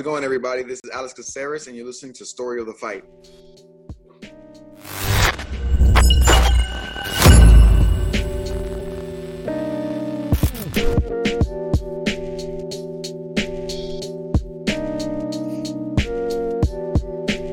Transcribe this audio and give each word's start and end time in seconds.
How's 0.00 0.06
it 0.06 0.12
going, 0.12 0.24
everybody? 0.24 0.62
This 0.62 0.80
is 0.82 0.90
Alex 0.94 1.12
Caceres, 1.12 1.66
and 1.66 1.76
you're 1.76 1.84
listening 1.84 2.14
to 2.14 2.24
Story 2.24 2.58
of 2.58 2.64
the 2.64 2.72
Fight. 2.72 3.04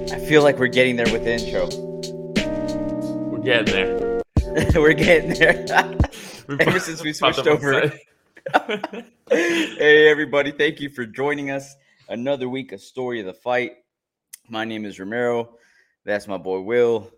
I 0.09 0.25
feel 0.25 0.41
like 0.41 0.57
we're 0.57 0.67
getting 0.67 0.95
there 0.95 1.11
with 1.11 1.25
the 1.25 1.33
intro. 1.33 1.67
We're 3.29 3.39
getting 3.39 3.73
there. 3.73 4.21
we're 4.81 4.93
getting 4.93 5.33
there. 5.33 5.65
Ever 6.61 6.79
since 6.79 7.03
we 7.03 7.11
switched 7.13 7.45
over. 7.45 7.91
hey, 9.29 10.07
everybody. 10.07 10.51
Thank 10.53 10.79
you 10.79 10.89
for 10.89 11.05
joining 11.05 11.51
us. 11.51 11.75
Another 12.09 12.47
week 12.47 12.71
of 12.71 12.79
Story 12.79 13.19
of 13.19 13.25
the 13.25 13.33
Fight. 13.33 13.79
My 14.47 14.63
name 14.63 14.85
is 14.85 14.97
Romero. 14.97 15.57
That's 16.05 16.25
my 16.25 16.37
boy 16.37 16.61
Will. 16.61 17.11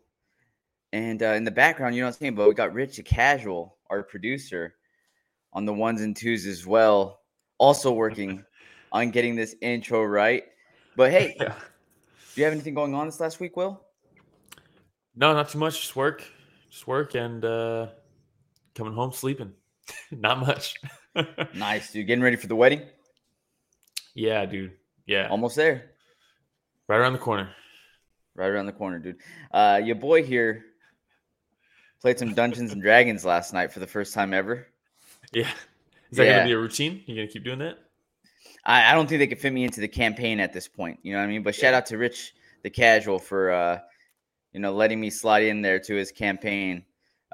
And 0.93 1.21
uh, 1.21 1.33
in 1.33 1.43
the 1.43 1.51
background, 1.51 1.93
you 1.93 2.01
know 2.01 2.07
what 2.07 2.15
I'm 2.15 2.19
saying, 2.19 2.33
but 2.33 2.47
we 2.47 2.55
got 2.55 2.73
Rich 2.73 2.97
the 2.97 3.03
Casual, 3.03 3.77
our 3.91 4.01
producer, 4.01 4.73
on 5.53 5.65
the 5.65 5.73
ones 5.73 6.01
and 6.01 6.15
twos 6.15 6.47
as 6.47 6.65
well, 6.65 7.21
also 7.59 7.91
working 7.91 8.43
on 8.91 9.11
getting 9.11 9.35
this 9.35 9.55
intro 9.61 10.03
right. 10.03 10.45
But 10.95 11.11
hey, 11.11 11.35
do 11.37 11.45
you 12.33 12.43
have 12.45 12.53
anything 12.53 12.73
going 12.73 12.95
on 12.95 13.05
this 13.05 13.19
last 13.19 13.39
week, 13.39 13.55
Will? 13.55 13.79
No, 15.15 15.33
not 15.33 15.49
too 15.49 15.59
much. 15.59 15.81
Just 15.81 15.95
work, 15.95 16.23
just 16.71 16.87
work, 16.87 17.13
and 17.13 17.45
uh, 17.45 17.87
coming 18.73 18.93
home 18.93 19.11
sleeping. 19.11 19.53
not 20.11 20.39
much. 20.39 20.75
Nice, 21.53 21.91
dude. 21.91 22.07
Getting 22.07 22.23
ready 22.23 22.37
for 22.37 22.47
the 22.47 22.55
wedding? 22.55 22.81
yeah, 24.13 24.45
dude. 24.45 24.78
Yeah, 25.09 25.27
Almost 25.29 25.55
there. 25.55 25.89
right 26.87 26.97
around 26.97 27.13
the 27.13 27.19
corner. 27.19 27.49
Right 28.35 28.47
around 28.47 28.67
the 28.67 28.71
corner, 28.73 28.99
dude. 28.99 29.17
Uh, 29.51 29.81
your 29.83 29.95
boy 29.95 30.21
here 30.23 30.63
played 31.99 32.19
some 32.19 32.35
Dungeons 32.35 32.71
and 32.71 32.81
Dragons 32.81 33.25
last 33.25 33.51
night 33.51 33.71
for 33.73 33.79
the 33.79 33.87
first 33.87 34.13
time 34.13 34.35
ever. 34.35 34.67
Yeah. 35.33 35.49
Is 36.11 36.17
that 36.17 36.25
Yeah. 36.25 36.33
gonna 36.37 36.45
be 36.45 36.51
a 36.53 36.59
routine? 36.59 37.03
You 37.07 37.15
gonna 37.15 37.27
keep 37.27 37.43
doing 37.43 37.57
that? 37.59 37.79
I, 38.63 38.91
I 38.91 38.93
don't 38.93 39.07
think 39.09 39.17
they 39.19 39.25
could 39.27 39.39
fit 39.39 39.51
me 39.51 39.63
into 39.63 39.81
the 39.81 39.87
campaign 39.87 40.39
at 40.39 40.53
this 40.53 40.67
point. 40.67 40.99
You 41.01 41.13
know 41.13 41.19
what 41.19 41.25
I 41.25 41.27
mean? 41.27 41.41
But 41.41 41.55
shout 41.55 41.73
out 41.73 41.87
to 41.87 41.97
Rich 41.97 42.33
the 42.63 42.69
Casual 42.69 43.17
for 43.17 43.51
uh, 43.51 43.79
you 44.53 44.59
know 44.59 44.73
letting 44.73 44.99
me 45.01 45.09
slide 45.09 45.43
in 45.43 45.63
there 45.63 45.79
to 45.79 45.95
his 45.95 46.11
campaign. 46.11 46.85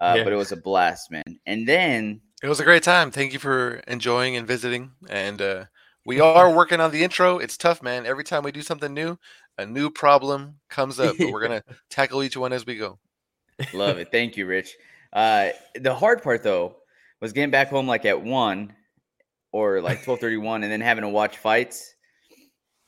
Uh, 0.01 0.13
Yeah. 0.17 0.23
But 0.23 0.31
it 0.33 0.37
was 0.37 0.51
a 0.53 0.57
blast, 0.57 1.11
man. 1.11 1.23
And 1.45 1.67
then 1.67 2.21
It 2.41 2.47
was 2.47 2.59
a 2.61 2.63
great 2.63 2.83
time. 2.83 3.11
Thank 3.11 3.33
you 3.33 3.39
for 3.39 3.81
enjoying 3.87 4.37
and 4.37 4.47
visiting. 4.47 4.91
And 5.09 5.41
uh, 5.41 5.65
we 6.05 6.19
are 6.19 6.53
working 6.53 6.79
on 6.79 6.91
the 6.91 7.03
intro. 7.03 7.39
It's 7.39 7.57
tough, 7.57 7.81
man. 7.81 8.05
Every 8.05 8.23
time 8.23 8.43
we 8.43 8.51
do 8.51 8.61
something 8.61 8.93
new, 8.93 9.17
a 9.57 9.65
new 9.65 9.89
problem 9.89 10.55
comes 10.69 10.99
up. 10.99 11.15
But 11.17 11.31
we're 11.31 11.41
gonna 11.41 11.63
tackle 11.89 12.23
each 12.23 12.37
one 12.37 12.53
as 12.53 12.65
we 12.65 12.75
go. 12.75 12.99
love 13.73 13.97
it. 13.97 14.09
Thank 14.11 14.37
you, 14.37 14.45
Rich. 14.45 14.77
Uh, 15.11 15.49
the 15.75 15.93
hard 15.93 16.21
part 16.21 16.43
though 16.43 16.75
was 17.21 17.33
getting 17.33 17.51
back 17.51 17.69
home 17.69 17.87
like 17.87 18.05
at 18.05 18.21
one 18.21 18.73
or 19.51 19.81
like 19.81 20.03
twelve 20.03 20.19
thirty 20.19 20.37
one, 20.37 20.63
and 20.63 20.71
then 20.71 20.81
having 20.81 21.01
to 21.01 21.09
watch 21.09 21.37
fights. 21.37 21.95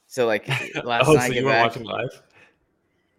So 0.06 0.27
like 0.27 0.47
last 0.83 1.07
oh, 1.07 1.13
night, 1.13 1.23
I 1.23 1.27
so 1.27 1.33
get 1.33 1.39
you 1.39 1.45
were 1.45 1.51
back- 1.51 1.67
watching 1.69 1.83
live? 1.83 2.22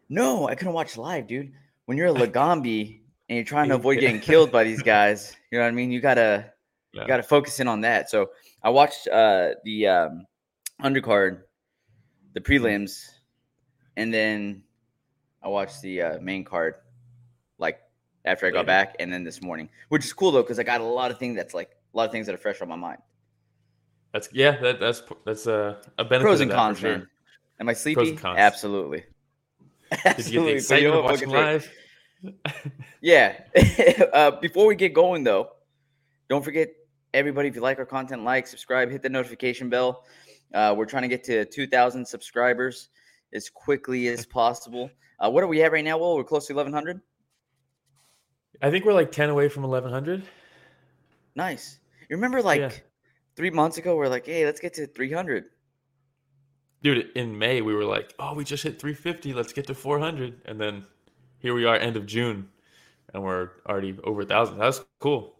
No, 0.08 0.48
I 0.48 0.54
couldn't 0.54 0.72
watch 0.72 0.96
live, 0.96 1.26
dude. 1.26 1.52
When 1.86 1.98
you're 1.98 2.08
a 2.08 2.14
Lagambi 2.14 3.00
and 3.28 3.36
you're 3.36 3.44
trying 3.44 3.68
to 3.70 3.74
avoid 3.74 4.00
getting 4.00 4.20
killed 4.20 4.52
by 4.52 4.64
these 4.64 4.82
guys, 4.82 5.36
you 5.50 5.58
know 5.58 5.64
what 5.64 5.68
I 5.68 5.72
mean? 5.72 5.90
You 5.90 6.00
gotta 6.00 6.52
Yeah. 6.92 7.02
you 7.02 7.08
gotta 7.08 7.22
focus 7.22 7.60
in 7.60 7.68
on 7.68 7.82
that. 7.82 8.10
So 8.10 8.30
I 8.62 8.70
watched 8.70 9.08
uh 9.08 9.50
the 9.64 9.86
um 9.88 10.26
undercard, 10.82 11.42
the 12.34 12.40
prelims, 12.40 13.04
and 13.96 14.12
then 14.12 14.62
I 15.42 15.48
watched 15.48 15.82
the 15.82 16.02
uh, 16.02 16.18
main 16.20 16.44
card 16.44 16.74
like 17.58 17.80
after 18.24 18.46
I 18.46 18.50
got 18.50 18.58
Later. 18.60 18.66
back 18.66 18.96
and 19.00 19.12
then 19.12 19.24
this 19.24 19.42
morning. 19.42 19.68
Which 19.88 20.04
is 20.04 20.12
cool 20.12 20.30
though, 20.30 20.42
because 20.42 20.58
I 20.58 20.62
got 20.62 20.80
a 20.80 20.84
lot 20.84 21.10
of 21.10 21.18
things 21.18 21.36
that's 21.36 21.54
like 21.54 21.70
a 21.92 21.96
lot 21.96 22.06
of 22.06 22.12
things 22.12 22.26
that 22.26 22.34
are 22.34 22.38
fresh 22.38 22.60
on 22.60 22.68
my 22.68 22.76
mind. 22.76 22.98
That's 24.12 24.28
yeah. 24.32 24.56
That, 24.60 24.80
that's 24.80 25.02
that's 25.24 25.46
uh, 25.46 25.76
a 25.98 26.04
benefit. 26.04 26.24
Pros 26.24 26.40
and 26.40 26.50
cons, 26.50 26.78
sure. 26.78 26.90
man. 26.90 27.08
Am 27.60 27.68
I 27.68 27.72
sleepy? 27.72 28.16
cons. 28.16 28.38
Absolutely. 28.38 29.04
Did 30.04 30.04
you 30.04 30.04
get 30.04 30.04
the 30.04 30.08
Absolutely. 30.08 30.24
But 30.24 30.32
you 30.42 30.48
excitement 30.48 30.94
of 30.94 31.04
watching 31.04 31.28
live? 31.30 31.70
Yeah. 33.00 33.40
uh, 34.12 34.32
before 34.32 34.66
we 34.66 34.74
get 34.74 34.92
going, 34.92 35.24
though, 35.24 35.50
don't 36.28 36.44
forget, 36.44 36.68
everybody, 37.14 37.48
if 37.48 37.54
you 37.54 37.60
like 37.60 37.78
our 37.78 37.86
content, 37.86 38.24
like, 38.24 38.46
subscribe, 38.46 38.90
hit 38.90 39.02
the 39.02 39.08
notification 39.08 39.68
bell. 39.68 40.04
Uh, 40.54 40.74
we're 40.76 40.86
trying 40.86 41.02
to 41.02 41.08
get 41.08 41.24
to 41.24 41.44
2,000 41.44 42.06
subscribers 42.06 42.88
as 43.34 43.50
quickly 43.50 44.08
as 44.08 44.24
possible. 44.26 44.90
Uh, 45.20 45.30
what 45.30 45.42
are 45.44 45.48
we 45.48 45.62
at 45.62 45.72
right 45.72 45.84
now? 45.84 45.98
Well, 45.98 46.16
we're 46.16 46.24
close 46.24 46.46
to 46.46 46.54
1,100. 46.54 47.00
I 48.62 48.70
think 48.70 48.84
we're 48.84 48.92
like 48.92 49.12
ten 49.12 49.30
away 49.30 49.48
from 49.48 49.62
eleven 49.62 49.92
hundred. 49.92 50.24
Nice. 51.36 51.78
You 52.08 52.16
remember, 52.16 52.42
like 52.42 52.60
Yeah. 52.60 52.70
three 53.36 53.50
months 53.50 53.78
ago, 53.78 53.94
we're 53.94 54.08
like, 54.08 54.26
hey, 54.26 54.44
let's 54.44 54.58
get 54.58 54.74
to 54.74 54.86
300. 54.88 55.44
Dude, 56.82 57.10
in 57.14 57.38
May 57.38 57.60
we 57.62 57.74
were 57.74 57.84
like, 57.84 58.14
"Oh, 58.18 58.34
we 58.34 58.42
just 58.44 58.62
hit 58.64 58.80
350. 58.80 59.32
Let's 59.32 59.52
get 59.52 59.66
to 59.68 59.74
400." 59.74 60.40
And 60.44 60.60
then 60.60 60.86
here 61.38 61.54
we 61.54 61.64
are, 61.66 61.76
end 61.76 61.96
of 61.96 62.06
June, 62.06 62.48
and 63.14 63.22
we're 63.22 63.50
already 63.68 63.96
over 64.02 64.22
a 64.22 64.26
thousand. 64.26 64.58
That's 64.58 64.84
cool. 64.98 65.37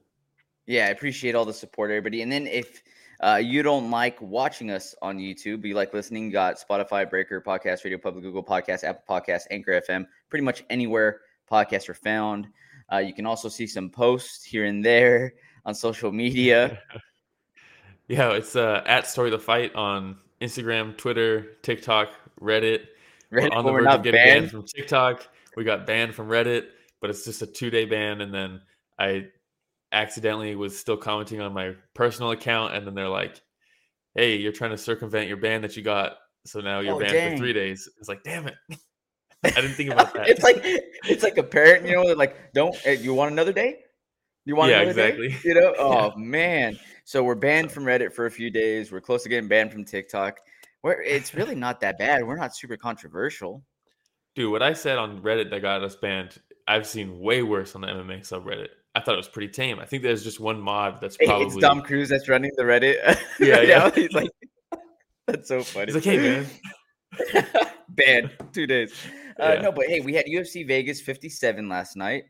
Yeah, 0.69 0.85
I 0.85 0.89
appreciate 0.91 1.35
all 1.35 1.47
the 1.47 1.55
support, 1.55 1.91
everybody. 1.91 2.21
And 2.21 2.31
then 2.31 2.47
if 2.47 2.83
uh, 3.21 3.41
you 3.43 3.63
don't 3.63 3.91
like 3.91 4.21
watching 4.21 4.71
us 4.71 4.95
on 5.01 5.17
YouTube, 5.17 5.65
you 5.65 5.75
like 5.75 5.95
listening, 5.95 6.27
you 6.27 6.31
got 6.31 6.57
Spotify, 6.61 7.09
Breaker, 7.09 7.41
Podcast, 7.41 7.85
Radio 7.85 7.97
Public, 7.97 8.23
Google 8.23 8.45
Podcast, 8.45 8.85
Apple 8.85 9.03
Podcast, 9.09 9.45
Anchor 9.51 9.81
FM, 9.89 10.07
pretty 10.29 10.45
much 10.45 10.65
anywhere 10.69 11.23
podcasts 11.51 11.89
are 11.89 11.95
found. 11.95 12.49
Uh, 12.93 12.99
you 12.99 13.15
can 13.15 13.25
also 13.25 13.49
see 13.49 13.67
some 13.67 13.89
posts 13.89 14.45
here 14.45 14.67
and 14.67 14.85
there 14.85 15.33
on 15.65 15.75
social 15.75 16.13
media. 16.13 16.79
Yeah, 18.11 18.33
it's 18.33 18.57
uh, 18.57 18.83
at 18.87 19.07
Story 19.07 19.29
the 19.29 19.39
Fight 19.39 19.75
on 19.75 20.17
Instagram, 20.41 20.97
Twitter, 20.97 21.59
TikTok, 21.61 22.09
Reddit. 22.41 22.87
Reddit, 23.31 23.53
on 23.53 23.63
but 23.63 23.63
the 23.65 23.73
we're 23.75 23.85
verge 23.85 23.95
of 23.97 24.03
getting 24.03 24.19
banned 24.19 24.41
banned. 24.41 24.51
from 24.51 24.65
TikTok. 24.65 25.29
We 25.57 25.65
got 25.65 25.87
banned 25.87 26.15
from 26.15 26.29
Reddit, 26.29 26.69
but 27.03 27.11
it's 27.11 27.27
just 27.27 27.43
a 27.43 27.47
two 27.47 27.69
day 27.69 27.85
ban. 27.85 28.23
And 28.23 28.33
then 28.33 28.63
I 28.99 29.27
accidentally 29.93 30.55
was 30.57 30.79
still 30.79 30.97
commenting 30.97 31.41
on 31.41 31.53
my 31.53 31.75
personal 31.95 32.31
account, 32.31 32.75
and 32.75 32.87
then 32.87 32.95
they're 32.95 33.09
like, 33.09 33.41
"Hey, 34.15 34.37
you're 34.37 34.53
trying 34.53 34.71
to 34.73 34.79
circumvent 34.79 35.29
your 35.29 35.37
ban 35.39 35.63
that 35.63 35.77
you 35.77 35.83
got, 35.83 36.17
so 36.45 36.61
now 36.61 36.81
you're 36.81 36.95
Oh, 36.95 36.99
banned 36.99 37.13
dang. 37.13 37.33
for 37.33 37.39
three 37.39 37.53
days." 37.53 37.89
It's 37.99 38.09
like, 38.09 38.23
damn 38.23 38.47
it, 38.49 38.55
I 39.45 39.51
didn't 39.51 39.75
think 39.75 39.91
about 39.91 40.13
that. 40.15 40.29
it's 40.29 40.43
like 40.43 40.61
it's 40.65 41.23
like 41.23 41.39
a 41.39 41.43
parent, 41.43 41.87
you 41.87 41.95
know, 41.95 42.03
like, 42.15 42.53
don't 42.53 42.77
uh, 42.87 42.91
you 42.91 43.15
want 43.15 43.33
another 43.33 43.53
day? 43.53 43.81
You 44.45 44.57
want 44.57 44.71
Yeah, 44.71 44.81
another 44.81 44.95
day? 44.95 45.09
exactly. 45.09 45.51
You 45.51 45.55
know? 45.61 45.75
Yeah. 45.79 46.11
Oh 46.13 46.17
man. 46.17 46.79
So 47.05 47.23
we're 47.23 47.35
banned 47.35 47.71
from 47.71 47.85
Reddit 47.85 48.13
for 48.13 48.27
a 48.27 48.31
few 48.31 48.51
days. 48.51 48.91
We're 48.91 49.01
close 49.01 49.23
to 49.23 49.29
getting 49.29 49.49
banned 49.49 49.73
from 49.73 49.85
TikTok. 49.85 50.39
We're 50.83 51.03
it's 51.03 51.35
really 51.35 51.55
not 51.55 51.81
that 51.81 51.99
bad. 51.99 52.27
We're 52.27 52.37
not 52.37 52.55
super 52.57 52.77
controversial. 52.77 53.63
Dude, 54.35 54.51
what 54.51 54.63
I 54.63 54.73
said 54.73 54.99
on 54.99 55.21
Reddit 55.23 55.51
that 55.51 55.61
got 55.63 55.83
us 55.83 55.97
banned, 55.97 56.39
I've 56.67 56.87
seen 56.87 57.19
way 57.19 57.43
worse 57.43 57.75
on 57.75 57.81
the 57.81 57.89
MMA 57.89 58.21
subreddit. 58.21 58.69
I 58.99 59.01
thought 59.01 59.15
it 59.15 59.19
was 59.19 59.29
pretty 59.29 59.49
tame. 59.53 59.79
I 59.79 59.85
think 59.85 60.03
there's 60.03 60.25
just 60.25 60.41
one 60.41 60.61
mod 60.61 61.01
that's 61.01 61.17
probably. 61.17 61.47
It's 61.47 61.57
Dom 61.57 61.83
Cruz 61.83 62.09
that's 62.09 62.29
running 62.29 62.51
the 62.57 62.65
Reddit. 62.65 62.97
Yeah, 63.39 63.55
right 63.55 63.69
yeah. 63.69 63.79
now. 63.79 63.91
He's 63.93 64.13
like, 64.13 64.31
that's 65.27 65.47
so 65.47 65.63
funny. 65.63 65.87
He's 65.87 65.95
like, 65.95 66.05
hey 66.05 66.19
man, 66.19 66.47
banned 67.91 68.31
two 68.53 68.67
days. 68.67 68.93
Uh, 69.39 69.53
Yeah. 69.55 69.61
No, 69.63 69.73
but 69.73 69.87
hey, 69.87 70.01
we 70.01 70.15
had 70.15 70.27
UFC 70.27 70.67
Vegas 70.67 71.01
57 71.01 71.69
last 71.69 71.97
night. 71.97 72.25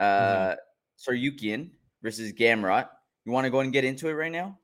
Uh, 0.00 0.04
Mhm. 0.04 0.56
Tsarukyan 0.98 1.70
versus 2.02 2.32
Gamrot. 2.32 2.88
You 3.24 3.30
want 3.32 3.44
to 3.44 3.50
go 3.50 3.60
and 3.60 3.72
get 3.72 3.84
into 3.84 4.08
it 4.08 4.12
right 4.14 4.32
now? 4.32 4.58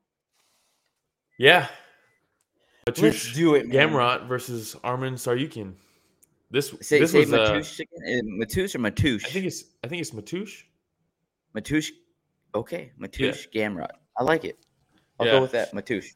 yeah. 1.39 1.67
Let's 2.87 2.99
Matush 2.99 3.35
do 3.35 3.55
it, 3.55 3.67
man. 3.67 3.89
Gamrot 3.89 4.27
versus 4.27 4.75
Arman 4.83 5.13
Tsarukyan. 5.13 5.75
This 6.49 6.73
Say, 6.81 6.99
this 6.99 7.11
say 7.11 7.19
was 7.19 7.31
uh, 7.31 7.37
Matoush 7.37 7.77
chicken? 7.77 7.97
Uh, 8.05 8.43
or 8.43 8.91
Matoush? 8.91 9.25
I 9.25 9.29
think 9.29 9.45
it's 9.45 9.63
I 9.83 9.87
think 9.87 10.01
it's 10.01 10.11
Matush. 10.11 10.63
Matoush. 11.55 11.89
Okay, 12.55 12.91
Matoush 12.99 13.47
Gamrot. 13.53 13.89
I 14.17 14.23
like 14.23 14.43
it. 14.45 14.57
I'll 15.19 15.25
Yeah. 15.25 15.31
go 15.33 15.41
with 15.41 15.51
that. 15.51 15.71
Matoush. 15.73 16.07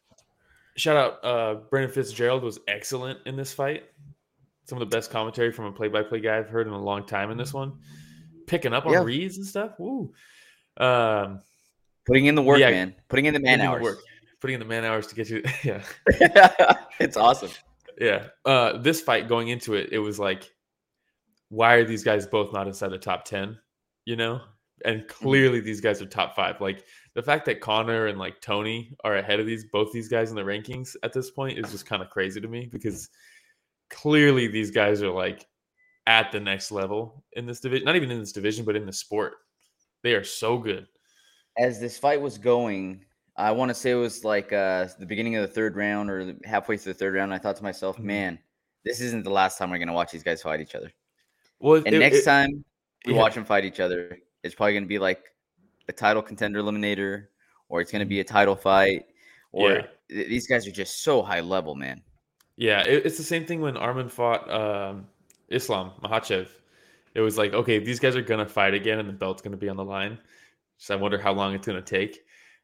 Shout 0.78 0.98
out, 0.98 1.24
uh, 1.24 1.56
Brendan 1.70 1.92
Fitzgerald 1.92 2.44
was 2.44 2.60
excellent 2.68 3.20
in 3.26 3.36
this 3.38 3.54
fight. 3.54 3.84
Some 4.66 4.82
of 4.82 4.90
the 4.90 4.94
best 4.96 5.10
commentary 5.12 5.52
from 5.52 5.66
a 5.66 5.72
play-by-play 5.72 6.20
guy 6.20 6.38
I've 6.38 6.50
heard 6.50 6.68
in 6.68 6.74
a 6.74 6.82
long 6.82 7.06
time 7.06 7.32
in 7.32 7.38
this 7.38 7.54
one. 7.54 7.80
Picking 8.48 8.74
up 8.74 8.86
on 8.86 8.92
Yeah. 8.94 9.04
reads 9.04 9.38
and 9.38 9.46
stuff. 9.46 9.80
Woo. 9.80 10.14
Um, 10.78 11.40
Putting 12.06 12.26
in 12.26 12.36
the 12.36 12.42
work, 12.44 12.60
Yeah, 12.60 12.72
man. 12.72 12.96
Putting 13.08 13.26
in 13.26 13.34
the 13.34 13.40
man 13.40 13.60
in 13.60 13.66
the 13.66 13.72
hours. 13.72 13.82
work, 13.82 14.00
putting 14.42 14.56
in 14.56 14.60
the 14.60 14.66
man 14.66 14.84
hours 14.86 15.08
to 15.08 15.16
get 15.16 15.30
you. 15.30 15.42
Yeah, 15.64 15.84
it's 17.00 17.18
awesome. 17.18 17.50
yeah. 17.98 18.28
Uh, 18.44 18.78
this 18.78 19.02
fight 19.02 19.28
going 19.28 19.48
into 19.48 19.74
it, 19.76 19.90
it 19.92 20.00
was 20.00 20.20
like, 20.20 20.54
why 21.50 21.76
are 21.76 21.84
these 21.86 22.04
guys 22.04 22.28
both 22.28 22.52
not 22.54 22.68
inside 22.68 22.90
the 22.90 22.98
top 23.00 23.24
ten? 23.26 23.58
You 24.04 24.18
know, 24.18 24.42
and 24.84 25.08
clearly 25.08 25.62
these 25.62 25.80
guys 25.82 26.02
are 26.02 26.06
top 26.06 26.36
five. 26.36 26.60
Like 26.60 26.84
the 27.14 27.24
fact 27.24 27.46
that 27.46 27.62
Connor 27.62 28.08
and 28.08 28.20
like 28.20 28.42
Tony 28.42 28.96
are 29.04 29.16
ahead 29.18 29.40
of 29.40 29.46
these 29.46 29.66
both 29.72 29.92
these 29.94 30.10
guys 30.10 30.30
in 30.32 30.36
the 30.36 30.42
rankings 30.44 30.96
at 31.04 31.14
this 31.14 31.32
point 31.32 31.58
is 31.58 31.72
just 31.72 31.86
kind 31.86 32.02
of 32.02 32.10
crazy 32.10 32.42
to 32.42 32.48
me 32.48 32.68
because 32.72 33.10
clearly 33.90 34.48
these 34.48 34.72
guys 34.72 35.02
are 35.02 35.12
like 35.12 35.46
at 36.08 36.32
the 36.32 36.40
next 36.40 36.72
level 36.72 37.24
in 37.34 37.46
this 37.46 37.60
division, 37.60 37.86
not 37.86 37.96
even 37.96 38.12
in 38.12 38.20
this 38.20 38.32
division, 38.32 38.66
but 38.66 38.76
in 38.76 38.86
the 38.86 38.94
sport. 38.94 39.34
They 40.04 40.14
are 40.14 40.24
so 40.24 40.58
good. 40.58 40.88
As 41.58 41.80
this 41.80 41.98
fight 41.98 42.22
was 42.22 42.38
going, 42.38 43.06
I 43.38 43.52
want 43.52 43.70
to 43.70 43.76
say 43.76 43.92
it 43.92 43.96
was 43.96 44.24
like 44.24 44.52
uh, 44.54 44.88
the 45.00 45.06
beginning 45.06 45.36
of 45.36 45.42
the 45.42 45.54
third 45.54 45.76
round 45.76 46.10
or 46.12 46.36
halfway 46.44 46.78
through 46.78 46.94
the 46.94 47.00
third 47.00 47.16
round. 47.16 47.34
I 47.34 47.38
thought 47.38 47.56
to 47.58 47.64
myself, 47.64 47.98
Mhm. 47.98 48.04
man, 48.04 48.40
this 48.84 49.02
isn't 49.02 49.24
the 49.24 49.32
last 49.32 49.58
time 49.58 49.72
we're 49.72 49.78
going 49.78 49.88
to 49.88 49.94
watch 49.94 50.12
these 50.12 50.24
guys 50.24 50.42
fight 50.44 50.60
each 50.62 50.76
other. 50.76 50.92
Well, 51.60 51.82
And 51.86 51.96
it- 51.96 52.00
next 52.00 52.18
it- 52.20 52.26
time 52.26 52.64
we 53.06 53.14
yeah. 53.14 53.20
watch 53.20 53.34
them 53.36 53.46
fight 53.46 53.66
each 53.66 53.80
other, 53.80 54.20
it's 54.46 54.56
probably 54.56 54.74
going 54.74 54.84
to 54.84 54.88
be 54.88 55.00
like 55.00 55.24
a 55.90 55.94
title 55.94 56.22
contender 56.22 56.62
eliminator, 56.62 57.26
or 57.70 57.82
it's 57.82 57.92
going 57.92 58.00
to 58.02 58.06
be 58.06 58.20
a 58.20 58.24
title 58.24 58.56
fight, 58.56 59.06
or 59.52 59.72
Yeah. 59.72 59.82
th- 60.10 60.28
these 60.30 60.48
guys 60.48 60.68
are 60.68 60.72
just 60.72 61.04
so 61.04 61.22
high 61.22 61.42
level, 61.42 61.76
man. 61.76 62.02
Yeah, 62.58 62.82
it, 62.84 63.06
it's 63.06 63.18
the 63.18 63.24
same 63.24 63.46
thing 63.46 63.62
when 63.62 63.76
Arman 63.76 64.10
fought 64.10 64.50
um, 64.50 65.08
Islam 65.50 65.92
Makhachev. 66.02 66.48
It 67.14 67.22
was 67.22 67.38
like, 67.38 67.54
okay, 67.54 67.80
these 67.80 68.00
guys 68.00 68.16
are 68.16 68.22
gonna 68.22 68.46
fight 68.46 68.74
again, 68.74 69.00
and 69.00 69.08
the 69.10 69.14
belt's 69.14 69.42
gonna 69.42 69.58
be 69.58 69.70
on 69.70 69.78
the 69.78 69.84
line. 69.84 70.18
So 70.78 70.94
I 70.96 70.98
wonder 71.02 71.18
how 71.18 71.34
long 71.34 71.54
it's 71.54 71.66
gonna 71.68 71.82
take. 71.82 72.20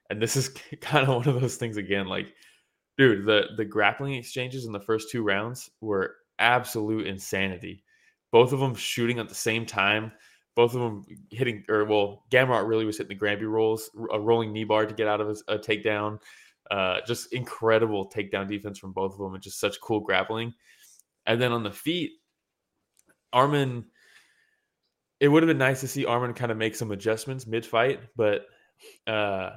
And 0.10 0.22
this 0.22 0.36
is 0.36 0.50
kind 0.82 1.08
of 1.08 1.16
one 1.16 1.28
of 1.36 1.40
those 1.42 1.56
things 1.58 1.78
again. 1.78 2.08
Like, 2.08 2.34
dude, 2.98 3.26
the 3.26 3.48
the 3.58 3.66
grappling 3.66 4.14
exchanges 4.16 4.66
in 4.66 4.72
the 4.72 4.80
first 4.80 5.10
two 5.10 5.24
rounds 5.24 5.70
were 5.82 6.16
absolute 6.40 7.08
insanity. 7.08 7.84
Both 8.32 8.54
of 8.54 8.60
them 8.60 8.76
shooting 8.76 9.20
at 9.20 9.30
the 9.30 9.36
same 9.36 9.66
time. 9.66 10.12
Both 10.56 10.74
of 10.76 10.82
them 10.82 11.06
hitting, 11.30 11.64
or 11.70 11.86
well, 11.86 12.24
Gamrot 12.30 12.68
really 12.68 12.86
was 12.86 12.98
hitting 12.98 13.10
the 13.10 13.16
Granby 13.16 13.46
rolls, 13.46 13.90
a 14.12 14.20
rolling 14.20 14.52
knee 14.52 14.66
bar 14.66 14.86
to 14.86 14.94
get 14.94 15.08
out 15.08 15.22
of 15.22 15.30
his, 15.30 15.44
a 15.48 15.58
takedown. 15.58 16.20
Uh, 16.70 17.00
just 17.06 17.34
incredible 17.34 18.10
takedown 18.10 18.48
defense 18.48 18.80
from 18.80 18.92
both 18.92 19.14
of 19.14 19.20
them, 19.20 19.34
and 19.34 19.44
just 19.44 19.60
such 19.60 19.80
cool 19.82 20.00
grappling. 20.00 20.54
And 21.26 21.42
then 21.42 21.52
on 21.52 21.64
the 21.64 21.72
feet, 21.72 22.12
Arman. 23.34 23.86
It 25.20 25.28
would 25.28 25.44
have 25.44 25.48
been 25.48 25.60
nice 25.60 25.82
to 25.82 25.88
see 25.88 26.04
Arman 26.06 26.36
kind 26.36 26.52
of 26.52 26.58
make 26.58 26.74
some 26.74 26.90
adjustments 26.90 27.46
mid-fight, 27.46 28.00
but 28.16 28.48
uh, 29.06 29.52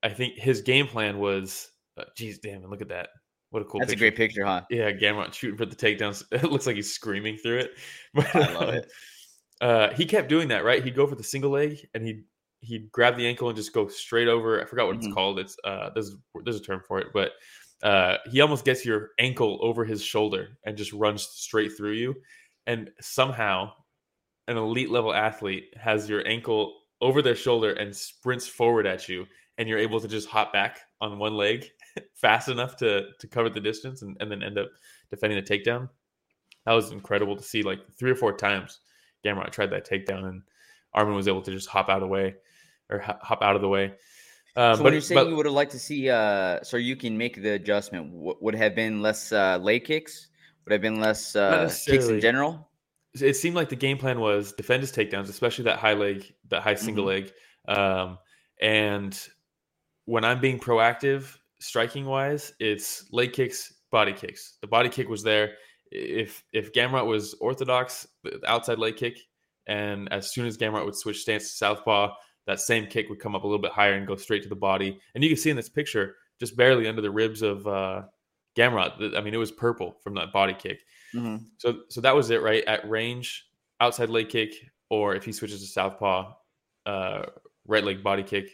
I 0.00 0.10
think 0.10 0.34
his 0.38 0.60
game 0.60 0.86
plan 0.86 1.18
was, 1.18 1.72
uh, 1.96 2.04
geez, 2.16 2.38
damn, 2.38 2.62
it, 2.62 2.70
look 2.70 2.82
at 2.82 2.88
that! 2.90 3.08
What 3.50 3.62
a 3.62 3.64
cool. 3.64 3.80
That's 3.80 3.92
a 3.92 3.96
great 3.96 4.16
picture, 4.16 4.44
huh? 4.44 4.62
Yeah, 4.70 4.92
Gamrot 4.92 5.32
shooting 5.32 5.56
for 5.56 5.66
the 5.66 5.76
takedowns. 5.76 6.22
It 6.32 6.44
looks 6.44 6.66
like 6.66 6.76
he's 6.76 6.92
screaming 6.92 7.36
through 7.36 7.58
it. 7.58 7.70
But, 8.14 8.34
I 8.36 8.52
love 8.54 8.74
it. 8.74 8.90
Uh, 9.60 9.92
he 9.94 10.04
kept 10.04 10.28
doing 10.28 10.48
that, 10.48 10.64
right? 10.64 10.84
He'd 10.84 10.94
go 10.94 11.06
for 11.06 11.16
the 11.16 11.24
single 11.24 11.50
leg 11.50 11.78
and 11.94 12.04
he'd 12.04 12.24
he'd 12.60 12.90
grab 12.90 13.16
the 13.16 13.26
ankle 13.26 13.48
and 13.48 13.56
just 13.56 13.72
go 13.72 13.86
straight 13.88 14.28
over. 14.28 14.60
I 14.60 14.64
forgot 14.64 14.86
what 14.86 14.96
Mhm. 14.96 15.04
it's 15.04 15.14
called. 15.14 15.38
It's 15.38 15.56
uh 15.64 15.90
there's 15.90 16.14
there's 16.44 16.56
a 16.56 16.60
term 16.62 16.82
for 16.86 16.98
it, 17.00 17.08
but 17.12 17.32
uh 17.82 18.16
he 18.30 18.40
almost 18.40 18.64
gets 18.64 18.84
your 18.84 19.10
ankle 19.18 19.58
over 19.62 19.84
his 19.84 20.02
shoulder 20.02 20.58
and 20.64 20.76
just 20.76 20.92
runs 20.92 21.22
straight 21.22 21.76
through 21.76 21.92
you. 21.92 22.14
And 22.66 22.90
somehow 23.00 23.72
an 24.48 24.56
elite 24.56 24.90
level 24.90 25.12
athlete 25.14 25.72
has 25.76 26.08
your 26.08 26.26
ankle 26.26 26.80
over 27.00 27.22
their 27.22 27.36
shoulder 27.36 27.72
and 27.74 27.94
sprints 27.94 28.46
forward 28.48 28.86
at 28.86 29.08
you 29.08 29.26
and 29.58 29.68
you're 29.68 29.78
able 29.78 30.00
to 30.00 30.08
just 30.08 30.28
hop 30.28 30.52
back 30.52 30.80
on 31.00 31.18
one 31.18 31.34
leg 31.34 31.66
fast 32.14 32.48
enough 32.48 32.76
to 32.78 33.10
to 33.20 33.28
cover 33.28 33.48
the 33.50 33.60
distance 33.60 34.02
and, 34.02 34.16
and 34.20 34.30
then 34.30 34.42
end 34.42 34.58
up 34.58 34.68
defending 35.10 35.42
the 35.42 35.48
takedown. 35.48 35.88
That 36.66 36.72
was 36.74 36.90
incredible 36.92 37.36
to 37.36 37.42
see 37.42 37.62
like 37.62 37.80
three 37.98 38.10
or 38.10 38.16
four 38.16 38.36
times 38.36 38.80
Gamrot 39.24 39.50
tried 39.50 39.70
that 39.70 39.88
takedown 39.88 40.24
and 40.28 40.42
Arman 40.96 41.14
was 41.14 41.28
able 41.28 41.42
to 41.42 41.50
just 41.50 41.68
hop 41.68 41.88
out 41.88 41.96
of 41.96 42.02
the 42.02 42.06
way 42.08 42.34
or 42.90 42.98
hop 43.00 43.42
out 43.42 43.56
of 43.56 43.62
the 43.62 43.68
way. 43.68 43.94
Uh, 44.56 44.74
so 44.74 44.78
but 44.78 44.84
when 44.84 44.92
you're 44.94 45.02
saying 45.02 45.20
but- 45.20 45.28
you 45.28 45.36
would 45.36 45.46
have 45.46 45.54
liked 45.54 45.72
to 45.72 45.78
see, 45.78 46.08
uh, 46.10 46.62
so 46.62 46.76
you 46.76 46.96
can 46.96 47.16
make 47.16 47.40
the 47.40 47.50
adjustment, 47.50 48.10
w- 48.12 48.36
would 48.40 48.54
have 48.54 48.74
been 48.74 49.02
less 49.02 49.30
uh, 49.30 49.58
leg 49.60 49.84
kicks? 49.84 50.28
Would 50.64 50.72
have 50.72 50.80
been 50.82 51.00
less 51.00 51.36
uh, 51.36 51.72
kicks 51.86 52.08
in 52.08 52.20
general? 52.20 52.68
it 53.20 53.34
seemed 53.34 53.56
like 53.56 53.68
the 53.68 53.76
game 53.76 53.98
plan 53.98 54.20
was 54.20 54.52
defend 54.52 54.82
his 54.82 54.92
takedowns, 54.92 55.28
especially 55.28 55.64
that 55.64 55.78
high 55.78 55.94
leg, 55.94 56.32
that 56.50 56.62
high 56.62 56.74
single 56.74 57.04
leg. 57.04 57.32
Um, 57.66 58.18
and 58.60 59.18
when 60.04 60.24
I'm 60.24 60.40
being 60.40 60.58
proactive, 60.58 61.36
striking 61.58 62.04
wise, 62.04 62.52
it's 62.60 63.10
leg 63.12 63.32
kicks, 63.32 63.74
body 63.90 64.12
kicks. 64.12 64.58
The 64.60 64.66
body 64.66 64.88
kick 64.88 65.08
was 65.08 65.22
there. 65.22 65.54
If 65.90 66.44
if 66.52 66.72
Gamrot 66.72 67.06
was 67.06 67.34
orthodox, 67.34 68.06
the 68.30 68.50
outside 68.50 68.78
leg 68.78 68.96
kick, 68.96 69.18
and 69.66 70.10
as 70.12 70.32
soon 70.32 70.46
as 70.46 70.56
Gamrot 70.56 70.84
would 70.84 70.96
switch 70.96 71.20
stance 71.20 71.44
to 71.44 71.56
southpaw, 71.56 72.14
that 72.46 72.60
same 72.60 72.86
kick 72.86 73.08
would 73.08 73.20
come 73.20 73.34
up 73.34 73.44
a 73.44 73.46
little 73.46 73.60
bit 73.60 73.72
higher 73.72 73.94
and 73.94 74.06
go 74.06 74.16
straight 74.16 74.42
to 74.42 74.48
the 74.48 74.56
body. 74.56 74.98
And 75.14 75.22
you 75.22 75.30
can 75.30 75.36
see 75.36 75.50
in 75.50 75.56
this 75.56 75.68
picture, 75.68 76.16
just 76.40 76.56
barely 76.56 76.88
under 76.88 77.02
the 77.02 77.10
ribs 77.10 77.42
of 77.42 77.66
uh, 77.66 78.02
Gamrot. 78.56 79.16
I 79.16 79.20
mean, 79.20 79.34
it 79.34 79.38
was 79.38 79.52
purple 79.52 79.96
from 80.02 80.14
that 80.14 80.32
body 80.32 80.54
kick. 80.54 80.82
Mhm. 81.14 81.46
So 81.58 81.80
so 81.88 82.00
that 82.00 82.14
was 82.14 82.30
it, 82.30 82.42
right? 82.42 82.64
At 82.64 82.88
range, 82.88 83.46
outside 83.80 84.10
leg 84.10 84.28
kick, 84.28 84.54
or 84.90 85.14
if 85.14 85.24
he 85.24 85.32
switches 85.32 85.60
to 85.60 85.66
southpaw, 85.66 86.34
uh, 86.86 87.26
right 87.66 87.84
leg 87.84 88.02
body 88.02 88.22
kick. 88.22 88.50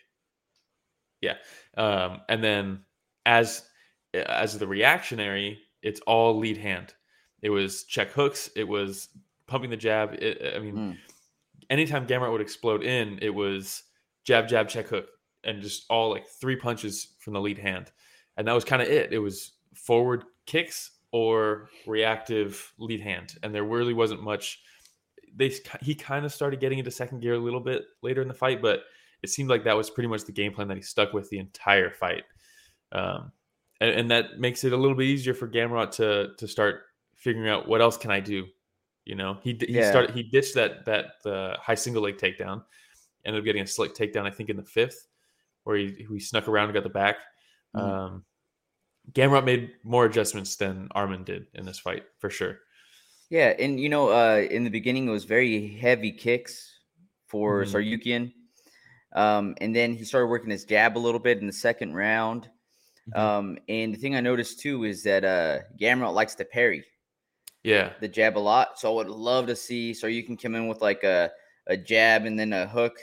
Yeah, 1.20 1.36
um, 1.76 2.20
and 2.28 2.42
then 2.44 2.84
as 3.26 3.68
as 4.12 4.58
the 4.58 4.66
reactionary, 4.66 5.60
it's 5.82 6.00
all 6.00 6.38
lead 6.38 6.56
hand. 6.58 6.94
It 7.42 7.50
was 7.50 7.84
check 7.84 8.10
hooks. 8.10 8.50
It 8.56 8.64
was 8.68 9.08
pumping 9.54 9.70
the 9.70 9.76
jab. 9.76 10.14
It, 10.14 10.54
I 10.56 10.58
mean, 10.58 10.74
Mm. 10.76 10.96
anytime 11.70 12.06
Gamrot 12.08 12.32
would 12.32 12.40
explode 12.40 12.82
in, 12.82 13.18
it 13.22 13.30
was 13.30 13.84
jab, 14.24 14.48
jab, 14.48 14.68
check 14.68 14.88
hook, 14.88 15.06
and 15.44 15.62
just 15.62 15.84
all 15.88 16.10
like 16.10 16.26
three 16.40 16.56
punches 16.56 17.14
from 17.20 17.34
the 17.34 17.40
lead 17.40 17.58
hand, 17.58 17.92
and 18.36 18.48
that 18.48 18.52
was 18.52 18.64
kind 18.64 18.82
of 18.82 18.88
it. 18.88 19.12
It 19.12 19.20
was 19.20 19.52
forward 19.74 20.24
kicks 20.46 20.90
or 21.12 21.68
reactive 21.86 22.72
lead 22.78 23.00
hand, 23.00 23.36
and 23.44 23.54
there 23.54 23.62
really 23.64 23.94
wasn't 23.94 24.22
much. 24.24 24.60
They 25.36 25.52
he 25.80 25.94
kind 25.94 26.24
of 26.26 26.32
started 26.32 26.58
getting 26.60 26.78
into 26.80 26.90
second 26.90 27.20
gear 27.20 27.34
a 27.34 27.38
little 27.38 27.60
bit 27.60 27.84
later 28.02 28.22
in 28.22 28.28
the 28.28 28.34
fight, 28.34 28.60
but 28.60 28.82
it 29.22 29.30
seemed 29.30 29.48
like 29.50 29.62
that 29.64 29.76
was 29.76 29.88
pretty 29.88 30.08
much 30.08 30.24
the 30.24 30.32
game 30.32 30.52
plan 30.52 30.66
that 30.68 30.76
he 30.76 30.82
stuck 30.82 31.12
with 31.12 31.30
the 31.30 31.38
entire 31.38 31.90
fight, 31.92 32.24
um, 32.92 33.30
and, 33.80 33.90
and 33.90 34.10
that 34.10 34.38
makes 34.40 34.64
it 34.64 34.72
a 34.72 34.76
little 34.76 34.96
bit 34.96 35.06
easier 35.06 35.34
for 35.34 35.46
Gamrot 35.48 35.92
to 35.92 36.34
to 36.38 36.48
start 36.48 36.82
figuring 37.14 37.48
out 37.48 37.68
what 37.68 37.80
else 37.80 37.96
can 37.96 38.10
I 38.10 38.20
do. 38.20 38.46
You 39.04 39.14
know, 39.16 39.38
he 39.42 39.52
he 39.60 39.74
Yeah. 39.74 39.90
started 39.90 40.14
he 40.14 40.22
ditched 40.22 40.54
that 40.54 40.84
that 40.86 41.16
uh, 41.26 41.58
high 41.58 41.74
single 41.74 42.02
leg 42.02 42.16
takedown, 42.16 42.64
ended 43.24 43.40
up 43.40 43.44
getting 43.44 43.62
a 43.62 43.66
slick 43.66 43.94
takedown 43.94 44.26
I 44.26 44.30
think 44.30 44.48
in 44.48 44.56
the 44.56 44.64
fifth, 44.64 45.08
where 45.64 45.76
he 45.76 46.06
he 46.08 46.20
snuck 46.20 46.48
around 46.48 46.66
and 46.66 46.74
got 46.74 46.84
the 46.84 46.88
back. 46.90 47.16
Mhm. 47.76 47.80
Um, 47.80 48.24
Gamrot 49.12 49.44
made 49.44 49.72
more 49.82 50.06
adjustments 50.06 50.56
than 50.56 50.88
Arman 50.96 51.24
did 51.26 51.48
in 51.54 51.66
this 51.66 51.78
fight 51.78 52.04
for 52.18 52.30
sure. 52.30 52.60
Yeah, 53.28 53.48
and 53.58 53.78
you 53.78 53.88
know, 53.90 54.08
uh, 54.08 54.46
in 54.50 54.64
the 54.64 54.70
beginning, 54.70 55.06
it 55.08 55.10
was 55.12 55.24
very 55.24 55.68
heavy 55.68 56.12
kicks 56.12 56.80
for 57.26 57.64
Mhm. 57.64 57.72
Tsarukyan, 57.72 58.32
um, 59.12 59.54
and 59.60 59.76
then 59.76 59.92
he 59.94 60.04
started 60.04 60.28
working 60.28 60.50
his 60.50 60.64
jab 60.64 60.96
a 60.96 61.00
little 61.00 61.20
bit 61.20 61.38
in 61.38 61.46
the 61.46 61.52
second 61.52 61.92
round. 61.94 62.48
Mhm. 63.10 63.18
Um, 63.18 63.58
and 63.68 63.92
the 63.92 63.98
thing 63.98 64.16
I 64.16 64.20
noticed 64.22 64.60
too 64.60 64.84
is 64.84 65.02
that 65.02 65.24
uh, 65.24 65.60
Gamrot 65.78 66.14
likes 66.14 66.34
to 66.36 66.44
parry 66.46 66.84
Yeah, 67.64 67.92
the 68.00 68.08
jab 68.08 68.36
a 68.36 68.38
lot. 68.38 68.78
So 68.78 68.92
I 68.92 68.94
would 68.96 69.08
love 69.08 69.46
to 69.48 69.56
see 69.56 69.92
So 69.94 70.06
you 70.06 70.22
can 70.22 70.36
come 70.36 70.54
in 70.54 70.68
with 70.68 70.80
like 70.82 71.02
a, 71.02 71.30
a 71.66 71.76
jab 71.76 72.26
and 72.26 72.38
then 72.38 72.52
a 72.52 72.66
hook 72.66 72.96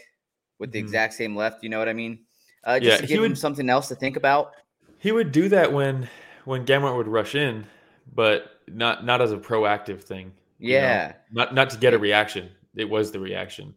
with 0.60 0.72
the 0.72 0.80
Mhm. 0.80 0.84
exact 0.86 1.14
same 1.16 1.36
left. 1.36 1.64
You 1.64 1.70
know 1.70 1.80
what 1.80 1.90
I 1.90 1.94
mean? 1.94 2.20
Uh, 2.64 2.80
just 2.80 2.88
Yeah, 2.90 2.98
to 2.98 3.02
he 3.08 3.08
give 3.16 3.24
him 3.24 3.32
would- 3.32 3.38
something 3.40 3.70
else 3.70 3.88
to 3.90 3.96
think 3.96 4.16
about. 4.18 4.54
he 5.00 5.12
would 5.12 5.32
do 5.32 5.50
that 5.50 5.74
when 5.74 6.08
when 6.46 6.66
Gamrot 6.66 6.96
would 6.96 7.08
rush 7.08 7.34
in, 7.36 7.66
but 8.14 8.60
not 8.68 9.04
not 9.04 9.22
as 9.22 9.32
a 9.32 9.38
proactive 9.38 10.02
thing. 10.04 10.32
you 10.60 10.76
know? 10.76 10.82
Yeah. 10.82 11.14
not 11.32 11.56
not 11.56 11.70
to 11.72 11.78
get 11.78 11.94
a 11.96 11.98
reaction. 11.98 12.52
It 12.76 12.88
was 12.88 13.12
the 13.12 13.20
reaction. 13.20 13.74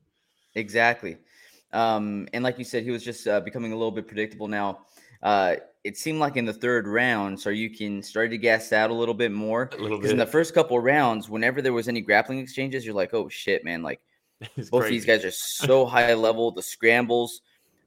Exactly. 0.55 1.17
Um, 1.73 2.29
and 2.35 2.45
like 2.45 2.59
you 2.59 2.64
said, 2.64 2.83
he 2.85 2.91
was 2.91 3.03
just 3.03 3.26
uh, 3.26 3.41
becoming 3.41 3.73
a 3.73 3.75
little 3.75 3.91
bit 3.91 4.07
predictable 4.07 4.47
now. 4.49 4.85
Uh, 5.23 5.57
it 5.85 5.99
seemed 5.99 6.19
like 6.19 6.37
in 6.37 6.47
the 6.47 6.53
third 6.53 6.88
round, 6.88 7.38
so 7.38 7.50
you 7.50 7.71
can 7.71 8.03
start 8.03 8.31
to 8.31 8.38
gas 8.38 8.73
out 8.73 8.91
a 8.91 8.95
little 8.95 9.14
bit 9.14 9.31
more. 9.31 9.69
A 9.73 9.76
little 9.76 9.99
Because 9.99 10.11
in 10.11 10.17
the 10.17 10.26
first 10.26 10.55
couple 10.55 10.79
rounds, 10.81 11.29
whenever 11.29 11.61
there 11.61 11.75
was 11.75 11.88
any 11.88 12.00
grappling 12.00 12.38
exchanges, 12.38 12.85
you're 12.87 12.95
like, 12.95 13.12
oh 13.12 13.29
shit, 13.29 13.64
man! 13.64 13.83
Like 13.83 14.00
It's 14.57 14.71
both 14.71 14.88
these 14.88 15.05
guys 15.05 15.25
are 15.25 15.31
so 15.31 15.85
high 15.85 16.14
level. 16.14 16.50
The 16.50 16.62
scrambles, 16.62 17.43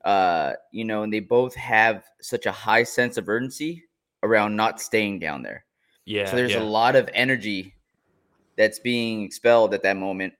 uh, 0.05 0.53
you 0.71 0.85
know, 0.85 1.03
and 1.03 1.11
they 1.11 1.19
both 1.19 1.55
have 1.55 2.05
such 2.21 2.45
a 2.45 2.51
high 2.51 2.83
sense 2.83 3.17
of 3.17 3.27
urgency 3.27 3.83
around 4.23 4.55
not 4.55 4.79
staying 4.79 5.19
down 5.19 5.41
there. 5.41 5.65
Yeah. 6.05 6.25
so 6.25 6.37
there's 6.37 6.53
yeah. 6.53 6.61
a 6.61 6.63
lot 6.63 6.95
of 6.95 7.09
energy 7.13 7.75
that's 8.55 8.79
being 8.79 9.23
expelled 9.23 9.73
at 9.73 9.83
that 9.83 9.97
moment 9.97 10.33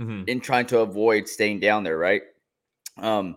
Mhm. 0.00 0.26
in 0.26 0.40
trying 0.40 0.64
to 0.66 0.78
avoid 0.80 1.28
staying 1.28 1.60
down 1.60 1.84
there, 1.84 1.98
right? 1.98 2.22
Um, 2.96 3.36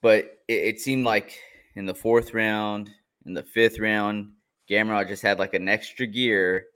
but 0.00 0.38
it, 0.48 0.54
it 0.54 0.80
seemed 0.80 1.04
like 1.04 1.38
in 1.74 1.84
the 1.84 1.94
fourth 1.94 2.32
round, 2.32 2.90
in 3.26 3.34
the 3.34 3.42
fifth 3.42 3.78
round, 3.78 4.32
Gamrot 4.68 5.08
just 5.08 5.22
had 5.22 5.38
like 5.38 5.54
an 5.54 5.68
extra 5.68 6.06
gear. 6.06 6.66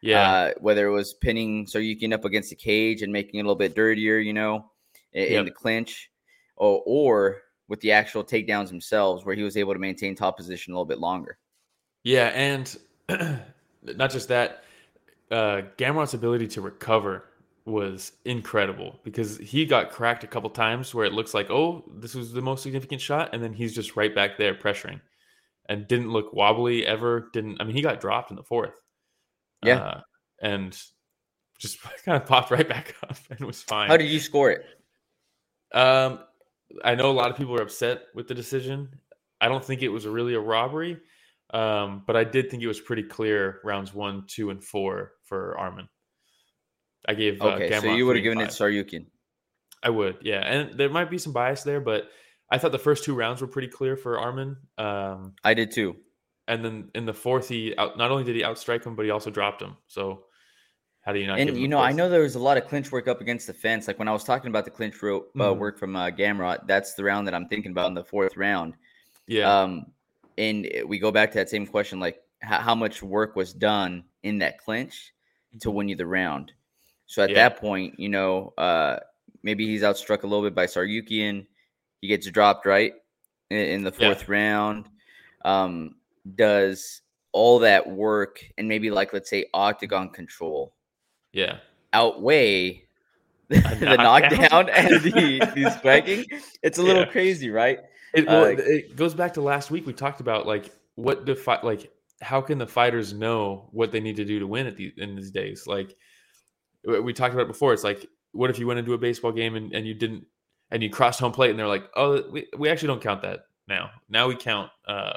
Yeah. 0.00 0.30
Uh, 0.30 0.52
whether 0.60 0.86
it 0.86 0.92
was 0.92 1.14
pinning 1.14 1.66
Tsarukyan 1.66 2.12
up 2.12 2.24
against 2.24 2.50
the 2.50 2.56
cage 2.56 3.02
and 3.02 3.12
making 3.12 3.40
it 3.40 3.42
a 3.42 3.44
little 3.44 3.56
bit 3.56 3.74
dirtier, 3.74 4.18
you 4.18 4.32
know, 4.32 4.70
in, 5.12 5.24
in 5.24 5.32
Yep. 5.32 5.44
the 5.46 5.50
clinch, 5.50 6.08
or, 6.56 6.82
or 6.86 7.42
with 7.66 7.80
the 7.80 7.90
actual 7.90 8.22
takedowns 8.22 8.68
themselves, 8.68 9.24
where 9.24 9.34
he 9.34 9.42
was 9.42 9.56
able 9.56 9.72
to 9.72 9.80
maintain 9.80 10.14
top 10.14 10.36
position 10.36 10.72
a 10.72 10.76
little 10.76 10.86
bit 10.86 11.00
longer. 11.00 11.36
Yeah, 12.04 12.28
and 12.28 12.78
not 13.82 14.10
just 14.12 14.28
that, 14.28 14.62
uh, 15.32 15.62
Gamrot's 15.76 16.14
ability 16.14 16.46
to 16.48 16.60
recover 16.60 17.24
was 17.64 18.12
incredible 18.24 18.98
because 19.02 19.36
he 19.38 19.66
got 19.66 19.90
cracked 19.90 20.24
a 20.24 20.26
couple 20.28 20.48
times 20.48 20.94
where 20.94 21.04
it 21.04 21.12
looks 21.12 21.34
like, 21.34 21.50
oh, 21.50 21.84
this 21.96 22.14
was 22.14 22.32
the 22.32 22.40
most 22.40 22.62
significant 22.62 23.00
shot, 23.00 23.30
and 23.32 23.42
then 23.42 23.52
he's 23.52 23.74
just 23.74 23.96
right 23.96 24.14
back 24.14 24.38
there 24.38 24.54
pressuring, 24.54 25.00
and 25.68 25.86
didn't 25.86 26.10
look 26.10 26.32
wobbly 26.32 26.86
ever. 26.86 27.30
Didn't 27.32 27.60
I 27.60 27.64
mean 27.64 27.76
he 27.76 27.82
got 27.82 28.00
dropped 28.00 28.30
in 28.30 28.36
the 28.36 28.42
fourth? 28.42 28.80
Yeah, 29.62 29.78
uh, 29.78 30.00
and 30.42 30.78
just 31.58 31.78
kind 32.04 32.20
of 32.20 32.26
popped 32.26 32.50
right 32.50 32.68
back 32.68 32.94
up 33.02 33.16
and 33.30 33.40
was 33.46 33.62
fine. 33.62 33.88
How 33.88 33.96
did 33.96 34.08
you 34.08 34.20
score 34.20 34.50
it? 34.50 34.64
Um, 35.72 36.20
I 36.84 36.94
know 36.94 37.10
a 37.10 37.12
lot 37.12 37.30
of 37.30 37.36
people 37.36 37.54
are 37.56 37.62
upset 37.62 38.02
with 38.14 38.28
the 38.28 38.34
decision. 38.34 38.88
I 39.40 39.48
don't 39.48 39.64
think 39.64 39.82
it 39.82 39.88
was 39.88 40.06
really 40.06 40.34
a 40.34 40.40
robbery, 40.40 40.98
um, 41.50 42.02
but 42.06 42.16
I 42.16 42.24
did 42.24 42.50
think 42.50 42.62
it 42.62 42.66
was 42.66 42.80
pretty 42.80 43.04
clear 43.04 43.60
rounds 43.64 43.94
one, 43.94 44.24
two, 44.26 44.50
and 44.50 44.62
four 44.62 45.12
for 45.24 45.56
Arman. 45.58 45.88
I 47.06 47.14
gave 47.14 47.40
uh, 47.40 47.50
okay, 47.50 47.80
so 47.80 47.92
you 47.94 48.06
would 48.06 48.16
have 48.16 48.22
given 48.22 48.40
it 48.40 48.46
five. 48.46 48.54
Tsarukyan. 48.54 49.06
I 49.82 49.90
would, 49.90 50.18
yeah, 50.22 50.40
and 50.40 50.76
there 50.76 50.90
might 50.90 51.08
be 51.08 51.18
some 51.18 51.32
bias 51.32 51.62
there, 51.62 51.80
but 51.80 52.08
I 52.50 52.58
thought 52.58 52.72
the 52.72 52.78
first 52.78 53.04
two 53.04 53.14
rounds 53.14 53.40
were 53.40 53.46
pretty 53.46 53.68
clear 53.68 53.96
for 53.96 54.16
Arman. 54.16 54.56
Um, 54.78 55.34
I 55.44 55.54
did 55.54 55.70
too. 55.70 55.96
and 56.46 56.64
then 56.64 56.90
in 56.94 57.04
the 57.04 57.12
fourth, 57.12 57.48
he 57.48 57.74
out, 57.76 57.98
not 57.98 58.10
only 58.10 58.24
did 58.24 58.34
he 58.36 58.42
outstrike 58.42 58.84
him, 58.84 58.94
but 58.96 59.04
he 59.04 59.10
also 59.10 59.30
dropped 59.30 59.60
him. 59.60 59.76
So 59.86 60.24
how 61.02 61.12
do 61.12 61.18
you 61.18 61.26
not? 61.26 61.38
And 61.38 61.56
you 61.58 61.68
know, 61.68 61.78
I 61.78 61.92
know 61.92 62.08
there 62.08 62.22
was 62.22 62.36
a 62.36 62.38
lot 62.38 62.56
of 62.56 62.66
clinch 62.66 62.90
work 62.90 63.06
up 63.08 63.20
against 63.20 63.46
the 63.46 63.52
fence. 63.54 63.86
Like 63.86 63.98
when 63.98 64.08
I 64.08 64.12
was 64.12 64.24
talking 64.24 64.48
about 64.48 64.64
the 64.64 64.70
clinch 64.70 65.02
ro- 65.02 65.26
uh, 65.38 65.38
Mhm. 65.52 65.58
work 65.58 65.78
from 65.78 65.94
uh, 65.96 66.10
Gamrot, 66.10 66.66
that's 66.66 66.94
the 66.94 67.04
round 67.04 67.26
that 67.26 67.34
I'm 67.34 67.48
thinking 67.48 67.70
about 67.72 67.88
in 67.88 67.94
the 67.94 68.04
fourth 68.04 68.36
round. 68.36 68.74
yeah, 69.26 69.62
Um, 69.62 69.86
and 70.38 70.66
we 70.86 70.98
go 70.98 71.10
back 71.12 71.30
to 71.32 71.38
that 71.38 71.50
same 71.50 71.66
question, 71.66 72.00
like 72.00 72.22
how, 72.40 72.58
how 72.60 72.74
much 72.74 73.02
work 73.02 73.36
was 73.36 73.52
done 73.52 74.04
in 74.22 74.38
that 74.38 74.56
clinch 74.58 75.12
to 75.60 75.70
win 75.70 75.88
you 75.88 75.96
the 75.96 76.06
round. 76.06 76.52
So 77.06 77.22
at 77.22 77.28
Mm-hmm. 77.28 77.36
Yeah. 77.36 77.48
that 77.50 77.60
point, 77.60 77.98
you 78.00 78.08
know, 78.08 78.54
uh, 78.56 79.00
maybe 79.42 79.66
he's 79.66 79.82
outstruck 79.82 80.22
a 80.22 80.26
little 80.26 80.42
bit 80.44 80.54
by 80.54 80.64
Tsarukyan. 80.66 81.46
He 82.00 82.08
gets 82.08 82.26
dropped 82.30 82.66
right 82.66 82.92
in, 83.50 83.58
in 83.58 83.82
the 83.84 83.92
Yeah. 83.98 84.06
fourth 84.06 84.28
round. 84.28 84.88
Um, 85.44 85.96
does 86.34 87.02
all 87.32 87.58
that 87.60 87.88
work 87.88 88.42
and 88.56 88.68
maybe 88.68 88.90
like 88.90 89.12
let's 89.12 89.30
say 89.30 89.46
octagon 89.54 90.10
control 90.10 90.74
yeah, 91.32 91.58
outweigh 91.92 92.84
the 93.48 93.96
knockdown? 93.96 94.40
knockdown 94.40 94.68
and 94.70 95.00
the, 95.02 95.40
the 95.54 95.70
striking? 95.78 96.24
It's 96.62 96.78
a 96.78 96.82
little 96.82 97.02
Yeah. 97.04 97.10
crazy, 97.10 97.50
right? 97.50 97.80
It, 98.14 98.26
well, 98.26 98.44
Uh, 98.44 98.56
it 98.56 98.96
goes 98.96 99.14
back 99.14 99.34
to 99.34 99.40
last 99.40 99.70
week. 99.70 99.86
We 99.86 99.92
talked 99.92 100.20
about 100.20 100.46
like 100.46 100.70
what 100.96 101.26
the 101.26 101.34
fight, 101.34 101.62
like 101.64 101.90
how 102.20 102.40
can 102.40 102.58
the 102.58 102.66
fighters 102.66 103.12
know 103.12 103.68
what 103.70 103.92
they 103.92 104.00
need 104.00 104.16
to 104.16 104.24
do 104.24 104.38
to 104.38 104.46
win 104.46 104.66
at 104.66 104.76
these 104.76 104.92
in 104.96 105.14
these 105.14 105.30
days? 105.30 105.66
Like 105.66 105.94
we 106.84 107.12
talked 107.12 107.34
about 107.34 107.44
it 107.44 107.48
before. 107.48 107.72
It's 107.72 107.84
like 107.84 108.06
what 108.32 108.50
if 108.50 108.58
you 108.58 108.66
went 108.66 108.78
into 108.78 108.94
a 108.94 108.98
baseball 108.98 109.32
game 109.32 109.54
and, 109.54 109.72
and 109.72 109.86
you 109.86 109.94
didn't 109.94 110.26
and 110.70 110.82
you 110.82 110.90
crossed 110.90 111.20
home 111.20 111.32
plate 111.32 111.50
and 111.50 111.58
they're 111.58 111.66
like, 111.66 111.84
oh, 111.96 112.22
we, 112.30 112.46
we 112.56 112.68
actually 112.68 112.88
don't 112.88 113.02
count 113.02 113.22
that 113.22 113.40
now. 113.68 113.90
Now 114.08 114.28
we 114.28 114.36
count 114.36 114.70
uh, 114.86 115.14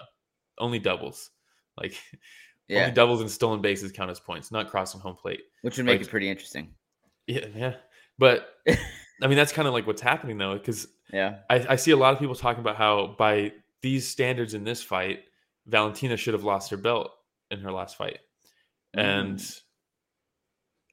only 0.57 0.79
doubles. 0.79 1.29
Like 1.77 1.95
Yeah, 2.67 2.83
only 2.83 2.93
doubles 2.93 3.19
and 3.21 3.29
stolen 3.29 3.61
bases 3.61 3.91
count 3.91 4.09
as 4.11 4.19
points, 4.19 4.49
not 4.51 4.69
crossing 4.69 5.01
home 5.01 5.15
plate. 5.15 5.41
which 5.61 5.75
would 5.77 5.85
make 5.85 5.99
like- 5.99 6.07
it 6.07 6.09
pretty 6.09 6.29
interesting. 6.29 6.69
Yeah, 7.27 7.45
yeah. 7.55 7.73
But 8.17 8.47
I 8.69 9.27
mean, 9.27 9.35
that's 9.37 9.51
kind 9.51 9.67
of 9.67 9.73
like 9.73 9.85
what's 9.87 10.01
happening 10.01 10.37
though, 10.37 10.53
because 10.57 10.87
Yeah, 11.11 11.39
I, 11.49 11.65
I 11.71 11.75
see 11.75 11.91
a 11.91 11.97
lot 11.97 12.13
of 12.13 12.19
people 12.19 12.35
talking 12.35 12.61
about 12.61 12.77
how 12.77 13.15
by 13.17 13.51
these 13.81 14.07
standards 14.07 14.53
in 14.53 14.63
this 14.63 14.81
fight, 14.81 15.19
Valentina 15.67 16.15
should 16.17 16.33
have 16.33 16.43
lost 16.43 16.71
her 16.71 16.77
belt 16.77 17.11
in 17.49 17.59
her 17.59 17.71
last 17.71 17.97
fight. 17.97 18.19
And 18.93 19.41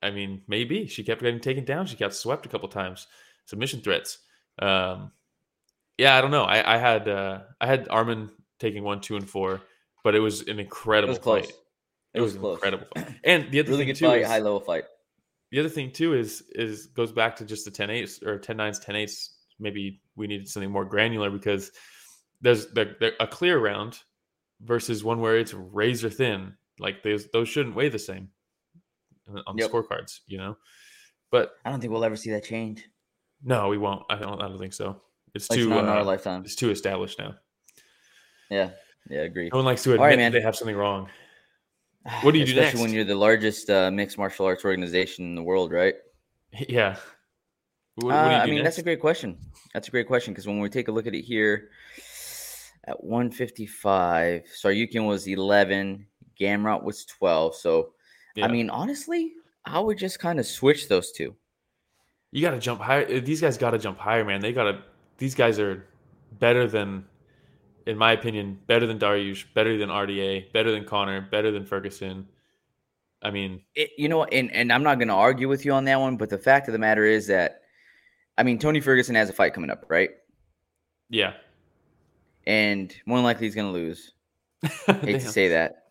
I 0.03 0.11
mean, 0.11 0.43
maybe 0.47 0.87
she 0.87 1.03
kept 1.05 1.23
getting 1.23 1.41
taken 1.41 1.65
down. 1.65 1.87
She 1.87 1.97
got 1.97 2.15
swept 2.15 2.47
a 2.47 2.49
couple 2.49 2.69
times, 2.69 3.07
submission 3.47 3.81
threats. 3.81 4.19
Um, 4.59 5.13
yeah, 5.97 6.17
I 6.17 6.21
don't 6.21 6.31
know. 6.31 6.45
I, 6.45 6.75
I 6.75 6.79
had 6.79 7.09
uh, 7.09 7.41
I 7.61 7.67
had 7.67 7.89
Arman 7.89 8.31
taking 8.59 8.85
one, 8.85 9.01
two, 9.01 9.17
and 9.17 9.29
four, 9.29 9.61
but 10.05 10.15
it 10.15 10.21
was 10.21 10.43
an 10.43 10.59
it 10.59 10.61
incredible 10.61 11.11
was 11.15 11.19
close. 11.19 11.47
fight. 11.47 11.55
It 12.15 12.21
was 12.21 12.35
an 12.35 12.41
close. 12.41 12.55
incredible 12.57 12.87
fight. 12.95 13.07
And 13.25 13.51
the 13.51 13.61
other 13.61 13.71
Really 13.71 13.81
thing 13.85 13.87
good 13.89 13.97
too 13.97 14.07
fight, 14.07 14.23
is, 14.23 14.29
high 14.29 14.39
level 14.39 14.61
fight. 14.61 14.85
the 15.51 15.61
other 15.61 15.69
thing 15.69 15.91
too 15.93 16.15
is 16.15 16.43
is 16.53 16.87
goes 16.87 17.13
back 17.13 17.37
to 17.37 17.45
just 17.45 17.65
the 17.65 17.71
10 17.71 17.89
8s 17.89 18.23
or 18.25 18.39
10 18.39 18.57
9s 18.57 18.81
10 18.85 18.95
8s 18.95 19.29
maybe 19.61 20.01
we 20.17 20.27
needed 20.27 20.49
something 20.49 20.71
more 20.71 20.85
granular 20.85 21.31
because 21.31 21.71
there's 22.41 22.69
there, 22.73 22.97
there, 23.01 23.13
a 23.21 23.27
clear 23.27 23.59
round 23.59 23.99
versus 24.63 25.03
one 25.05 25.21
where 25.21 25.37
it's 25.39 25.53
razor 25.55 26.11
thin 26.11 26.55
like 26.79 27.03
those 27.03 27.29
those 27.33 27.49
shouldn't 27.49 27.75
weigh 27.77 27.89
the 27.89 27.99
same 27.99 28.29
on- 29.29 29.43
on 29.47 29.59
Yep. 29.59 29.71
the 29.71 29.77
scorecards 29.77 30.21
you 30.27 30.39
know 30.39 30.57
but 31.31 31.53
I 31.65 31.71
don't 31.71 31.81
think 31.81 31.93
we'll 31.93 32.05
ever 32.05 32.17
see 32.17 32.31
that 32.31 32.45
change. 32.45 32.89
No 33.43 33.69
we 33.69 33.79
won't 33.79 34.03
i 34.11 34.17
don't 34.17 34.41
i 34.43 34.49
don't 34.49 34.59
think 34.59 34.73
so 34.73 35.01
it's 35.35 35.49
least 35.51 35.63
too 35.63 35.69
not 35.69 35.85
in 35.85 35.89
our 35.89 35.99
uh, 36.01 36.05
lifetime. 36.05 36.43
it's 36.45 36.55
too 36.55 36.71
established 36.71 37.19
now 37.19 37.35
Yeah, 38.51 38.71
yeah, 39.09 39.21
I 39.21 39.25
agree. 39.25 39.49
no 39.53 39.59
one 39.59 39.65
likes 39.67 39.83
to 39.85 39.95
admit 39.95 40.19
right, 40.19 40.33
they 40.33 40.41
have 40.41 40.57
something 40.57 40.77
wrong 40.77 41.09
what 42.23 42.33
do 42.33 42.39
you 42.39 42.47
do 42.47 42.53
Especially 42.59 42.81
when 42.81 42.93
you're 42.93 43.05
the 43.05 43.15
largest 43.15 43.69
uh, 43.69 43.91
mixed 43.91 44.17
martial 44.17 44.47
arts 44.47 44.65
organization 44.65 45.27
in 45.27 45.35
the 45.35 45.43
world, 45.43 45.73
right? 45.73 45.95
yeah 46.69 46.97
what, 47.97 48.07
what 48.07 48.15
Uh, 48.15 48.41
I 48.43 48.47
mean, 48.47 48.63
that's 48.63 48.79
a 48.79 48.83
great 48.83 49.01
question. 49.01 49.37
That's 49.75 49.89
a 49.89 49.91
great 49.91 50.07
question 50.07 50.33
because 50.33 50.47
when 50.47 50.61
we 50.61 50.69
take 50.69 50.89
a 50.89 50.93
look 50.93 51.07
at 51.07 51.15
it 51.15 51.23
here, 51.23 51.71
at 52.85 53.03
155, 53.03 54.45
Tsarukyan 54.45 55.07
was 55.07 55.27
11, 55.27 56.07
Gamrot 56.41 56.85
was 56.85 57.05
12. 57.05 57.57
So, 57.57 57.93
Yeah. 58.37 58.45
I 58.45 58.49
mean, 58.49 58.71
honestly, 58.71 59.33
I 59.65 59.81
would 59.81 59.99
just 59.99 60.21
kind 60.21 60.39
of 60.39 60.47
switch 60.47 60.89
those 60.89 61.11
two. 61.13 61.35
You 62.33 62.43
got 62.43 62.51
to 62.51 62.59
jump 62.59 62.81
higher. 62.81 63.05
uh, 63.07 63.21
These 63.23 63.41
guys 63.41 63.57
got 63.59 63.71
to 63.71 63.79
jump 63.79 63.99
higher, 63.99 64.25
man. 64.25 64.41
They 64.41 64.53
got 64.53 64.65
to. 64.65 64.83
These 65.19 65.35
guys 65.35 65.59
are 65.59 65.85
better 66.39 66.67
than, 66.69 67.05
in 67.87 67.97
my 67.97 68.13
opinion, 68.13 68.59
better 68.67 68.87
than 68.87 68.99
Dariush, 68.99 69.47
better 69.55 69.77
than 69.79 69.89
RDA, 69.89 70.53
better 70.53 70.71
than 70.71 70.85
Connor, 70.85 71.23
better 71.23 71.51
than 71.51 71.65
Ferguson. 71.65 72.29
I 73.23 73.31
mean, 73.33 73.63
It, 73.75 73.91
you 73.99 74.09
know, 74.09 74.25
and, 74.25 74.53
and 74.53 74.73
I'm 74.73 74.85
not 74.85 74.97
going 74.99 75.09
to 75.09 75.15
argue 75.15 75.49
with 75.49 75.65
you 75.65 75.73
on 75.73 75.85
that 75.87 75.99
one, 75.99 76.17
but 76.17 76.29
the 76.31 76.39
fact 76.39 76.69
of 76.69 76.73
the 76.73 76.79
matter 76.79 77.05
is 77.05 77.27
that, 77.27 77.63
I 78.37 78.45
mean, 78.45 78.61
Tony 78.61 78.81
Ferguson 78.81 79.17
has 79.17 79.29
a 79.29 79.33
fight 79.33 79.55
coming 79.55 79.71
up, 79.71 79.87
right? 79.89 80.11
yeah. 81.09 81.33
And 82.47 82.95
more 83.07 83.19
than 83.19 83.25
likely 83.25 83.47
he's 83.47 83.55
going 83.57 83.67
to 83.67 83.73
lose. 83.73 84.13
hate 85.03 85.21
to 85.21 85.29
say 85.29 85.49
that. 85.49 85.89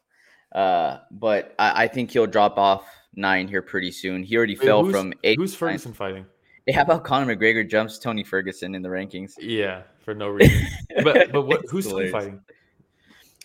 Uh, 0.53 0.99
but 1.11 1.53
I, 1.59 1.83
I 1.83 1.87
think 1.87 2.11
he'll 2.11 2.25
drop 2.27 2.57
off 2.57 2.87
nine 3.15 3.47
here 3.47 3.61
pretty 3.61 3.91
soon. 3.91 4.23
He 4.23 4.37
already 4.37 4.55
Wait, 4.55 4.65
fell 4.65 4.89
from 4.89 5.13
eight. 5.23 5.37
Who's 5.37 5.55
to 5.55 5.65
nine. 5.65 5.73
Ferguson 5.73 5.93
fighting? 5.93 6.25
Hey, 6.65 6.73
how 6.73 6.81
about 6.81 7.05
Conor 7.05 7.33
McGregor 7.33 7.65
jumps 7.65 7.97
Tony 7.97 8.25
Ferguson 8.25 8.75
in 8.75 8.81
the 8.81 8.89
rankings? 8.89 9.35
Yeah, 9.39 9.83
for 10.03 10.13
no 10.13 10.27
reason. 10.27 10.67
but 11.01 11.31
but 11.31 11.43
what? 11.43 11.61
Who's 11.69 11.89
fighting? 11.89 12.41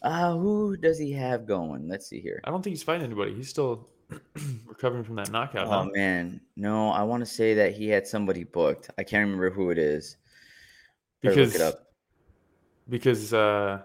Uh, 0.03 0.37
who 0.37 0.77
does 0.77 0.99
he 0.99 1.13
have 1.13 1.47
going? 1.47 1.87
Let's 1.87 2.09
see 2.09 2.21
here. 2.21 2.41
I 2.43 2.51
don't 2.51 2.63
think 2.63 2.73
he's 2.73 2.83
fighting 2.83 3.05
anybody. 3.05 3.33
He's 3.33 3.49
still 3.49 3.89
recovering 4.67 5.05
from 5.05 5.15
that 5.17 5.31
knockout. 5.31 5.69
Oh 5.69 5.85
no? 5.85 5.91
man, 5.95 6.41
no, 6.57 6.91
I 6.91 7.05
want 7.05 7.21
to 7.21 7.27
say 7.27 7.55
that 7.55 7.75
he 7.75 7.89
had 7.89 8.09
somebody 8.09 8.43
booked. 8.43 8.91
I 8.99 9.05
can't 9.05 9.21
remember 9.21 9.51
who 9.51 9.71
it 9.71 9.79
is. 9.79 10.17
Better 11.23 11.37
because 11.37 11.53
look 11.53 11.63
it 11.63 11.65
up. 11.65 11.87
because 12.89 13.33
uh, 13.33 13.83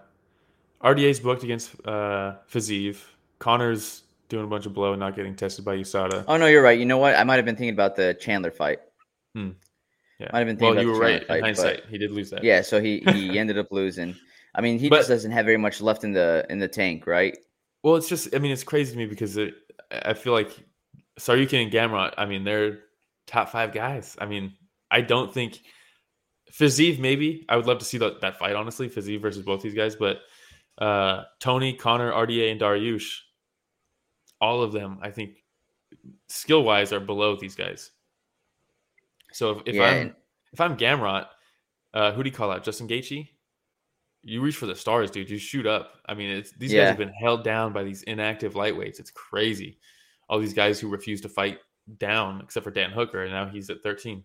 RDA's 0.82 1.20
booked 1.20 1.44
against 1.44 1.74
uh, 1.84 2.34
Fiziev. 2.50 2.98
Connor's 3.38 4.02
doing 4.28 4.44
a 4.44 4.48
bunch 4.48 4.66
of 4.66 4.74
blow 4.74 4.92
and 4.92 5.00
not 5.00 5.16
getting 5.16 5.34
tested 5.34 5.64
by 5.64 5.76
USADA. 5.76 6.24
Oh 6.28 6.36
no, 6.36 6.46
you're 6.46 6.62
right. 6.62 6.78
You 6.78 6.86
know 6.86 6.98
what? 6.98 7.16
I 7.16 7.24
might 7.24 7.36
have 7.36 7.44
been 7.44 7.56
thinking 7.56 7.74
about 7.74 7.96
the 7.96 8.16
Chandler 8.20 8.50
fight. 8.50 8.80
Yeah. 9.34 10.30
Might 10.32 10.38
have 10.40 10.46
been 10.48 10.56
well, 10.58 10.72
thinking 10.74 10.88
you 10.88 10.94
about 10.94 10.98
were 11.00 11.06
the 11.06 11.12
right. 11.12 11.22
In 11.22 11.28
fight, 11.28 11.28
but- 11.28 11.40
hindsight, 11.42 11.82
he 11.88 11.98
did 11.98 12.10
lose 12.10 12.30
that. 12.30 12.42
Yeah, 12.42 12.62
so 12.62 12.80
he 12.80 13.00
he 13.12 13.38
ended 13.38 13.58
up 13.58 13.68
losing. 13.70 14.16
I 14.54 14.60
mean, 14.60 14.78
he 14.78 14.88
But- 14.88 14.98
just 14.98 15.08
doesn't 15.10 15.30
have 15.30 15.44
very 15.44 15.56
much 15.58 15.80
left 15.80 16.04
in 16.04 16.12
the 16.12 16.44
in 16.50 16.58
the 16.58 16.68
tank, 16.68 17.06
right? 17.06 17.36
Well, 17.84 17.94
it's 17.94 18.08
just, 18.08 18.34
I 18.34 18.38
mean, 18.40 18.50
it's 18.50 18.64
crazy 18.64 18.90
to 18.92 18.98
me 18.98 19.06
because 19.06 19.36
it, 19.36 19.54
I 19.92 20.12
feel 20.14 20.32
like 20.32 20.50
Tsarukyan 21.20 21.62
and 21.62 21.72
Gamrot, 21.72 22.14
I 22.18 22.26
mean, 22.26 22.42
they're 22.42 22.80
top 23.28 23.50
five 23.50 23.72
guys. 23.72 24.16
I 24.20 24.26
mean, 24.26 24.54
I 24.90 25.00
don't 25.00 25.32
think 25.32 25.60
Fiziev, 26.52 26.98
maybe. 26.98 27.46
I 27.48 27.56
would 27.56 27.66
love 27.66 27.78
to 27.78 27.84
see 27.84 27.98
that, 27.98 28.20
that 28.22 28.36
fight, 28.36 28.56
honestly, 28.56 28.88
Fiziev 28.88 29.22
versus 29.22 29.44
both 29.44 29.62
these 29.62 29.74
guys. 29.74 29.94
But 29.94 30.18
uh, 30.78 31.22
Tony, 31.38 31.74
Connor, 31.74 32.10
RDA, 32.10 32.50
and 32.50 32.60
Dariush, 32.60 33.18
all 34.40 34.62
of 34.62 34.72
them, 34.72 34.98
I 35.02 35.10
think, 35.10 35.42
skill 36.28 36.62
wise, 36.62 36.92
are 36.92 37.00
below 37.00 37.36
these 37.36 37.54
guys. 37.54 37.90
So 39.32 39.50
if, 39.50 39.62
if 39.66 39.74
Yeah, 39.76 39.84
I'm 39.84 40.16
if 40.52 40.60
I'm 40.60 40.76
Gamrot, 40.76 41.26
uh, 41.94 42.12
who 42.12 42.22
do 42.22 42.30
you 42.30 42.34
call 42.34 42.50
out? 42.50 42.64
Justin 42.64 42.88
Gaethje? 42.88 43.28
You 44.22 44.40
reach 44.40 44.56
for 44.56 44.66
the 44.66 44.74
stars, 44.74 45.10
dude. 45.10 45.30
You 45.30 45.38
shoot 45.38 45.66
up. 45.66 45.92
I 46.06 46.14
mean, 46.14 46.30
it's, 46.30 46.52
these 46.52 46.72
guys 46.72 46.88
have 46.88 46.98
been 46.98 47.12
held 47.12 47.44
down 47.44 47.72
by 47.72 47.84
these 47.84 48.02
inactive 48.02 48.54
lightweights. 48.54 48.98
It's 48.98 49.10
crazy. 49.10 49.78
All 50.28 50.38
these 50.38 50.54
guys 50.54 50.80
who 50.80 50.88
refuse 50.88 51.20
to 51.22 51.28
fight 51.28 51.58
down, 51.98 52.40
except 52.42 52.64
for 52.64 52.70
Dan 52.70 52.90
Hooker, 52.90 53.22
and 53.22 53.32
now 53.32 53.46
he's 53.46 53.70
at 53.70 53.82
13. 53.82 54.24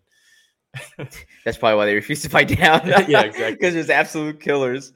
That's 0.98 1.56
probably 1.56 1.76
why 1.76 1.86
they 1.86 1.94
refuse 1.94 2.22
to 2.22 2.28
fight 2.28 2.48
down. 2.48 2.86
Yeah, 3.08 3.22
exactly. 3.22 3.50
Because 3.52 3.74
there's 3.74 3.90
absolute 3.90 4.40
killers. 4.40 4.92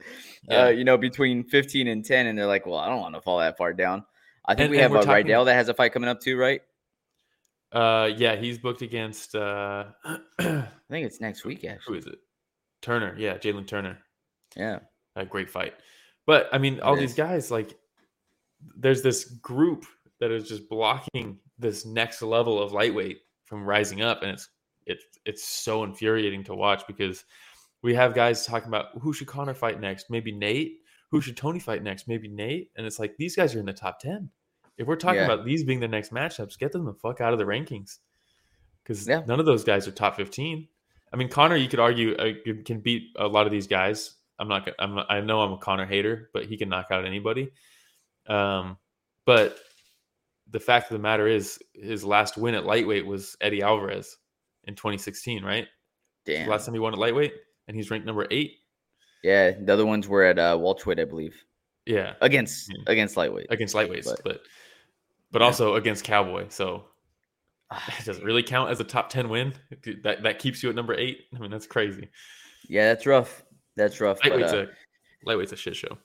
Yeah. 0.49 0.65
Uh, 0.65 0.69
you 0.69 0.83
know, 0.83 0.97
between 0.97 1.43
15 1.43 1.87
and 1.87 2.03
10, 2.03 2.27
and 2.27 2.37
they're 2.37 2.45
like, 2.45 2.65
"Well, 2.65 2.77
I 2.77 2.89
don't 2.89 2.99
want 2.99 3.15
to 3.15 3.21
fall 3.21 3.39
that 3.39 3.57
far 3.57 3.73
down." 3.73 4.03
I 4.49 4.55
think 4.55 4.65
And- 4.65 4.71
we 4.71 4.77
have 4.79 4.91
uh, 4.93 5.01
talking- 5.01 5.25
Riddell 5.27 5.45
that 5.45 5.53
has 5.53 5.69
a 5.69 5.73
fight 5.73 5.93
coming 5.93 6.09
up 6.09 6.19
too, 6.19 6.37
right? 6.37 6.61
Uh, 7.71 8.09
yeah, 8.17 8.35
he's 8.35 8.57
booked 8.57 8.81
against 8.81 9.35
uh, 9.35 9.85
I 10.39 10.65
think 10.89 11.05
it's 11.05 11.21
next 11.21 11.45
week, 11.45 11.63
actually. 11.65 11.93
who 11.93 11.99
is 11.99 12.05
it? 12.07 12.19
Turner. 12.81 13.15
Yeah, 13.17 13.37
Jalin 13.37 13.67
Turner. 13.67 13.99
Yeah, 14.55 14.79
a 15.15 15.23
great 15.25 15.49
fight. 15.51 15.75
But 16.25 16.49
I 16.51 16.57
mean, 16.57 16.79
all 16.79 16.95
these 16.95 17.13
guys, 17.13 17.51
like, 17.51 17.77
there's 18.75 19.03
this 19.03 19.25
group 19.25 19.85
that 20.19 20.31
is 20.31 20.47
just 20.49 20.67
blocking 20.67 21.37
this 21.59 21.85
next 21.85 22.21
level 22.23 22.59
of 22.61 22.71
lightweight 22.71 23.19
from 23.45 23.63
rising 23.63 24.01
up, 24.01 24.23
and 24.23 24.31
it's 24.31 24.49
it's 24.87 25.05
it's 25.25 25.43
so 25.47 25.83
infuriating 25.83 26.43
to 26.45 26.55
watch 26.55 26.81
because 26.87 27.23
we 27.83 27.93
have 27.93 28.15
guys 28.15 28.45
talking 28.47 28.67
about 28.69 28.87
who 28.99 29.13
should 29.13 29.27
Connor 29.27 29.53
fight 29.53 29.79
next, 29.79 30.09
maybe 30.09 30.31
Nate. 30.31 30.77
Who 31.11 31.21
should 31.21 31.37
Tony 31.37 31.59
fight 31.59 31.83
next? 31.83 32.07
Maybe 32.07 32.27
Nate. 32.27 32.71
And 32.77 32.85
it's 32.85 32.99
like 32.99 33.15
these 33.17 33.35
guys 33.35 33.53
are 33.55 33.59
in 33.59 33.65
the 33.65 33.73
top 33.73 33.99
ten. 33.99 34.29
If 34.79 34.87
we're 34.87 34.95
talking 34.95 35.19
Yeah. 35.19 35.25
about 35.31 35.45
these 35.45 35.63
being 35.63 35.79
the 35.81 35.87
next 35.87 36.11
matchups, 36.11 36.57
get 36.57 36.71
them 36.71 36.85
the 36.85 36.93
fuck 36.93 37.21
out 37.21 37.33
of 37.33 37.37
the 37.39 37.45
rankings 37.45 37.99
because 38.83 39.07
Yeah. 39.07 39.23
none 39.27 39.39
of 39.39 39.45
those 39.45 39.63
guys 39.63 39.87
are 39.87 39.91
top 39.91 40.15
fifteen. 40.15 40.67
I 41.13 41.17
mean, 41.17 41.27
Connor, 41.29 41.55
you 41.57 41.67
could 41.67 41.79
argue 41.79 42.15
uh, 42.15 42.33
can- 42.65 42.79
beat 42.81 43.11
a 43.17 43.27
lot 43.27 43.45
of 43.45 43.51
these 43.51 43.67
guys. 43.67 44.15
I'm 44.39 44.47
not. 44.47 44.69
I'm. 44.79 44.95
not- 44.95 45.11
I 45.11 45.19
know 45.21 45.41
I'm 45.41 45.51
a 45.51 45.57
Connor 45.57 45.85
hater, 45.85 46.29
but 46.33 46.45
he 46.45 46.55
can 46.57 46.69
knock 46.69 46.87
out 46.91 47.03
anybody. 47.05 47.51
Um, 48.27 48.77
but 49.25 49.59
the 50.49 50.59
fact 50.59 50.89
of 50.89 50.95
the 50.95 51.01
matter 51.01 51.27
is, 51.27 51.59
his 51.73 52.03
last 52.03 52.37
win 52.37 52.55
at 52.55 52.65
lightweight 52.65 53.05
was 53.05 53.35
Eddie 53.41 53.61
Alvarez 53.61 54.17
in 54.63 54.75
2016, 54.75 55.43
right? 55.43 55.67
damn. 56.25 56.47
Last 56.47 56.65
time 56.65 56.73
he 56.75 56.79
won 56.79 56.93
at 56.93 56.99
lightweight, 56.99 57.33
and 57.67 57.75
he's 57.75 57.89
ranked 57.89 58.05
number 58.05 58.27
eight. 58.29 58.57
Yeah, 59.23 59.51
the 59.51 59.73
other 59.73 59.85
ones 59.85 60.07
were 60.07 60.23
at 60.23 60.37
uh, 60.37 60.57
welterweight, 60.61 60.99
I 60.99 61.05
believe, 61.05 61.43
Yeah, 61.85 62.13
against 62.21 62.69
Yeah. 62.69 62.83
against 62.87 63.17
lightweight. 63.17 63.47
against 63.49 63.73
lightweights, 63.75 64.05
But- 64.05 64.23
but 64.23 64.41
but, 65.31 65.41
Yeah. 65.41 65.47
also 65.47 65.75
against 65.75 66.03
Cowboy. 66.03 66.47
So 66.49 66.85
Ah, 67.71 67.95
doesn't 68.03 68.23
really 68.23 68.41
count 68.41 68.71
as 68.71 68.79
a 68.79 68.83
top 68.83 69.09
10 69.09 69.29
win? 69.29 69.53
That 70.03 70.23
that 70.23 70.39
keeps 70.39 70.63
you 70.63 70.69
at 70.69 70.75
number 70.75 70.95
eight. 70.95 71.25
I 71.35 71.39
mean, 71.39 71.51
that's 71.51 71.67
crazy. 71.67 72.09
yeah, 72.67 72.87
that's 72.87 73.05
rough. 73.05 73.43
That's 73.75 74.01
rough. 74.01 74.19
But, 74.23 74.31
Lightweight's 74.33 74.53
uh, 74.53 74.65
a 74.65 75.29
lightweight's 75.29 75.51
a 75.51 75.55
shit 75.55 75.75
show. 75.75 75.97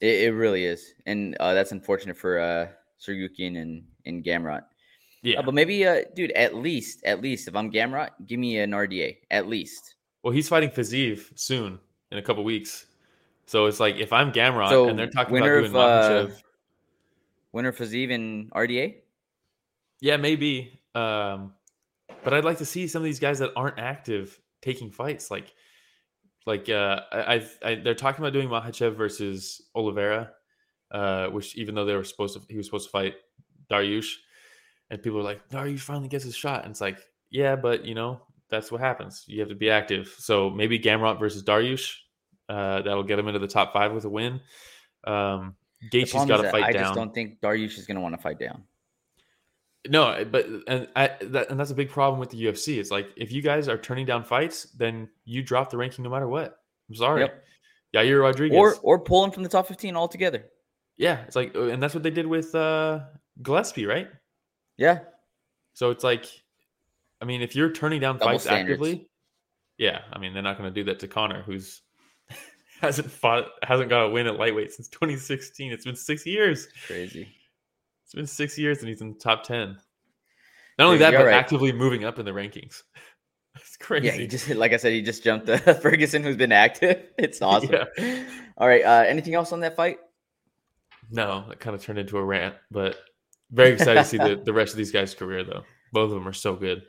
it, 0.00 0.24
it 0.24 0.32
really 0.32 0.64
is, 0.64 0.92
and 1.06 1.36
uh, 1.38 1.54
that's 1.54 1.70
unfortunate 1.72 2.16
for 2.16 2.40
uh, 2.40 2.66
Tsarukyan 3.00 3.60
and 3.62 3.84
and 4.06 4.24
Gamrot. 4.24 4.62
Yeah. 5.22 5.38
Uh, 5.38 5.42
but 5.42 5.54
maybe, 5.54 5.86
uh, 5.86 6.02
dude, 6.14 6.32
at 6.32 6.54
least, 6.54 7.04
at 7.04 7.20
least, 7.20 7.48
if 7.48 7.54
I'm 7.56 7.70
Gamrot, 7.72 8.10
give 8.26 8.38
me 8.38 8.58
an 8.58 8.72
RDA, 8.72 9.16
at 9.30 9.46
least. 9.48 9.94
Well, 10.22 10.32
he's 10.32 10.48
fighting 10.48 10.70
Fiziev 10.70 11.36
soon 11.38 11.78
in 12.10 12.18
a 12.18 12.22
couple 12.22 12.42
weeks. 12.44 12.86
So 13.46 13.66
it's 13.66 13.78
like 13.80 13.96
if 13.96 14.12
I'm 14.12 14.32
Gamrot 14.32 14.68
So, 14.70 14.88
and 14.88 14.98
they're 14.98 15.08
talking 15.08 15.36
about 15.36 15.46
doing 15.46 15.74
of, 15.76 16.30
uh, 16.30 16.34
Winner 17.56 17.72
Fiziev 17.72 18.12
and 18.12 18.50
RDA. 18.52 18.96
yeah, 20.02 20.18
maybe. 20.18 20.78
Um, 20.94 21.54
but 22.22 22.34
I'd 22.34 22.44
like 22.44 22.58
to 22.58 22.66
see 22.66 22.86
some 22.86 23.00
of 23.00 23.04
these 23.04 23.18
guys 23.18 23.38
that 23.38 23.52
aren't 23.56 23.78
active 23.78 24.38
taking 24.60 24.90
fights. 24.90 25.30
Like, 25.30 25.54
like 26.46 26.68
uh, 26.68 27.00
I, 27.10 27.46
I, 27.64 27.76
they're 27.76 27.94
talking 27.94 28.22
about 28.22 28.34
doing 28.34 28.50
Makhachev 28.50 28.94
versus 28.94 29.62
Oliveira, 29.74 30.32
uh, 30.90 31.28
which 31.28 31.56
even 31.56 31.74
though 31.74 31.86
they 31.86 31.94
were 31.94 32.04
supposed 32.04 32.34
to, 32.34 32.42
he 32.46 32.58
was 32.58 32.66
supposed 32.66 32.88
to 32.88 32.90
fight 32.90 33.14
Dariush, 33.70 34.12
and 34.90 35.02
people 35.02 35.18
are 35.18 35.24
like, 35.24 35.48
Dariush 35.48 35.80
finally 35.80 36.08
gets 36.08 36.24
his 36.24 36.36
shot, 36.36 36.62
and 36.64 36.72
it's 36.72 36.82
like, 36.82 36.98
yeah, 37.30 37.56
but 37.56 37.86
you 37.86 37.94
know 37.94 38.20
that's 38.50 38.70
what 38.70 38.82
happens. 38.82 39.24
You 39.26 39.40
have 39.40 39.48
to 39.48 39.54
be 39.54 39.70
active. 39.70 40.14
So 40.18 40.50
maybe 40.50 40.78
Gamrot 40.78 41.18
versus 41.18 41.42
Dariush, 41.42 41.94
uh, 42.50 42.82
that'll 42.82 43.02
get 43.02 43.18
him 43.18 43.28
into 43.28 43.40
the 43.40 43.48
top 43.48 43.72
five 43.72 43.92
with 43.92 44.04
a 44.04 44.10
win. 44.10 44.42
Um, 45.06 45.56
Gaethje's 45.92 46.26
got 46.26 46.42
to 46.42 46.50
fight 46.50 46.64
I 46.64 46.72
down. 46.72 46.82
I 46.82 46.84
just 46.86 46.94
don't 46.94 47.14
think 47.14 47.40
Dariush 47.40 47.78
is 47.78 47.86
going 47.86 47.96
to 47.96 48.00
want 48.00 48.14
to 48.14 48.20
fight 48.20 48.38
down. 48.38 48.62
No, 49.88 50.24
but 50.30 50.46
and 50.66 50.88
I 50.96 51.12
that, 51.20 51.50
and 51.50 51.58
that's 51.58 51.70
a 51.70 51.74
big 51.74 51.90
problem 51.90 52.18
with 52.18 52.30
the 52.30 52.44
UFC. 52.44 52.78
It's 52.78 52.90
like 52.90 53.08
if 53.16 53.32
you 53.32 53.42
guys 53.42 53.68
are 53.68 53.78
turning 53.78 54.06
down 54.06 54.24
fights, 54.24 54.64
then 54.76 55.08
you 55.24 55.42
drop 55.42 55.70
the 55.70 55.76
ranking 55.76 56.04
no 56.04 56.10
matter 56.10 56.28
what. 56.28 56.58
I'm 56.88 56.94
sorry. 56.94 57.22
Yep. 57.22 57.44
Yair 57.94 58.22
Rodriguez. 58.22 58.56
Or 58.56 58.76
or 58.82 58.98
pull 58.98 59.24
him 59.24 59.30
from 59.30 59.42
the 59.42 59.48
top 59.48 59.68
15 59.68 59.96
altogether. 59.96 60.46
yeah, 60.96 61.20
it's 61.26 61.36
like 61.36 61.54
and 61.54 61.82
that's 61.82 61.94
what 61.94 62.02
they 62.02 62.10
did 62.10 62.26
with 62.26 62.54
uh 62.54 63.00
Gillespie, 63.42 63.86
right? 63.86 64.08
Yeah. 64.76 65.00
So 65.74 65.90
it's 65.90 66.04
like 66.04 66.26
I 67.20 67.24
mean, 67.24 67.42
if 67.42 67.54
you're 67.54 67.70
turning 67.70 68.00
down 68.00 68.18
Double 68.18 68.32
fights 68.32 68.44
standards. 68.44 68.80
actively, 68.80 69.08
yeah, 69.78 70.00
I 70.12 70.18
mean 70.18 70.34
they're 70.34 70.42
not 70.42 70.58
going 70.58 70.72
to 70.72 70.74
do 70.74 70.84
that 70.84 70.98
to 71.00 71.08
Connor 71.08 71.42
who's 71.42 71.82
hasn't 72.80 73.10
fought 73.10 73.46
hasn't 73.62 73.90
got 73.90 74.04
a 74.04 74.10
win 74.10 74.26
at 74.26 74.36
lightweight 74.36 74.72
since 74.72 74.88
2016. 74.88 75.72
It's 75.72 75.84
been 75.84 75.96
6 75.96 76.26
years. 76.26 76.68
Crazy. 76.86 77.28
It's 78.04 78.14
been 78.14 78.26
6 78.26 78.58
years 78.58 78.78
and 78.80 78.88
he's 78.88 79.00
in 79.00 79.12
the 79.12 79.18
top 79.18 79.44
10. 79.44 79.76
Not 80.78 80.84
only 80.86 80.98
Yeah, 81.00 81.10
that, 81.10 81.18
but 81.18 81.26
right. 81.26 81.34
actively 81.34 81.72
moving 81.72 82.04
up 82.04 82.18
in 82.18 82.24
the 82.24 82.32
rankings. 82.32 82.82
It's 83.58 83.78
crazy. 83.78 84.06
Yeah, 84.08 84.12
he 84.12 84.26
just 84.26 84.50
like 84.50 84.74
I 84.74 84.76
said, 84.76 84.92
he 84.92 85.00
just 85.00 85.24
jumped 85.24 85.48
uh, 85.48 85.56
Ferguson, 85.80 86.22
who's 86.22 86.36
been 86.36 86.52
active. 86.52 87.02
It's 87.18 87.40
awesome. 87.40 87.72
Yeah. 87.72 88.24
All 88.58 88.68
right. 88.68 88.84
Uh, 88.84 89.04
anything 89.06 89.34
else 89.34 89.50
on 89.50 89.60
that 89.60 89.76
fight? 89.76 89.98
No, 91.10 91.46
it 91.50 91.58
kind 91.58 91.74
of 91.74 91.82
turned 91.82 91.98
into 91.98 92.18
a 92.18 92.22
rant, 92.24 92.54
but 92.70 92.98
very 93.50 93.70
excited 93.70 94.00
to 94.02 94.04
see 94.04 94.18
the, 94.18 94.42
the 94.44 94.52
rest 94.52 94.72
of 94.72 94.76
these 94.76 94.92
guys' 94.92 95.14
career 95.14 95.42
though. 95.42 95.62
Both 95.92 96.10
of 96.10 96.18
them 96.18 96.28
are 96.28 96.34
so 96.34 96.54
good. 96.54 96.82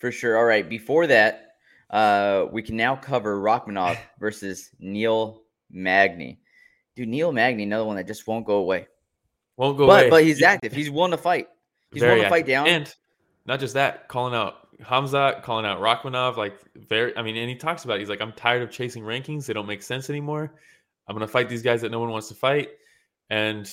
For 0.00 0.10
sure. 0.10 0.38
All 0.38 0.44
right. 0.44 0.66
Before 0.66 1.06
that, 1.06 1.53
uh, 1.90 2.46
we 2.50 2.62
can 2.62 2.76
now 2.76 2.96
cover 2.96 3.40
Rakhmonov 3.40 3.96
versus 4.18 4.70
Neil 4.78 5.42
Magny. 5.70 6.40
Dude, 6.96 7.08
Neil 7.08 7.32
Magny, 7.32 7.64
another 7.64 7.84
one 7.84 7.96
that 7.96 8.06
just 8.06 8.26
won't 8.26 8.46
go 8.46 8.56
away. 8.56 8.86
Won't 9.56 9.76
go 9.78 9.86
but 9.86 10.02
away. 10.02 10.10
but 10.10 10.24
he's 10.24 10.42
active. 10.42 10.72
He's 10.72 10.90
willing 10.90 11.12
to 11.12 11.18
fight. 11.18 11.48
He's 11.92 12.00
Very 12.00 12.14
willing 12.14 12.24
to 12.24 12.30
fight 12.30 12.46
down. 12.46 12.66
And 12.66 12.94
not 13.46 13.60
just 13.60 13.74
that, 13.74 14.08
calling 14.08 14.34
out 14.34 14.64
Hamzat, 14.82 15.42
calling 15.42 15.66
out 15.66 15.80
Rakhmonov, 15.80 16.36
like 16.36 16.58
very 16.74 17.16
I 17.16 17.22
mean, 17.22 17.36
and 17.36 17.48
he 17.48 17.56
talks 17.56 17.84
about 17.84 17.96
it. 17.96 18.00
he's 18.00 18.08
like, 18.08 18.20
I'm 18.20 18.32
tired 18.32 18.62
of 18.62 18.70
chasing 18.70 19.02
rankings. 19.02 19.46
They 19.46 19.52
don't 19.52 19.66
make 19.66 19.82
sense 19.82 20.10
anymore. 20.10 20.54
I'm 21.06 21.14
gonna 21.14 21.28
fight 21.28 21.48
these 21.48 21.62
guys 21.62 21.82
that 21.82 21.90
no 21.90 22.00
one 22.00 22.10
wants 22.10 22.28
to 22.28 22.34
fight. 22.34 22.70
And 23.30 23.70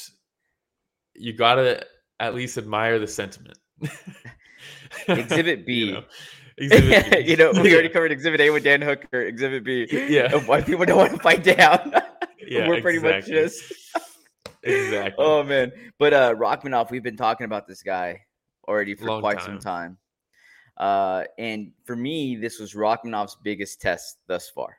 you 1.16 1.34
gotta 1.34 1.86
at 2.20 2.36
least 2.36 2.58
admire 2.58 3.00
the 3.00 3.08
sentiment. 3.08 3.58
Exhibit 5.08 5.66
B. 5.66 5.74
You 5.74 5.92
know, 5.94 6.04
Exhibit 6.62 7.26
you 7.28 7.36
know, 7.38 7.52
we 7.52 7.74
already 7.74 7.90
covered 7.90 8.12
Exhibit 8.12 8.40
A 8.42 8.50
with 8.52 8.64
Dan 8.64 8.82
Hooker. 8.82 9.22
Exhibit 9.22 9.64
B. 9.64 9.88
Yeah. 9.92 10.36
why 10.46 10.62
people 10.62 10.86
don't 10.86 10.98
want 10.98 11.12
to 11.12 11.20
fight 11.20 11.44
down. 11.44 11.94
Yeah, 12.44 12.68
We're 12.68 12.82
pretty 12.82 12.98
exactly. 12.98 13.34
much 13.34 13.52
just. 13.52 13.74
Exactly. 14.64 15.24
Oh 15.24 15.44
man, 15.44 15.72
but 16.00 16.12
uh, 16.14 16.34
Rakhmonov, 16.36 16.92
we've 16.92 17.04
been 17.04 17.16
talking 17.16 17.46
about 17.46 17.68
this 17.68 17.82
guy 17.82 18.22
already 18.68 18.94
for 18.96 19.06
Long 19.06 19.22
quite 19.22 19.42
some 19.42 19.60
time. 19.60 19.98
Uh, 20.76 21.24
and 21.38 21.72
for 21.86 21.96
me, 21.96 22.36
this 22.36 22.60
was 22.60 22.74
Rakhmonov's 22.74 23.38
biggest 23.44 23.80
test 23.80 24.18
thus 24.28 24.50
far. 24.50 24.76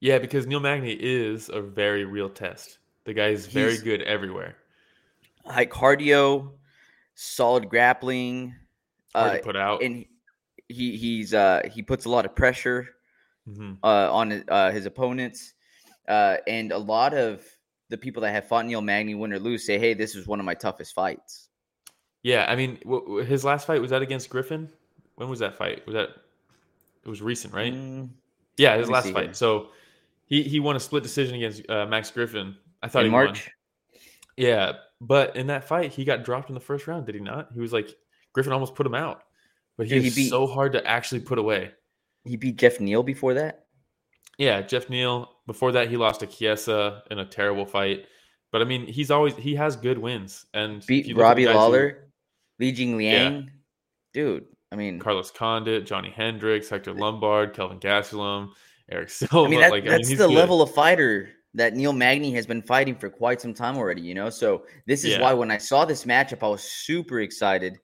Yeah, 0.00 0.18
because 0.18 0.46
Neil 0.46 0.60
Magny 0.60 0.92
is 0.92 1.48
a 1.48 1.60
very 1.60 2.04
real 2.04 2.28
test. 2.28 2.78
The 3.04 3.14
guy 3.14 3.28
is 3.28 3.46
very 3.46 3.70
He's- 3.72 3.82
good 3.82 4.02
everywhere. 4.02 4.56
High 5.46 5.66
cardio, 5.66 6.52
solid 7.14 7.68
grappling, 7.68 8.54
Hard 9.14 9.30
uh, 9.32 9.36
to 9.38 9.42
put 9.42 9.56
out. 9.56 9.82
and 9.82 10.04
he 10.72 10.96
he's 10.96 11.34
uh, 11.34 11.60
he 11.72 11.82
puts 11.82 12.04
a 12.04 12.08
lot 12.08 12.24
of 12.24 12.34
pressure 12.34 12.88
Mhm. 13.48 13.78
uh, 13.82 14.12
on 14.12 14.30
his- 14.30 14.44
uh, 14.48 14.70
his 14.70 14.86
opponents, 14.86 15.54
uh, 16.08 16.36
and 16.46 16.72
a 16.72 16.78
lot 16.78 17.14
of 17.14 17.44
the 17.88 17.96
people 17.98 18.22
that 18.22 18.30
have 18.32 18.46
fought 18.46 18.66
Neil 18.66 18.80
Magny, 18.82 19.14
win 19.14 19.32
or 19.32 19.38
lose, 19.38 19.64
say, 19.66 19.78
"Hey, 19.78 19.94
this 19.94 20.14
is 20.14 20.26
one 20.26 20.38
of 20.38 20.46
my 20.46 20.54
toughest 20.54 20.94
fights." 20.94 21.48
Yeah, 22.22 22.46
I 22.48 22.54
mean, 22.54 22.76
w- 22.84 23.00
w- 23.02 23.24
his 23.24 23.44
last 23.44 23.66
fight 23.66 23.80
was 23.80 23.90
that 23.90 24.02
against 24.02 24.28
Griffin. 24.30 24.70
When 25.16 25.28
was 25.28 25.38
that 25.40 25.56
fight? 25.56 25.84
Was 25.86 25.94
that? 25.94 26.10
It 27.04 27.08
was 27.08 27.22
recent, 27.22 27.52
right? 27.54 27.72
Mm, 27.72 28.10
yeah, 28.58 28.76
his 28.76 28.88
last 28.90 29.10
fight. 29.10 29.24
here. 29.24 29.34
So 29.34 29.70
he 30.26 30.42
he 30.42 30.60
won 30.60 30.76
a 30.76 30.80
split 30.80 31.02
decision 31.02 31.34
against 31.34 31.68
uh, 31.70 31.86
Max 31.86 32.10
Griffin. 32.10 32.56
I 32.82 32.88
thought 32.88 33.04
in 33.04 33.10
he 33.10 33.14
won. 33.14 33.34
Yeah, 34.36 34.72
but 35.00 35.34
in 35.36 35.46
that 35.48 35.64
fight, 35.64 35.92
he 35.92 36.04
got 36.04 36.24
dropped 36.24 36.48
in 36.50 36.54
the 36.54 36.60
first 36.60 36.86
round. 36.86 37.06
Did 37.06 37.14
he 37.14 37.20
not? 37.20 37.50
He 37.52 37.60
was 37.60 37.72
like 37.72 37.96
Griffin 38.32 38.52
almost 38.52 38.74
put 38.74 38.86
him 38.86 38.94
out, 38.94 39.24
but 39.80 39.86
he 39.86 39.94
Dude, 39.94 40.04
he 40.04 40.10
beat- 40.10 40.28
so 40.28 40.46
hard 40.46 40.72
to 40.74 40.86
actually 40.86 41.20
put 41.20 41.38
away. 41.38 41.70
he 42.24 42.36
beat 42.36 42.56
Jeff 42.56 42.80
Neal 42.80 43.02
before 43.02 43.32
that. 43.32 43.64
Yeah, 44.36 44.60
Jeff 44.60 44.90
Neal. 44.90 45.30
Before 45.46 45.72
that, 45.72 45.88
he 45.88 45.96
lost 45.96 46.20
to 46.20 46.26
Chiesa 46.26 47.02
in 47.10 47.18
a 47.18 47.24
terrible 47.24 47.64
fight. 47.64 48.04
But 48.52 48.60
I 48.60 48.66
mean, 48.66 48.86
he's 48.86 49.10
always 49.10 49.34
he 49.36 49.54
has 49.54 49.76
good 49.76 49.96
wins 49.96 50.44
and 50.52 50.84
beat 50.86 51.06
you 51.06 51.14
look 51.14 51.24
at 51.24 51.28
Robbie 51.28 51.44
guys 51.44 51.52
who- 51.54 51.58
Lawler, 51.58 52.12
Li 52.58 52.72
Jing 52.72 52.98
Liang. 52.98 53.50
Dude, 54.12 54.44
I 54.70 54.76
mean, 54.76 54.98
Carlos 54.98 55.30
Condit, 55.30 55.86
Johnny 55.86 56.10
Hendricks, 56.10 56.68
Hector 56.68 56.92
Lombard, 56.92 57.54
Kelvin 57.54 57.80
Gastelum, 57.80 58.50
Erick 58.92 59.08
Silva. 59.08 59.46
I 59.46 59.48
mean 59.48 59.60
that, 59.60 59.70
like, 59.70 59.86
that's 59.86 60.08
he's 60.08 60.18
the 60.18 60.26
good. 60.28 60.34
level 60.34 60.60
of 60.60 60.74
fighter 60.74 61.30
that 61.54 61.74
Neil 61.74 61.94
Magny 61.94 62.32
has 62.34 62.46
been 62.46 62.60
fighting 62.60 62.94
for 62.96 63.08
quite 63.08 63.40
some 63.40 63.54
time 63.54 63.76
already. 63.78 64.02
You 64.02 64.14
know, 64.14 64.28
so 64.30 64.66
this 64.86 65.04
is 65.04 65.12
Yeah. 65.12 65.22
why 65.22 65.32
when 65.32 65.50
I 65.50 65.56
saw 65.58 65.86
this 65.86 66.04
matchup, 66.04 66.42
I 66.42 66.48
was 66.48 66.62
super 66.62 67.20
excited. 67.20 67.78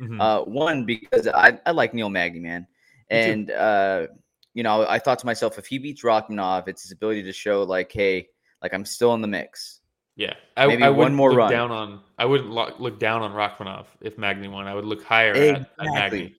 Mhm. 0.00 0.20
Uh, 0.20 0.44
one 0.44 0.84
because 0.84 1.26
I, 1.28 1.58
I 1.66 1.72
like 1.72 1.92
Neil 1.94 2.08
Magny, 2.08 2.40
man, 2.40 2.66
And 3.10 3.50
uh, 3.50 4.06
you 4.54 4.62
know, 4.62 4.86
I 4.88 4.98
thought 4.98 5.18
to 5.20 5.26
myself, 5.26 5.58
if 5.58 5.66
he 5.66 5.78
beats 5.78 6.02
Rakhmonov, 6.02 6.68
it's 6.68 6.82
his 6.82 6.92
ability 6.92 7.22
to 7.24 7.32
show 7.32 7.62
like, 7.64 7.90
hey, 7.92 8.28
like 8.62 8.72
I'm 8.74 8.84
still 8.84 9.14
in 9.14 9.20
the 9.20 9.28
mix. 9.28 9.80
Yeah, 10.16 10.34
I, 10.56 10.66
Maybe 10.66 10.82
I 10.82 10.88
one 10.90 10.98
wouldn't 10.98 11.16
more 11.16 11.30
look 11.30 11.38
run. 11.38 11.50
down 11.52 11.70
on. 11.70 12.00
I 12.18 12.24
wouldn't 12.24 12.50
lo- 12.50 12.74
look 12.80 12.98
down 12.98 13.22
on 13.22 13.32
Rakhmonov 13.32 13.86
if 14.00 14.18
Magny 14.18 14.48
won. 14.48 14.66
I 14.66 14.74
would 14.74 14.84
look 14.84 15.04
higher 15.04 15.32
at, 15.32 15.36
at 15.38 15.60
Exactly. 15.78 15.88
Magny. 15.92 16.34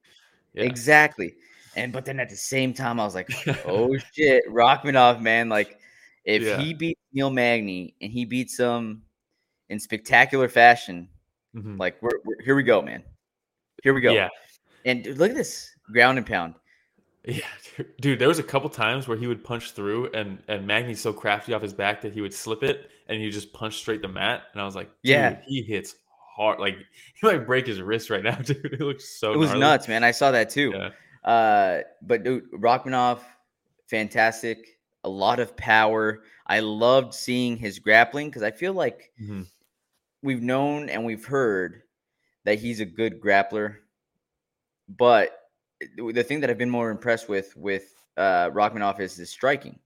Yeah. 0.54 0.64
Exactly. 0.64 1.36
And 1.78 1.94
but 1.94 2.04
then 2.04 2.20
at 2.20 2.30
the 2.30 2.36
same 2.36 2.74
time, 2.74 3.00
I 3.00 3.06
was 3.06 3.16
like, 3.16 3.30
oh 3.66 3.96
shit, 4.14 4.44
Rakhmonov, 4.50 5.22
man. 5.22 5.48
Like, 5.48 5.80
if 6.26 6.44
Yeah. 6.44 6.58
he 6.60 6.74
beats 6.74 7.00
Neil 7.14 7.30
Magny 7.30 7.94
and 8.02 8.12
he 8.12 8.26
beats 8.26 8.58
him 8.60 9.04
in 9.70 9.80
spectacular 9.80 10.50
fashion, 10.50 11.08
Mhm. 11.56 11.80
like 11.80 12.02
we're, 12.02 12.20
we're 12.26 12.42
here 12.44 12.56
we 12.56 12.64
go, 12.64 12.82
man. 12.82 13.02
Here 13.84 13.94
we 13.94 14.02
go. 14.02 14.12
Yeah, 14.14 14.30
And 14.86 15.04
dude, 15.04 15.18
look 15.18 15.30
at 15.32 15.36
this 15.36 15.70
ground 15.92 16.18
and 16.18 16.28
pound. 16.28 16.56
yeah, 17.26 17.40
dude. 18.02 18.20
There 18.20 18.28
was 18.28 18.40
a 18.40 18.44
couple 18.44 18.70
times 18.70 19.08
where 19.08 19.18
he 19.18 19.28
would 19.28 19.44
punch 19.44 19.72
through, 19.72 20.12
and 20.14 20.40
and 20.48 20.66
Magny's 20.68 21.02
so 21.02 21.12
crafty 21.14 21.54
off 21.54 21.62
his 21.62 21.74
back 21.74 22.02
that 22.02 22.14
he 22.14 22.22
would 22.22 22.34
slip 22.34 22.64
it, 22.64 22.90
and 23.08 23.22
you 23.22 23.32
just 23.32 23.52
punch 23.54 23.76
straight 23.78 24.02
the 24.02 24.08
mat. 24.08 24.44
And 24.54 24.62
I 24.62 24.66
was 24.66 24.76
like, 24.76 24.88
dude, 25.04 25.12
Yeah. 25.12 25.40
he 25.46 25.62
hits 25.62 25.96
hard. 26.36 26.60
Like 26.60 26.76
he 27.16 27.28
might 27.28 27.46
break 27.46 27.68
his 27.68 27.82
wrist 27.82 28.10
right 28.10 28.24
now, 28.24 28.36
dude. 28.44 28.66
It 28.66 28.80
looks 28.82 29.20
so. 29.20 29.34
It 29.34 29.38
was 29.38 29.50
gnarly. 29.50 29.60
nuts, 29.62 29.88
man. 29.88 30.04
I 30.04 30.12
saw 30.12 30.32
that 30.32 30.50
too. 30.50 30.72
Yeah. 30.76 30.90
Uh, 31.30 31.82
but 32.02 32.24
dude, 32.24 32.50
Rakhmonov, 32.54 33.20
fantastic. 33.90 34.78
A 35.04 35.10
lot 35.10 35.40
of 35.40 35.56
power. 35.58 36.24
I 36.48 36.60
loved 36.62 37.14
seeing 37.14 37.58
his 37.58 37.80
grappling 37.80 38.28
because 38.30 38.44
I 38.44 38.52
feel 38.52 38.74
like 38.74 39.12
Mhm. 39.22 39.46
we've 40.24 40.42
known 40.42 40.90
and 40.90 41.06
we've 41.06 41.26
heard 41.26 41.84
that 42.50 42.58
he's 42.58 42.80
a 42.80 42.86
good 42.86 43.22
grappler. 43.22 43.76
But 44.98 45.38
the 45.96 46.24
thing 46.24 46.40
that 46.40 46.50
I've 46.50 46.58
been 46.58 46.70
more 46.70 46.90
impressed 46.90 47.30
with 47.30 47.56
with 47.56 47.94
uh, 48.18 48.50
Rakhmonov 48.50 49.00
is 49.00 49.16
his 49.16 49.30
striking. 49.30 49.78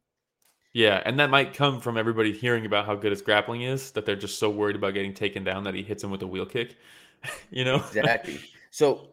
Yeah, 0.72 1.04
and 1.06 1.20
that 1.20 1.30
might 1.30 1.54
come 1.54 1.82
from 1.82 1.98
everybody 1.98 2.32
hearing 2.32 2.66
about 2.66 2.86
how 2.86 2.96
good 2.96 3.12
his 3.12 3.22
grappling 3.22 3.64
is 3.64 3.92
that 3.92 4.06
they're 4.06 4.16
just 4.16 4.40
so 4.40 4.50
worried 4.50 4.78
about 4.78 4.94
getting 4.94 5.14
taken 5.14 5.44
down 5.44 5.66
that 5.66 5.76
he 5.76 5.84
hits 5.84 6.02
him 6.02 6.10
with 6.10 6.22
a 6.22 6.28
wheel 6.28 6.46
kick. 6.46 6.78
you 7.52 7.66
know? 7.66 7.76
Exactly. 7.76 8.40
so 8.72 9.10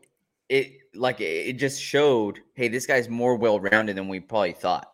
it 0.48 0.72
like 0.94 1.20
it 1.20 1.54
just 1.54 1.82
showed, 1.82 2.38
hey, 2.54 2.68
this 2.68 2.86
guy's 2.86 3.08
more 3.08 3.34
well 3.34 3.58
rounded 3.58 3.96
than 3.96 4.06
we 4.06 4.20
probably 4.20 4.52
thought. 4.52 4.92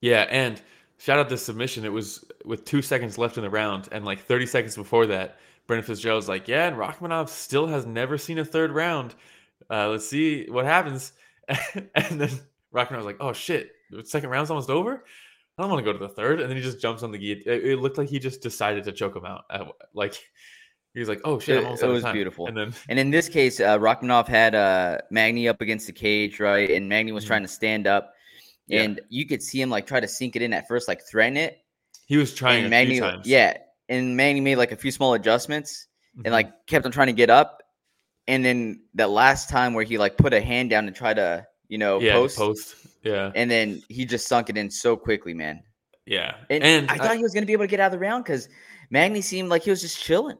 Yeah, 0.00 0.24
and 0.30 0.62
shout 0.98 1.18
out 1.18 1.28
this 1.28 1.44
submission. 1.44 1.84
It 1.84 1.92
was 1.92 2.24
with 2.44 2.64
two 2.64 2.80
seconds 2.80 3.18
left 3.18 3.38
in 3.38 3.42
the 3.42 3.50
round, 3.50 3.88
and 3.90 4.04
like 4.04 4.24
30 4.24 4.46
seconds 4.46 4.76
before 4.76 5.06
that, 5.06 5.40
Brendan 5.68 5.86
Fitzgerald's 5.86 6.28
like, 6.28 6.48
"Yeah, 6.48 6.66
and 6.66 6.76
Rakhmonov 6.76 7.28
still 7.28 7.68
has 7.68 7.86
never 7.86 8.18
seen 8.18 8.38
a 8.38 8.44
third 8.44 8.72
round. 8.72 9.14
Uh, 9.70 9.88
let's 9.90 10.08
see 10.08 10.46
what 10.50 10.64
happens." 10.64 11.12
and 11.94 12.20
then 12.20 12.30
Rakhmonov's 12.74 13.04
like, 13.04 13.18
"Oh 13.20 13.32
shit, 13.32 13.70
the 13.92 14.04
second 14.04 14.30
round's 14.30 14.50
almost 14.50 14.70
over. 14.70 15.04
I 15.56 15.62
don't 15.62 15.70
want 15.70 15.84
to 15.84 15.92
go 15.92 15.96
to 15.96 16.04
the 16.04 16.12
third. 16.12 16.40
And 16.40 16.48
then 16.48 16.56
he 16.56 16.62
just 16.62 16.80
jumps 16.80 17.02
on 17.02 17.10
the 17.12 17.18
guillotine. 17.18 17.52
It, 17.52 17.64
it 17.64 17.78
looked 17.80 17.98
like 17.98 18.08
he 18.08 18.18
just 18.18 18.40
decided 18.42 18.84
to 18.84 18.92
choke 18.92 19.14
him 19.16 19.24
out. 19.24 19.44
Like 19.92 20.14
he 20.94 21.00
was 21.00 21.08
like, 21.08 21.20
"Oh 21.24 21.38
shit, 21.38 21.56
It- 21.56 21.58
I'm 21.60 21.64
almost 21.66 21.82
it 21.82 21.86
out 21.86 21.88
of 21.90 21.94
was 21.94 22.02
time." 22.02 22.14
beautiful. 22.14 22.46
And 22.46 22.56
then 22.56 22.72
And 22.88 22.98
in 22.98 23.10
this 23.10 23.28
case, 23.28 23.60
uh, 23.60 23.78
Rakhmonov 23.78 24.26
had 24.26 24.54
uh, 24.54 24.98
Magny 25.10 25.48
up 25.48 25.60
against 25.60 25.86
the 25.86 25.92
cage, 25.92 26.40
right? 26.40 26.70
And 26.70 26.88
Magny 26.88 27.12
was 27.12 27.24
Mhm. 27.24 27.28
trying 27.28 27.42
to 27.42 27.48
stand 27.48 27.86
up, 27.86 28.14
Yeah. 28.68 28.82
and 28.82 29.00
you 29.10 29.26
could 29.26 29.42
see 29.42 29.60
him 29.60 29.68
like 29.68 29.86
try 29.86 30.00
to 30.00 30.08
sink 30.08 30.34
it 30.36 30.42
in 30.42 30.52
at 30.54 30.66
first, 30.66 30.88
like 30.88 31.02
threaten 31.06 31.36
it. 31.36 31.58
he 32.06 32.16
was 32.16 32.34
trying 32.34 32.58
and 32.64 32.66
a 32.68 32.70
Magny, 32.70 32.92
few 32.94 33.00
times. 33.02 33.26
yeah, 33.26 33.58
and 33.88 34.16
Magny 34.16 34.40
made 34.40 34.56
like 34.56 34.72
a 34.72 34.76
few 34.76 34.90
small 34.90 35.14
adjustments, 35.14 35.86
Mhm. 36.16 36.22
and 36.26 36.32
like 36.32 36.50
kept 36.66 36.84
on 36.86 36.92
trying 36.92 37.06
to 37.08 37.12
get 37.12 37.30
up. 37.30 37.62
And 38.26 38.44
then 38.44 38.82
that 38.94 39.08
last 39.10 39.48
time 39.48 39.72
where 39.74 39.84
he 39.84 39.96
like 39.98 40.16
put 40.18 40.34
a 40.34 40.40
hand 40.40 40.68
down 40.70 40.86
and 40.86 40.94
try 40.94 41.14
to, 41.14 41.46
you 41.68 41.78
know, 41.78 41.98
yeah, 42.00 42.12
post, 42.12 42.36
post. 42.36 42.74
Yeah, 43.02 43.32
and 43.34 43.50
then 43.50 43.82
he 43.88 44.04
just 44.04 44.28
sunk 44.28 44.50
it 44.50 44.56
in 44.58 44.70
so 44.70 44.96
quickly, 44.96 45.32
man. 45.34 45.62
yeah. 46.04 46.34
And, 46.50 46.62
And 46.64 46.90
I 46.90 46.98
thought 46.98 47.16
he 47.16 47.22
was 47.22 47.32
gonna 47.34 47.46
be 47.46 47.52
able 47.52 47.64
to 47.64 47.68
get 47.68 47.80
out 47.80 47.86
of 47.86 47.92
the 47.92 47.98
round 47.98 48.24
because 48.24 48.48
Magny 48.90 49.20
seemed 49.22 49.48
like 49.48 49.62
he 49.62 49.70
was 49.70 49.80
just 49.80 50.02
chilling. 50.02 50.38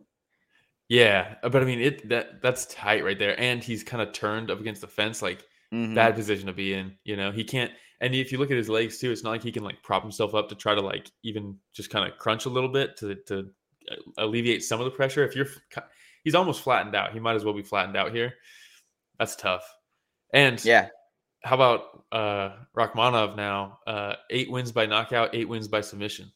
Yeah, 0.89 1.35
uh, 1.43 1.49
but 1.51 1.63
I 1.63 1.65
mean 1.67 1.81
it 1.81 2.09
that 2.09 2.41
that's 2.43 2.67
tight 2.67 3.05
right 3.05 3.19
there, 3.19 3.39
and 3.39 3.63
he's 3.63 3.83
kind 3.85 4.03
of 4.03 4.13
turned 4.13 4.51
up 4.51 4.61
against 4.61 4.81
the 4.81 4.87
fence, 4.87 5.21
like 5.23 5.45
Mhm. 5.73 5.95
bad 5.95 6.15
position 6.15 6.47
to 6.47 6.53
be 6.55 6.73
in. 6.73 6.97
You 7.05 7.17
know, 7.17 7.31
he 7.31 7.45
can't. 7.45 7.71
And 8.01 8.15
if 8.15 8.31
you 8.31 8.39
look 8.39 8.51
at 8.51 8.57
his 8.57 8.69
legs 8.69 8.99
too, 8.99 9.11
it's 9.11 9.25
not 9.25 9.31
like 9.31 9.43
he 9.43 9.51
can 9.53 9.65
like 9.65 9.83
prop 9.83 10.03
himself 10.03 10.35
up 10.35 10.49
to 10.51 10.55
try 10.55 10.75
to 10.75 10.81
like 10.81 11.11
even 11.25 11.57
just 11.73 11.91
kind 11.91 12.11
of 12.11 12.17
crunch 12.19 12.47
a 12.47 12.49
little 12.51 12.69
bit 12.69 12.97
to 12.99 13.17
to 13.27 13.51
uh, 13.91 13.95
alleviate 14.19 14.63
some 14.63 14.81
of 14.81 14.85
the 14.85 14.91
pressure. 14.93 15.25
If 15.25 15.35
you're, 15.35 15.49
he's 16.23 16.35
almost 16.37 16.63
flattened 16.63 16.95
out. 16.95 17.13
He 17.13 17.19
might 17.21 17.35
as 17.35 17.45
well 17.45 17.55
be 17.55 17.63
flattened 17.63 17.97
out 17.97 18.15
here. 18.15 18.35
That's 19.19 19.35
tough. 19.35 19.65
And 20.33 20.65
Yeah, 20.65 20.89
how 21.43 21.57
about 21.57 22.05
uh 22.13 22.57
Rakhmonov 22.77 23.37
now? 23.37 23.81
Uh 23.87 24.15
eight 24.31 24.51
wins 24.51 24.71
by 24.71 24.87
knockout, 24.87 25.35
eight 25.35 25.49
wins 25.49 25.67
by 25.67 25.81
submission. 25.81 26.31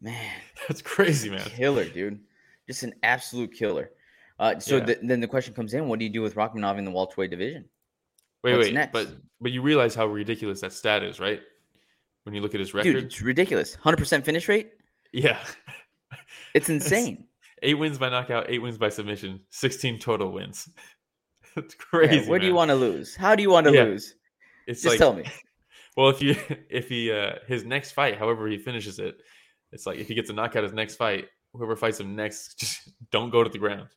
man. 0.00 0.30
That's 0.68 0.82
crazy, 0.82 1.28
man. 1.30 1.40
Killer, 1.40 1.84
dude. 1.84 2.20
Just 2.66 2.82
an 2.84 2.94
absolute 3.02 3.52
killer. 3.52 3.90
Uh, 4.38 4.58
so 4.58 4.76
Yeah. 4.76 4.84
th- 4.86 4.98
then 5.02 5.20
the 5.20 5.26
question 5.28 5.52
comes 5.54 5.74
in: 5.74 5.88
What 5.88 5.98
do 5.98 6.04
you 6.04 6.10
do 6.12 6.22
with 6.22 6.36
Rakhmonov 6.36 6.78
in 6.78 6.84
the 6.84 6.90
welterweight 6.90 7.30
division? 7.30 7.68
Wait, 8.44 8.52
What's 8.56 8.66
wait, 8.68 8.74
next? 8.74 8.92
but 8.92 9.08
but 9.40 9.52
you 9.52 9.62
realize 9.62 9.94
how 9.94 10.06
ridiculous 10.06 10.60
that 10.60 10.72
stat 10.72 11.02
is, 11.02 11.18
right? 11.20 11.40
When 12.24 12.34
you 12.34 12.40
look 12.40 12.54
at 12.54 12.60
his 12.60 12.74
record, 12.74 12.92
Dude, 12.92 13.04
it's 13.04 13.20
ridiculous. 13.22 13.74
Hundred 13.74 13.96
percent 13.98 14.24
finish 14.24 14.48
rate. 14.48 14.70
yeah, 15.12 15.38
It's 16.54 16.68
insane. 16.68 17.26
eight 17.62 17.74
wins 17.74 17.98
by 17.98 18.08
knockout, 18.10 18.46
eight 18.48 18.60
wins 18.60 18.78
by 18.78 18.88
submission, 18.90 19.40
sixteen 19.50 19.98
total 19.98 20.30
wins. 20.32 20.68
That's 21.56 21.74
Yeah, 21.74 21.84
crazy. 21.90 22.28
where 22.30 22.38
do 22.38 22.46
you 22.46 22.54
want 22.54 22.70
to 22.70 22.74
lose? 22.76 23.16
How 23.16 23.34
do 23.34 23.42
you 23.42 23.50
want 23.50 23.66
to 23.66 23.72
Yeah. 23.72 23.84
lose? 23.84 24.14
It's 24.66 24.82
Just 24.82 24.92
like, 24.94 24.98
tell 24.98 25.14
me. 25.14 25.24
well, 25.96 26.10
if 26.10 26.20
you 26.22 26.36
if 26.70 26.88
he 26.88 27.10
uh 27.10 27.36
his 27.46 27.64
next 27.64 27.92
fight, 27.92 28.18
however 28.18 28.46
he 28.48 28.58
finishes 28.58 28.98
it, 28.98 29.16
it's 29.72 29.86
like 29.86 29.98
if 29.98 30.06
he 30.08 30.14
gets 30.14 30.30
a 30.30 30.32
knockout 30.34 30.62
his 30.64 30.72
next 30.74 30.96
fight, 30.96 31.26
whoever 31.54 31.74
fights 31.76 31.98
him 32.00 32.14
next, 32.14 32.58
just 32.60 32.92
don't 33.10 33.30
go 33.30 33.42
to 33.42 33.50
the 33.50 33.58
ground. 33.58 33.88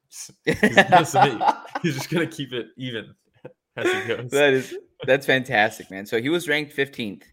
Just- 0.47 1.13
gonna 1.13 1.63
he's 1.83 1.95
just 1.95 2.09
gonna 2.09 2.25
keep 2.27 2.53
it 2.53 2.67
even 2.77 3.13
as 3.77 4.07
goes. 4.07 4.31
that 4.31 4.53
is 4.53 4.75
that's 5.05 5.25
fantastic, 5.25 5.89
man. 5.91 6.05
So 6.05 6.21
he 6.21 6.29
was 6.29 6.47
ranked 6.47 6.75
15th 6.75 7.23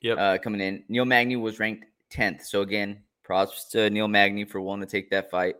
Yep. 0.00 0.18
uh, 0.18 0.38
coming 0.38 0.60
in. 0.60 0.84
Neil 0.88 1.04
Magny 1.04 1.36
was 1.36 1.58
ranked 1.58 1.86
10th. 2.12 2.42
So 2.44 2.60
again, 2.62 3.02
props 3.22 3.66
to 3.70 3.88
Neil 3.90 4.08
Magny 4.08 4.44
for 4.44 4.60
wanting 4.60 4.86
to 4.86 4.90
take 4.90 5.10
that 5.10 5.30
fight. 5.30 5.56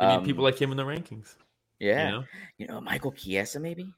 we 0.00 0.06
need 0.06 0.12
Um, 0.14 0.24
people 0.24 0.44
like 0.44 0.58
him 0.60 0.70
in 0.70 0.76
the 0.76 0.84
rankings. 0.84 1.34
yeah, 1.78 2.22
You 2.58 2.66
know? 2.68 2.80
Michael 2.80 3.12
Chiesa 3.12 3.60
maybe. 3.60 3.92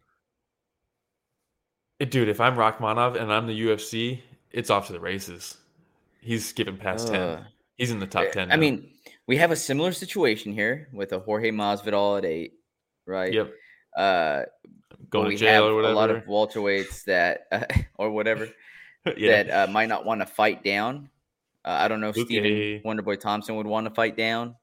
Eh, 2.00 2.04
Dude, 2.06 2.28
if 2.28 2.40
I'm 2.40 2.56
Rakhmonov 2.56 3.20
and 3.20 3.32
I'm 3.32 3.46
the 3.46 3.60
UFC, 3.60 4.20
it's 4.50 4.70
off 4.70 4.86
to 4.88 4.92
the 4.92 5.00
races. 5.00 5.58
He's 6.20 6.46
skipping 6.48 6.76
past 6.76 7.08
ten. 7.08 7.44
He's 7.76 7.90
in 7.92 8.00
the 8.00 8.06
top 8.06 8.26
Uh, 8.26 8.30
ten. 8.30 8.50
I 8.50 8.54
now. 8.56 8.60
mean, 8.60 8.90
we 9.26 9.36
have 9.36 9.50
a 9.52 9.56
similar 9.56 9.92
situation 9.92 10.52
here 10.52 10.88
with 10.92 11.12
a 11.12 11.18
Jorge 11.20 11.50
Masvidal 11.50 12.18
at 12.18 12.24
eight, 12.24 12.54
right? 13.06 13.32
yep, 13.32 13.52
Uh, 13.98 14.44
going 15.10 15.28
we 15.28 15.34
to 15.34 15.40
jail 15.40 15.64
have 15.64 15.72
or 15.72 15.74
whatever. 15.74 15.92
a 15.92 15.96
lot 15.96 16.10
of 16.10 16.24
welterweights 16.24 17.04
that, 17.04 17.46
uh, 17.50 17.64
or 17.96 18.10
whatever, 18.10 18.48
yeah, 19.16 19.42
that 19.42 19.50
uh, 19.68 19.72
might 19.72 19.88
not 19.88 20.04
want 20.04 20.20
to 20.20 20.26
fight 20.26 20.62
down. 20.62 21.10
Uh, 21.64 21.78
I 21.80 21.88
don't 21.88 22.00
know 22.00 22.10
if 22.10 22.16
Luque 22.16 22.26
Stephen 22.26 22.82
Wonderboy 22.84 23.20
Thompson 23.20 23.56
would 23.56 23.66
want 23.66 23.86
to 23.88 23.94
fight 23.94 24.16
down. 24.16 24.54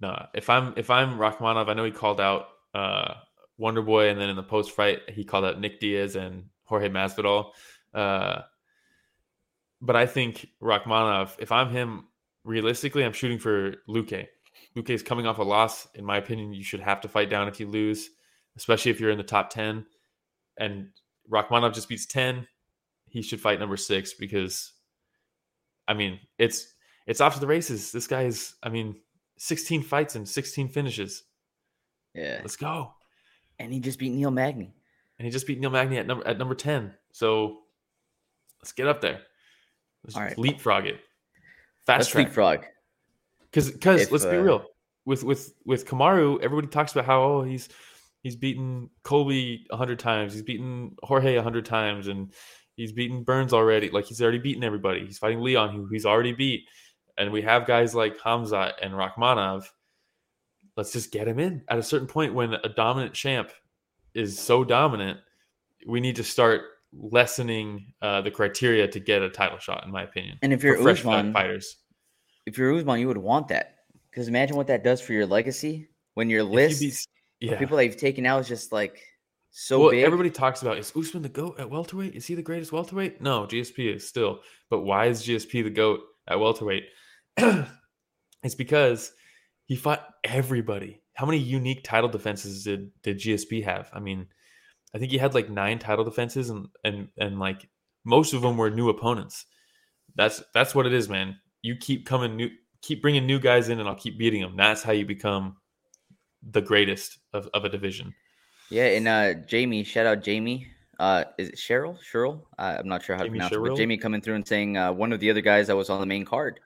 no. 0.00 0.26
If 0.34 0.48
I'm 0.48 0.72
if 0.76 0.90
I'm 0.90 1.18
Rakhmonov, 1.18 1.68
I 1.68 1.74
know 1.74 1.84
he 1.84 1.90
called 1.90 2.20
out 2.20 2.48
uh, 2.74 3.14
Wonder 3.58 3.82
Boy, 3.82 4.08
and 4.08 4.20
then 4.20 4.30
in 4.30 4.36
the 4.36 4.42
post 4.42 4.72
fight 4.72 5.00
he 5.08 5.24
called 5.24 5.44
out 5.44 5.60
Nick 5.60 5.78
Diaz 5.80 6.16
and 6.16 6.44
Jorge 6.64 6.88
Masvidal. 6.88 7.50
Uh, 7.92 8.40
but 9.82 9.96
I 9.96 10.06
think 10.06 10.48
Rakhmonov, 10.62 11.36
if 11.38 11.52
I'm 11.52 11.70
him, 11.70 12.06
realistically, 12.44 13.04
I'm 13.04 13.12
shooting 13.12 13.38
for 13.38 13.76
Luque. 13.88 14.26
Luque 14.76 14.90
is 14.90 15.02
coming 15.02 15.26
off 15.26 15.38
a 15.38 15.42
loss. 15.42 15.88
In 15.94 16.04
my 16.04 16.16
opinion, 16.16 16.52
you 16.52 16.62
should 16.62 16.80
have 16.80 17.00
to 17.02 17.08
fight 17.08 17.30
down 17.30 17.48
if 17.48 17.60
you 17.60 17.66
lose, 17.66 18.10
especially 18.56 18.90
if 18.90 19.00
you're 19.00 19.10
in 19.10 19.18
the 19.18 19.24
top 19.24 19.50
10. 19.50 19.84
And 20.58 20.88
Rakhmonov 21.30 21.74
just 21.74 21.88
beats 21.88 22.06
10. 22.06 22.46
He 23.08 23.22
should 23.22 23.40
fight 23.40 23.58
number 23.58 23.76
six 23.76 24.14
because, 24.14 24.72
I 25.88 25.94
mean, 25.94 26.20
it's 26.38 26.74
it's 27.06 27.20
off 27.20 27.34
to 27.34 27.40
the 27.40 27.46
races. 27.46 27.90
This 27.90 28.06
guy 28.06 28.22
is, 28.22 28.54
I 28.62 28.68
mean, 28.68 28.96
16 29.38 29.82
fights 29.82 30.14
and 30.14 30.28
16 30.28 30.68
finishes. 30.68 31.24
Yeah, 32.14 32.40
Let's 32.42 32.56
go. 32.56 32.92
and 33.58 33.72
he 33.72 33.80
just 33.80 33.98
beat 33.98 34.12
Neil 34.12 34.30
Magny. 34.30 34.74
And 35.18 35.26
he 35.26 35.30
just 35.30 35.46
beat 35.46 35.60
Neil 35.60 35.70
Magny 35.70 35.98
at 35.98 36.06
number 36.06 36.26
at 36.26 36.38
number 36.38 36.54
10. 36.54 36.94
So 37.12 37.58
let's 38.60 38.72
get 38.72 38.86
up 38.86 39.00
there. 39.00 39.20
Let's 40.04 40.16
right. 40.16 40.38
leapfrog 40.38 40.86
it. 40.86 41.00
Fast 41.86 41.98
Let's 41.98 42.08
track. 42.10 42.26
leapfrog. 42.26 42.64
Because 43.50 43.70
because 43.70 44.10
let's 44.12 44.24
be 44.24 44.36
uh, 44.36 44.40
real, 44.40 44.64
with 45.04 45.24
with 45.24 45.52
with 45.64 45.86
Kamaru, 45.86 46.40
everybody 46.40 46.68
talks 46.68 46.92
about 46.92 47.04
how 47.04 47.22
oh 47.22 47.42
he's 47.42 47.68
he's 48.22 48.36
beaten 48.36 48.90
Colby 49.02 49.66
a 49.70 49.76
hundred 49.76 49.98
times, 49.98 50.32
he's 50.32 50.42
beaten 50.42 50.96
Jorge 51.02 51.36
a 51.36 51.42
hundred 51.42 51.64
times, 51.64 52.08
and 52.08 52.32
he's 52.76 52.92
beaten 52.92 53.22
Burns 53.22 53.52
already. 53.52 53.90
Like 53.90 54.06
he's 54.06 54.22
already 54.22 54.38
beaten 54.38 54.64
everybody. 54.64 55.04
He's 55.04 55.18
fighting 55.18 55.40
Leon, 55.40 55.74
who 55.74 55.86
he's 55.86 56.06
already 56.06 56.32
beat, 56.32 56.64
and 57.18 57.32
we 57.32 57.42
have 57.42 57.66
guys 57.66 57.94
like 57.94 58.20
Hamza 58.20 58.72
and 58.82 58.94
Rakhmonov. 58.94 59.64
Let's 60.76 60.92
just 60.92 61.12
get 61.12 61.28
him 61.28 61.38
in 61.38 61.62
at 61.68 61.78
a 61.78 61.82
certain 61.82 62.06
point 62.06 62.34
when 62.34 62.54
a 62.54 62.68
dominant 62.68 63.14
champ 63.14 63.50
is 64.14 64.38
so 64.38 64.64
dominant. 64.64 65.18
we 65.86 66.00
need 66.00 66.16
to 66.16 66.24
start 66.24 66.62
lessening 66.92 67.92
uh, 68.02 68.20
the 68.20 68.30
criteria 68.30 68.88
to 68.88 69.00
get 69.00 69.22
a 69.22 69.30
title 69.30 69.58
shot, 69.58 69.84
in 69.84 69.90
my 69.90 70.02
opinion. 70.02 70.38
And 70.42 70.52
if 70.52 70.62
you're 70.62 70.76
fresh 70.78 71.00
Usman, 71.00 71.32
fighters, 71.32 71.76
if 72.46 72.58
you're 72.58 72.74
Usman, 72.74 73.00
you 73.00 73.08
would 73.08 73.18
want 73.18 73.48
that 73.48 73.76
because 74.10 74.28
imagine 74.28 74.56
what 74.56 74.66
that 74.68 74.82
does 74.82 75.00
for 75.00 75.12
your 75.12 75.26
legacy 75.26 75.88
when 76.14 76.30
your 76.30 76.42
list 76.42 77.08
yeah. 77.40 77.58
people 77.58 77.76
that 77.76 77.84
you've 77.84 77.96
taken 77.96 78.26
out 78.26 78.40
is 78.40 78.48
just 78.48 78.72
like 78.72 79.02
so 79.50 79.80
well, 79.80 79.90
big. 79.90 80.04
everybody 80.04 80.30
talks 80.30 80.62
about 80.62 80.78
is 80.78 80.92
Usman 80.96 81.22
the 81.22 81.28
goat 81.28 81.58
at 81.58 81.68
welterweight? 81.68 82.14
Is 82.14 82.26
he 82.26 82.34
the 82.34 82.42
greatest 82.42 82.72
welterweight? 82.72 83.20
No, 83.20 83.46
GSP 83.46 83.96
is 83.96 84.06
still. 84.06 84.40
But 84.68 84.80
why 84.80 85.06
is 85.06 85.22
GSP 85.22 85.64
the 85.64 85.70
goat 85.70 86.00
at 86.28 86.38
welterweight? 86.38 86.84
it's 87.36 88.54
because 88.56 89.12
he 89.66 89.76
fought 89.76 90.06
everybody. 90.24 91.02
How 91.14 91.26
many 91.26 91.38
unique 91.38 91.82
title 91.82 92.08
defenses 92.08 92.64
did 92.64 92.90
did 93.02 93.18
GSP 93.18 93.64
have? 93.64 93.90
I 93.92 93.98
mean, 93.98 94.26
I 94.94 94.98
think 94.98 95.10
he 95.10 95.18
had 95.18 95.34
like 95.34 95.50
nine 95.50 95.78
title 95.78 96.04
defenses, 96.04 96.50
and 96.50 96.68
and 96.84 97.08
and 97.18 97.38
like 97.38 97.68
most 98.04 98.32
of 98.32 98.42
them 98.42 98.56
were 98.56 98.70
new 98.70 98.88
opponents. 98.88 99.46
That's 100.14 100.42
that's 100.54 100.74
what 100.74 100.86
it 100.86 100.92
is, 100.92 101.08
man. 101.08 101.36
You 101.62 101.76
keep 101.76 102.06
coming 102.06 102.36
new, 102.36 102.50
keep 102.82 103.02
bringing 103.02 103.26
new 103.26 103.38
guys 103.38 103.68
in, 103.68 103.80
and 103.80 103.88
I'll 103.88 103.94
keep 103.94 104.18
beating 104.18 104.42
them. 104.42 104.56
That's 104.56 104.82
how 104.82 104.92
you 104.92 105.04
become 105.04 105.56
the 106.52 106.60
greatest 106.60 107.18
of, 107.32 107.48
of 107.54 107.64
a 107.64 107.68
division. 107.68 108.14
Yeah, 108.70 108.86
and 108.86 109.08
uh 109.08 109.34
Jamie, 109.46 109.84
shout 109.84 110.06
out 110.06 110.22
Jamie. 110.22 110.68
Uh 110.98 111.24
is 111.38 111.48
it 111.48 111.56
Cheryl? 111.56 111.98
Cheryl? 111.98 112.42
Uh, 112.58 112.76
I'm 112.78 112.88
not 112.88 113.02
sure 113.02 113.16
how 113.16 113.22
Jamie 113.24 113.38
to 113.38 113.48
pronounce 113.48 113.52
it, 113.66 113.68
but 113.70 113.76
Jamie 113.76 113.96
coming 113.98 114.20
through 114.20 114.36
and 114.36 114.46
saying 114.46 114.76
uh 114.76 114.92
one 114.92 115.12
of 115.12 115.20
the 115.20 115.30
other 115.30 115.40
guys 115.40 115.66
that 115.66 115.76
was 115.76 115.90
on 115.90 116.00
the 116.00 116.06
main 116.06 116.24
card. 116.24 116.60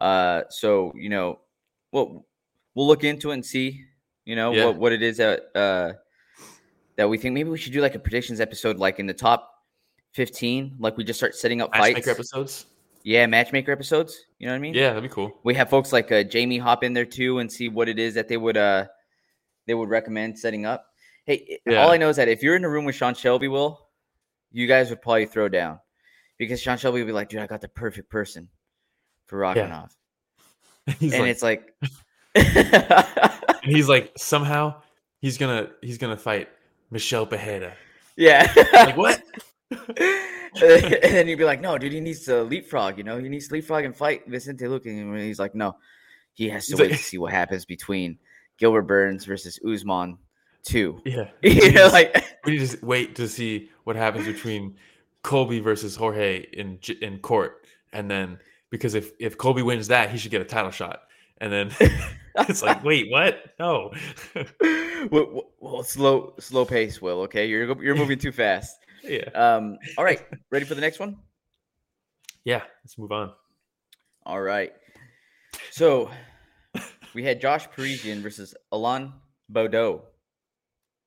Uh 0.00 0.42
so, 0.50 0.92
you 0.94 1.08
know, 1.08 1.40
well 1.92 2.26
we'll 2.74 2.86
look 2.86 3.02
into 3.04 3.30
it 3.30 3.34
and 3.34 3.44
see, 3.46 3.84
you 4.24 4.36
know, 4.36 4.52
Yeah. 4.52 4.66
what, 4.66 4.76
what 4.76 4.92
it 4.92 5.02
is 5.02 5.16
that 5.16 5.44
uh 5.54 5.92
that 6.96 7.08
we 7.08 7.16
think 7.18 7.32
maybe 7.34 7.48
we 7.48 7.58
should 7.58 7.72
do 7.72 7.80
like 7.80 7.94
a 7.94 7.98
predictions 7.98 8.40
episode 8.40 8.76
like 8.78 8.98
in 8.98 9.06
the 9.06 9.14
top 9.14 9.54
15, 10.14 10.76
like 10.78 10.96
we 10.96 11.04
just 11.04 11.18
start 11.18 11.34
setting 11.34 11.60
up 11.62 11.74
fights. 11.74 12.06
Episodes. 12.08 12.66
Yeah, 13.04 13.24
matchmaker 13.26 13.70
episodes. 13.72 14.24
You 14.38 14.46
know 14.46 14.52
what 14.52 14.56
I 14.56 14.60
mean? 14.60 14.74
Yeah, 14.74 14.88
that'd 14.88 15.02
be 15.04 15.08
cool. 15.08 15.38
we 15.44 15.54
have 15.54 15.70
folks 15.70 15.92
like 15.92 16.10
uh, 16.12 16.24
Jamie 16.24 16.58
hop 16.58 16.82
in 16.84 16.92
there 16.92 17.04
too 17.06 17.38
and 17.38 17.50
see 17.50 17.68
what 17.68 17.88
it 17.88 17.98
is 17.98 18.14
that 18.14 18.28
they 18.28 18.36
would 18.36 18.56
uh 18.56 18.86
they 19.68 19.74
would 19.74 19.88
recommend 19.88 20.36
setting 20.36 20.66
up. 20.66 20.86
Hey, 21.24 21.60
Yeah. 21.66 21.82
all 21.84 21.92
I 21.92 21.96
know 21.98 22.08
is 22.08 22.16
that 22.16 22.26
if 22.28 22.42
you're 22.42 22.56
in 22.56 22.64
a 22.64 22.68
room 22.68 22.84
with 22.84 22.96
Sean 22.96 23.14
Shelby, 23.14 23.46
will 23.48 23.86
you 24.50 24.66
guys 24.66 24.90
would 24.90 25.00
probably 25.02 25.26
throw 25.26 25.48
down 25.48 25.78
because 26.38 26.60
Sean 26.60 26.78
Shelby 26.78 26.98
would 27.00 27.06
be 27.06 27.12
like, 27.12 27.28
dude, 27.28 27.40
I 27.40 27.46
got 27.46 27.60
the 27.60 27.68
perfect 27.68 28.08
person 28.10 28.48
for 29.26 29.38
Rockanoff, 29.38 29.90
He's 30.98 31.12
and 31.12 31.22
like, 31.22 31.30
it's 31.30 31.42
like, 31.42 31.74
and 32.34 33.58
he's 33.62 33.88
like 33.88 34.12
somehow 34.16 34.80
he's 35.20 35.36
gonna 35.36 35.68
he's 35.82 35.98
gonna 35.98 36.16
fight 36.16 36.48
Michelle 36.90 37.26
Pajeda. 37.26 37.72
yeah, 38.16 38.50
Like 38.72 38.96
what? 38.96 39.22
and 39.70 41.02
then 41.02 41.28
you'd 41.28 41.38
be 41.38 41.44
like, 41.44 41.60
no, 41.60 41.76
dude, 41.78 41.92
he 41.92 42.00
needs 42.00 42.24
to 42.24 42.42
leapfrog. 42.42 42.96
You 42.98 43.04
know, 43.04 43.18
he 43.18 43.28
needs 43.28 43.48
to 43.48 43.54
leapfrog 43.54 43.84
and 43.84 43.94
fight 43.94 44.26
Vicente 44.26 44.64
Luque. 44.64 44.86
And 44.86 45.14
he's 45.20 45.38
like, 45.38 45.54
no, 45.54 45.76
he 46.32 46.48
has 46.48 46.66
to 46.66 46.72
He's 46.72 46.80
wait 46.80 46.90
like- 46.92 46.98
to 47.00 47.04
see 47.04 47.18
what 47.18 47.32
happens 47.32 47.64
between 47.66 48.18
Gilbert 48.58 48.82
Burns 48.82 49.24
versus 49.24 49.58
Usman 49.66 50.18
two. 50.62 51.00
Yeah. 51.04 51.30
you 51.42 51.72
know, 51.72 51.88
like 51.88 52.24
We 52.44 52.58
need 52.58 52.68
to 52.68 52.78
wait 52.84 53.14
to 53.16 53.28
see 53.28 53.70
what 53.84 53.96
happens 53.96 54.26
between 54.26 54.76
Colby 55.22 55.60
versus 55.60 55.96
Jorge 55.96 56.46
in 56.52 56.78
in 57.00 57.18
court, 57.18 57.66
and 57.92 58.10
then 58.10 58.38
because 58.70 58.94
if 58.94 59.12
if 59.18 59.36
Colby 59.38 59.62
wins 59.62 59.88
that, 59.88 60.10
he 60.10 60.18
should 60.18 60.30
get 60.30 60.40
a 60.40 60.44
title 60.44 60.70
shot. 60.70 61.02
And 61.40 61.52
then 61.52 61.70
it's 62.48 62.62
like, 62.62 62.82
wait, 62.82 63.10
what? 63.10 63.54
No. 63.60 63.92
well, 64.34 64.46
well, 65.10 65.50
well, 65.60 65.82
slow, 65.82 66.34
slow 66.40 66.64
pace, 66.64 67.00
Will. 67.00 67.20
Okay, 67.22 67.46
you're 67.46 67.82
you're 67.82 67.94
moving 67.94 68.18
too 68.18 68.32
fast. 68.32 68.76
yeah. 69.04 69.28
Um, 69.34 69.78
all 69.96 70.04
right, 70.04 70.20
ready 70.50 70.64
for 70.64 70.74
the 70.74 70.80
next 70.80 70.98
one? 70.98 71.16
Yeah. 72.44 72.62
Let's 72.82 72.98
move 72.98 73.12
on. 73.12 73.32
All 74.24 74.40
right. 74.40 74.72
So 75.70 76.10
we 77.18 77.24
had 77.24 77.40
Josh 77.40 77.68
Parisian 77.72 78.22
versus 78.22 78.54
Alan 78.72 79.12
Baudot. 79.52 80.02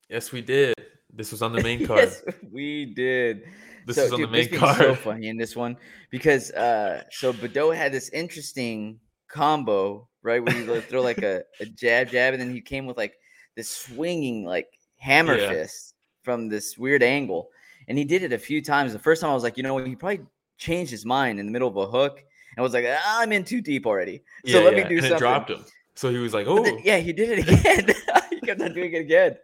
Yes, 0.09 0.33
we 0.33 0.41
did. 0.41 0.75
This 1.13 1.31
was 1.31 1.41
on 1.41 1.53
the 1.53 1.63
main 1.63 1.85
card. 1.89 2.09
yes, 2.09 2.21
we 2.51 2.83
did. 2.93 3.43
This 3.85 3.95
so, 3.95 4.03
is 4.03 4.11
on 4.11 4.19
dude, 4.19 4.27
the 4.27 4.31
main 4.33 4.49
this 4.51 4.59
card. 4.59 4.75
So 4.77 4.93
funny 4.95 5.29
in 5.29 5.37
this 5.37 5.55
one 5.55 5.77
because 6.09 6.51
uh, 6.51 7.03
so 7.11 7.31
Baudot 7.31 7.77
had 7.77 7.93
this 7.93 8.09
interesting 8.09 8.99
combo, 9.29 10.09
right? 10.21 10.43
Where 10.43 10.53
he 10.53 10.63
would 10.63 10.83
throw 10.89 11.01
like 11.01 11.19
a, 11.23 11.43
a 11.61 11.65
jab, 11.65 12.09
jab, 12.09 12.33
and 12.33 12.41
then 12.41 12.51
he 12.53 12.59
came 12.59 12.85
with 12.85 12.97
like 12.97 13.13
this 13.55 13.69
swinging 13.69 14.43
like 14.43 14.67
hammer 14.97 15.37
Yeah. 15.37 15.47
fist 15.49 15.93
from 16.25 16.49
this 16.49 16.77
weird 16.77 17.03
angle, 17.03 17.51
and 17.87 17.97
he 17.97 18.03
did 18.03 18.21
it 18.23 18.33
a 18.33 18.37
few 18.37 18.61
times. 18.61 18.91
The 18.91 18.99
first 18.99 19.21
time 19.21 19.29
I 19.31 19.33
was 19.33 19.43
like, 19.43 19.55
you 19.55 19.63
know, 19.63 19.77
he 19.77 19.95
probably 19.95 20.25
changed 20.57 20.91
his 20.91 21.05
mind 21.05 21.39
in 21.39 21.45
the 21.45 21.53
middle 21.53 21.69
of 21.69 21.77
a 21.77 21.87
hook, 21.87 22.21
and 22.57 22.61
was 22.61 22.73
like, 22.73 22.85
ah, 22.85 23.21
I'm 23.21 23.31
in 23.31 23.45
too 23.45 23.61
deep 23.61 23.85
already. 23.87 24.23
So 24.45 24.57
Yeah, 24.59 24.65
let 24.65 24.75
yeah, 24.75 24.83
me 24.83 24.89
do 24.89 24.95
and 24.97 25.03
something. 25.05 25.17
dropped 25.19 25.49
him. 25.51 25.63
So 25.95 26.09
he 26.09 26.17
was 26.17 26.33
like, 26.33 26.47
"Oh, 26.47 26.63
then- 26.63 26.79
yeah, 26.83 26.97
he 26.97 27.11
did 27.13 27.39
it 27.39 27.47
again. 27.47 27.95
he 28.31 28.39
kept 28.41 28.61
on 28.61 28.73
doing 28.73 28.93
it 28.93 28.99
again. 28.99 29.37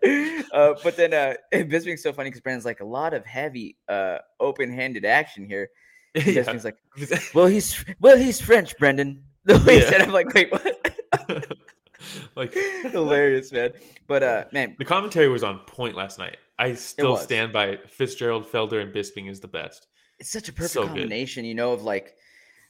Uh, 0.54 0.74
but 0.84 0.96
then 0.96 1.14
uh, 1.14 1.34
Bisping's 1.54 2.02
so 2.02 2.14
funny 2.14 2.30
because 2.30 2.42
Brendan's 2.42 2.66
like 2.66 2.80
a 2.80 2.86
lot 2.86 3.14
of 3.14 3.26
heavy, 3.26 3.78
uh, 3.90 4.20
open-handed 4.40 5.06
action 5.06 5.46
here. 5.46 5.70
And 6.16 6.26
yeah." 6.26 6.44
Bisping's 6.44 6.64
like, 6.64 6.78
well, 7.36 7.48
he's 7.48 7.84
well, 8.00 8.18
he's 8.18 8.40
French, 8.42 8.78
Brendan. 8.78 9.24
The 9.44 9.60
way 9.60 9.76
he 9.76 9.82
said, 9.82 10.02
I'm 10.02 10.12
like, 10.12 10.34
wait, 10.34 10.52
what? 10.52 11.46
like 12.36 12.54
Hilarious, 12.54 13.52
man. 13.52 13.72
But 14.08 14.24
uh, 14.24 14.46
man, 14.52 14.76
the 14.78 14.86
commentary 14.86 15.28
was 15.30 15.44
on 15.44 15.60
point 15.60 15.96
last 15.96 16.18
night. 16.20 16.38
I 16.60 16.74
still 16.74 17.18
stand 17.18 17.54
by 17.54 17.78
Fitzgerald, 17.88 18.50
Felder, 18.52 18.82
and 18.82 18.94
Bisping 18.94 19.30
is 19.30 19.40
the 19.40 19.48
best. 19.48 19.88
it's 20.20 20.32
such 20.32 20.50
a 20.50 20.54
perfect 20.54 20.74
So 20.74 20.82
good. 20.84 20.88
combination, 20.90 21.46
you 21.46 21.54
know, 21.54 21.72
of 21.74 21.84
like, 21.84 22.16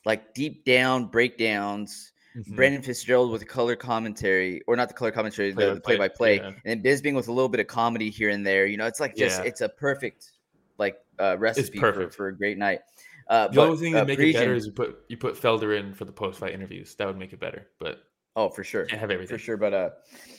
like 0.05 0.33
deep 0.33 0.65
down 0.65 1.05
breakdowns. 1.05 2.11
Mhm. 2.35 2.55
Brendan 2.55 2.81
Fitzgerald 2.81 3.31
with 3.31 3.47
color 3.47 3.75
commentary, 3.75 4.61
or 4.67 4.75
not 4.75 4.87
the 4.89 4.93
color 4.93 5.11
commentary, 5.11 5.51
the, 5.51 5.75
the 5.75 5.81
Play-by-play, 5.81 6.37
play-by-play, 6.37 6.37
yeah. 6.37 6.61
and 6.71 6.83
then 6.83 6.83
Bisping 6.83 7.15
with 7.15 7.27
a 7.27 7.31
little 7.31 7.49
bit 7.49 7.59
of 7.59 7.67
comedy 7.67 8.09
here 8.09 8.29
and 8.29 8.45
there. 8.45 8.65
You 8.67 8.77
know, 8.77 8.85
it's 8.85 8.99
like 8.99 9.15
just 9.15 9.39
Yeah. 9.41 9.47
it's 9.47 9.61
a 9.61 9.69
perfect 9.69 10.31
like 10.77 10.99
uh, 11.19 11.35
recipe 11.39 11.79
for, 11.79 11.91
perfect. 11.91 12.13
for 12.15 12.27
a 12.27 12.35
great 12.37 12.57
night. 12.57 12.81
Uh, 13.27 13.47
The 13.47 13.55
but, 13.55 13.67
only 13.69 13.77
thing 13.77 13.95
uh, 13.95 13.99
that 13.99 14.07
make 14.07 14.19
it 14.19 14.33
better 14.33 14.53
is 14.53 14.65
you 14.67 14.71
put 14.71 15.03
you 15.07 15.17
put 15.17 15.35
Felder 15.35 15.77
in 15.79 15.93
for 15.93 16.05
the 16.05 16.11
post 16.11 16.39
fight 16.39 16.53
interviews. 16.53 16.95
That 16.95 17.07
would 17.07 17.17
make 17.17 17.33
it 17.33 17.39
better, 17.39 17.67
but 17.79 18.03
oh 18.35 18.49
for 18.49 18.63
sure, 18.63 18.85
have 18.89 19.09
everything. 19.09 19.27
for 19.35 19.37
sure. 19.41 19.57
But 19.57 19.73
uh, 19.73 19.89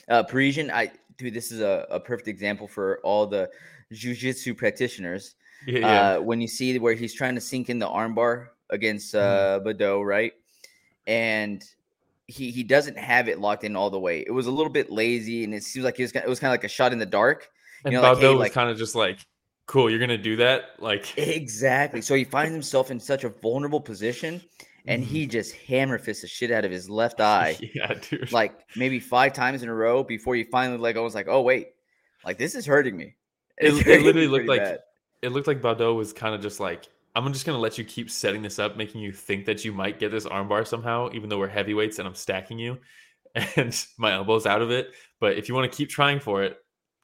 uh, 0.07 0.23
Parisian, 0.23 0.71
I 0.71 0.91
dude, 1.17 1.33
this 1.33 1.51
is 1.51 1.59
a, 1.59 1.85
a 1.89 1.99
perfect 1.99 2.27
example 2.29 2.67
for 2.67 2.99
all 3.03 3.27
the 3.27 3.49
jujitsu 3.91 4.55
practitioners. 4.55 5.35
Yeah, 5.67 5.79
yeah. 5.79 6.01
uh, 6.17 6.21
when 6.21 6.39
you 6.39 6.47
see 6.47 6.79
where 6.79 6.93
he's 6.93 7.13
trying 7.13 7.35
to 7.35 7.41
sink 7.41 7.69
in 7.69 7.77
the 7.79 7.87
armbar 7.87 8.47
against 8.69 9.13
Mm-hmm. 9.13 9.67
uh, 9.67 9.73
Baudot, 9.73 10.05
right? 10.05 10.31
And 11.05 11.61
he 12.29 12.51
he 12.51 12.63
doesn't 12.63 12.97
have 12.97 13.27
it 13.27 13.39
locked 13.39 13.63
in 13.63 13.75
all 13.75 13.89
the 13.89 13.99
way. 13.99 14.23
It 14.25 14.31
was 14.31 14.47
a 14.47 14.51
little 14.51 14.71
bit 14.71 14.91
lazy, 14.91 15.43
and 15.43 15.53
it 15.53 15.63
seems 15.63 15.83
like 15.83 15.99
it 15.99 16.03
was, 16.03 16.11
it 16.11 16.27
was 16.27 16.39
kind 16.39 16.49
of 16.49 16.53
like 16.53 16.63
a 16.63 16.69
shot 16.69 16.93
in 16.93 16.99
the 16.99 17.05
dark. 17.05 17.49
and 17.83 17.93
know, 17.93 18.01
like, 18.01 18.17
hey, 18.19 18.29
was 18.29 18.39
like- 18.39 18.53
kind 18.53 18.69
of 18.69 18.77
just 18.77 18.95
like, 18.95 19.19
"Cool, 19.65 19.89
you're 19.89 19.99
gonna 19.99 20.17
do 20.17 20.35
that." 20.37 20.71
Like, 20.79 21.17
Exactly. 21.17 22.01
So 22.01 22.15
he 22.15 22.23
finds 22.23 22.53
himself 22.53 22.91
in 22.91 22.99
such 22.99 23.23
a 23.23 23.29
vulnerable 23.29 23.81
position, 23.81 24.41
and 24.85 25.03
he 25.03 25.23
mm-hmm. 25.23 25.31
just 25.31 25.55
hammer 25.55 25.97
fists 25.97 26.21
the 26.21 26.27
shit 26.27 26.51
out 26.51 26.65
of 26.65 26.71
his 26.71 26.89
left 26.89 27.19
eye, 27.37 27.57
yeah, 27.73 27.93
dude. 28.09 28.31
like 28.31 28.53
maybe 28.75 28.99
five 28.99 29.33
times 29.33 29.63
in 29.63 29.69
a 29.69 29.73
row 29.73 30.03
before 30.03 30.35
he 30.35 30.43
finally 30.43 30.77
like 30.77 30.95
go. 30.95 31.03
Was 31.03 31.15
like, 31.15 31.27
oh 31.27 31.41
wait, 31.41 31.69
like 32.25 32.37
this 32.37 32.55
is 32.55 32.65
hurting 32.65 32.95
me. 32.95 33.15
It- 33.57 33.73
it 33.87 34.03
literally 34.03 34.27
looked 34.27 34.47
like- 34.47 34.61
bad. 34.61 34.79
it 35.21 35.29
looked 35.29 35.47
like 35.47 35.61
Baldo 35.61 35.93
was 35.93 36.13
kind 36.13 36.35
of 36.35 36.41
just 36.41 36.59
like, 36.59 36.85
I'm 37.15 37.31
just 37.33 37.45
gonna 37.45 37.57
let 37.59 37.77
you 37.77 37.83
keep 37.83 38.09
setting 38.09 38.41
this 38.41 38.59
up, 38.59 38.77
making 38.77 39.01
you 39.01 39.11
think 39.11 39.45
that 39.45 39.65
you 39.65 39.73
might 39.73 39.99
get 39.99 40.11
this 40.11 40.25
armbar 40.25 40.65
somehow, 40.67 41.09
even 41.13 41.29
though 41.29 41.39
we're 41.39 41.47
heavyweights 41.47 41.99
and 41.99 42.07
I'm 42.07 42.15
stacking 42.15 42.59
you, 42.59 42.77
and 43.55 43.85
my 43.97 44.13
elbow's 44.13 44.45
out 44.45 44.61
of 44.61 44.71
it. 44.71 44.89
But 45.19 45.37
if 45.37 45.49
you 45.49 45.55
want 45.55 45.71
to 45.71 45.75
keep 45.75 45.89
trying 45.89 46.19
for 46.19 46.43
it, 46.43 46.57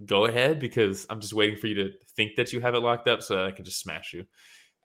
go 0.05 0.25
ahead 0.25 0.59
because 0.59 1.05
I'm 1.09 1.21
just 1.21 1.33
waiting 1.33 1.57
for 1.57 1.67
you 1.67 1.75
to 1.75 1.91
think 2.15 2.35
that 2.35 2.53
you 2.53 2.59
have 2.61 2.75
it 2.75 2.79
locked 2.79 3.07
up 3.07 3.21
so 3.21 3.35
that 3.35 3.45
I 3.45 3.51
can 3.51 3.65
just 3.65 3.79
smash 3.79 4.13
you. 4.13 4.25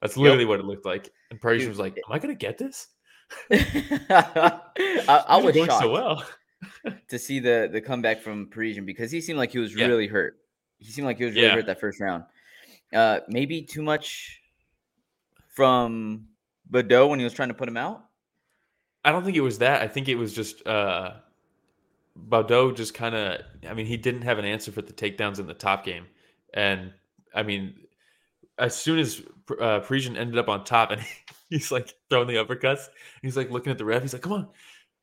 That's 0.01 0.17
literally 0.17 0.47
what 0.47 0.61
it 0.61 0.65
looked 0.65 0.87
like. 0.87 1.11
And 1.31 1.41
Parisian 1.41 1.69
was 1.69 1.79
like, 1.79 1.97
"Am 1.97 2.13
I 2.13 2.19
gonna 2.19 2.35
get 2.35 2.57
this?" 2.59 2.89
I, 3.51 4.61
I 5.09 5.37
was 5.37 5.55
going 5.55 5.67
shocked 5.69 5.83
so 5.83 5.91
well. 5.93 6.25
to 7.09 7.19
see 7.19 7.39
the 7.41 7.69
the 7.71 7.81
comeback 7.81 8.21
from 8.21 8.49
Parisian 8.51 8.85
because 8.85 9.11
he 9.11 9.21
seemed 9.21 9.39
like 9.39 9.53
he 9.53 9.59
was 9.59 9.75
Yeah. 9.75 9.87
really 9.87 10.07
hurt. 10.07 10.39
He 10.79 10.91
seemed 10.91 11.07
like 11.07 11.19
he 11.19 11.25
was 11.25 11.35
really 11.35 11.47
Yeah. 11.47 11.55
hurt 11.55 11.67
that 11.67 11.81
first 11.81 12.01
round. 12.01 12.25
Uh, 12.93 13.21
maybe 13.29 13.63
too 13.63 13.83
much 13.83 14.40
from 15.61 16.29
Baudot 16.73 17.11
when 17.11 17.19
he 17.19 17.25
was 17.25 17.35
trying 17.35 17.49
to 17.49 17.55
put 17.55 17.69
him 17.69 17.77
out. 17.77 18.03
I 19.05 19.13
don't 19.13 19.25
think 19.25 19.37
it 19.37 19.43
was 19.43 19.59
that. 19.59 19.83
I 19.83 19.89
think 19.89 20.09
it 20.09 20.15
was 20.15 20.33
just 20.33 20.67
uh 20.67 21.13
Baudot 22.19 22.77
just 22.77 22.95
kind 22.95 23.15
of 23.15 23.43
I 23.69 23.75
mean, 23.75 23.85
he 23.85 23.99
didn't 23.99 24.23
have 24.23 24.39
an 24.39 24.47
answer 24.47 24.73
for 24.73 24.81
the 24.81 24.95
takedowns 24.95 25.39
in 25.39 25.47
the 25.47 25.53
top 25.53 25.85
game. 25.85 26.07
And 26.55 26.95
I 27.35 27.43
mean, 27.43 27.75
as 28.59 28.75
soon 28.75 28.99
as 28.99 29.21
uh, 29.61 29.81
Parisian 29.81 30.17
ended 30.17 30.39
up 30.39 30.49
on 30.49 30.65
top 30.65 30.93
and 30.93 31.03
he's 31.51 31.71
like 31.71 31.93
throwing 32.09 32.27
the 32.27 32.37
uppercuts, 32.37 32.87
he's 33.21 33.37
like 33.37 33.51
looking 33.51 33.71
at 33.71 33.77
the 33.77 33.85
ref, 33.85 34.01
he's 34.01 34.15
like, 34.15 34.23
"Come 34.23 34.33
on. 34.33 34.49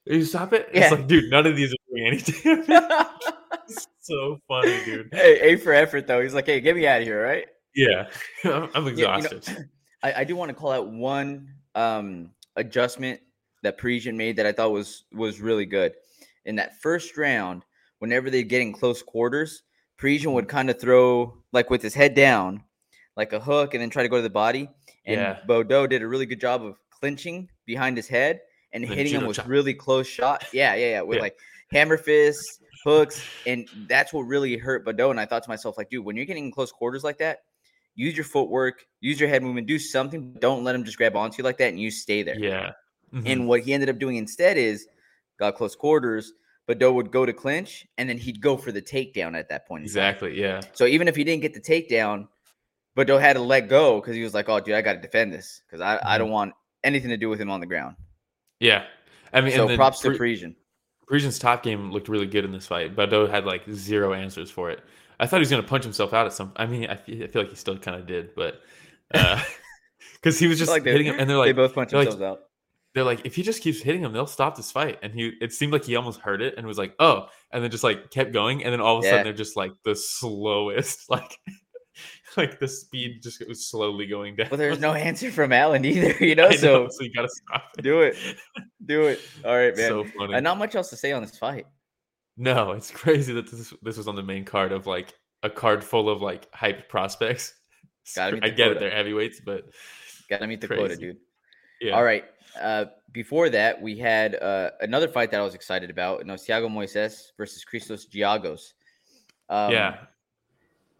You 0.06 0.24
stop 0.26 0.54
it." 0.54 0.70
Yeah. 0.74 0.82
It's 0.82 0.92
like, 0.92 1.06
dude, 1.08 1.30
none 1.30 1.46
of 1.46 1.56
these 1.56 1.72
are 1.72 1.78
doing 1.92 2.08
anything. 2.08 2.64
so 4.02 4.40
funny, 4.48 4.84
dude. 4.86 5.10
hey, 5.12 5.54
A 5.54 5.58
for 5.58 5.72
effort 5.72 6.08
though. 6.08 6.20
He's 6.22 6.34
like, 6.34 6.48
hey, 6.48 6.62
get 6.62 6.76
me 6.76 6.88
out 6.88 7.02
of 7.02 7.08
here, 7.08 7.24
right? 7.24 7.46
Yeah, 7.76 8.10
I'm, 8.44 8.70
I'm 8.74 8.88
Yeah, 8.98 9.16
you 9.18 9.22
know, 9.22 9.28
exhausted. 9.28 9.70
I, 10.04 10.14
I 10.18 10.24
do 10.24 10.36
want 10.36 10.50
to 10.50 10.56
call 10.56 10.72
out 10.72 10.90
one 10.90 11.54
um, 11.76 12.32
adjustment 12.56 13.20
that 13.64 13.78
Parisian 13.78 14.18
made 14.18 14.36
that 14.38 14.46
I 14.46 14.52
thought 14.52 14.72
was 14.72 15.06
was 15.12 15.40
really 15.42 15.66
good. 15.66 15.94
In 16.46 16.56
that 16.58 16.80
first 16.82 17.18
round, 17.18 17.64
whenever 18.00 18.30
they 18.30 18.44
get 18.44 18.62
in 18.62 18.74
close 18.74 19.02
quarters, 19.02 19.64
Parisian 19.98 20.34
would 20.34 20.48
kind 20.48 20.70
of 20.70 20.80
throw 20.80 21.38
like 21.52 21.70
with 21.70 21.82
his 21.82 21.94
head 21.94 22.14
down, 22.16 22.64
like 23.16 23.34
a 23.34 23.40
hook, 23.40 23.74
and 23.74 23.82
then 23.82 23.90
try 23.90 24.04
to 24.04 24.10
go 24.10 24.18
to 24.18 24.22
the 24.22 24.30
body. 24.30 24.70
And 25.06 25.20
Yeah. 25.22 25.40
Baudot 25.48 25.90
did 25.90 26.02
a 26.02 26.08
really 26.08 26.26
good 26.26 26.40
job 26.40 26.64
of 26.64 26.78
clinching 26.90 27.50
behind 27.66 27.98
his 27.98 28.08
head 28.08 28.42
and 28.72 28.84
then 28.84 28.92
hitting 28.92 29.14
him 29.14 29.26
with 29.26 29.46
really 29.46 29.74
close 29.74 30.08
shot. 30.08 30.46
Yeah, 30.54 30.76
yeah, 30.76 30.90
yeah. 30.90 31.02
With 31.02 31.18
Yeah. 31.18 31.24
like 31.24 31.38
hammer 31.72 31.98
fists, 31.98 32.60
hooks, 32.84 33.26
and 33.46 33.68
that's 33.88 34.14
what 34.14 34.22
really 34.22 34.58
hurt 34.58 34.86
Baudot. 34.86 35.12
And 35.12 35.20
I 35.20 35.26
thought 35.26 35.44
to 35.44 35.50
myself, 35.50 35.78
like, 35.78 35.90
dude, 35.90 36.06
when 36.06 36.16
you're 36.16 36.26
getting 36.26 36.46
in 36.46 36.52
close 36.52 36.72
quarters 36.72 37.04
like 37.04 37.18
that, 37.18 37.40
use 37.98 38.16
your 38.16 38.24
footwork, 38.24 38.86
use 39.02 39.20
your 39.20 39.28
head 39.28 39.44
movement, 39.44 39.68
do 39.68 39.78
something. 39.78 40.32
Don't 40.40 40.64
let 40.64 40.74
him 40.76 40.86
just 40.86 40.98
grab 40.98 41.16
onto 41.18 41.40
you 41.40 41.44
like 41.44 41.58
that 41.58 41.70
and 41.70 41.80
you 41.80 41.92
stay 41.92 42.24
there. 42.24 42.40
Yeah. 42.40 42.72
Mhm. 43.14 43.24
And 43.26 43.48
what 43.50 43.62
he 43.62 43.74
ended 43.74 43.90
up 43.90 43.98
doing 44.00 44.16
instead 44.16 44.56
is 44.58 44.88
got 45.40 45.56
close 45.56 45.76
quarters. 45.76 46.32
Baudot 46.70 46.94
would 46.94 47.12
go 47.12 47.26
to 47.26 47.34
clinch 47.34 47.86
and 47.98 48.08
then 48.10 48.18
he'd 48.18 48.40
go 48.42 48.56
for 48.58 48.72
the 48.72 48.82
takedown 48.82 49.38
at 49.38 49.50
that 49.50 49.68
point. 49.68 49.84
exactly. 49.84 50.40
Yeah. 50.40 50.62
So 50.74 50.86
even 50.86 51.08
if 51.08 51.16
he 51.16 51.24
didn't 51.24 51.42
get 51.42 51.54
the 51.54 51.60
takedown, 51.62 52.28
Baudot 52.98 53.20
had 53.22 53.34
to 53.34 53.42
let 53.42 53.68
go 53.70 54.00
because 54.02 54.16
he 54.16 54.24
was 54.24 54.34
like, 54.34 54.50
"Oh, 54.50 54.60
dude, 54.60 54.76
I 54.76 54.82
got 54.82 54.94
to 54.94 55.00
defend 55.02 55.32
this 55.34 55.62
because 55.68 55.82
I, 55.82 55.98
I 56.04 56.16
Mhm. 56.16 56.20
don't 56.20 56.32
want 56.32 56.54
anything 56.84 57.10
to 57.10 57.18
do 57.18 57.30
with 57.30 57.40
him 57.40 57.50
on 57.52 57.60
the 57.60 57.66
ground." 57.68 57.96
Yeah. 58.60 58.86
I 59.34 59.42
mean, 59.42 59.54
So 59.54 59.76
props 59.76 60.00
to 60.02 60.10
Par- 60.10 60.18
Parisian. 60.18 60.56
Parisian's 61.08 61.40
top 61.40 61.64
game 61.64 61.92
looked 61.92 62.10
really 62.10 62.26
good 62.28 62.44
in 62.44 62.52
this 62.52 62.68
fight. 62.68 62.96
but 62.96 63.10
Baudot 63.10 63.30
had 63.30 63.46
like 63.46 63.64
zero 63.72 64.14
answers 64.14 64.52
for 64.52 64.70
it. 64.72 64.82
I 65.20 65.26
thought 65.28 65.38
he 65.38 65.42
was 65.42 65.50
going 65.50 65.62
to 65.64 65.68
punch 65.68 65.84
himself 65.84 66.14
out 66.14 66.26
at 66.28 66.34
some. 66.34 66.52
I 66.56 66.66
mean, 66.66 66.88
I 66.88 66.96
feel, 66.96 67.24
I 67.24 67.28
feel 67.28 67.42
like 67.42 67.50
he 67.50 67.56
still 67.56 67.78
kind 67.78 68.00
of 68.00 68.06
did, 68.08 68.36
but 68.36 68.62
uh, 69.14 69.42
because 70.16 70.38
he 70.40 70.48
was 70.48 70.58
just 70.60 70.70
Like 70.72 70.84
hitting 70.84 71.08
him, 71.08 71.16
and 71.20 71.30
they're 71.30 71.38
like 71.38 71.48
they 71.48 71.54
both 71.54 71.74
punch 71.74 71.92
they're 71.92 72.00
like- 72.00 72.10
themselves 72.10 72.40
out. 72.40 72.46
they're 72.94 73.04
like, 73.04 73.26
if 73.26 73.36
he 73.36 73.44
just 73.44 73.62
keeps 73.62 73.82
hitting 73.82 74.02
him, 74.02 74.14
they'll 74.14 74.28
stop 74.28 74.56
this 74.56 74.72
fight. 74.72 75.00
And 75.02 75.14
he, 75.14 75.34
it 75.42 75.54
seemed 75.54 75.74
like 75.74 75.86
he 75.86 75.96
almost 75.96 76.20
heard 76.20 76.42
it 76.42 76.56
and 76.58 76.66
was 76.68 76.78
like, 76.78 76.94
oh, 77.00 77.28
and 77.52 77.64
then 77.64 77.72
just 77.72 77.84
like 77.84 78.12
kept 78.12 78.32
going, 78.34 78.64
and 78.64 78.72
then 78.74 78.82
all 78.82 78.98
of 78.98 79.04
a 79.04 79.08
Yeah. 79.08 79.12
sudden 79.14 79.24
they're 79.26 79.34
just 79.34 79.56
like 79.58 79.72
the 79.86 79.96
slowest, 79.96 81.10
like, 81.10 81.38
like 82.36 82.60
the 82.60 82.68
speed 82.68 83.24
just 83.24 83.42
was 83.48 83.68
slowly 83.68 84.06
going 84.06 84.36
down. 84.36 84.50
Well, 84.52 84.58
there's 84.60 84.80
no 84.80 84.94
answer 84.94 85.32
from 85.32 85.52
Alan 85.52 85.84
either, 85.86 86.14
you 86.24 86.36
know. 86.36 86.52
So 86.52 86.84
know, 86.84 86.88
so 86.92 87.04
you 87.04 87.12
gotta 87.12 87.30
stop 87.30 87.64
it. 87.78 87.82
do 87.82 88.02
it, 88.02 88.16
do 88.86 89.04
it. 89.06 89.20
All 89.44 89.56
right, 89.56 89.76
man. 89.76 89.90
So 89.90 90.04
funny. 90.04 90.34
and 90.36 90.44
not 90.44 90.58
much 90.60 90.76
else 90.76 90.90
to 90.92 90.96
say 90.98 91.12
on 91.12 91.22
this 91.24 91.38
fight. 91.38 91.66
No, 92.38 92.72
it's 92.72 92.92
crazy 92.92 93.34
that 93.34 93.50
this 93.50 93.74
this 93.82 93.98
was 93.98 94.08
on 94.08 94.16
the 94.16 94.24
main 94.24 94.46
card 94.46 94.72
of 94.72 94.86
like 94.88 95.14
a 95.44 95.50
card 95.50 95.84
full 95.84 96.10
of 96.10 96.22
like 96.22 96.52
hyped 96.52 96.88
prospects. 96.88 97.54
Gotta 98.16 98.40
I 98.42 98.50
get 98.50 98.72
it, 98.72 98.80
they're 98.80 98.92
heavyweights, 98.92 99.42
but 99.46 99.66
Got 100.30 100.40
to 100.40 100.48
meet 100.48 100.62
the 100.62 100.68
quota, 100.68 100.96
dude. 100.96 101.18
yeah. 101.82 101.94
All 101.94 102.04
right. 102.04 102.26
Uh, 102.62 102.86
before 103.12 103.50
that, 103.50 103.82
we 103.82 103.98
had 103.98 104.36
uh, 104.36 104.72
another 104.82 105.08
fight 105.08 105.32
that 105.32 105.40
I 105.40 105.44
was 105.44 105.56
excited 105.56 105.90
about. 105.90 106.22
It 106.22 106.28
Thiago 106.28 106.70
Moises 106.70 107.32
versus 107.38 107.64
Christos 107.64 108.08
Giagos. 108.08 108.74
Um, 109.50 109.72
yeah. 109.72 109.98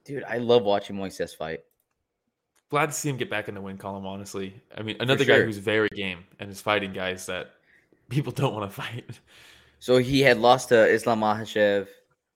dude, 0.06 0.24
I 0.24 0.38
love 0.38 0.64
watching 0.64 0.96
Moises 0.96 1.36
fight. 1.36 1.60
Glad 2.70 2.88
to 2.88 2.92
see 2.92 3.10
him 3.10 3.18
get 3.18 3.30
back 3.30 3.48
in 3.48 3.56
the 3.56 3.62
win 3.62 3.78
column, 3.78 4.06
honestly. 4.06 4.62
I 4.78 4.82
mean, 4.82 4.98
another 5.00 5.26
guy 5.26 5.42
who's 5.42 5.58
very 5.58 5.90
game 5.90 6.26
and 6.40 6.50
is 6.50 6.62
fighting 6.62 6.92
guys 6.92 7.26
that 7.28 7.52
people 8.10 8.32
don't 8.32 8.54
want 8.54 8.70
to 8.70 8.76
fight. 8.82 9.20
So 9.80 9.98
he 9.98 10.22
had 10.22 10.38
lost 10.40 10.70
to 10.70 10.88
Islam 10.88 11.22
Makhachev, 11.22 11.88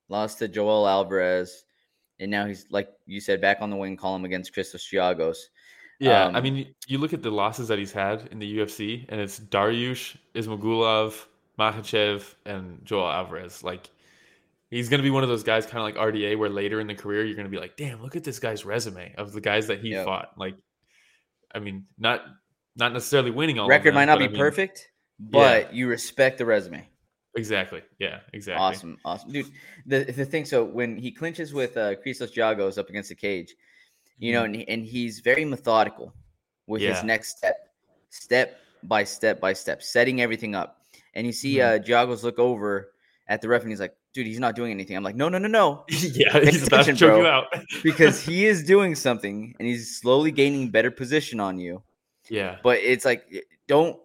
lost 0.09 0.39
to 0.39 0.47
Joel 0.47 0.87
Alvarez, 0.87 1.63
and 2.19 2.29
now 2.29 2.45
he's 2.45 2.65
like 2.69 2.89
you 3.05 3.19
said, 3.19 3.41
back 3.41 3.57
on 3.61 3.69
the 3.69 3.75
win 3.75 3.97
column 3.97 4.25
against 4.25 4.53
Christos 4.53 4.87
Giagos. 4.91 5.37
Yeah, 5.99 6.27
I 6.27 6.37
Um, 6.37 6.43
mean, 6.43 6.73
you- 6.87 6.97
look 6.97 7.13
at 7.13 7.21
the 7.21 7.29
losses 7.31 7.67
that 7.67 7.77
he's 7.77 7.91
had 7.91 8.27
in 8.31 8.39
the 8.39 8.57
UFC, 8.57 9.05
and 9.09 9.21
it's 9.21 9.39
Dariush, 9.39 10.15
Ismagulov, 10.33 11.25
Makhachev, 11.59 12.33
and 12.45 12.83
Joel 12.83 13.07
Alvarez. 13.11 13.63
Like, 13.63 13.87
he's 14.71 14.89
going 14.89 14.97
to 14.97 15.03
be 15.03 15.11
one 15.11 15.21
of 15.21 15.29
those 15.29 15.43
guys, 15.43 15.65
kind 15.67 15.77
of 15.77 15.83
like 15.83 15.95
RDA, 15.95 16.35
where 16.37 16.49
later 16.49 16.79
in 16.79 16.87
the 16.87 16.95
career 16.95 17.23
you're 17.23 17.35
going 17.35 17.45
to 17.45 17.51
be 17.51 17.59
like, 17.59 17.75
"Damn, 17.77 18.01
look 18.01 18.15
at 18.15 18.23
this 18.23 18.39
guy's 18.39 18.65
resume 18.65 19.13
of 19.17 19.31
the 19.31 19.41
guys 19.41 19.67
that 19.67 19.79
he 19.79 19.89
Yep. 19.89 20.05
fought." 20.05 20.31
Like, 20.37 20.55
I 21.53 21.59
mean, 21.59 21.85
not 21.97 22.25
not 22.77 22.93
necessarily 22.93 23.31
winning 23.31 23.59
all. 23.59 23.65
of 23.65 23.69
Record 23.69 23.89
them, 23.89 23.95
might 23.95 24.05
not 24.05 24.17
be 24.17 24.25
I 24.25 24.27
mean- 24.29 24.37
perfect, 24.39 24.89
but 25.19 25.73
you 25.73 25.87
respect 25.87 26.37
the 26.37 26.45
resume. 26.45 26.87
Exactly. 27.35 27.81
Yeah. 27.99 28.19
Exactly. 28.33 28.61
Awesome, 28.61 28.97
awesome, 29.05 29.31
dude. 29.31 29.51
The 29.85 30.03
the 30.03 30.25
thing, 30.25 30.43
so 30.45 30.63
when 30.63 30.97
he 30.97 31.11
clinches 31.11 31.53
with 31.53 31.77
uh, 31.77 31.95
Christos 31.95 32.31
Giagos 32.31 32.77
up 32.77 32.89
against 32.89 33.09
the 33.09 33.15
cage, 33.15 33.55
you 34.19 34.33
know, 34.33 34.43
and, 34.43 34.55
he- 34.55 34.67
and 34.67 34.85
he's 34.85 35.19
very 35.21 35.45
methodical 35.45 36.13
with 36.67 36.81
Yeah. 36.81 36.93
his 36.95 37.03
next 37.03 37.37
step, 37.37 37.55
step 38.09 38.59
by 38.83 39.03
step 39.05 39.39
by 39.39 39.53
step, 39.53 39.81
setting 39.81 40.21
everything 40.21 40.55
up. 40.55 40.83
And 41.13 41.25
you 41.25 41.33
see 41.33 41.55
Mhm. 41.55 41.65
uh, 41.65 41.79
Giagos 41.83 42.23
look 42.23 42.37
over 42.39 42.91
at 43.27 43.41
the 43.41 43.47
ref, 43.47 43.61
and 43.61 43.71
he's 43.71 43.79
like, 43.79 43.95
"Dude, 44.13 44.27
he's 44.27 44.39
not 44.39 44.55
doing 44.55 44.71
anything." 44.71 44.97
I'm 44.97 45.03
like, 45.03 45.15
"No, 45.15 45.29
no, 45.29 45.37
no, 45.37 45.47
no." 45.47 45.85
yeah, 45.89 46.37
he's 46.39 46.67
about 46.67 46.85
to 46.85 46.93
choke 46.93 47.17
you 47.21 47.27
out. 47.27 47.47
because 47.83 48.21
he 48.21 48.45
is 48.45 48.63
doing 48.63 48.93
something 48.95 49.55
and 49.57 49.67
he's 49.67 49.97
slowly 49.99 50.31
gaining 50.31 50.69
better 50.69 50.91
position 50.91 51.39
on 51.39 51.57
you. 51.59 51.81
yeah. 52.29 52.57
But 52.61 52.79
it's 52.79 53.05
like 53.05 53.23
don't 53.67 53.97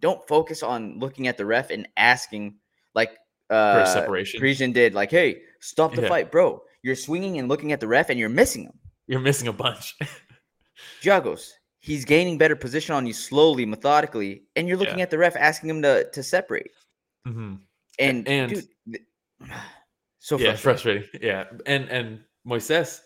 don't 0.00 0.22
focus 0.28 0.62
on 0.62 0.98
looking 1.00 1.26
at 1.26 1.36
the 1.36 1.44
ref 1.44 1.70
and 1.70 1.88
asking 1.96 2.54
like 2.94 3.10
uh 3.50 3.84
separation. 3.86 4.40
Parisian 4.40 4.72
did 4.72 4.94
like, 4.94 5.10
hey, 5.10 5.40
stop 5.60 5.94
the 5.94 6.02
Yeah. 6.02 6.08
fight, 6.08 6.30
bro. 6.30 6.62
You're 6.82 6.94
swinging 6.96 7.38
and 7.38 7.48
looking 7.48 7.72
at 7.72 7.80
the 7.80 7.88
ref 7.88 8.08
and 8.10 8.18
you're 8.18 8.28
missing 8.28 8.64
him. 8.64 8.78
You're 9.06 9.20
missing 9.20 9.48
a 9.48 9.52
bunch. 9.52 9.96
Giagos, 11.02 11.50
he's 11.80 12.04
gaining 12.04 12.38
better 12.38 12.56
position 12.56 12.94
on 12.94 13.06
you 13.06 13.12
slowly, 13.12 13.66
methodically, 13.66 14.44
and 14.56 14.68
you're 14.68 14.76
looking 14.76 14.98
Yeah. 14.98 15.04
at 15.04 15.10
the 15.10 15.18
ref 15.18 15.36
asking 15.36 15.70
him 15.70 15.82
to 15.82 16.08
to 16.12 16.22
separate. 16.22 16.70
hmm 17.26 17.54
And, 17.98 18.28
and- 18.28 18.52
dude, 18.52 18.68
th- 18.92 19.04
so 20.18 20.38
yeah, 20.38 20.54
frustrating. 20.56 21.02
frustrating. 21.02 21.26
Yeah, 21.28 21.44
and 21.66 21.88
and 21.88 22.20
Moises, 22.46 23.00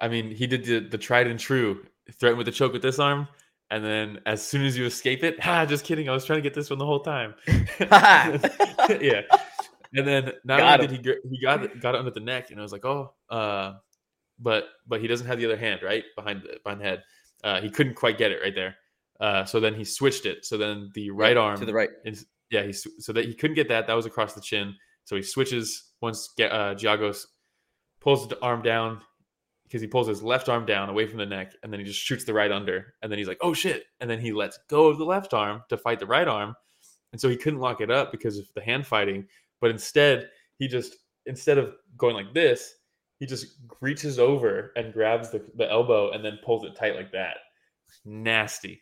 I 0.00 0.08
mean, 0.08 0.30
he 0.30 0.46
did 0.46 0.64
the, 0.64 0.80
the 0.80 0.98
tried 0.98 1.26
and 1.28 1.38
true 1.38 1.84
threaten 2.18 2.36
with 2.38 2.46
the 2.46 2.52
choke 2.52 2.72
with 2.72 2.82
this 2.82 2.98
arm, 2.98 3.26
and 3.74 3.84
then 3.84 4.20
as 4.24 4.40
soon 4.40 4.64
as 4.64 4.78
you 4.78 4.86
escape 4.86 5.24
it, 5.24 5.36
ah, 5.44 5.66
just 5.68 5.84
kidding. 5.84 6.08
I 6.08 6.12
was 6.12 6.24
trying 6.24 6.38
to 6.38 6.42
get 6.42 6.54
this 6.54 6.70
one 6.70 6.78
the 6.78 6.86
whole 6.86 7.00
time. 7.00 7.34
yeah, 7.48 9.22
and 9.92 10.06
then 10.06 10.32
not 10.44 10.60
Got 10.60 10.80
only 10.80 10.96
did 10.96 11.18
he 11.24 11.30
he 11.30 11.40
got 11.42 11.80
got 11.80 11.96
it 11.96 11.98
under 11.98 12.12
the 12.12 12.20
neck, 12.20 12.50
and 12.50 12.60
I 12.60 12.62
was 12.62 12.70
like, 12.70 12.84
oh, 12.84 13.12
uh, 13.30 13.74
but 14.38 14.66
but 14.86 15.00
he 15.00 15.08
doesn't 15.08 15.26
have 15.26 15.38
the 15.38 15.44
other 15.46 15.56
hand 15.56 15.80
right 15.82 16.04
behind 16.16 16.42
the 16.42 16.58
behind 16.62 16.80
the 16.80 16.84
head. 16.84 17.02
Uh, 17.42 17.60
he 17.60 17.68
couldn't 17.68 17.94
quite 17.94 18.16
get 18.16 18.30
it 18.30 18.40
right 18.42 18.54
there. 18.54 18.76
Uh, 19.20 19.44
so 19.44 19.58
then 19.58 19.74
he 19.74 19.84
switched 19.84 20.24
it. 20.24 20.44
So 20.44 20.56
then 20.56 20.90
the 20.94 21.10
right 21.10 21.36
arm 21.36 21.58
to 21.58 21.66
the 21.66 21.74
right. 21.74 21.90
is 22.04 22.26
yeah, 22.50 22.62
he 22.62 22.72
so 22.72 23.12
that 23.12 23.24
he 23.24 23.34
couldn't 23.34 23.56
get 23.56 23.68
that. 23.68 23.88
That 23.88 23.94
was 23.94 24.06
across 24.06 24.34
the 24.34 24.40
chin. 24.40 24.74
So 25.04 25.16
he 25.16 25.22
switches 25.22 25.90
once 26.00 26.30
uh, 26.38 26.74
Giagos 26.74 27.26
pulls 28.00 28.28
the 28.28 28.40
arm 28.40 28.62
down 28.62 29.00
because 29.64 29.80
he 29.80 29.88
pulls 29.88 30.06
his 30.06 30.22
left 30.22 30.48
arm 30.48 30.66
down 30.66 30.88
away 30.88 31.06
from 31.06 31.18
the 31.18 31.26
neck, 31.26 31.52
and 31.62 31.72
then 31.72 31.80
he 31.80 31.86
just 31.86 32.00
shoots 32.00 32.24
the 32.24 32.34
right 32.34 32.52
under, 32.52 32.94
and 33.02 33.10
then 33.10 33.18
he's 33.18 33.28
like, 33.28 33.38
"Oh 33.40 33.54
shit!" 33.54 33.84
And 34.00 34.08
then 34.08 34.20
he 34.20 34.32
lets 34.32 34.58
go 34.68 34.86
of 34.86 34.98
the 34.98 35.04
left 35.04 35.34
arm 35.34 35.62
to 35.68 35.76
fight 35.76 36.00
the 36.00 36.06
right 36.06 36.28
arm, 36.28 36.54
and 37.12 37.20
so 37.20 37.28
he 37.28 37.36
couldn't 37.36 37.60
lock 37.60 37.80
it 37.80 37.90
up 37.90 38.12
because 38.12 38.38
of 38.38 38.46
the 38.54 38.62
hand 38.62 38.86
fighting. 38.86 39.26
But 39.60 39.70
instead, 39.70 40.28
he 40.58 40.68
just 40.68 40.96
instead 41.26 41.58
of 41.58 41.74
going 41.96 42.14
like 42.14 42.34
this, 42.34 42.74
he 43.18 43.26
just 43.26 43.46
reaches 43.80 44.18
over 44.18 44.72
and 44.76 44.92
grabs 44.92 45.30
the, 45.30 45.44
the 45.56 45.70
elbow 45.70 46.10
and 46.10 46.24
then 46.24 46.38
pulls 46.44 46.64
it 46.64 46.76
tight 46.76 46.96
like 46.96 47.12
that. 47.12 47.36
Nasty. 48.04 48.80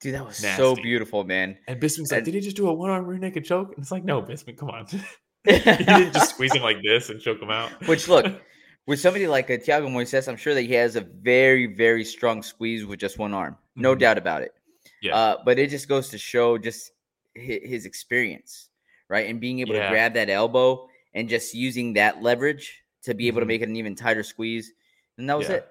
Dude, 0.00 0.14
that 0.14 0.24
was 0.24 0.36
so 0.36 0.74
beautiful, 0.74 1.24
man. 1.24 1.58
And 1.68 1.78
Bisping's 1.78 2.10
like, 2.10 2.24
did 2.24 2.32
he 2.32 2.40
just 2.40 2.56
do 2.56 2.68
a 2.68 2.72
one 2.72 2.88
arm 2.88 3.04
rear 3.04 3.18
naked 3.18 3.44
choke? 3.44 3.74
And 3.74 3.82
it's 3.82 3.92
like, 3.92 4.04
no, 4.04 4.22
Bisping, 4.22 4.56
come 4.56 4.70
on. 4.70 4.86
he 5.44 5.58
didn't 5.58 6.14
just 6.14 6.30
squeeze 6.34 6.54
him 6.54 6.62
like 6.62 6.78
this 6.82 7.10
and 7.10 7.20
choke 7.20 7.40
him 7.42 7.50
out. 7.50 7.70
Which 7.86 8.08
look, 8.08 8.24
with 8.86 9.00
somebody 9.00 9.26
like 9.26 9.50
a 9.50 9.58
Thiago 9.58 9.88
Moises, 9.88 10.28
I'm 10.28 10.36
sure 10.36 10.54
that 10.54 10.62
he 10.62 10.72
has 10.74 10.96
a 10.96 11.00
very, 11.02 11.66
very 11.66 12.04
strong 12.04 12.42
squeeze 12.42 12.84
with 12.84 12.98
just 12.98 13.18
one 13.18 13.34
arm. 13.34 13.56
No 13.76 13.94
Mhm. 13.94 13.98
doubt 14.00 14.18
about 14.18 14.42
it. 14.42 14.54
Yeah. 15.02 15.16
Uh, 15.16 15.36
but 15.44 15.58
it 15.58 15.70
just 15.70 15.88
goes 15.88 16.08
to 16.10 16.18
show 16.18 16.58
just 16.58 16.92
his, 17.34 17.60
his 17.62 17.86
experience, 17.86 18.68
right? 19.08 19.28
And 19.28 19.40
being 19.40 19.60
able 19.60 19.74
Yeah. 19.74 19.84
to 19.84 19.90
grab 19.90 20.14
that 20.14 20.28
elbow 20.28 20.88
and 21.14 21.28
just 21.28 21.54
using 21.54 21.92
that 21.94 22.22
leverage 22.22 22.82
to 23.02 23.14
be 23.14 23.28
able 23.28 23.40
to 23.40 23.44
Mhm. 23.44 23.48
make 23.48 23.62
it 23.62 23.68
an 23.68 23.76
even 23.76 23.94
tighter 23.94 24.22
squeeze. 24.22 24.72
And 25.16 25.28
that 25.28 25.38
was 25.38 25.48
Yeah. 25.48 25.56
it. 25.56 25.68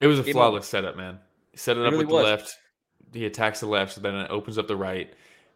It 0.00 0.06
was 0.06 0.18
a 0.18 0.22
Game 0.22 0.32
flawless 0.34 0.66
setup, 0.66 0.96
man. 0.96 1.20
He 1.52 1.58
set 1.58 1.76
it 1.76 1.80
It 1.80 1.86
up 1.86 1.92
really 1.92 2.04
with 2.04 2.08
the 2.08 2.14
was. 2.14 2.24
left. 2.24 2.58
He 3.12 3.26
attacks 3.26 3.60
the 3.60 3.66
left, 3.66 3.92
so 3.94 4.00
then 4.00 4.14
it 4.14 4.30
opens 4.30 4.56
up 4.58 4.66
the 4.66 4.76
right, 4.76 5.12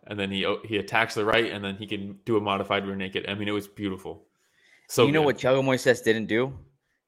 and 0.06 0.20
then 0.20 0.30
he 0.30 0.46
he 0.64 0.76
attacks 0.76 1.14
the 1.14 1.24
right, 1.24 1.50
and 1.50 1.64
then 1.64 1.76
he 1.76 1.86
can 1.86 2.20
do 2.26 2.36
a 2.36 2.40
modified 2.40 2.86
rear 2.86 2.94
naked. 2.96 3.26
I 3.28 3.34
mean, 3.34 3.48
it 3.48 3.52
was 3.52 3.66
beautiful. 3.66 4.26
So 4.88 5.06
you 5.06 5.12
know 5.12 5.20
good. 5.22 5.26
what 5.26 5.38
Thiago 5.38 5.64
Moises 5.64 6.04
didn't 6.04 6.26
do? 6.26 6.56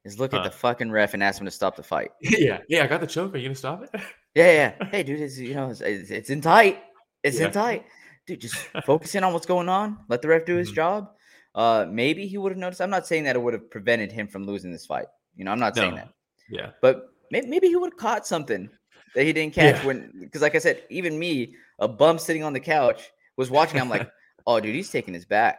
Is 0.08 0.18
look 0.18 0.32
Huh. 0.32 0.38
at 0.38 0.44
the 0.44 0.50
fucking 0.50 0.90
ref 0.90 1.14
and 1.14 1.22
ask 1.22 1.40
him 1.40 1.44
to 1.44 1.50
stop 1.50 1.76
the 1.76 1.82
fight. 1.82 2.10
yeah, 2.20 2.60
yeah. 2.68 2.82
I 2.84 2.86
got 2.86 3.00
the 3.00 3.06
choke. 3.06 3.34
Are 3.34 3.38
you 3.38 3.44
gonna 3.48 3.54
stop 3.54 3.82
it? 3.82 3.90
Yeah, 4.34 4.74
yeah. 4.78 4.88
Hey, 4.90 5.02
dude, 5.02 5.20
it's 5.20 5.36
you 5.38 5.54
know, 5.54 5.70
it's, 5.70 5.80
it's, 5.80 6.30
in 6.30 6.40
tight. 6.40 6.80
It's 7.24 7.40
Yeah. 7.40 7.46
in 7.46 7.52
tight. 7.52 7.86
Dude, 8.26 8.40
just 8.40 8.54
focus 8.86 9.14
in 9.16 9.24
on 9.24 9.32
what's 9.32 9.46
going 9.46 9.68
on. 9.68 9.98
Let 10.08 10.22
the 10.22 10.28
ref 10.28 10.44
do 10.44 10.54
his 10.56 10.70
Mhm. 10.70 10.74
job. 10.74 11.10
Uh, 11.56 11.86
maybe 11.90 12.26
he 12.28 12.38
would 12.38 12.52
have 12.52 12.58
noticed. 12.58 12.80
I'm 12.80 12.90
not 12.90 13.06
saying 13.06 13.24
that 13.24 13.34
it 13.34 13.40
would 13.42 13.54
have 13.54 13.68
prevented 13.70 14.12
him 14.12 14.28
from 14.28 14.46
losing 14.46 14.70
this 14.70 14.86
fight. 14.86 15.06
You 15.34 15.44
know, 15.44 15.50
I'm 15.50 15.58
not 15.58 15.74
saying 15.74 15.94
that. 15.96 16.10
yeah, 16.48 16.70
But 16.82 17.06
maybe, 17.32 17.48
maybe 17.48 17.66
he 17.68 17.74
would 17.76 17.92
have 17.92 17.98
caught 17.98 18.26
something 18.28 18.70
that 19.16 19.24
he 19.24 19.32
didn't 19.32 19.54
catch 19.54 19.76
Yeah. 19.80 19.86
when 19.86 20.12
because 20.20 20.42
like 20.42 20.54
I 20.54 20.58
said, 20.58 20.84
even 20.88 21.18
me, 21.18 21.56
a 21.80 21.88
bum 21.88 22.18
sitting 22.18 22.44
on 22.44 22.52
the 22.52 22.60
couch, 22.60 23.10
was 23.36 23.50
watching. 23.50 23.80
I'm 23.80 23.88
like, 23.88 24.08
oh 24.46 24.60
dude, 24.60 24.74
he's 24.74 24.90
taking 24.90 25.14
his 25.14 25.24
back. 25.24 25.58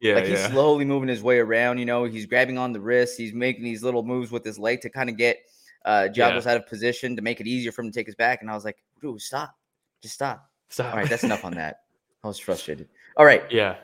Yeah, 0.00 0.14
like 0.14 0.24
he's 0.26 0.38
yeah. 0.38 0.50
slowly 0.50 0.84
moving 0.84 1.08
his 1.08 1.22
way 1.22 1.38
around. 1.38 1.78
You 1.78 1.84
know, 1.84 2.04
he's 2.04 2.26
grabbing 2.26 2.56
on 2.56 2.72
the 2.72 2.80
wrist. 2.80 3.18
He's 3.18 3.32
making 3.34 3.64
these 3.64 3.82
little 3.82 4.04
moves 4.04 4.30
with 4.30 4.44
his 4.44 4.58
leg 4.58 4.80
to 4.82 4.90
kind 4.90 5.10
of 5.10 5.16
get 5.16 5.38
uh 5.84 6.08
Giagos 6.12 6.46
out 6.46 6.56
of 6.56 6.66
position 6.66 7.16
to 7.16 7.22
make 7.22 7.40
it 7.40 7.46
easier 7.46 7.72
for 7.72 7.82
him 7.82 7.90
to 7.90 7.98
take 7.98 8.06
his 8.06 8.14
back. 8.14 8.42
And 8.42 8.50
I 8.50 8.54
was 8.54 8.64
like, 8.64 8.78
dude, 9.00 9.20
stop, 9.20 9.54
just 10.02 10.14
stop. 10.14 10.48
Stop. 10.70 10.92
All 10.92 11.00
right, 11.00 11.08
that's 11.08 11.24
enough 11.24 11.44
on 11.44 11.54
that. 11.56 11.80
I 12.22 12.28
was 12.28 12.38
frustrated. 12.38 12.88
All 13.16 13.24
right, 13.24 13.42
Yeah. 13.50 13.76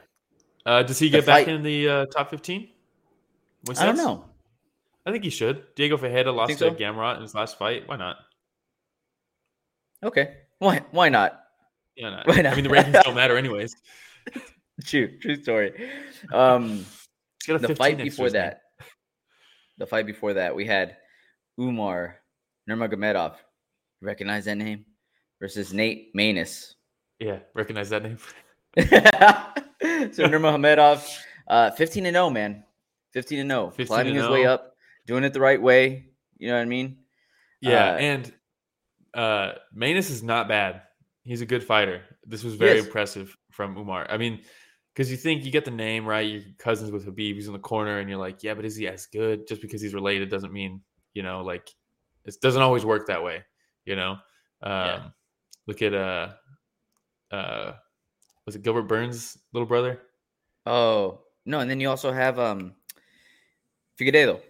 Uh, 0.66 0.82
does 0.82 0.98
he 0.98 1.08
The 1.08 1.18
get 1.18 1.26
back 1.26 1.46
in 1.46 1.62
the 1.62 1.88
uh, 1.88 2.06
top 2.06 2.30
15? 2.30 2.68
I 3.78 3.84
don't 3.84 3.96
know. 3.96 4.24
I 5.06 5.12
think 5.12 5.24
he 5.24 5.30
should. 5.30 5.74
Diego 5.74 5.96
Ferreira 5.96 6.32
lost 6.32 6.48
Think 6.48 6.58
to 6.60 6.70
so? 6.70 6.74
Gamrot 6.74 7.16
in 7.16 7.22
his 7.22 7.34
last 7.34 7.58
fight. 7.58 7.86
Why 7.86 7.96
not? 7.96 8.16
Okay, 10.02 10.36
why 10.58 10.82
why 10.90 11.08
not? 11.08 11.40
Yeah, 11.96 12.10
not. 12.10 12.26
Why 12.26 12.34
I 12.36 12.54
mean, 12.54 12.64
the 12.64 12.70
rankings 12.70 13.02
don't 13.02 13.14
matter 13.22 13.36
anyways. 13.36 13.76
True, 14.84 15.18
true 15.20 15.40
story. 15.40 15.72
Um, 16.32 16.84
He's 17.38 17.46
got 17.46 17.62
a 17.64 17.66
the 17.68 17.76
fight 17.76 17.98
before 17.98 18.30
that, 18.30 18.62
the 19.78 19.86
fight 19.86 20.06
before 20.06 20.34
that, 20.34 20.54
we 20.56 20.66
had 20.66 20.96
Umar 21.60 22.16
Nurmagomedov. 22.68 23.36
Recognize 24.00 24.46
that 24.46 24.56
name? 24.56 24.84
Versus 25.40 25.72
Nate 25.72 26.14
Maness. 26.14 26.74
Yeah, 27.18 27.38
recognize 27.54 27.90
that 27.90 28.02
name. 28.02 28.18
so 28.78 30.24
Nurmagomedov, 30.28 31.06
uh, 31.48 31.70
15 31.70 32.06
and 32.06 32.14
0, 32.14 32.30
man. 32.30 32.64
15 33.12 33.38
and 33.40 33.50
0. 33.50 33.70
15 33.70 33.86
Climbing 33.86 34.14
his 34.14 34.28
way 34.28 34.46
up, 34.46 34.74
doing 35.06 35.22
it 35.24 35.32
the 35.32 35.40
right 35.40 35.60
way. 35.60 36.08
You 36.38 36.48
know 36.48 36.54
what 36.56 36.62
I 36.62 36.66
mean? 36.66 36.98
Yeah, 37.60 37.92
Uh, 37.92 37.96
and 37.96 38.32
uh 39.14 39.52
Maness 39.76 40.10
is 40.10 40.22
not 40.22 40.48
bad. 40.48 40.82
He's 41.22 41.40
a 41.40 41.46
good 41.46 41.62
fighter. 41.64 42.02
This 42.26 42.42
was 42.42 42.54
very 42.54 42.80
impressive 42.80 43.36
from 43.52 43.76
Umar. 43.76 44.06
I 44.10 44.18
mean, 44.18 44.40
because 44.94 45.10
you 45.10 45.16
think 45.16 45.44
you 45.44 45.50
get 45.50 45.64
the 45.64 45.70
name 45.72 46.06
right, 46.06 46.28
you're 46.28 46.42
cousins 46.58 46.92
with 46.92 47.04
Khabib, 47.06 47.34
he's 47.34 47.48
in 47.48 47.52
the 47.52 47.58
corner, 47.58 47.98
and 47.98 48.08
you're 48.08 48.18
like, 48.18 48.44
yeah, 48.44 48.54
but 48.54 48.64
is 48.64 48.76
he 48.76 48.86
as 48.86 49.06
good? 49.06 49.46
Just 49.48 49.60
because 49.60 49.82
he's 49.82 49.92
related 49.92 50.30
doesn't 50.30 50.52
mean, 50.52 50.82
you 51.14 51.22
know, 51.22 51.42
like 51.42 51.68
it 52.24 52.36
doesn't 52.40 52.62
always 52.62 52.84
work 52.84 53.08
that 53.08 53.22
way, 53.24 53.42
you 53.84 53.96
know. 53.96 54.12
Um 54.12 54.20
Yeah. 54.62 55.08
look 55.66 55.82
at 55.82 55.94
uh 55.94 56.28
uh 57.32 57.72
was 58.46 58.54
it 58.54 58.62
Gilbert 58.62 58.82
Burns' 58.84 59.36
little 59.52 59.66
brother? 59.66 60.00
Oh, 60.66 61.20
no. 61.44 61.60
And 61.60 61.68
then 61.70 61.80
you 61.80 61.88
also 61.90 62.12
have 62.12 62.38
um 62.38 62.74
Figueiredo. 64.00 64.40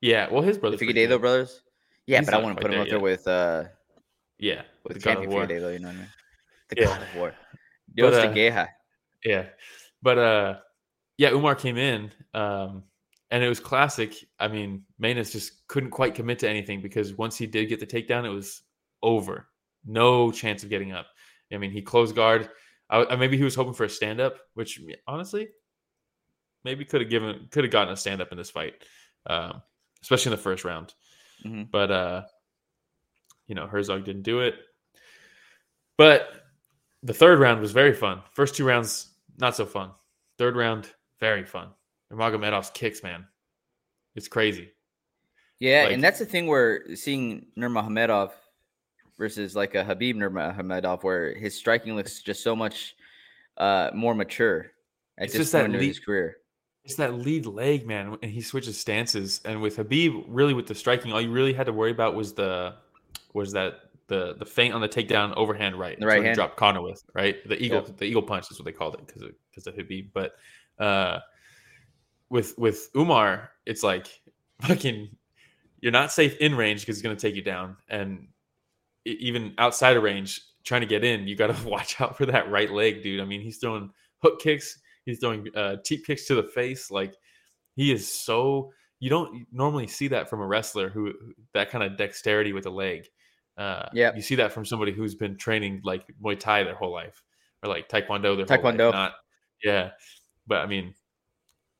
Yeah, 0.00 0.30
well 0.30 0.42
his 0.42 0.56
The 0.56 0.60
brother 0.60 0.76
Figueiredo 0.78 1.20
brothers. 1.20 1.62
Yeah, 2.06 2.20
He's 2.20 2.26
but 2.26 2.34
I 2.34 2.38
want 2.38 2.56
to 2.56 2.62
put 2.62 2.72
him 2.72 2.80
up 2.80 2.88
there 2.88 2.96
yet. 2.98 3.02
with 3.02 3.28
uh 3.28 3.64
Yeah, 4.38 4.62
with 4.84 4.94
the 4.94 5.00
God 5.00 5.18
of 5.18 5.24
champion 5.24 5.30
War. 5.30 5.46
Figueiredo, 5.46 5.72
you 5.72 5.78
know 5.80 5.88
what 5.88 5.94
I 5.94 5.98
mean? 5.98 6.08
The 6.70 6.76
Yeah. 6.76 6.86
God 6.86 7.02
of 7.02 7.14
War. 7.14 7.34
Dios 7.94 8.14
But, 8.14 8.34
de 8.34 8.50
uh. 8.50 8.66
Yeah. 9.24 9.46
But 10.02 10.18
uh 10.18 10.56
yeah, 11.16 11.30
Umar 11.30 11.54
came 11.54 11.76
in 11.76 12.10
um 12.34 12.84
and 13.30 13.42
it 13.42 13.48
was 13.48 13.60
classic. 13.60 14.14
I 14.38 14.48
mean, 14.48 14.84
Maness 15.02 15.32
just 15.32 15.66
couldn't 15.66 15.90
quite 15.90 16.14
commit 16.14 16.38
to 16.40 16.48
anything 16.48 16.80
because 16.80 17.14
once 17.14 17.36
he 17.36 17.46
did 17.46 17.68
get 17.68 17.80
the 17.80 17.86
takedown, 17.86 18.24
it 18.24 18.28
was 18.30 18.62
over. 19.02 19.48
No 19.84 20.30
chance 20.30 20.62
of 20.62 20.70
getting 20.70 20.92
up. 20.92 21.06
I 21.52 21.58
mean, 21.58 21.70
he 21.70 21.82
closed 21.82 22.14
guard. 22.14 22.50
I, 22.90 23.16
maybe 23.16 23.36
he 23.36 23.44
was 23.44 23.54
hoping 23.54 23.72
for 23.74 23.84
a 23.84 23.88
stand 23.88 24.20
up, 24.20 24.38
which 24.54 24.80
honestly, 25.06 25.48
maybe 26.64 26.84
could 26.84 27.00
have 27.00 27.10
given 27.10 27.48
could 27.50 27.64
have 27.64 27.72
gotten 27.72 27.92
a 27.92 27.96
stand 27.96 28.20
up 28.20 28.30
in 28.32 28.38
this 28.38 28.50
fight, 28.50 28.74
um, 29.26 29.62
especially 30.02 30.32
in 30.32 30.36
the 30.36 30.42
first 30.42 30.64
round. 30.64 30.94
Mhm. 31.44 31.70
But 31.70 31.90
uh, 31.90 32.22
you 33.46 33.54
know, 33.54 33.66
Herzog 33.66 34.04
didn't 34.04 34.22
do 34.22 34.40
it. 34.40 34.54
But 35.96 36.28
the 37.02 37.14
third 37.14 37.38
round 37.38 37.60
was 37.60 37.72
very 37.72 37.94
fun. 37.94 38.22
First 38.32 38.54
two 38.56 38.64
rounds 38.64 39.13
not 39.38 39.56
so 39.56 39.66
fun. 39.66 39.90
Third 40.38 40.56
round 40.56 40.88
very 41.20 41.44
fun. 41.44 41.68
Magomedov's 42.12 42.70
kicks, 42.70 43.02
man, 43.02 43.26
it's 44.14 44.28
crazy. 44.28 44.70
Yeah, 45.58 45.84
like- 45.84 45.92
and 45.94 46.04
that's 46.04 46.18
the 46.18 46.26
thing 46.26 46.46
where 46.46 46.94
seeing 46.96 47.46
Nurmagomedov 47.56 48.30
versus 49.18 49.56
like 49.56 49.74
a 49.74 49.84
Khabib 49.84 50.14
Nurmagomedov, 50.16 51.02
where 51.02 51.34
his 51.34 51.56
striking 51.56 51.96
looks 51.96 52.22
just 52.22 52.42
so 52.42 52.54
much 52.56 52.94
uh 53.56 53.90
more 53.94 54.14
mature 54.14 54.72
at 55.18 55.24
It's 55.26 55.32
this 55.32 55.42
just 55.42 55.52
that 55.52 55.62
point 55.62 55.74
in 55.74 55.80
lead- 55.80 55.86
his 55.88 56.00
career. 56.00 56.36
It's 56.84 56.96
that 56.96 57.14
lead 57.14 57.46
leg, 57.46 57.86
man, 57.86 58.18
and 58.22 58.30
he 58.30 58.42
switches 58.42 58.78
stances. 58.78 59.40
And 59.46 59.62
with 59.62 59.78
Khabib, 59.78 60.24
really 60.28 60.52
with 60.52 60.66
the 60.66 60.74
striking, 60.74 61.12
all 61.12 61.20
you 61.20 61.30
really 61.30 61.54
had 61.54 61.64
to 61.66 61.72
worry 61.72 61.90
about 61.92 62.14
was 62.14 62.34
the 62.34 62.74
was 63.32 63.52
that 63.52 63.80
the 64.08 64.34
the 64.38 64.44
feint 64.46 64.74
on 64.74 64.80
the 64.80 64.88
takedown 64.88 65.34
overhand 65.36 65.78
right. 65.78 65.98
The 65.98 66.06
right 66.06 66.22
hand. 66.22 66.34
dropped 66.36 66.56
Connor 66.56 66.82
with, 66.82 67.02
right? 67.14 67.36
The 67.48 67.62
eagle 67.62 67.82
Yep. 67.86 67.96
the 67.96 68.04
eagle 68.04 68.22
punch 68.22 68.50
is 68.50 68.58
what 68.58 68.64
they 68.66 68.72
called 68.72 68.94
it 68.94 69.06
because 69.06 69.22
of 69.22 69.30
because 69.50 69.66
of 69.66 69.74
Khabib. 69.74 70.10
But 70.12 70.32
uh 70.78 71.20
with 72.30 72.56
with 72.58 72.90
Umar, 72.96 73.50
it's 73.66 73.82
like 73.82 74.06
fucking 74.62 75.08
you're 75.80 75.92
not 75.92 76.12
safe 76.12 76.36
in 76.38 76.54
range 76.54 76.80
because 76.80 76.96
he's 76.96 77.02
gonna 77.02 77.16
take 77.16 77.34
you 77.34 77.42
down. 77.42 77.76
And 77.88 78.28
even 79.04 79.54
outside 79.58 79.96
of 79.96 80.02
range, 80.02 80.40
trying 80.64 80.80
to 80.80 80.86
get 80.86 81.04
in, 81.04 81.26
you 81.28 81.36
gotta 81.36 81.56
watch 81.68 82.00
out 82.00 82.16
for 82.16 82.26
that 82.26 82.50
right 82.50 82.70
leg, 82.70 83.02
dude. 83.02 83.20
I 83.20 83.24
mean, 83.24 83.40
he's 83.40 83.58
throwing 83.58 83.90
hook 84.22 84.40
kicks, 84.40 84.78
he's 85.04 85.18
throwing 85.18 85.46
uh 85.54 85.76
teep 85.84 86.06
kicks 86.06 86.26
to 86.26 86.34
the 86.34 86.42
face, 86.44 86.90
like 86.90 87.14
he 87.76 87.92
is 87.92 88.06
so 88.10 88.72
you 89.00 89.10
don't 89.10 89.46
normally 89.52 89.86
see 89.86 90.08
that 90.08 90.30
from 90.30 90.40
a 90.40 90.46
wrestler 90.46 90.88
who- 90.88 91.34
that 91.52 91.68
kind 91.68 91.84
of 91.84 91.96
dexterity 91.98 92.52
with 92.54 92.64
a 92.64 92.70
leg. 92.70 93.06
Uh, 93.56 93.88
Yep. 93.92 94.16
you 94.16 94.22
see 94.22 94.34
that 94.36 94.52
from 94.52 94.64
somebody 94.64 94.92
who's 94.92 95.14
been 95.14 95.36
training 95.36 95.80
like 95.84 96.04
Muay 96.22 96.38
Thai 96.38 96.64
their 96.64 96.74
whole 96.74 96.92
life 96.92 97.22
or 97.62 97.68
like 97.68 97.88
Taekwondo 97.88 98.36
their 98.36 98.46
whole 98.46 98.64
Taekwondo. 98.72 98.86
life. 98.86 98.94
Not, 98.94 99.12
yeah, 99.62 99.90
but 100.46 100.58
I 100.58 100.66
mean, 100.66 100.94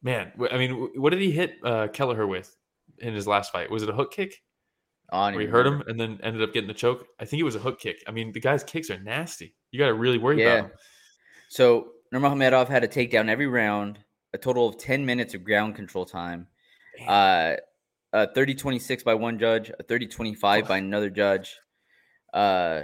man, 0.03 0.33
I 0.51 0.57
mean, 0.59 0.91
what 0.97 1.11
did 1.11 1.20
he 1.20 1.31
hit 1.33 1.57
uh, 1.64 1.89
Kelleher 1.89 2.27
with 2.27 2.55
in 2.99 3.12
his 3.14 3.27
last 3.27 3.51
fight? 3.53 3.70
Was 3.70 3.83
it 3.83 3.89
a 3.89 3.93
hook 3.93 4.12
kick 4.12 4.41
On 5.11 5.33
where 5.35 5.43
he 5.43 5.49
hurt 5.49 5.66
him 5.66 5.83
and 5.89 5.99
then 5.99 6.20
ended 6.22 6.43
up 6.43 6.53
getting 6.53 6.68
the 6.68 6.75
choke? 6.75 7.07
I 7.18 7.25
think 7.25 7.41
it 7.41 7.45
was 7.45 7.57
a 7.57 7.61
hook 7.61 7.81
kick. 7.81 8.03
I 8.07 8.12
mean, 8.12 8.33
the 8.33 8.41
guy's 8.41 8.62
kicks 8.62 8.89
are 8.91 8.99
nasty. 9.01 9.55
You 9.72 9.79
got 9.81 9.87
to 9.89 9.95
really 9.95 10.18
worry 10.18 10.41
Yeah. 10.43 10.55
about 10.59 10.70
him. 10.70 10.77
So 11.49 11.89
Nurmagomedov 12.12 12.68
had 12.68 12.83
to 12.83 12.89
take 12.89 13.11
down 13.11 13.29
every 13.29 13.47
round, 13.49 13.99
a 14.33 14.39
total 14.39 14.68
of 14.68 14.79
10 14.79 15.05
minutes 15.05 15.35
of 15.35 15.43
ground 15.45 15.75
control 15.75 16.05
time. 16.07 16.47
Uh, 17.09 17.57
a 18.14 18.32
30 18.32 18.54
26 18.54 19.02
by 19.02 19.14
one 19.14 19.38
judge, 19.38 19.70
a 19.78 19.82
30 19.82 20.06
25 20.06 20.68
by 20.68 20.78
another 20.78 21.10
judge. 21.10 21.56
Uh, 22.32 22.82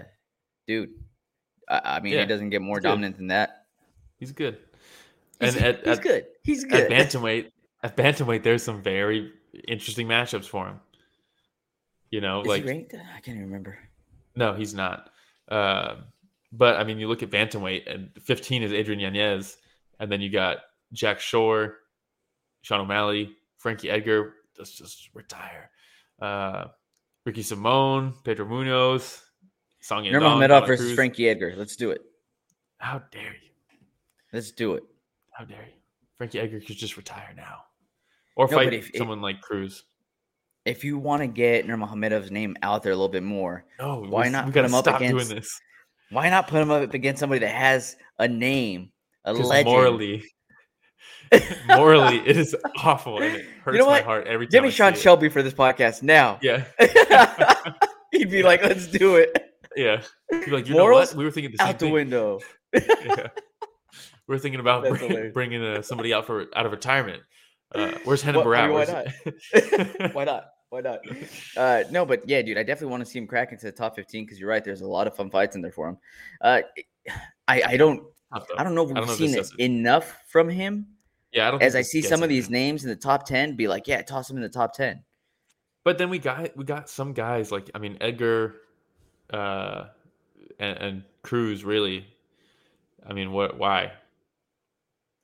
dude, 0.66 0.90
I, 1.68 1.80
I 1.84 2.00
mean, 2.00 2.14
Yeah, 2.14 2.22
it 2.22 2.26
doesn't 2.26 2.50
get 2.50 2.60
more 2.60 2.76
he's 2.76 2.82
good. 2.82 2.88
dominant 2.88 3.16
than 3.16 3.28
that. 3.28 3.66
He's 4.18 4.32
good. 4.32 4.58
He's, 5.40 5.54
and 5.54 5.64
at, 5.64 5.78
he's 5.86 5.98
at, 5.98 6.02
good. 6.02 6.26
He's 6.42 6.64
good. 6.64 6.80
at 6.80 6.90
bantamweight, 6.90 7.50
at 7.82 7.96
bantamweight, 7.96 8.42
there's 8.42 8.62
some 8.64 8.82
very 8.82 9.32
interesting 9.68 10.06
matchups 10.08 10.46
for 10.46 10.66
him. 10.66 10.80
You 12.10 12.20
know, 12.20 12.42
Is 12.42 12.48
like? 12.48 12.64
I 12.66 13.20
can't 13.22 13.28
even 13.28 13.44
remember. 13.44 13.78
No, 14.34 14.52
he's 14.54 14.74
not. 14.74 15.10
Um, 15.48 16.06
but 16.52 16.76
I 16.76 16.84
mean, 16.84 16.98
you 16.98 17.06
look 17.06 17.22
at 17.22 17.30
bantamweight, 17.30 17.92
and 17.92 18.10
15 18.20 18.64
is 18.64 18.72
Adrian 18.72 18.98
Yanez, 18.98 19.56
and 20.00 20.10
then 20.10 20.20
you 20.20 20.28
got 20.28 20.58
Jack 20.92 21.20
Shore, 21.20 21.76
Sean 22.62 22.80
O'Malley, 22.80 23.36
Frankie 23.58 23.90
Edgar. 23.90 24.34
Let's 24.58 24.72
just 24.72 25.08
retire. 25.14 25.70
Uh, 26.20 26.66
Ricky 27.24 27.42
Simone, 27.42 28.14
Pedro 28.24 28.46
Munhoz, 28.46 29.20
Song 29.80 30.04
Nurmagomedov 30.04 30.66
versus 30.66 30.86
Cruz. 30.86 30.94
Frankie 30.94 31.28
Edgar. 31.28 31.54
Let's 31.56 31.76
do 31.76 31.90
it. 31.90 32.02
How 32.78 33.02
dare 33.10 33.32
you? 33.42 33.50
Let's 34.32 34.50
do 34.52 34.74
it. 34.74 34.82
How 35.32 35.44
dare 35.44 35.62
you? 35.66 35.72
Frankie 36.16 36.40
Edgar 36.40 36.60
could 36.60 36.76
just 36.76 36.96
retire 36.96 37.32
now, 37.36 37.62
or 38.36 38.46
No, 38.48 38.56
fight 38.56 38.74
if- 38.74 38.90
if- 38.90 38.96
someone 38.96 39.22
like 39.22 39.40
Cruz. 39.40 39.84
If 40.66 40.84
you 40.84 40.98
want 40.98 41.22
to 41.22 41.26
get 41.26 41.66
Nurmagomedov's 41.66 42.30
name 42.30 42.54
out 42.62 42.82
there 42.82 42.92
a 42.92 42.94
little 42.94 43.08
bit 43.08 43.22
more, 43.22 43.64
No, 43.78 44.00
Why 44.02 44.24
we- 44.24 44.30
not 44.30 44.46
We 44.46 44.52
put 44.52 44.64
him 44.66 44.74
up 44.74 44.86
against- 44.86 45.28
doing 45.28 45.40
this 45.40 45.60
why 46.10 46.28
not 46.28 46.48
put 46.48 46.60
him 46.60 46.70
up 46.72 46.92
against 46.92 47.20
somebody 47.20 47.38
that 47.40 47.54
has 47.54 47.96
a 48.18 48.26
name, 48.28 48.92
a 49.24 49.32
legend? 49.32 49.66
morally, 49.68 50.24
morally, 51.68 52.18
it 52.26 52.36
is 52.36 52.56
awful 52.82 53.20
and 53.22 53.36
it 53.36 53.46
hurts 53.64 53.78
know 53.78 53.86
my 53.86 54.00
heart 54.00 54.26
every 54.26 54.46
time. 54.46 54.50
Give 54.50 54.62
me 54.64 54.68
I 54.68 54.72
Sean 54.72 54.94
see 54.94 55.00
it. 55.00 55.02
Shelby 55.02 55.28
for 55.28 55.42
this 55.42 55.54
podcast 55.54 56.02
now. 56.02 56.38
Yeah, 56.42 56.64
He'd 58.12 58.30
be 58.30 58.42
like, 58.42 58.62
"Let's 58.62 58.86
do 58.86 59.16
it." 59.16 59.54
yeah. 59.76 60.02
You're 60.30 60.48
like, 60.56 60.68
you 60.68 60.74
Morals 60.74 61.12
know 61.12 61.16
what? 61.16 61.18
We 61.18 61.24
were 61.24 61.30
thinking 61.30 61.52
the 61.56 61.62
Out 61.62 61.78
the 61.78 61.86
thing. 61.86 61.92
window. 61.92 62.40
Yeah. 62.74 63.28
We 64.26 64.34
were 64.34 64.38
thinking 64.38 64.60
about 64.60 64.84
bring- 64.88 65.32
bringing 65.32 65.62
uh, 65.64 65.82
somebody 65.82 66.12
out 66.14 66.26
for 66.26 66.46
out 66.54 66.66
of 66.66 66.72
retirement. 66.72 67.22
Uh, 67.74 67.92
where's 68.04 68.24
Renan 68.24 68.44
Well, 68.44 68.54
I 68.54 68.66
mean, 68.66 68.74
why 68.74 68.84
Barão? 68.84 70.14
Why 70.14 70.24
not? 70.24 70.44
Why 70.70 70.80
not? 70.80 71.00
Uh, 71.56 71.82
no, 71.90 72.06
but 72.06 72.28
yeah, 72.28 72.42
dude, 72.42 72.56
I 72.58 72.62
definitely 72.62 72.92
want 72.92 73.04
to 73.04 73.10
see 73.10 73.18
him 73.18 73.26
crack 73.26 73.50
into 73.52 73.66
the 73.66 73.72
top 73.72 73.96
15 73.96 74.24
because 74.24 74.38
you're 74.38 74.48
right. 74.48 74.64
There's 74.64 74.82
a 74.82 74.86
lot 74.88 75.06
of 75.08 75.16
fun 75.16 75.30
fights 75.30 75.56
in 75.56 75.62
there 75.62 75.72
for 75.72 75.88
him. 75.88 75.98
Uh, 76.40 76.60
I, 77.48 77.62
I 77.66 77.76
don't, 77.76 78.04
I 78.32 78.62
don't 78.64 78.74
know 78.74 78.82
if 78.82 78.88
we've 78.88 78.96
know 78.96 79.06
seen 79.06 79.32
this 79.32 79.48
it 79.48 79.50
does 79.50 79.52
it. 79.58 79.64
enough 79.64 80.16
from 80.28 80.48
him. 80.48 80.86
Yeah, 81.32 81.48
I 81.48 81.50
don't. 81.50 81.62
As 81.62 81.74
I 81.76 81.82
see 81.82 82.02
some 82.02 82.22
of 82.22 82.28
these 82.28 82.50
names 82.50 82.82
in 82.84 82.90
the 82.90 82.96
top 82.96 83.24
10, 83.26 83.56
be 83.56 83.68
like, 83.68 83.86
yeah, 83.88 84.02
toss 84.02 84.28
him 84.30 84.36
in 84.36 84.42
the 84.42 84.48
top 84.48 84.74
10. 84.74 85.02
But 85.84 85.96
then 85.98 86.10
we 86.10 86.18
got 86.18 86.56
we 86.56 86.64
got 86.64 86.88
some 86.90 87.12
guys 87.12 87.50
like 87.50 87.70
I 87.74 87.78
mean 87.78 87.96
Edgar, 88.00 88.56
uh, 89.32 89.84
and, 90.58 90.78
and 90.78 91.04
Cruz 91.22 91.64
really. 91.64 92.06
I 93.08 93.12
mean, 93.14 93.32
what? 93.32 93.58
Why? 93.58 93.92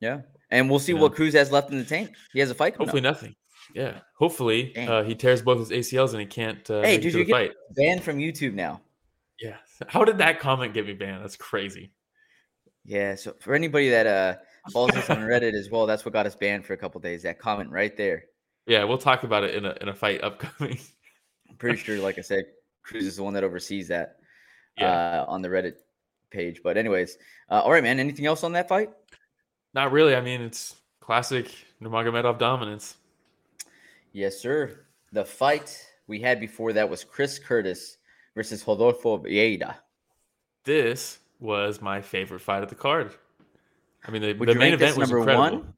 Yeah, 0.01 0.23
and 0.51 0.71
we'll 0.71 0.79
see 0.79 0.93
Yeah. 0.93 1.01
what 1.01 1.15
Cruz 1.15 1.35
has 1.35 1.53
left 1.53 1.71
in 1.71 1.79
the 1.79 1.85
tank. 1.85 2.11
He 2.33 2.39
has 2.41 2.51
a 2.51 2.55
fight 2.55 2.77
Hopefully 2.77 3.01
up. 3.01 3.05
nothing. 3.15 3.35
Yeah. 3.75 3.99
Hopefully 4.17 4.75
uh, 4.77 5.03
he 5.03 5.15
tears 5.15 5.43
both 5.43 5.59
his 5.69 5.71
ACLs 5.71 6.13
and 6.13 6.21
he 6.21 6.27
can't. 6.27 6.69
Uh, 6.71 6.83
Hey, 6.83 6.99
did 6.99 7.13
you 7.13 7.25
get 7.25 7.33
fight. 7.33 7.53
banned 7.77 8.03
from 8.03 8.19
YouTube 8.19 8.55
now? 8.55 8.81
Yeah. 9.41 9.57
How 9.89 10.05
did 10.05 10.19
that 10.19 10.39
comment 10.41 10.73
get 10.73 10.87
me 10.87 10.95
banned? 10.95 11.23
That's 11.23 11.37
crazy. 11.37 11.91
Yeah. 12.87 13.17
So 13.17 13.35
for 13.41 13.55
anybody 13.55 13.91
that 13.91 14.07
uh 14.07 14.35
follows 14.71 14.93
us 14.93 15.11
on 15.11 15.19
Reddit 15.19 15.53
as 15.55 15.71
well, 15.71 15.87
that's 15.87 16.05
what 16.05 16.13
got 16.15 16.25
us 16.27 16.35
banned 16.37 16.65
for 16.65 16.73
a 16.73 16.77
couple 16.77 17.01
days. 17.01 17.23
That 17.25 17.39
comment 17.39 17.71
right 17.71 17.97
there. 17.97 18.25
Yeah, 18.67 18.85
we'll 18.85 18.99
talk 18.99 19.25
about 19.25 19.45
it 19.45 19.55
in 19.55 19.67
a 19.67 19.77
in 19.81 19.89
a 19.89 19.95
fight 19.95 20.23
upcoming. 20.23 20.79
I'm 21.51 21.57
pretty 21.57 21.79
sure, 21.79 21.99
like 21.99 22.19
I 22.19 22.23
said, 22.23 22.45
Cruz 22.83 23.05
is 23.05 23.17
the 23.17 23.23
one 23.23 23.35
that 23.35 23.45
oversees 23.45 23.89
that 23.89 24.17
Yeah. 24.79 25.23
uh, 25.23 25.25
on 25.29 25.43
the 25.43 25.49
Reddit 25.49 25.75
page. 26.31 26.61
But 26.63 26.77
anyways, 26.77 27.19
uh, 27.51 27.61
all 27.61 27.71
right, 27.73 27.83
man. 27.83 27.99
Anything 28.01 28.27
else 28.27 28.45
on 28.45 28.53
that 28.53 28.69
fight? 28.69 28.91
Not 29.75 29.93
really. 29.93 30.15
I 30.17 30.21
mean, 30.21 30.41
it's 30.41 30.77
classic 31.01 31.53
Nurmagomedov 31.83 32.39
dominance. 32.39 32.97
Yes, 34.13 34.39
sir. 34.39 34.87
The 35.13 35.25
fight 35.25 35.85
we 36.07 36.21
had 36.21 36.41
before 36.41 36.73
that 36.73 36.89
was 36.89 37.05
Chris 37.05 37.39
Curtis 37.39 37.99
versus 38.35 38.67
Rodolfo 38.67 39.19
Vieira. 39.19 39.77
This 40.65 41.19
was 41.41 41.81
my 41.83 42.01
favorite 42.01 42.41
fight 42.41 42.63
of 42.63 42.69
the 42.69 42.75
card. 42.75 43.15
I 44.07 44.11
mean, 44.11 44.23
the, 44.23 44.33
the 44.33 44.55
main 44.55 44.73
event 44.73 44.97
was 44.97 45.11
number 45.11 45.31
incredible. 45.31 45.73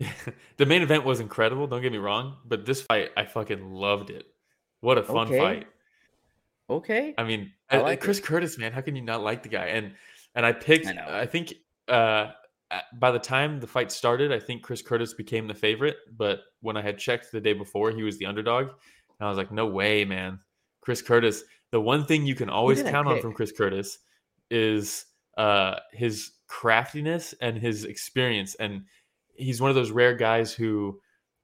one? 0.00 0.08
the 0.56 0.66
main 0.66 0.82
event 0.82 1.04
was 1.04 1.20
incredible. 1.20 1.66
Don't 1.66 1.82
get 1.82 1.92
me 1.92 1.98
wrong, 1.98 2.36
but 2.46 2.64
this 2.64 2.82
fight, 2.82 3.10
I 3.16 3.24
fucking 3.24 3.70
loved 3.70 4.10
it. 4.10 4.26
What 4.80 4.96
a 4.96 5.02
fun 5.02 5.26
Okay. 5.26 5.38
fight! 5.38 5.66
Okay. 6.70 7.14
I 7.18 7.24
mean, 7.24 7.52
I 7.68 7.78
uh, 7.78 7.82
like 7.82 8.00
Chris 8.00 8.20
Curtis, 8.20 8.56
man, 8.56 8.72
how 8.72 8.80
can 8.80 8.96
you 8.96 9.02
not 9.02 9.22
like 9.22 9.42
the 9.42 9.48
guy? 9.50 9.66
And 9.66 9.92
and 10.34 10.46
I 10.46 10.52
picked. 10.52 10.86
I. 10.86 11.20
I, 11.20 11.26
think 11.26 11.52
uh, 11.88 12.28
by 12.94 13.10
the 13.10 13.18
time 13.18 13.60
the 13.60 13.66
fight 13.66 13.92
started, 13.92 14.32
I 14.32 14.38
think 14.38 14.62
Chris 14.62 14.80
Curtis 14.80 15.12
became 15.12 15.46
the 15.46 15.54
favorite. 15.54 15.96
But 16.16 16.40
when 16.60 16.78
I 16.78 16.82
had 16.82 16.96
checked 16.96 17.30
the 17.30 17.40
day 17.40 17.52
before, 17.52 17.90
he 17.90 18.02
was 18.02 18.16
the 18.18 18.26
underdog, 18.26 18.68
and 18.68 19.26
I 19.26 19.28
was 19.28 19.36
like, 19.36 19.52
no 19.52 19.66
way, 19.66 20.04
man. 20.04 20.38
Chris 20.80 21.02
Curtis. 21.02 21.44
The 21.72 21.80
one 21.80 22.04
thing 22.04 22.26
you 22.26 22.34
can 22.34 22.48
always 22.48 22.82
count 22.82 23.06
on 23.06 23.20
from 23.20 23.32
Chris 23.32 23.52
Curtis 23.52 23.98
is 24.50 25.06
uh, 25.36 25.76
his 25.92 26.32
craftiness 26.46 27.34
and 27.40 27.56
his 27.56 27.84
experience. 27.84 28.54
And 28.56 28.84
he's 29.34 29.60
one 29.60 29.70
of 29.70 29.76
those 29.76 29.90
rare 29.90 30.14
guys 30.14 30.52
who 30.52 31.00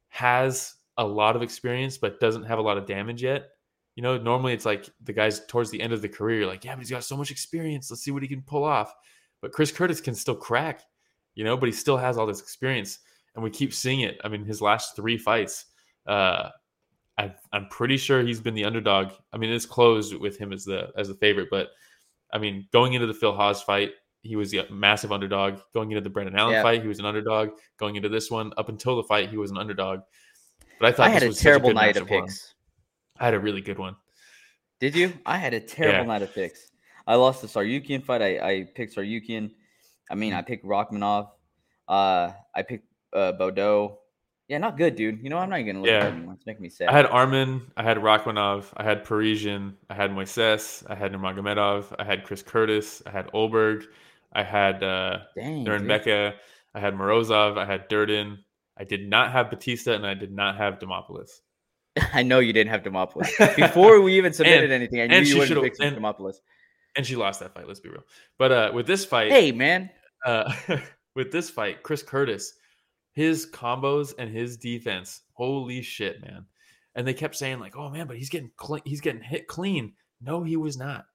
has 0.08 0.74
a 0.98 1.06
lot 1.06 1.36
of 1.36 1.42
experience 1.42 1.98
but 1.98 2.20
doesn't 2.20 2.44
have 2.44 2.58
a 2.58 2.62
lot 2.62 2.78
of 2.78 2.86
damage 2.86 3.22
yet. 3.22 3.48
You 3.94 4.02
know, 4.02 4.18
normally 4.18 4.52
it's 4.52 4.66
like 4.66 4.90
the 5.02 5.12
guys 5.12 5.46
towards 5.46 5.70
the 5.70 5.80
end 5.80 5.92
of 5.92 6.02
the 6.02 6.08
career, 6.08 6.46
like, 6.46 6.64
yeah, 6.64 6.74
but 6.74 6.80
he's 6.80 6.90
got 6.90 7.04
so 7.04 7.16
much 7.16 7.30
experience. 7.30 7.90
Let's 7.90 8.02
see 8.02 8.10
what 8.10 8.22
he 8.22 8.28
can 8.28 8.42
pull 8.42 8.64
off. 8.64 8.92
But 9.40 9.52
Chris 9.52 9.72
Curtis 9.72 10.00
can 10.00 10.14
still 10.14 10.34
crack, 10.34 10.82
you 11.34 11.44
know, 11.44 11.56
but 11.56 11.66
he 11.66 11.72
still 11.72 11.96
has 11.96 12.18
all 12.18 12.26
this 12.26 12.40
experience. 12.40 12.98
And 13.34 13.44
we 13.44 13.50
keep 13.50 13.72
seeing 13.72 14.00
it. 14.00 14.20
I 14.24 14.28
mean, 14.28 14.44
his 14.44 14.60
last 14.60 14.96
three 14.96 15.16
fights, 15.16 15.66
uh, 16.06 16.50
I, 17.18 17.34
I'm 17.52 17.68
pretty 17.68 17.96
sure 17.96 18.22
he's 18.22 18.40
been 18.40 18.54
the 18.54 18.64
underdog. 18.64 19.12
I 19.32 19.38
mean, 19.38 19.50
it's 19.50 19.66
closed 19.66 20.14
with 20.14 20.36
him 20.38 20.52
as 20.52 20.64
the 20.64 20.90
as 20.96 21.08
the 21.08 21.14
favorite, 21.14 21.48
but 21.50 21.68
I 22.32 22.38
mean, 22.38 22.66
going 22.72 22.94
into 22.94 23.06
the 23.06 23.14
Phil 23.14 23.32
Hawes 23.34 23.62
fight, 23.62 23.92
he 24.22 24.34
was 24.36 24.52
a 24.54 24.68
massive 24.70 25.12
underdog. 25.12 25.60
Going 25.72 25.90
into 25.92 26.00
the 26.00 26.10
Brendan 26.10 26.36
Allen 26.36 26.54
Yeah. 26.54 26.62
fight, 26.62 26.82
he 26.82 26.88
was 26.88 26.98
an 26.98 27.06
underdog. 27.06 27.50
Going 27.78 27.96
into 27.96 28.08
this 28.08 28.30
one, 28.30 28.52
up 28.56 28.68
until 28.68 28.96
the 28.96 29.04
fight, 29.04 29.30
he 29.30 29.36
was 29.36 29.50
an 29.50 29.58
underdog. 29.58 30.00
But 30.80 30.88
I 30.88 30.92
thought 30.92 31.06
I 31.06 31.10
had 31.10 31.22
a 31.22 31.32
terrible 31.32 31.70
good 31.70 31.76
night 31.76 31.96
of 31.96 32.04
matchup 32.04 32.08
for 32.08 32.14
him. 32.14 32.24
picks. 32.26 32.54
I 33.18 33.24
had 33.24 33.34
a 33.34 33.40
really 33.40 33.60
good 33.60 33.78
one. 33.78 33.96
Did 34.80 34.94
you? 34.96 35.12
I 35.24 35.36
had 35.38 35.54
a 35.54 35.60
terrible 35.60 36.00
Yeah. 36.00 36.06
night 36.06 36.22
of 36.22 36.34
picks. 36.34 36.70
I 37.06 37.14
lost 37.14 37.40
the 37.40 37.46
Tsarukyan 37.48 38.02
fight. 38.04 38.20
I, 38.20 38.38
I 38.50 38.64
picked 38.74 38.96
Tsarukyan. 38.96 39.52
I 40.10 40.14
mean, 40.16 40.32
Mm. 40.32 40.38
I 40.38 40.42
picked 40.42 40.64
Rakhmonov. 40.64 41.30
Uh, 41.88 42.32
I 42.54 42.62
picked 42.62 42.88
uh, 43.12 43.32
Baudot. 43.38 43.96
Yeah, 44.48 44.58
not 44.58 44.76
good, 44.78 44.94
dude. 44.94 45.22
You 45.22 45.30
know, 45.30 45.38
I'm 45.38 45.50
not 45.50 45.58
even 45.60 45.74
gonna 45.74 45.80
look 45.80 45.90
Yeah. 45.90 45.98
at 46.06 46.12
it 46.12 46.16
anymore. 46.16 46.34
It's 46.34 46.46
making 46.46 46.62
me 46.62 46.68
sad. 46.68 46.88
I 46.88 46.92
had 46.92 47.06
Arman, 47.06 47.62
I 47.76 47.82
had 47.82 47.96
Rakhmonov, 47.98 48.66
I 48.76 48.84
had 48.84 49.02
Parisian, 49.04 49.76
I 49.90 49.94
had 49.94 50.10
Moises, 50.12 50.84
I 50.88 50.94
had 50.94 51.12
Nurmagomedov, 51.12 51.96
I 51.98 52.04
had 52.04 52.22
Chris 52.24 52.42
Curtis, 52.42 53.02
I 53.06 53.10
had 53.10 53.26
Ulberg, 53.32 53.86
I 54.32 54.42
had 54.44 54.82
uh, 54.84 55.18
Dang, 55.34 55.64
dude. 55.64 55.90
I 56.74 56.80
had 56.80 56.94
Morozov, 56.94 57.58
I 57.58 57.64
had 57.64 57.88
Durden. 57.88 58.38
I 58.78 58.84
did 58.84 59.08
not 59.08 59.32
have 59.32 59.50
Bautista, 59.50 59.94
and 59.94 60.06
I 60.06 60.12
did 60.12 60.30
not 60.30 60.56
have 60.58 60.78
Demopoulos. 60.78 61.40
I 62.12 62.22
know 62.22 62.40
you 62.40 62.52
didn't 62.52 62.70
have 62.70 62.82
Demopoulos 62.82 63.56
before 63.56 64.02
we 64.02 64.14
even 64.18 64.32
submitted 64.34 64.64
And- 64.64 64.72
anything. 64.74 65.00
I 65.00 65.06
knew 65.06 65.20
you 65.20 65.38
wouldn't 65.38 65.62
pick 65.62 65.74
and- 65.80 65.96
Demopoulos. 65.96 66.36
And 66.94 67.06
she 67.06 67.16
lost 67.16 67.40
that 67.40 67.52
fight. 67.54 67.66
Let's 67.66 67.80
be 67.80 67.88
real. 67.88 68.04
But 68.38 68.52
uh, 68.52 68.70
with 68.74 68.86
this 68.86 69.04
fight, 69.04 69.30
Hey, 69.32 69.52
man. 69.52 69.90
uh, 70.24 70.52
with 71.14 71.30
this 71.32 71.48
fight, 71.50 71.82
Chris 71.82 72.02
Curtis, 72.02 72.54
his 73.16 73.46
combos 73.50 74.12
and 74.18 74.30
his 74.30 74.58
defense, 74.58 75.22
holy 75.32 75.80
shit, 75.80 76.20
man! 76.20 76.44
And 76.94 77.06
they 77.06 77.14
kept 77.14 77.34
saying 77.34 77.60
like, 77.60 77.74
"Oh 77.74 77.88
man, 77.88 78.06
but 78.06 78.18
he's 78.18 78.28
getting 78.28 78.50
clean, 78.56 78.82
he's 78.84 79.00
getting 79.00 79.22
hit 79.22 79.48
clean." 79.48 79.94
No, 80.20 80.42
he 80.42 80.58
was 80.58 80.76
not. 80.76 81.06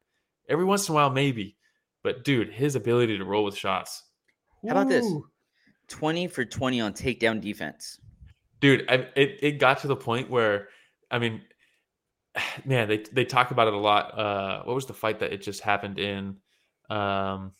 Every 0.49 0.65
once 0.65 0.89
in 0.89 0.93
a 0.93 0.95
while, 0.95 1.11
maybe, 1.11 1.57
but 2.03 2.23
dude, 2.23 2.51
his 2.51 2.75
ability 2.75 3.19
to 3.19 3.23
roll 3.23 3.43
with 3.43 3.55
shots. 3.55 4.03
How 4.65 4.71
about 4.71 4.89
this? 4.89 5.05
20 5.89 6.27
for 6.27 6.43
20 6.43 6.81
on 6.81 6.93
takedown 6.93 7.39
defense. 7.39 7.99
dude? 8.59 8.89
I, 8.89 9.07
it 9.15 9.37
it 9.43 9.59
got 9.59 9.79
to 9.81 9.87
the 9.87 9.95
point 9.95 10.27
where, 10.29 10.69
I 11.11 11.19
mean, 11.19 11.43
man, 12.65 12.87
they 12.87 13.03
they 13.11 13.25
talk 13.25 13.51
about 13.51 13.67
it 13.67 13.75
a 13.75 13.79
lot. 13.79 14.17
Uh, 14.17 14.63
what 14.63 14.73
was 14.73 14.87
the 14.87 14.93
fight 14.95 15.19
that 15.19 15.31
it 15.33 15.43
just 15.43 15.61
happened 15.61 15.99
in? 15.99 16.37
Um, 16.89 17.51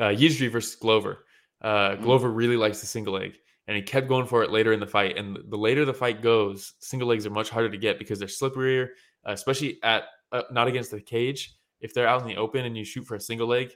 uh, 0.00 0.10
Jiri 0.10 0.50
versus 0.50 0.74
Glover. 0.74 1.24
Uh, 1.60 1.90
Mm. 1.96 2.02
Glover 2.02 2.30
really 2.30 2.56
likes 2.56 2.80
the 2.80 2.86
single 2.86 3.14
leg, 3.14 3.34
and 3.66 3.76
he 3.76 3.82
kept 3.82 4.08
going 4.08 4.26
for 4.26 4.42
it 4.42 4.50
later 4.50 4.72
in 4.72 4.80
the 4.80 4.86
fight. 4.86 5.16
And 5.18 5.38
the 5.48 5.56
later 5.58 5.84
the 5.84 5.94
fight 5.94 6.22
goes, 6.22 6.74
single 6.80 7.08
legs 7.08 7.26
are 7.26 7.30
much 7.30 7.50
harder 7.50 7.68
to 7.70 7.76
get 7.78 7.98
because 7.98 8.18
they're 8.18 8.28
slipperier, 8.28 8.88
uh, 9.26 9.32
especially 9.32 9.78
at 9.82 10.04
uh, 10.32 10.42
not 10.50 10.68
against 10.68 10.90
the 10.90 11.00
cage. 11.00 11.54
If 11.80 11.92
they're 11.94 12.06
out 12.08 12.22
in 12.22 12.28
the 12.28 12.36
open 12.36 12.64
and 12.64 12.76
you 12.76 12.84
shoot 12.84 13.04
for 13.06 13.14
a 13.16 13.20
single 13.20 13.46
leg, 13.48 13.72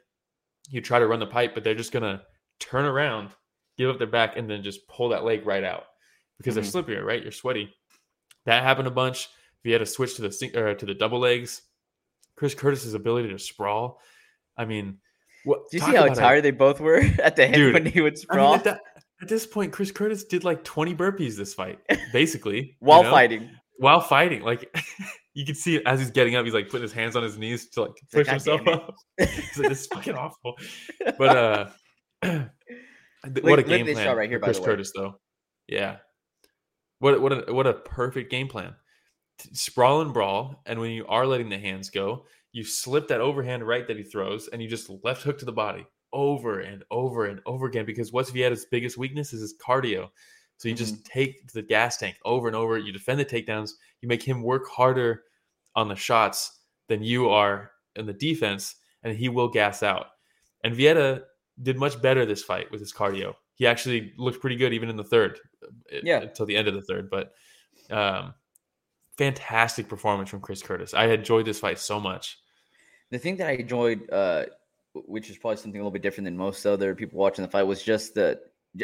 you 0.70 0.80
try 0.80 0.98
to 0.98 1.06
run 1.06 1.20
the 1.20 1.26
pipe, 1.26 1.54
but 1.54 1.64
they're 1.64 1.74
just 1.74 1.92
gonna 1.92 2.22
turn 2.60 2.84
around, 2.84 3.30
give 3.76 3.90
up 3.90 3.98
their 3.98 4.06
back, 4.06 4.36
and 4.36 4.48
then 4.48 4.62
just 4.62 4.86
pull 4.88 5.08
that 5.10 5.24
leg 5.24 5.46
right 5.46 5.64
out 5.64 5.84
because 6.38 6.54
they're 6.54 6.64
Mm-hmm. 6.64 6.78
slipperier, 6.90 7.04
right? 7.04 7.22
You're 7.22 7.32
sweaty. 7.32 7.74
That 8.46 8.62
happened 8.62 8.88
a 8.88 8.92
bunch. 8.92 9.24
If 9.58 9.64
you 9.68 9.72
had 9.72 9.78
to 9.80 9.86
switch 9.86 10.16
to 10.16 10.22
the 10.22 10.32
sing- 10.32 10.56
or 10.56 10.74
to 10.74 10.86
the 10.86 10.94
double 10.94 11.18
legs, 11.18 11.62
Chris 12.36 12.54
Curtis's 12.54 12.94
ability 12.94 13.30
to 13.30 13.38
sprawl. 13.38 14.00
I 14.56 14.64
mean, 14.64 14.98
what? 15.44 15.70
Do 15.70 15.76
you 15.76 15.84
see 15.84 15.94
how 15.94 16.06
tired 16.08 16.44
they 16.44 16.50
both 16.50 16.80
were 16.80 16.98
at 17.22 17.36
the 17.36 17.44
end 17.44 17.54
Dude, 17.54 17.74
when 17.74 17.86
he 17.86 18.00
would 18.00 18.12
I 18.12 18.16
mean, 18.16 18.16
sprawl 18.16 18.54
at, 18.54 18.66
at 18.66 19.28
this 19.28 19.46
point, 19.46 19.72
Chris 19.72 19.90
Curtis 19.90 20.24
did 20.24 20.44
like 20.44 20.64
20 20.64 20.94
burpees 20.94 21.36
this 21.36 21.54
fight, 21.54 21.78
basically, 22.12 22.58
you 22.60 22.74
while 22.80 23.02
know? 23.02 23.10
fighting? 23.10 23.50
While 23.78 24.00
fighting, 24.00 24.42
like 24.42 24.74
you 25.34 25.44
can 25.44 25.54
see 25.54 25.84
as 25.84 26.00
he's 26.00 26.10
getting 26.10 26.36
up, 26.36 26.44
he's 26.44 26.54
like 26.54 26.68
putting 26.68 26.82
his 26.82 26.92
hands 26.92 27.16
on 27.16 27.22
his 27.22 27.38
knees 27.38 27.68
to 27.70 27.82
like 27.82 27.90
like, 27.90 27.96
push 28.12 28.26
"God 28.26 28.32
himself 28.32 28.68
up. 28.68 28.94
he's 29.18 29.58
like, 29.58 29.68
"This 29.68 29.80
is 29.80 29.86
fucking 29.86 30.14
awful." 30.14 30.56
But 31.18 31.36
uh, 31.36 31.68
Look- 32.24 33.44
what 33.44 33.58
a 33.58 33.62
game 33.62 33.86
plan 33.86 34.16
right 34.16 34.28
here, 34.28 34.40
Chris. 34.40 34.58
Curtis, 34.58 34.92
though. 34.94 35.18
Yeah, 35.66 35.96
what 36.98 37.20
what 37.20 37.32
a 37.48 37.52
what 37.52 37.66
a 37.66 37.74
perfect 37.74 38.30
game 38.30 38.48
plan. 38.48 38.74
Sprawl 39.52 40.00
and 40.00 40.12
brawl, 40.12 40.62
and 40.66 40.78
when 40.78 40.90
you 40.90 41.06
are 41.06 41.26
letting 41.26 41.48
the 41.48 41.58
hands 41.58 41.90
go, 41.90 42.26
you 42.54 42.64
slip 42.64 43.08
that 43.08 43.20
overhand 43.20 43.66
right 43.66 43.86
that 43.88 43.96
he 43.98 44.02
throws, 44.04 44.48
and 44.48 44.62
you 44.62 44.68
just 44.68 44.88
left 45.02 45.22
hook 45.24 45.38
to 45.40 45.44
the 45.44 45.52
body 45.52 45.84
over 46.12 46.60
and 46.60 46.84
over 46.90 47.26
and 47.26 47.40
over 47.46 47.66
again. 47.66 47.84
Because 47.84 48.12
what's 48.12 48.30
Vieira's 48.30 48.64
biggest 48.70 48.96
weakness 48.96 49.32
is 49.32 49.40
his 49.42 49.54
cardio. 49.58 50.08
So 50.56 50.68
you 50.68 50.74
Mm-hmm. 50.74 50.84
just 50.84 51.04
take 51.04 51.50
the 51.52 51.62
gas 51.62 51.96
tank 51.98 52.16
over 52.24 52.46
and 52.46 52.56
over. 52.56 52.78
You 52.78 52.92
defend 52.92 53.18
the 53.18 53.24
takedowns. 53.24 53.72
You 54.00 54.08
make 54.08 54.22
him 54.22 54.40
work 54.42 54.68
harder 54.68 55.24
on 55.74 55.88
the 55.88 55.96
shots 55.96 56.60
than 56.88 57.02
you 57.02 57.28
are 57.28 57.72
in 57.96 58.06
the 58.06 58.12
defense, 58.12 58.76
and 59.02 59.16
he 59.16 59.28
will 59.28 59.48
gas 59.48 59.82
out. 59.82 60.06
And 60.62 60.76
Vieta 60.76 61.22
did 61.62 61.76
much 61.76 62.00
better 62.00 62.24
this 62.24 62.44
fight 62.44 62.70
with 62.70 62.80
his 62.80 62.92
cardio. 62.92 63.34
He 63.56 63.66
actually 63.66 64.12
looked 64.16 64.40
pretty 64.40 64.56
good 64.56 64.72
even 64.72 64.88
in 64.88 64.96
the 64.96 65.02
third, 65.04 65.38
uh, 65.64 65.96
Yeah. 66.04 66.20
until 66.20 66.46
the 66.46 66.56
end 66.56 66.68
of 66.68 66.74
the 66.74 66.82
third. 66.82 67.10
But 67.10 67.32
um, 67.90 68.34
fantastic 69.18 69.88
performance 69.88 70.30
from 70.30 70.40
Chris 70.40 70.62
Curtis. 70.62 70.94
I 70.94 71.06
enjoyed 71.06 71.46
this 71.46 71.60
fight 71.60 71.78
so 71.78 71.98
much. 72.00 72.38
The 73.10 73.18
thing 73.18 73.36
that 73.36 73.48
I 73.48 73.52
enjoyed, 73.52 74.10
uh, 74.10 74.44
which 74.94 75.30
is 75.30 75.38
probably 75.38 75.56
something 75.56 75.80
a 75.80 75.82
little 75.82 75.90
bit 75.90 76.02
different 76.02 76.24
than 76.26 76.36
most 76.36 76.64
other 76.66 76.94
people 76.94 77.18
watching 77.18 77.44
the 77.44 77.50
fight, 77.50 77.64
was 77.64 77.82
just 77.82 78.14
the 78.14 78.40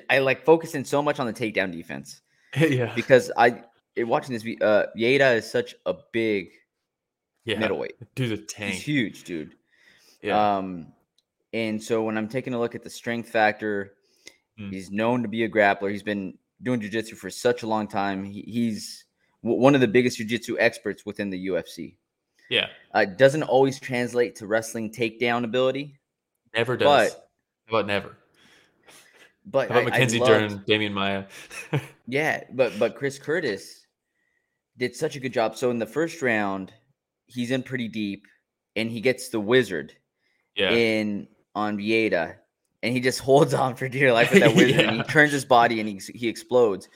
I 0.09 0.19
like 0.21 0.45
focusing 0.45 0.85
so 0.85 1.03
much 1.03 1.19
on 1.19 1.27
the 1.27 1.33
takedown 1.33 1.73
defense 1.73 2.21
yeah, 2.57 2.93
because 2.95 3.33
I 3.37 3.63
watching 3.99 4.33
this, 4.33 4.45
uh, 4.63 4.87
Yeda 4.97 5.37
is 5.37 5.51
such 5.51 5.75
a 5.87 5.95
big 6.13 6.51
yeah. 7.45 7.59
middleweight. 7.59 7.95
Do 8.15 8.29
the 8.29 8.47
He's 8.57 8.83
huge, 8.83 9.25
dude. 9.25 9.55
Yeah, 10.23 10.57
Um, 10.59 10.93
and 11.53 11.83
so 11.83 12.03
when 12.03 12.17
I'm 12.17 12.29
taking 12.29 12.55
a 12.55 12.59
look 12.61 12.75
at 12.75 12.83
the 12.83 12.91
strength 12.91 13.31
factor, 13.31 13.95
Mm. 14.61 14.73
he's 14.73 14.91
known 14.91 15.23
to 15.23 15.29
be 15.29 15.45
a 15.45 15.49
grappler. 15.49 15.91
He's 15.91 16.03
been 16.03 16.37
doing 16.63 16.81
jujitsu 16.81 17.17
for 17.17 17.31
such 17.31 17.63
a 17.63 17.67
long 17.67 17.89
time. 17.89 18.25
He, 18.25 18.43
he's 18.43 19.07
w- 19.43 19.61
one 19.61 19.75
of 19.75 19.81
the 19.81 19.89
biggest 19.89 20.19
jiu-jitsu 20.19 20.59
experts 20.59 21.07
within 21.07 21.31
the 21.31 21.47
UFC. 21.49 21.95
Yeah, 22.51 22.67
Uh, 22.93 23.05
doesn't 23.07 23.45
always 23.45 23.79
translate 23.81 24.37
to 24.37 24.47
wrestling 24.47 24.93
takedown 24.93 25.45
ability, 25.45 25.99
never 26.55 26.77
does. 26.77 27.15
but 27.15 27.31
How 27.67 27.77
about 27.79 27.87
never? 27.87 28.17
but 29.47 29.71
How 29.71 29.77
about 29.81 29.85
I- 29.85 29.87
I 29.87 29.91
Mackenzie 29.91 30.19
loved- 30.19 30.67
Dern, 30.67 30.81
Demian 30.81 30.93
Maia? 30.93 31.25
Yeah, 32.07 32.43
but 32.53 32.77
but 32.79 32.97
Chris 32.97 33.21
Curtis 33.21 33.87
did 34.77 34.97
such 34.97 35.15
a 35.15 35.21
good 35.21 35.33
job. 35.33 35.57
So 35.57 35.71
in 35.71 35.79
the 35.79 35.87
first 35.87 36.23
round, 36.23 36.73
he's 37.27 37.53
in 37.53 37.63
pretty 37.63 37.87
deep, 37.87 38.27
and 38.75 38.91
he 38.91 39.01
gets 39.01 39.29
the 39.29 39.39
wizard 39.39 39.95
yeah, 40.57 40.73
in 40.73 41.29
on 41.55 41.79
Vieira, 41.79 42.35
and 42.83 42.93
he 42.93 42.99
just 43.01 43.21
holds 43.29 43.55
on 43.55 43.77
for 43.77 43.89
dear 43.89 44.13
life 44.13 44.33
with 44.33 44.41
that 44.43 44.55
wizard, 44.57 44.81
and 44.87 44.97
he 44.97 45.03
turns 45.05 45.31
his 45.31 45.45
body 45.45 45.79
and 45.79 45.89
he 45.89 46.01
he 46.19 46.27
explodes, 46.27 46.89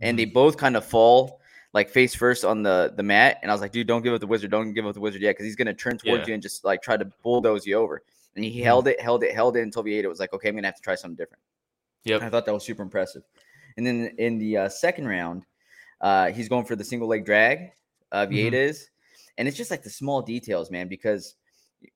and 0.00 0.18
they 0.18 0.24
both 0.24 0.56
kind 0.56 0.74
of 0.74 0.86
fall 0.86 1.41
like 1.72 1.88
face 1.90 2.14
first 2.14 2.44
on 2.44 2.62
the 2.62 2.92
the 2.96 3.02
mat, 3.02 3.38
and 3.42 3.50
I 3.50 3.54
was 3.54 3.60
like, 3.60 3.72
dude, 3.72 3.86
don't 3.86 4.02
give 4.02 4.12
up 4.14 4.20
the 4.20 4.26
wizard, 4.26 4.50
don't 4.50 4.72
give 4.74 4.86
up 4.86 4.94
the 4.94 5.00
wizard 5.00 5.22
yet, 5.22 5.30
because 5.30 5.46
he's 5.46 5.56
gonna 5.56 5.74
turn 5.74 5.98
towards 5.98 6.22
Yeah. 6.22 6.28
you 6.28 6.34
and 6.34 6.42
just 6.42 6.64
like 6.64 6.82
try 6.82 6.96
to 6.96 7.04
bulldoze 7.22 7.66
you 7.66 7.76
over. 7.76 8.02
And 8.34 8.44
he 8.44 8.60
Mhm. 8.60 8.64
held 8.64 8.88
it, 8.88 9.00
held 9.00 9.22
it, 9.24 9.34
held 9.34 9.56
it 9.56 9.62
until 9.62 9.84
Vieira 9.84 10.08
was 10.08 10.20
like, 10.20 10.32
okay, 10.32 10.48
I'm 10.48 10.54
gonna 10.54 10.66
have 10.68 10.76
to 10.76 10.82
try 10.82 10.94
something 10.94 11.16
different. 11.16 11.42
Yeah, 12.04 12.18
I 12.20 12.28
thought 12.30 12.46
that 12.46 12.54
was 12.54 12.64
super 12.64 12.82
impressive. 12.82 13.22
And 13.76 13.86
then 13.86 14.14
in 14.18 14.38
the 14.38 14.56
uh, 14.56 14.68
second 14.68 15.06
round, 15.06 15.44
uh, 16.00 16.30
he's 16.30 16.48
going 16.48 16.64
for 16.64 16.76
the 16.76 16.84
single 16.84 17.08
leg 17.08 17.24
drag. 17.24 17.72
Uh. 18.10 18.26
Vieira 18.26 18.52
is, 18.54 18.90
and 19.38 19.46
it's 19.48 19.56
just 19.56 19.70
like 19.70 19.82
the 19.82 19.90
small 19.90 20.20
details, 20.20 20.70
man. 20.70 20.88
Because 20.88 21.36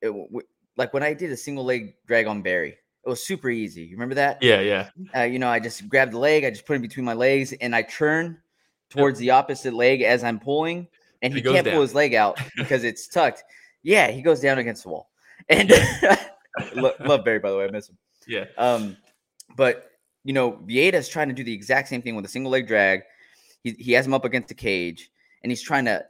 it, 0.01 0.07
w- 0.07 0.41
like 0.75 0.93
when 0.93 1.03
I 1.03 1.13
did 1.13 1.31
a 1.31 1.37
single 1.37 1.65
leg 1.65 1.93
drag 2.07 2.25
on 2.25 2.41
Barry, 2.41 2.77
it 3.05 3.09
was 3.09 3.23
super 3.23 3.49
easy. 3.49 3.81
You 3.83 3.95
remember 3.95 4.15
that? 4.15 4.41
yeah, 4.41 4.59
yeah, 4.61 4.89
Uh, 5.15 5.21
you 5.23 5.39
know, 5.39 5.49
I 5.49 5.59
just 5.59 5.87
grabbed 5.89 6.13
the 6.13 6.19
leg, 6.19 6.43
I 6.45 6.49
just 6.49 6.65
put 6.65 6.75
it 6.77 6.81
between 6.81 7.05
my 7.05 7.13
legs, 7.13 7.53
and 7.53 7.75
I 7.75 7.81
turn 7.83 8.41
towards 8.89 9.19
the 9.19 9.31
opposite 9.31 9.73
leg 9.73 10.01
as 10.01 10.23
I'm 10.23 10.39
pulling, 10.39 10.87
and 11.21 11.33
he 11.33 11.39
He 11.41 11.43
can't 11.51 11.67
pull 11.67 11.81
his 11.81 11.93
leg 11.95 12.13
out 12.13 12.39
because 12.57 12.83
it's 12.83 13.07
tucked. 13.07 13.43
Yeah, 13.83 14.09
he 14.11 14.21
goes 14.21 14.39
down 14.39 14.57
against 14.57 14.83
the 14.83 14.89
wall. 14.89 15.09
And 15.49 15.71
Lo- 16.75 16.93
love 16.99 17.23
Barry, 17.23 17.39
by 17.39 17.51
the 17.51 17.57
way, 17.57 17.65
I 17.65 17.71
miss 17.71 17.89
him. 17.89 17.97
yeah. 18.27 18.45
Um, 18.57 18.97
but 19.55 19.91
you 20.23 20.33
know, 20.33 20.53
Vieira's 20.67 21.07
trying 21.07 21.29
to 21.29 21.33
do 21.33 21.43
the 21.43 21.53
exact 21.53 21.87
same 21.87 22.01
thing 22.01 22.15
with 22.15 22.25
a 22.25 22.29
single 22.29 22.51
leg 22.51 22.67
drag. 22.67 23.01
He 23.63 23.71
he 23.79 23.91
has 23.93 24.05
him 24.05 24.13
up 24.13 24.25
against 24.25 24.49
the 24.49 24.55
cage, 24.55 25.09
and 25.43 25.51
he's 25.51 25.61
trying 25.61 25.85
to 25.85 26.03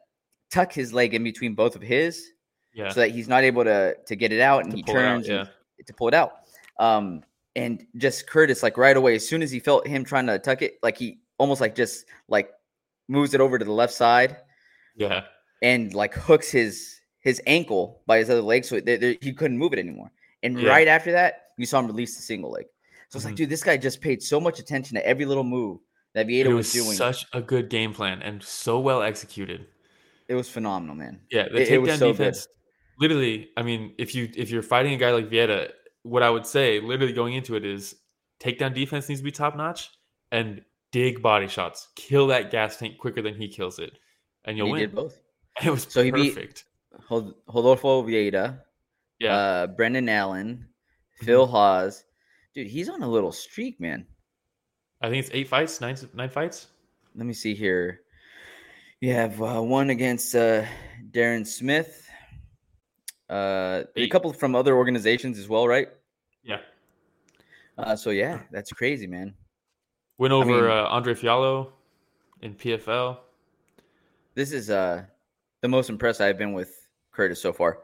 tuck 0.52 0.72
his 0.74 0.94
leg 0.94 1.14
in 1.14 1.24
between 1.24 1.54
both 1.56 1.76
of 1.76 1.82
his, 1.82 2.26
Yeah, 2.74 2.90
so 2.90 3.02
that 3.02 3.12
he's 3.12 3.28
not 3.28 3.44
able 3.44 3.64
to 3.66 3.96
to 4.06 4.16
get 4.16 4.32
it 4.32 4.40
out, 4.42 4.64
and 4.64 4.72
To 4.72 4.78
he 4.78 4.84
it 4.84 4.90
out, 4.90 4.94
turns 4.94 5.28
yeah. 5.28 5.40
and- 5.42 5.50
to 5.88 5.94
pull 5.94 6.08
it 6.08 6.14
out. 6.16 6.38
Um, 6.80 7.24
and 7.56 7.86
just 7.98 8.28
Curtis, 8.28 8.64
like 8.64 8.78
right 8.78 8.98
away, 8.98 9.16
as 9.16 9.28
soon 9.28 9.42
as 9.44 9.52
he 9.52 9.60
felt 9.60 9.86
him 9.88 10.04
trying 10.04 10.26
to 10.28 10.40
tuck 10.40 10.62
it, 10.64 10.80
like 10.82 10.98
he 10.98 11.20
almost 11.38 11.62
like 11.62 11.76
just 11.76 12.06
like 12.28 12.50
moves 13.08 13.34
it 13.34 13.42
over 13.42 13.58
to 13.58 13.66
the 13.66 13.72
left 13.72 13.94
side 13.94 14.38
yeah, 14.96 15.24
and 15.62 15.94
like 15.94 16.14
hooks 16.14 16.50
his 16.52 17.00
his 17.20 17.42
ankle 17.46 18.02
by 18.08 18.18
his 18.20 18.30
other 18.30 18.42
leg, 18.42 18.64
so 18.64 18.80
there- 18.80 18.98
there- 18.98 19.18
he 19.22 19.34
couldn't 19.34 19.58
move 19.58 19.74
it 19.74 19.80
anymore. 19.80 20.10
And 20.44 20.60
Yeah. 20.60 20.70
right 20.70 20.88
after 20.88 21.12
that, 21.12 21.48
you 21.58 21.66
saw 21.66 21.80
him 21.80 21.88
release 21.88 22.16
the 22.16 22.22
single 22.22 22.52
leg. 22.52 22.66
So 23.10 23.18
it's 23.18 23.26
like, 23.26 23.34
Mhm. 23.34 23.38
dude, 23.38 23.50
this 23.50 23.64
guy 23.64 23.76
just 23.78 24.00
paid 24.02 24.22
so 24.24 24.40
much 24.40 24.60
attention 24.60 24.96
to 24.96 25.06
every 25.06 25.26
little 25.26 25.44
move 25.44 25.80
that 26.14 26.28
Vieira 26.28 26.48
was, 26.48 26.68
was 26.68 26.74
doing. 26.74 26.96
such 26.96 27.26
a 27.34 27.42
good 27.42 27.70
game 27.70 27.94
plan 27.94 28.22
and 28.22 28.42
so 28.44 28.80
well 28.80 29.02
executed. 29.02 29.68
it 30.30 30.36
was 30.36 30.50
phenomenal, 30.50 30.96
man. 30.96 31.22
Yeah, 31.32 31.48
the 31.50 31.62
It- 31.62 31.70
takedown 31.70 31.98
so 32.00 32.12
good. 32.12 32.18
defense. 32.18 32.48
Literally, 33.00 33.50
I 33.58 33.62
mean, 33.64 33.94
if 33.98 34.14
you 34.16 34.30
if 34.36 34.50
you're 34.50 34.62
fighting 34.64 34.94
a 34.94 34.98
guy 34.98 35.12
like 35.12 35.30
Vieira, 35.30 35.72
what 36.04 36.22
I 36.24 36.30
would 36.30 36.46
say, 36.46 36.80
literally 36.80 37.14
going 37.14 37.34
into 37.34 37.56
it, 37.56 37.64
is 37.66 37.96
takedown 38.40 38.74
defense 38.74 39.08
needs 39.10 39.22
to 39.22 39.26
be 39.26 39.32
top 39.32 39.56
notch 39.56 39.90
and 40.32 40.64
dig 40.98 41.22
body 41.22 41.48
shots. 41.48 41.90
Kill 41.96 42.28
that 42.28 42.52
gas 42.52 42.78
tank 42.78 42.98
quicker 42.98 43.22
than 43.22 43.36
he 43.36 43.48
kills 43.48 43.80
it, 43.80 43.98
and 44.46 44.58
you'll 44.58 44.68
he 44.68 44.74
win. 44.74 44.82
did 44.82 44.96
both. 44.96 45.20
It 45.64 45.70
was 45.72 45.84
So 45.90 46.04
he 46.04 46.12
beat- 46.12 46.36
perfect. 46.36 46.66
Rodolfo 47.10 48.04
Vieira, 48.04 48.60
yeah, 49.20 49.32
Mm-hmm. 49.32 49.72
uh, 49.72 49.76
Brendan 49.76 50.10
Allen, 50.10 50.68
Phil 51.22 51.46
Hawes. 51.46 52.04
Dude, 52.54 52.68
he's 52.68 52.90
on 52.90 53.02
a 53.04 53.08
little 53.10 53.32
streak, 53.32 53.80
man. 53.80 54.06
I 55.02 55.10
think 55.10 55.24
it's 55.26 55.34
eight 55.34 55.48
fights, 55.48 55.80
nine 55.82 55.96
nine 56.14 56.30
fights. 56.30 56.68
Let 57.16 57.26
me 57.26 57.34
see 57.34 57.54
here. 57.54 58.02
You 59.00 59.14
have 59.14 59.40
uh, 59.42 59.62
one 59.62 59.90
against 59.92 60.34
uh, 60.36 60.66
Darren 61.12 61.46
Smith. 61.46 62.04
Uh, 63.30 63.84
a 63.96 64.08
couple 64.08 64.32
from 64.34 64.56
other 64.56 64.76
organizations 64.76 65.38
as 65.38 65.48
well, 65.50 65.68
right? 65.68 65.90
Yeah, 66.44 66.62
Uh, 67.78 67.96
so 67.96 68.10
yeah, 68.10 68.42
that's 68.52 68.72
crazy, 68.72 69.06
man. 69.06 69.36
Win 70.18 70.32
over 70.32 70.46
mean- 70.46 70.72
uh, 70.72 70.88
Andre 70.90 71.14
Fialho 71.14 71.72
in 72.42 72.56
PFL. 72.56 73.20
This 74.36 74.52
is 74.52 74.70
uh 74.70 75.04
the 75.62 75.68
most 75.68 75.90
impressed 75.90 76.22
I've 76.22 76.38
been 76.38 76.54
with 76.54 76.88
Curtis 77.12 77.42
so 77.42 77.52
far. 77.52 77.80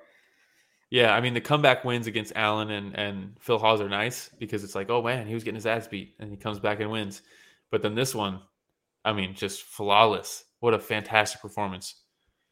Yeah, 0.90 1.16
I 1.16 1.22
mean 1.22 1.34
the 1.34 1.42
comeback 1.42 1.84
wins 1.84 2.06
against 2.08 2.34
Allen 2.36 2.72
and 2.72 2.96
and 2.96 3.36
Phil 3.40 3.58
Hawes 3.58 3.82
are 3.82 3.90
nice 3.90 4.30
because 4.38 4.64
it's 4.64 4.76
like, 4.76 4.90
oh 4.90 5.02
man, 5.02 5.26
he 5.26 5.34
was 5.34 5.44
getting 5.44 5.56
his 5.56 5.66
ass 5.66 5.88
beat 5.88 6.16
and 6.20 6.30
he 6.30 6.38
comes 6.38 6.60
back 6.60 6.80
and 6.80 6.92
wins. 6.92 7.24
But 7.72 7.82
then 7.82 7.96
this 7.96 8.14
one, 8.14 8.42
I 9.04 9.14
mean, 9.14 9.34
just 9.34 9.64
flawless. 9.64 10.46
What 10.60 10.76
a 10.76 10.80
fantastic 10.80 11.42
performance. 11.42 11.96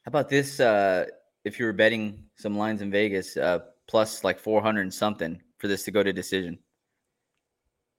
How 0.03 0.09
about 0.09 0.29
this? 0.29 0.59
Uh, 0.59 1.05
if 1.43 1.59
you 1.59 1.65
were 1.65 1.73
betting 1.73 2.23
some 2.35 2.57
lines 2.57 2.81
in 2.81 2.89
Vegas, 2.89 3.37
uh, 3.37 3.59
plus 3.87 4.23
like 4.23 4.39
four 4.39 4.61
hundred 4.61 4.81
and 4.81 4.93
something 4.93 5.39
for 5.59 5.67
this 5.67 5.83
to 5.83 5.91
go 5.91 6.01
to 6.01 6.11
decision. 6.11 6.57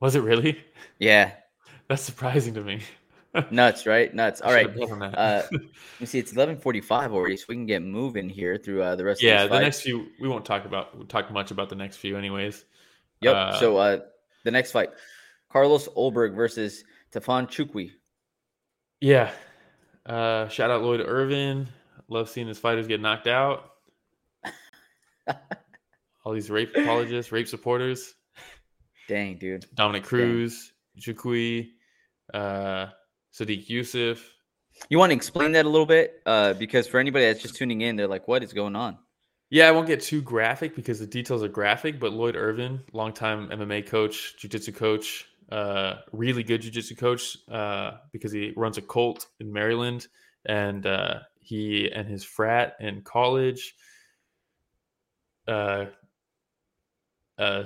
Was 0.01 0.17
it 0.17 0.21
really? 0.25 0.59
Yeah, 0.99 1.31
That's 1.93 2.05
surprising 2.05 2.55
to 2.55 2.63
me. 2.63 2.81
nuts, 3.51 3.85
right? 3.85 4.15
Nuts. 4.15 4.41
All 4.41 4.51
right. 4.51 4.65
should've 4.65 4.81
bet 4.81 4.91
on 4.93 4.99
that. 5.01 5.19
Uh, 5.19 5.43
let 5.53 5.63
me 6.01 6.07
see. 6.07 6.19
It's 6.19 6.33
eleven 6.33 6.57
forty-five 6.57 7.13
already, 7.13 7.37
so 7.37 7.45
we 7.51 7.55
can 7.55 7.67
get 7.67 7.83
moving 7.83 8.31
here 8.31 8.57
through 8.57 8.83
uh, 8.83 8.97
the 8.97 9.05
rest. 9.05 9.23
yeah, 9.23 9.43
of 9.43 9.51
the 9.51 9.61
next 9.61 9.83
few 9.83 10.07
we 10.19 10.27
won't 10.27 10.47
talk 10.47 10.65
about 10.65 10.97
we'll 10.97 11.07
talk 11.07 11.31
much 11.31 11.51
about 11.51 11.69
the 11.69 11.75
next 11.75 11.99
few 11.99 12.17
anyways. 12.17 12.65
Yep. 13.21 13.37
uh, 13.37 13.61
so 13.61 13.77
uh, 13.77 13.99
the 14.43 14.51
next 14.51 14.73
fight, 14.73 14.89
Carlos 15.51 15.87
Ulberg 15.89 16.35
versus 16.35 16.83
Tafon 17.13 17.47
Chukwi. 17.47 17.91
Yeah. 19.03 19.31
Uh 20.07 20.49
shout 20.49 20.71
out 20.71 20.81
Lloyd 20.81 21.03
Irvin. 21.07 21.69
Love 22.09 22.31
seeing 22.31 22.49
his 22.49 22.59
fighters 22.59 22.87
get 22.87 23.03
knocked 23.03 23.27
out. 23.27 23.73
All 26.25 26.33
these 26.33 26.49
rape 26.49 26.75
apologists, 26.75 27.33
rape 27.33 27.49
supporters. 27.49 28.15
Dang, 29.09 29.37
dude. 29.37 29.67
Dominic 29.75 30.05
Cruz, 30.05 30.73
Jukui, 30.99 31.71
uh, 32.33 32.87
Sodiq 33.33 33.69
Yusuff. 33.69 34.21
You 34.89 34.99
want 34.99 35.11
to 35.11 35.17
explain 35.17 35.53
that 35.53 35.67
a 35.67 35.69
little 35.69 35.87
bit? 35.87 36.23
Uh, 36.25 36.55
because 36.55 36.87
for 36.87 36.99
anybody 36.99 37.27
that's 37.27 37.43
just 37.43 37.57
tuning 37.57 37.83
in, 37.83 37.97
they're 37.97 38.09
like, 38.09 38.27
"What 38.29 38.43
is 38.43 38.53
going 38.53 38.77
on?" 38.77 38.99
Yeah, 39.51 39.69
I 39.69 39.73
won't 39.73 39.87
get 39.87 40.01
too 40.01 40.23
graphic 40.23 40.75
because 40.75 40.99
the 40.99 41.07
details 41.07 41.43
are 41.43 41.49
graphic, 41.49 42.01
but 42.01 42.13
Lloyd 42.15 42.37
Irvin, 42.37 42.81
longtime 42.95 43.51
MMA 43.51 43.87
coach, 43.87 44.35
jiu-jitsu 44.39 44.73
coach, 44.73 45.27
uh, 45.51 45.97
really 46.13 46.43
good 46.43 46.63
jiu-jitsu 46.63 46.95
coach 46.95 47.37
uh, 47.51 47.99
because 48.13 48.33
he 48.33 48.55
runs 48.57 48.79
a 48.79 48.83
cult 48.83 49.27
in 49.41 49.53
Maryland 49.53 50.07
and 50.47 50.87
uh, 50.87 51.19
he 51.39 51.91
and 51.93 52.09
his 52.09 52.25
frat 52.25 52.77
in 52.81 53.03
college 53.03 53.75
uh, 55.47 55.85
uh, 57.39 57.65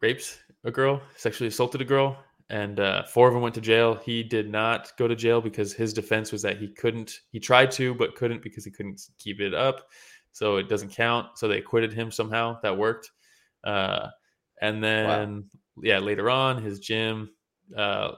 raped 0.00 0.38
a 0.64 0.70
girl, 0.70 1.02
sexually 1.16 1.48
assaulted 1.48 1.80
a 1.80 1.84
girl, 1.84 2.16
and 2.48 2.78
uh, 2.78 3.02
four 3.04 3.26
of 3.28 3.34
them 3.34 3.42
went 3.42 3.54
to 3.56 3.60
jail. 3.60 3.96
He 3.96 4.22
did 4.22 4.50
not 4.50 4.92
go 4.96 5.08
to 5.08 5.16
jail 5.16 5.40
because 5.40 5.72
his 5.72 5.92
defense 5.92 6.30
was 6.30 6.42
that 6.42 6.58
he 6.58 6.68
couldn't. 6.68 7.20
He 7.30 7.40
tried 7.40 7.70
to, 7.72 7.94
but 7.94 8.14
couldn't 8.14 8.42
because 8.42 8.64
he 8.64 8.70
couldn't 8.70 9.02
keep 9.18 9.40
it 9.40 9.54
up. 9.54 9.88
So 10.32 10.56
it 10.56 10.68
doesn't 10.68 10.90
count. 10.90 11.38
So 11.38 11.48
they 11.48 11.58
acquitted 11.58 11.92
him 11.92 12.10
somehow. 12.10 12.60
That 12.62 12.76
worked. 12.76 13.10
Uh, 13.64 14.08
and 14.60 14.82
then 14.82 15.44
yeah, 15.82 15.98
later 15.98 16.30
on, 16.30 16.62
his 16.62 16.78
gym. 16.78 17.30
Uh, 17.76 18.12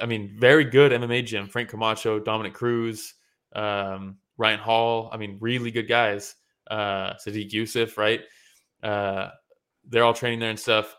I 0.00 0.06
mean, 0.06 0.36
very 0.38 0.64
good 0.64 0.92
MMA 0.92 1.26
gym. 1.26 1.48
Frank 1.48 1.68
Camacho, 1.70 2.18
Dominic 2.20 2.54
Cruz, 2.54 3.14
um, 3.54 4.18
Ryan 4.36 4.60
Hall. 4.60 5.10
I 5.12 5.16
mean, 5.16 5.38
really 5.40 5.70
good 5.70 5.88
guys. 5.88 6.36
Uh, 6.70 7.14
Sodiq 7.14 7.50
Yusuff, 7.50 7.96
right? 7.96 8.20
Uh, 8.82 9.30
they're 9.88 10.04
all 10.04 10.14
training 10.14 10.40
there 10.40 10.50
and 10.50 10.58
stuff. 10.58 10.96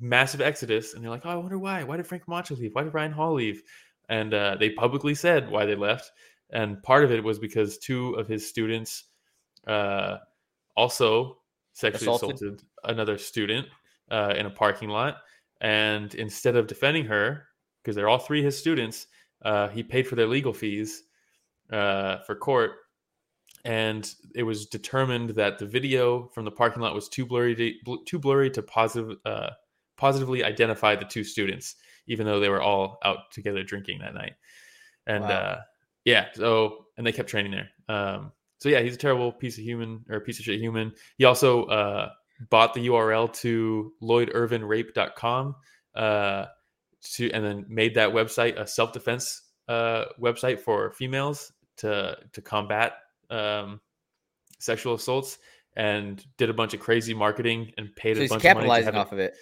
Massive 0.00 0.40
exodus, 0.40 0.94
and 0.94 1.02
they're 1.02 1.10
like, 1.10 1.26
"Oh, 1.26 1.30
I 1.30 1.36
wonder 1.36 1.58
why. 1.58 1.82
Why 1.84 1.96
did 1.96 2.06
Frank 2.06 2.24
Camacho 2.24 2.54
leave? 2.54 2.74
Why 2.74 2.84
did 2.84 2.94
Ryan 2.94 3.12
Hall 3.12 3.34
leave?" 3.34 3.62
And 4.08 4.32
uh, 4.32 4.56
they 4.58 4.70
publicly 4.70 5.14
said 5.14 5.50
why 5.50 5.66
they 5.66 5.74
left, 5.74 6.10
and 6.50 6.82
part 6.82 7.04
of 7.04 7.12
it 7.12 7.22
was 7.22 7.38
because 7.38 7.78
two 7.78 8.14
of 8.14 8.26
his 8.26 8.48
students 8.48 9.04
uh, 9.66 10.18
also 10.76 11.38
sexually 11.72 12.14
Assaulted? 12.14 12.36
assaulted 12.36 12.62
another 12.84 13.18
student 13.18 13.66
uh, 14.10 14.34
in 14.36 14.46
a 14.46 14.50
parking 14.50 14.88
lot, 14.88 15.18
and 15.60 16.14
instead 16.14 16.56
of 16.56 16.66
defending 16.66 17.04
her, 17.04 17.48
because 17.82 17.94
they're 17.94 18.08
all 18.08 18.18
three 18.18 18.42
his 18.42 18.58
students, 18.58 19.06
uh, 19.44 19.68
he 19.68 19.82
paid 19.82 20.06
for 20.06 20.14
their 20.16 20.26
legal 20.26 20.52
fees 20.52 21.04
uh, 21.70 22.18
for 22.18 22.34
court, 22.34 22.72
and 23.64 24.14
it 24.34 24.42
was 24.42 24.66
determined 24.66 25.30
that 25.30 25.58
the 25.58 25.66
video 25.66 26.28
from 26.28 26.44
the 26.44 26.50
parking 26.50 26.82
lot 26.82 26.94
was 26.94 27.08
too 27.08 27.26
blurry 27.26 27.54
to, 27.54 27.98
too 28.06 28.18
blurry 28.18 28.50
to 28.50 28.62
positive 28.62 29.16
uh, 29.24 29.50
positively 29.96 30.44
identify 30.44 30.94
the 30.94 31.04
two 31.04 31.24
students, 31.24 31.74
even 32.06 32.24
though 32.26 32.40
they 32.40 32.48
were 32.48 32.62
all 32.62 32.98
out 33.04 33.30
together 33.32 33.62
drinking 33.62 33.98
that 33.98 34.14
night. 34.14 34.34
And 35.06 35.24
Wow. 35.24 35.30
uh, 35.30 35.60
Yeah. 36.04 36.26
So 36.34 36.86
and 36.96 37.06
they 37.06 37.12
kept 37.12 37.28
training 37.28 37.52
there. 37.52 37.70
Um, 37.88 38.32
so 38.58 38.68
yeah, 38.68 38.80
he's 38.80 38.94
a 38.94 38.98
terrible 38.98 39.32
piece 39.32 39.58
of 39.58 39.64
human 39.64 40.04
or 40.08 40.20
piece 40.20 40.38
of 40.38 40.44
shit 40.44 40.60
human. 40.60 40.92
He 41.16 41.24
also 41.24 41.64
uh, 41.64 42.10
bought 42.50 42.74
the 42.74 42.86
URL 42.88 43.32
to 43.34 43.92
lloydirvinrape.com 44.02 45.54
uh, 45.94 46.46
to 47.14 47.30
and 47.32 47.44
then 47.44 47.66
made 47.68 47.94
that 47.94 48.10
website 48.10 48.58
a 48.58 48.66
self 48.66 48.92
defense 48.92 49.42
uh, 49.68 50.06
website 50.20 50.60
for 50.60 50.90
females 50.92 51.52
to 51.78 52.16
to 52.32 52.42
combat 52.42 52.94
um, 53.30 53.80
sexual 54.58 54.94
assaults 54.94 55.38
and 55.76 56.24
did 56.36 56.50
a 56.50 56.54
bunch 56.54 56.74
of 56.74 56.80
crazy 56.80 57.14
marketing 57.14 57.72
and 57.78 57.94
paid 57.96 58.16
So 58.16 58.22
a 58.24 58.28
bunch 58.28 58.44
of 58.44 58.54
money 58.54 58.66
to 58.66 58.68
capitalizing 58.74 58.84
have 58.86 58.94
it- 58.94 58.98
off 58.98 59.12
of 59.12 59.18
it. 59.20 59.34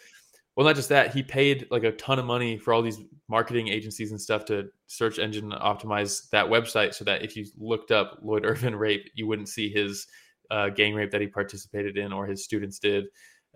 well, 0.56 0.66
not 0.66 0.76
just 0.76 0.88
that, 0.90 1.14
he 1.14 1.22
paid 1.22 1.66
like 1.70 1.84
a 1.84 1.92
ton 1.92 2.18
of 2.18 2.24
money 2.26 2.58
for 2.58 2.72
all 2.74 2.82
these 2.82 2.98
marketing 3.28 3.68
agencies 3.68 4.10
and 4.10 4.20
stuff 4.20 4.44
to 4.46 4.68
search 4.86 5.18
engine 5.18 5.50
optimize 5.50 6.28
that 6.30 6.46
website 6.46 6.94
so 6.94 7.04
that 7.04 7.22
if 7.22 7.36
you 7.36 7.44
looked 7.58 7.90
up 7.90 8.18
Lloyd 8.22 8.44
Irvin 8.46 8.76
rape, 8.76 9.10
you 9.14 9.26
wouldn't 9.26 9.48
see 9.48 9.68
his 9.70 10.06
uh, 10.50 10.68
gang 10.68 10.94
rape 10.94 11.10
that 11.10 11.20
he 11.20 11.26
participated 11.26 11.96
in 11.98 12.12
or 12.12 12.26
his 12.26 12.44
students 12.44 12.78
did. 12.78 13.06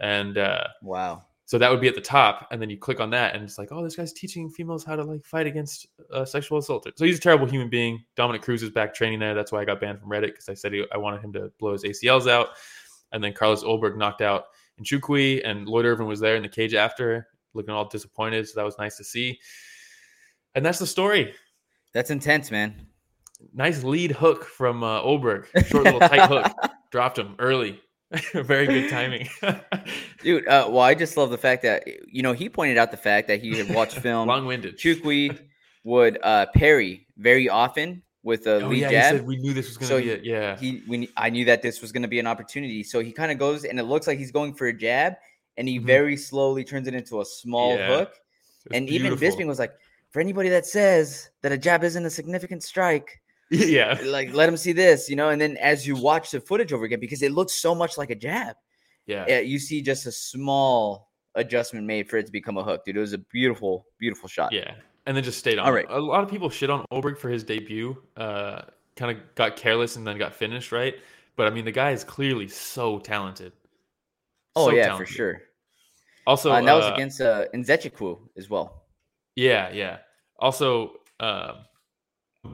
And 0.01 0.39
uh, 0.39 0.65
Wow. 0.83 1.25
So 1.51 1.59
that 1.59 1.69
would 1.69 1.81
be 1.81 1.89
at 1.89 1.97
the 1.97 2.01
top. 2.01 2.47
And 2.53 2.63
then 2.63 2.71
you 2.71 2.79
click 2.79 3.01
on 3.01 3.11
that 3.11 3.35
and 3.35 3.43
it's 3.43 3.59
like, 3.59 3.73
oh, 3.73 3.83
this 3.83 3.97
guy's 3.97 4.13
teaching 4.13 4.49
females 4.49 4.85
how 4.85 4.95
to 4.95 5.03
like 5.03 5.25
fight 5.25 5.49
against 5.49 5.89
uh, 6.15 6.25
sexual 6.25 6.59
assault. 6.59 6.87
So 6.95 7.05
he's 7.05 7.19
a 7.19 7.21
terrible 7.21 7.49
human 7.49 7.69
being. 7.69 8.05
Dominic 8.15 8.43
Cruz 8.43 8.63
is 8.63 8.71
back 8.71 8.95
training 8.95 9.19
there. 9.19 9.35
That's 9.35 9.51
why 9.51 9.61
I 9.61 9.65
got 9.65 9.81
banned 9.81 9.99
from 9.99 10.11
Reddit 10.11 10.29
because 10.29 10.49
I 10.49 10.55
said 10.55 10.73
he, 10.73 10.87
I 10.93 10.97
wanted 10.97 11.23
him 11.25 11.33
to 11.33 11.51
blow 11.59 11.73
his 11.73 11.83
ACLs 11.83 12.31
out. 12.31 12.51
And 13.11 13.25
then 13.25 13.33
Carlos 13.33 13.65
Ulberg 13.65 13.97
knocked 13.97 14.21
out 14.21 14.45
Nchukwi 14.81 15.41
and 15.45 15.67
Lloyd 15.67 15.87
Irvin 15.87 16.07
was 16.07 16.21
there 16.21 16.37
in 16.37 16.43
the 16.43 16.49
cage 16.49 16.75
after, 16.75 17.27
looking 17.53 17.75
all 17.75 17.89
disappointed. 17.89 18.47
So 18.49 18.53
that 18.55 18.65
was 18.65 18.79
nice 18.79 18.97
to 18.99 19.03
see. 19.03 19.41
And 20.55 20.65
that's 20.65 20.79
the 20.79 20.87
story. 20.87 21.35
That's 21.93 22.13
intense, 22.13 22.53
man. 22.53 22.87
Nice 23.53 23.83
lead 23.83 24.13
hook 24.13 24.45
from 24.45 24.85
uh, 24.85 25.03
Ulberg. 25.03 25.47
Short 25.67 25.83
little 25.83 25.99
tight 25.99 26.29
hook. 26.29 26.47
Dropped 26.93 27.19
him 27.19 27.35
early. 27.41 27.81
Very 28.35 28.67
good 28.67 28.91
timing. 28.91 29.29
Dude, 30.23 30.47
uh, 30.49 30.67
well, 30.69 30.81
I 30.81 30.95
just 30.95 31.17
love 31.17 31.31
the 31.31 31.39
fact 31.39 31.63
that 31.63 31.85
you 32.09 32.23
know 32.23 32.33
he 32.33 32.49
pointed 32.49 32.77
out 32.77 32.91
the 32.91 32.97
fact 32.97 33.29
that 33.29 33.41
he 33.41 33.57
had 33.57 33.69
watched 33.73 33.99
film. 34.01 34.29
Long 34.29 34.47
winded. 34.47 34.79
Chukwi 34.79 35.39
would 35.85 36.19
uh, 36.23 36.47
parry 36.55 37.07
very 37.17 37.49
often 37.49 38.03
with 38.23 38.47
a 38.47 38.57
Oh, 38.57 38.69
lead 38.69 38.81
yeah, 38.81 38.89
he 38.89 38.95
jab. 38.95 39.17
said 39.17 39.27
we 39.27 39.37
knew 39.37 39.53
this 39.55 39.69
was 39.69 39.77
going 39.79 39.89
to 39.89 39.95
So 39.97 40.01
be 40.03 40.11
it. 40.11 40.25
Yeah. 40.25 40.57
he 40.59 40.83
we, 40.89 41.09
I 41.17 41.31
knew 41.31 41.45
that 41.47 41.63
this 41.63 41.81
was 41.81 41.93
going 41.93 42.03
to 42.03 42.09
be 42.09 42.19
an 42.19 42.27
opportunity. 42.27 42.83
So 42.83 43.01
he 43.01 43.13
kind 43.13 43.31
of 43.33 43.39
goes 43.39 43.65
and 43.65 43.79
it 43.79 43.85
looks 43.85 44.07
like 44.07 44.19
he's 44.19 44.33
going 44.33 44.55
for 44.55 44.67
a 44.67 44.73
jab 44.73 45.15
and 45.57 45.67
he 45.69 45.79
Mhm. 45.79 45.85
very 45.85 46.17
slowly 46.17 46.65
turns 46.65 46.87
it 46.89 46.95
into 46.95 47.21
a 47.21 47.25
small 47.25 47.77
Yeah. 47.77 47.87
hook. 47.87 48.09
It 48.67 48.71
was 48.71 48.77
And 48.77 48.89
even 48.91 49.17
beautiful. 49.17 49.39
Bisping 49.45 49.47
was 49.47 49.59
like, 49.59 49.73
for 50.11 50.21
anybody 50.21 50.49
that 50.51 50.67
says 50.67 51.31
that 51.43 51.53
a 51.53 51.57
jab 51.59 51.83
isn't 51.85 52.05
a 52.05 52.11
significant 52.11 52.63
strike, 52.63 53.23
yeah. 53.51 53.99
like 54.05 54.33
let 54.33 54.49
him 54.49 54.57
see 54.57 54.73
this, 54.73 55.09
you 55.11 55.17
know. 55.17 55.29
And 55.31 55.41
then 55.41 55.57
as 55.59 55.87
you 55.87 55.97
watch 55.97 56.31
the 56.31 56.41
footage 56.41 56.73
over 56.73 56.85
again, 56.85 57.01
because 57.01 57.23
it 57.23 57.33
looks 57.33 57.55
so 57.55 57.75
much 57.75 57.99
like 57.99 58.11
a 58.11 58.15
jab, 58.15 58.57
Yeah. 59.07 59.39
you 59.41 59.59
see 59.59 59.83
just 59.83 60.07
a 60.07 60.13
small 60.13 61.11
adjustment 61.35 61.87
made 61.87 62.09
for 62.09 62.17
it 62.17 62.27
to 62.27 62.33
become 62.33 62.57
a 62.59 62.63
hook, 62.65 62.85
dude. 62.85 62.97
It 62.97 63.01
was 63.01 63.13
a 63.13 63.19
beautiful, 63.19 63.87
beautiful 63.99 64.29
shot. 64.29 64.53
Yeah. 64.53 64.75
And 65.07 65.17
then 65.17 65.25
just 65.25 65.39
stayed 65.39 65.59
on. 65.59 65.67
All 65.67 65.73
right. 65.73 65.87
A 65.89 65.99
lot 65.99 66.23
of 66.23 66.31
people 66.31 66.51
shit 66.51 66.71
on 66.71 66.85
Ulberg 66.93 67.19
for 67.19 67.29
his 67.31 67.43
debut. 67.43 67.97
Uh, 68.17 68.63
kind 68.97 69.17
of 69.17 69.35
got 69.35 69.57
careless 69.57 69.97
and 69.97 70.07
then 70.07 70.19
got 70.19 70.35
finished, 70.35 70.73
right? 70.73 70.95
But 71.37 71.47
I 71.47 71.51
mean, 71.51 71.65
the 71.65 71.73
guy 71.73 71.91
is 71.93 72.05
clearly 72.05 72.49
so 72.49 72.99
talented. 72.99 73.53
Oh 74.57 74.67
So 74.69 74.75
yeah, 74.75 74.87
talented. 74.87 75.09
for 75.09 75.13
sure. 75.15 75.43
Also, 76.27 76.53
Uh, 76.53 76.57
and 76.59 76.69
that 76.69 76.75
was 76.75 76.85
uh, 76.85 76.93
against 76.95 77.21
uh, 77.21 77.47
Nzechukwu 77.55 78.19
as 78.37 78.51
well. 78.51 78.85
Yeah, 79.37 79.71
yeah. 79.73 79.99
Also, 80.39 80.97
um, 81.19 81.65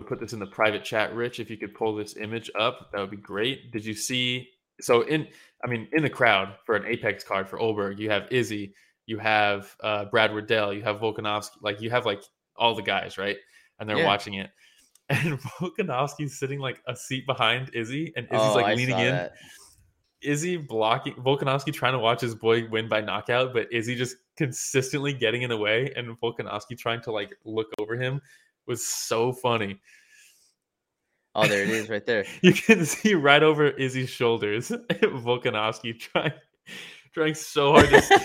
put 0.07 0.21
this 0.21 0.33
in 0.33 0.39
the 0.39 0.47
private 0.47 0.85
chat, 0.85 1.15
Rich. 1.15 1.41
If 1.41 1.51
you 1.51 1.57
could 1.57 1.75
pull 1.75 1.95
this 1.95 2.17
image 2.17 2.51
up, 2.59 2.91
that 2.93 3.01
would 3.01 3.11
be 3.11 3.17
great. 3.17 3.71
Did 3.73 3.85
you 3.85 3.95
see? 3.95 4.49
So 4.81 5.03
in, 5.03 5.29
I 5.65 5.69
mean, 5.69 5.89
in 5.93 6.03
the 6.03 6.11
crowd 6.11 6.55
for 6.65 6.75
an 6.77 6.85
Apex 6.87 7.25
card 7.25 7.49
for 7.49 7.59
Ulberg, 7.59 7.99
you 7.99 8.11
have 8.11 8.27
Izzy, 8.31 8.75
you 9.07 9.19
have 9.19 9.75
uh, 9.83 10.07
Brad 10.07 10.35
Riddell, 10.35 10.73
you 10.73 10.83
have 10.83 10.97
Volkanovski, 10.97 11.57
like 11.63 11.81
you 11.81 11.91
have 11.91 12.05
like 12.05 12.23
all 12.57 12.75
the 12.75 12.83
guys, 12.83 13.17
right? 13.19 13.37
And 13.79 13.89
they're 13.89 13.99
Yeah. 13.99 14.07
watching 14.07 14.35
it. 14.35 14.51
And 15.09 15.39
Volkanovski's 15.39 16.37
sitting 16.37 16.59
like 16.59 16.83
a 16.89 16.97
seat 16.97 17.27
behind 17.27 17.71
Izzy, 17.73 18.13
and 18.17 18.27
Izzy's 18.27 18.41
oh, 18.41 18.55
like 18.57 18.67
I 18.67 18.75
leaning 18.75 18.99
in. 18.99 19.15
that. 19.15 19.35
Izzy 20.21 20.57
blocking 20.57 21.15
Volkanovski 21.15 21.73
trying 21.73 21.93
to 21.93 22.01
watch 22.01 22.21
his 22.23 22.35
boy 22.35 22.69
win 22.69 22.89
by 22.89 23.01
knockout, 23.03 23.53
but 23.53 23.73
Izzy 23.73 23.95
just 23.95 24.17
consistently 24.37 25.13
getting 25.13 25.43
in 25.43 25.51
the 25.51 25.57
way, 25.57 25.93
and 25.95 26.09
Volkanovski 26.21 26.77
trying 26.77 27.03
to 27.03 27.13
like 27.13 27.37
look 27.45 27.69
over 27.79 27.95
him 27.95 28.21
was 28.67 28.87
so 28.87 29.33
funny. 29.33 29.81
Oh, 31.35 31.47
there 31.47 31.63
it 31.65 31.71
is, 31.71 31.89
right 31.89 32.05
there. 32.07 32.25
You 32.43 32.53
can 32.53 32.85
see 32.87 33.15
right 33.15 33.43
over 33.43 33.69
Izzy's 33.69 34.09
shoulders 34.11 34.69
Volkanovski 34.91 35.99
trying 35.99 36.33
trying 37.13 37.35
so 37.35 37.73
hard 37.73 37.89
to 37.91 38.03
see. 38.03 38.17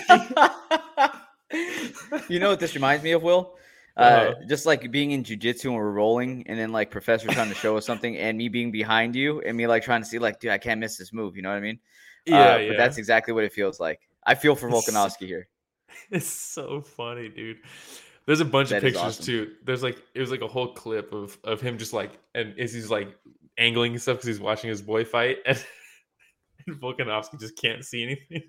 you 2.28 2.38
know 2.40 2.50
what 2.50 2.60
this 2.60 2.74
reminds 2.74 3.02
me 3.04 3.12
of, 3.12 3.22
Will? 3.22 3.56
Uh, 3.96 4.00
Uh-huh. 4.00 4.34
just 4.48 4.64
like 4.64 4.90
being 4.90 5.10
in 5.10 5.22
jujitsu 5.22 5.66
and 5.66 5.74
we're 5.74 5.90
rolling, 5.90 6.44
and 6.46 6.58
then 6.58 6.72
like 6.72 6.90
professor 6.90 7.28
trying 7.28 7.50
to 7.50 7.54
show 7.54 7.76
us 7.76 7.84
something, 7.84 8.16
and 8.16 8.38
me 8.38 8.48
being 8.48 8.70
behind 8.72 9.14
you, 9.14 9.40
and 9.42 9.56
me 9.56 9.66
like 9.66 9.82
trying 9.82 10.00
to 10.02 10.08
see, 10.08 10.18
like, 10.18 10.40
dude, 10.40 10.50
I 10.50 10.56
can't 10.58 10.80
miss 10.80 10.96
this 10.96 11.12
move. 11.12 11.36
You 11.36 11.42
know 11.42 11.50
what 11.50 11.56
I 11.58 11.60
mean? 11.60 11.78
yeah, 12.24 12.54
Uh, 12.54 12.56
yeah. 12.56 12.68
But 12.68 12.76
that's 12.78 12.96
exactly 12.96 13.34
what 13.34 13.44
it 13.44 13.52
feels 13.52 13.78
like. 13.78 14.00
I 14.24 14.34
feel 14.34 14.54
for 14.54 14.68
It's- 14.68 14.88
Volkanovski 14.88 15.26
here. 15.26 15.48
It's 16.10 16.26
so 16.26 16.80
funny, 16.80 17.28
dude. 17.28 17.58
There's 18.26 18.40
a 18.40 18.44
bunch 18.44 18.70
of 18.70 18.80
pictures 18.82 19.02
awesome. 19.02 19.24
too. 19.24 19.52
There's 19.64 19.82
like 19.82 19.98
it 20.14 20.20
was 20.20 20.30
like 20.30 20.42
a 20.42 20.48
whole 20.48 20.72
clip 20.72 21.12
of 21.12 21.36
of 21.44 21.60
him 21.60 21.78
just 21.78 21.92
like 21.92 22.18
and 22.34 22.56
Izzy's 22.58 22.90
like 22.90 23.16
angling 23.58 23.92
and 23.92 24.02
stuff 24.02 24.16
because 24.16 24.28
he's 24.28 24.40
watching 24.40 24.70
his 24.70 24.80
boy 24.82 25.04
fight, 25.04 25.38
and, 25.46 25.62
and 26.66 26.80
Volkanovski 26.80 27.40
just 27.40 27.56
can't 27.56 27.84
see 27.84 28.02
anything. 28.04 28.42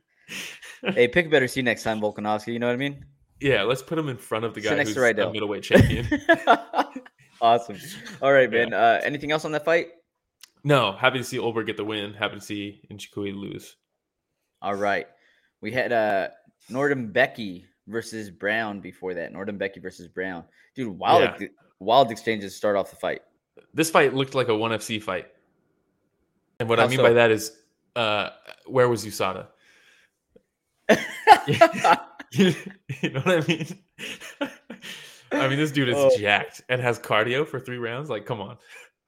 hey, 0.93 1.07
pick 1.07 1.26
a 1.26 1.30
better 1.30 1.47
seat 1.47 1.63
next 1.63 1.84
time, 1.84 1.99
Volkanovski. 1.99 2.53
You 2.53 2.59
know 2.59 2.67
what 2.67 2.74
I 2.74 2.78
mean? 2.78 3.05
yeah, 3.39 3.63
let's 3.63 3.82
put 3.82 3.97
him 3.97 4.07
in 4.09 4.17
front 4.17 4.45
of 4.45 4.53
the 4.53 4.61
guy 4.61 4.76
next 4.76 4.93
who's 4.93 5.15
to 5.15 5.28
a 5.28 5.32
middleweight 5.32 5.63
champion. 5.63 6.07
awesome. 7.41 7.78
All 8.21 8.32
right, 8.32 8.51
Yeah. 8.51 8.65
man. 8.65 8.74
Uh, 8.74 9.01
anything 9.03 9.32
else 9.32 9.43
on 9.43 9.51
that 9.51 9.65
fight? 9.65 9.88
no, 10.63 10.93
happy 10.93 11.17
to 11.17 11.24
see 11.26 11.38
Ulberg 11.38 11.65
get 11.65 11.76
the 11.76 11.84
win. 11.84 12.13
Happy 12.13 12.36
to 12.36 12.41
see 12.41 12.82
Nchukwi 12.89 13.36
lose. 13.36 13.76
All 14.61 14.76
right. 14.76 15.07
We 15.59 15.71
had 15.71 15.91
uh 15.91 16.30
Nordin 16.69 17.11
Becky 17.11 17.65
versus 17.88 18.29
Brown 18.29 18.79
before 18.79 19.13
that. 19.13 19.34
Nordin 19.34 19.57
Becky 19.57 19.79
versus 19.79 20.07
Brown. 20.07 20.43
Dude, 20.75 20.97
wild 20.97 21.21
Yeah. 21.39 21.47
wild 21.79 22.11
exchanges 22.11 22.55
start 22.55 22.75
off 22.75 22.89
the 22.89 22.95
fight. 22.95 23.21
This 23.73 23.89
fight 23.89 24.13
looked 24.13 24.36
like 24.36 24.47
a 24.47 24.55
one 24.55 24.71
FC 24.71 25.01
fight, 25.01 25.27
and 26.59 26.67
what 26.69 26.79
I 26.79 26.88
mean 26.88 26.99
by 27.01 27.13
that 27.13 27.29
is, 27.31 27.55
uh, 27.95 28.29
where 28.65 28.88
was 28.89 29.05
USADA? 29.05 29.47
you 32.31 33.09
know 33.09 33.19
what 33.21 33.43
I 33.43 33.47
mean? 33.47 33.67
I 35.31 35.47
mean, 35.47 35.57
this 35.57 35.71
dude 35.71 35.89
is 35.89 35.95
Oh. 35.97 36.11
jacked 36.17 36.61
and 36.69 36.79
has 36.81 36.99
cardio 36.99 37.47
for 37.47 37.59
three 37.59 37.77
rounds. 37.77 38.09
Like, 38.09 38.25
come 38.25 38.39
on, 38.41 38.57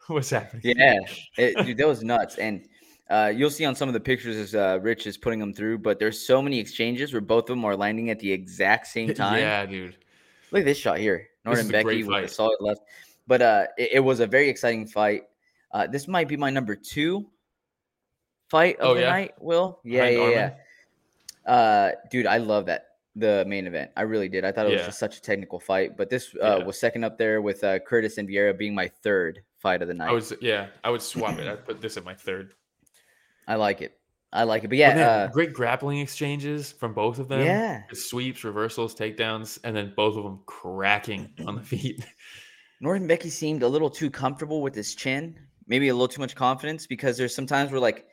what's 0.07 0.29
happening? 0.29 0.75
yeah. 0.77 0.97
It, 1.37 1.65
dude, 1.65 1.77
that 1.77 1.87
was 1.87 2.03
nuts. 2.03 2.37
And 2.37 2.67
uh, 3.09 3.31
you'll 3.35 3.49
see 3.49 3.65
on 3.65 3.75
some 3.75 3.87
of 3.89 3.93
the 3.93 3.99
pictures 3.99 4.35
as 4.35 4.55
uh, 4.55 4.79
Rich 4.81 5.05
is 5.07 5.17
putting 5.17 5.39
them 5.39 5.53
through, 5.53 5.79
but 5.79 5.99
there's 5.99 6.19
so 6.25 6.41
many 6.41 6.59
exchanges 6.59 7.13
where 7.13 7.21
both 7.21 7.43
of 7.43 7.55
them 7.55 7.65
are 7.65 7.75
landing 7.75 8.09
at 8.09 8.19
the 8.19 8.31
exact 8.31 8.87
same 8.87 9.13
time. 9.13 9.39
Yeah, 9.39 9.65
dude. 9.65 9.95
Look 10.51 10.61
at 10.61 10.65
this 10.65 10.77
shot 10.77 10.97
here. 10.99 11.27
This 11.45 11.59
Nordin 11.59 11.61
is 11.61 11.69
a 11.69 11.71
Becky 11.71 12.03
with 12.03 12.23
a 12.23 12.27
solid 12.27 12.57
left. 12.59 12.81
But 13.27 13.41
uh, 13.41 13.65
it, 13.77 13.89
it 13.93 13.99
was 13.99 14.19
a 14.19 14.27
very 14.27 14.49
exciting 14.49 14.87
fight. 14.87 15.23
Uh, 15.71 15.87
this 15.87 16.07
might 16.07 16.27
be 16.27 16.37
my 16.37 16.49
number 16.49 16.75
two 16.75 17.27
fight 18.49 18.79
of 18.79 18.89
Oh, 18.89 18.93
the 18.95 19.01
yeah? 19.01 19.09
night. 19.09 19.33
Will 19.39 19.79
yeah, 19.83 20.09
Behind 20.09 20.31
yeah, 20.31 20.51
yeah. 21.45 21.51
Uh, 21.51 21.91
dude, 22.09 22.25
I 22.27 22.37
love 22.37 22.65
that 22.67 22.87
the 23.15 23.45
main 23.47 23.65
event. 23.67 23.91
I 23.95 24.01
really 24.01 24.27
did. 24.29 24.43
I 24.45 24.51
thought 24.51 24.65
it 24.65 24.71
was 24.71 24.81
Yeah. 24.81 24.85
just 24.87 24.99
such 24.99 25.17
a 25.17 25.21
technical 25.21 25.59
fight. 25.59 25.95
But 25.97 26.09
this 26.09 26.35
uh, 26.35 26.57
Yeah. 26.59 26.65
was 26.65 26.79
second 26.79 27.03
up 27.03 27.17
there 27.17 27.41
with 27.41 27.63
uh, 27.63 27.79
Curtis 27.79 28.17
and 28.17 28.27
Vieira 28.27 28.57
being 28.57 28.75
my 28.75 28.87
third 28.87 29.41
fight 29.59 29.81
of 29.81 29.87
the 29.87 29.93
night. 29.93 30.09
I 30.09 30.13
was, 30.13 30.33
yeah, 30.41 30.67
I 30.83 30.89
would 30.89 31.01
swap 31.01 31.39
it. 31.39 31.47
I'd 31.47 31.65
put 31.65 31.81
this 31.81 31.97
at 31.97 32.03
my 32.03 32.13
third. 32.13 32.53
I 33.47 33.55
like 33.55 33.81
it. 33.81 33.97
I 34.33 34.43
like 34.43 34.63
it. 34.63 34.67
But 34.67 34.77
yeah, 34.77 34.95
man, 34.95 35.03
uh, 35.09 35.27
great 35.31 35.53
grappling 35.53 35.99
exchanges 35.99 36.71
from 36.71 36.93
both 36.93 37.19
of 37.19 37.27
them. 37.29 37.41
yeah. 37.45 37.83
sweeps, 37.93 38.43
reversals, 38.43 38.93
takedowns, 38.95 39.59
and 39.63 39.75
then 39.75 39.93
both 39.95 40.17
of 40.17 40.23
them 40.23 40.39
cracking 40.45 41.29
on 41.47 41.55
the 41.55 41.61
feet. 41.61 42.05
Norton 42.81 43.07
Becky 43.07 43.29
seemed 43.29 43.63
a 43.63 43.67
little 43.67 43.89
too 43.89 44.09
comfortable 44.09 44.61
with 44.61 44.75
his 44.75 44.93
chin, 44.95 45.39
maybe 45.67 45.87
a 45.87 45.93
little 45.93 46.09
too 46.09 46.19
much 46.21 46.35
confidence 46.35 46.85
because 46.85 47.17
there's 47.17 47.33
sometimes 47.33 47.71
where 47.71 47.79
like 47.79 48.05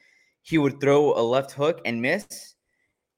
he 0.42 0.58
would 0.58 0.80
throw 0.80 1.12
a 1.18 1.22
left 1.22 1.50
hook 1.52 1.80
and 1.84 2.00
miss, 2.00 2.54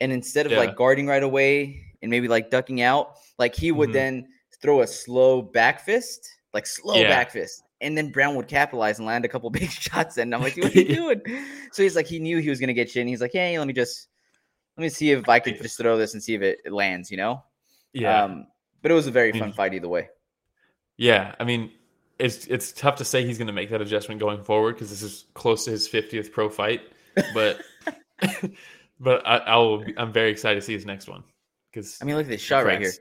and 0.01 0.11
instead 0.11 0.47
of 0.47 0.53
Yeah. 0.53 0.59
like 0.59 0.77
guarding 0.77 1.07
right 1.07 1.23
away 1.23 1.85
and 2.01 2.11
maybe 2.11 2.29
like 2.29 2.49
ducking 2.51 2.81
out, 2.81 3.17
like 3.39 3.55
he 3.55 3.71
would 3.73 3.91
Mhm. 3.91 3.95
then 3.95 4.29
throw 4.63 4.81
a 4.81 4.87
slow 4.87 5.43
back 5.43 5.81
fist, 5.85 6.27
like 6.55 6.67
slow 6.67 6.97
Yeah. 6.97 7.09
back 7.09 7.31
fist. 7.31 7.64
And 7.85 7.97
then 7.97 8.11
Brown 8.11 8.35
would 8.35 8.49
capitalize 8.49 8.99
and 8.99 9.07
land 9.07 9.25
a 9.25 9.29
couple 9.29 9.49
big 9.61 9.71
shots. 9.71 10.17
And 10.19 10.35
I'm 10.35 10.43
like, 10.43 10.57
what 10.57 10.75
are 10.75 10.81
you 10.81 10.95
doing? 10.97 11.21
so 11.73 11.83
he's 11.83 11.95
like, 11.95 12.07
he 12.07 12.19
knew 12.19 12.39
he 12.39 12.51
was 12.51 12.59
gonna 12.59 12.73
get 12.75 12.91
chin. 12.91 13.07
He's 13.07 13.21
like, 13.21 13.33
hey, 13.33 13.59
let 13.59 13.67
me 13.69 13.73
just 13.75 14.09
let 14.77 14.83
me 14.83 14.89
see 14.89 15.13
if 15.13 15.29
I 15.29 15.39
could 15.39 15.61
just 15.63 15.79
throw 15.79 15.97
this 15.97 16.15
and 16.15 16.23
see 16.23 16.35
if 16.35 16.43
it, 16.43 16.59
it 16.65 16.73
lands, 16.73 17.11
you 17.11 17.17
know? 17.17 17.45
Yeah, 17.93 18.25
Um, 18.25 18.49
but 18.83 18.91
it 18.91 18.95
was 18.95 19.07
a 19.07 19.13
very 19.13 19.33
mean, 19.33 19.41
fun 19.43 19.53
fight 19.53 19.73
either 19.75 19.89
way. 19.89 20.09
yeah. 20.97 21.35
I 21.39 21.45
mean, 21.45 21.71
it's 22.19 22.47
it's 22.47 22.73
tough 22.73 22.97
to 22.97 23.05
say 23.05 23.25
he's 23.25 23.39
going 23.39 23.47
to 23.47 23.53
make 23.53 23.71
that 23.71 23.81
adjustment 23.81 24.21
going 24.21 24.43
forward 24.43 24.75
because 24.75 24.91
this 24.91 25.03
is 25.03 25.27
close 25.35 25.65
to 25.67 25.71
his 25.71 25.89
50th 25.89 26.33
pro 26.33 26.49
fight. 26.49 26.83
But 27.35 27.61
but 29.01 29.27
I, 29.27 29.39
I'll 29.39 29.85
I'm 29.97 30.13
very 30.13 30.31
excited 30.31 30.57
to 30.61 30.63
see 30.67 30.73
his 30.73 30.87
next 30.87 31.09
one 31.09 31.23
because 31.71 31.99
I 32.01 32.05
mean, 32.05 32.17
look 32.17 32.25
at 32.27 32.31
this 32.31 32.41
shot 32.41 32.65
right 32.65 32.81
here. 32.81 32.93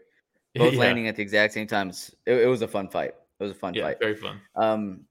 Both 0.55 0.73
Yeah. 0.73 0.79
landing 0.79 1.07
at 1.07 1.15
the 1.15 1.21
exact 1.23 1.53
same 1.53 1.65
time. 1.67 1.89
It's- 1.89 2.13
It, 2.27 2.41
it 2.43 2.47
was 2.47 2.61
a 2.61 2.67
fun 2.67 2.88
fight. 2.89 3.13
It 3.43 3.47
was 3.47 3.57
a 3.57 3.59
fun 3.59 3.73
yeah, 3.73 3.83
fight. 3.83 3.99
very 3.99 4.15
fun. 4.15 4.39
Um, 4.55 5.01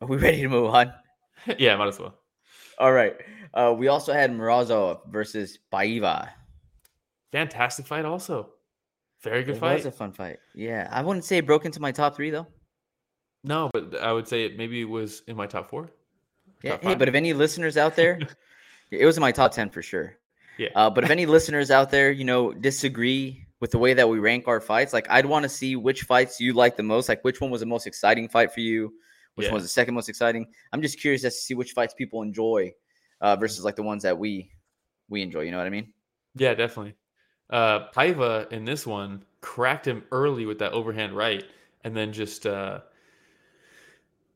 are 0.00 0.06
we 0.06 0.16
ready 0.26 0.42
to 0.42 0.48
move 0.48 0.72
on? 0.72 0.92
yeah, 1.58 1.74
might 1.76 1.88
as 1.88 1.98
well. 1.98 2.14
All 2.78 2.92
right. 2.92 3.16
Uh, 3.52 3.74
we 3.76 3.88
also 3.88 4.12
had 4.12 4.30
Morozov 4.30 5.00
versus 5.10 5.58
Paiva. 5.72 6.28
Fantastic 7.32 7.86
fight, 7.86 8.04
also. 8.04 8.50
Very 9.22 9.42
good 9.42 9.56
It 9.56 9.58
fight. 9.58 9.72
It 9.72 9.76
was 9.76 9.86
a 9.86 9.90
fun 9.90 10.12
fight. 10.12 10.38
Yeah, 10.54 10.88
I 10.92 11.02
wouldn't 11.02 11.24
say 11.24 11.38
it 11.38 11.46
broke 11.46 11.64
into 11.64 11.80
my 11.80 11.90
top 11.90 12.14
three 12.14 12.30
though. 12.30 12.46
No, 13.42 13.70
but 13.72 14.00
I 14.00 14.12
would 14.12 14.28
say 14.28 14.44
it 14.44 14.56
maybe 14.56 14.84
was 14.84 15.22
in 15.26 15.36
my 15.36 15.46
top 15.46 15.68
four. 15.68 15.90
Yeah. 16.62 16.72
Top 16.72 16.82
Hey, 16.82 16.94
but 16.94 17.08
if 17.08 17.14
any 17.14 17.32
listeners 17.32 17.76
out 17.76 17.96
there, 17.96 18.20
it 18.90 19.04
was 19.04 19.16
in 19.16 19.22
my 19.22 19.32
top 19.32 19.52
ten 19.52 19.70
for 19.70 19.82
sure. 19.82 20.16
Yeah. 20.58 20.68
Uh, 20.74 20.90
but 20.90 21.02
if 21.02 21.10
any 21.10 21.26
listeners 21.26 21.70
out 21.70 21.90
there, 21.90 22.10
you 22.10 22.24
know, 22.24 22.52
disagree 22.52 23.45
with 23.60 23.70
the 23.70 23.78
way 23.78 23.94
that 23.94 24.08
we 24.08 24.18
rank 24.18 24.48
our 24.48 24.60
fights, 24.60 24.92
like 24.92 25.06
I'd 25.10 25.26
want 25.26 25.42
to 25.44 25.48
see 25.48 25.76
which 25.76 26.02
fights 26.02 26.40
you 26.40 26.52
like 26.52 26.76
the 26.76 26.82
most. 26.82 27.08
Like 27.08 27.22
which 27.24 27.40
one 27.40 27.50
was 27.50 27.60
the 27.60 27.66
most 27.66 27.86
exciting 27.86 28.28
fight 28.28 28.52
for 28.52 28.60
you? 28.60 28.92
Which 29.34 29.46
Yeah. 29.46 29.52
one 29.52 29.56
was 29.56 29.64
the 29.64 29.68
second 29.68 29.94
most 29.94 30.08
exciting? 30.08 30.46
I'm 30.72 30.82
just 30.82 31.00
curious 31.00 31.24
as 31.24 31.34
to 31.34 31.40
see 31.40 31.54
which 31.54 31.72
fights 31.72 31.94
people 31.94 32.22
enjoy 32.22 32.72
uh, 33.20 33.36
versus 33.36 33.64
like 33.64 33.76
the 33.76 33.82
ones 33.82 34.02
that 34.02 34.18
we 34.18 34.50
we 35.08 35.22
enjoy. 35.22 35.42
You 35.42 35.50
know 35.52 35.58
what 35.58 35.66
I 35.66 35.70
mean? 35.70 35.92
Yeah, 36.34 36.54
definitely. 36.54 36.94
Uh 37.50 37.88
Paiva 37.90 38.50
in 38.52 38.64
this 38.64 38.86
one 38.86 39.24
cracked 39.40 39.86
him 39.86 40.04
early 40.10 40.46
with 40.46 40.58
that 40.58 40.72
overhand 40.72 41.16
right, 41.16 41.44
and 41.84 41.96
then 41.96 42.12
just 42.12 42.44
uh 42.46 42.80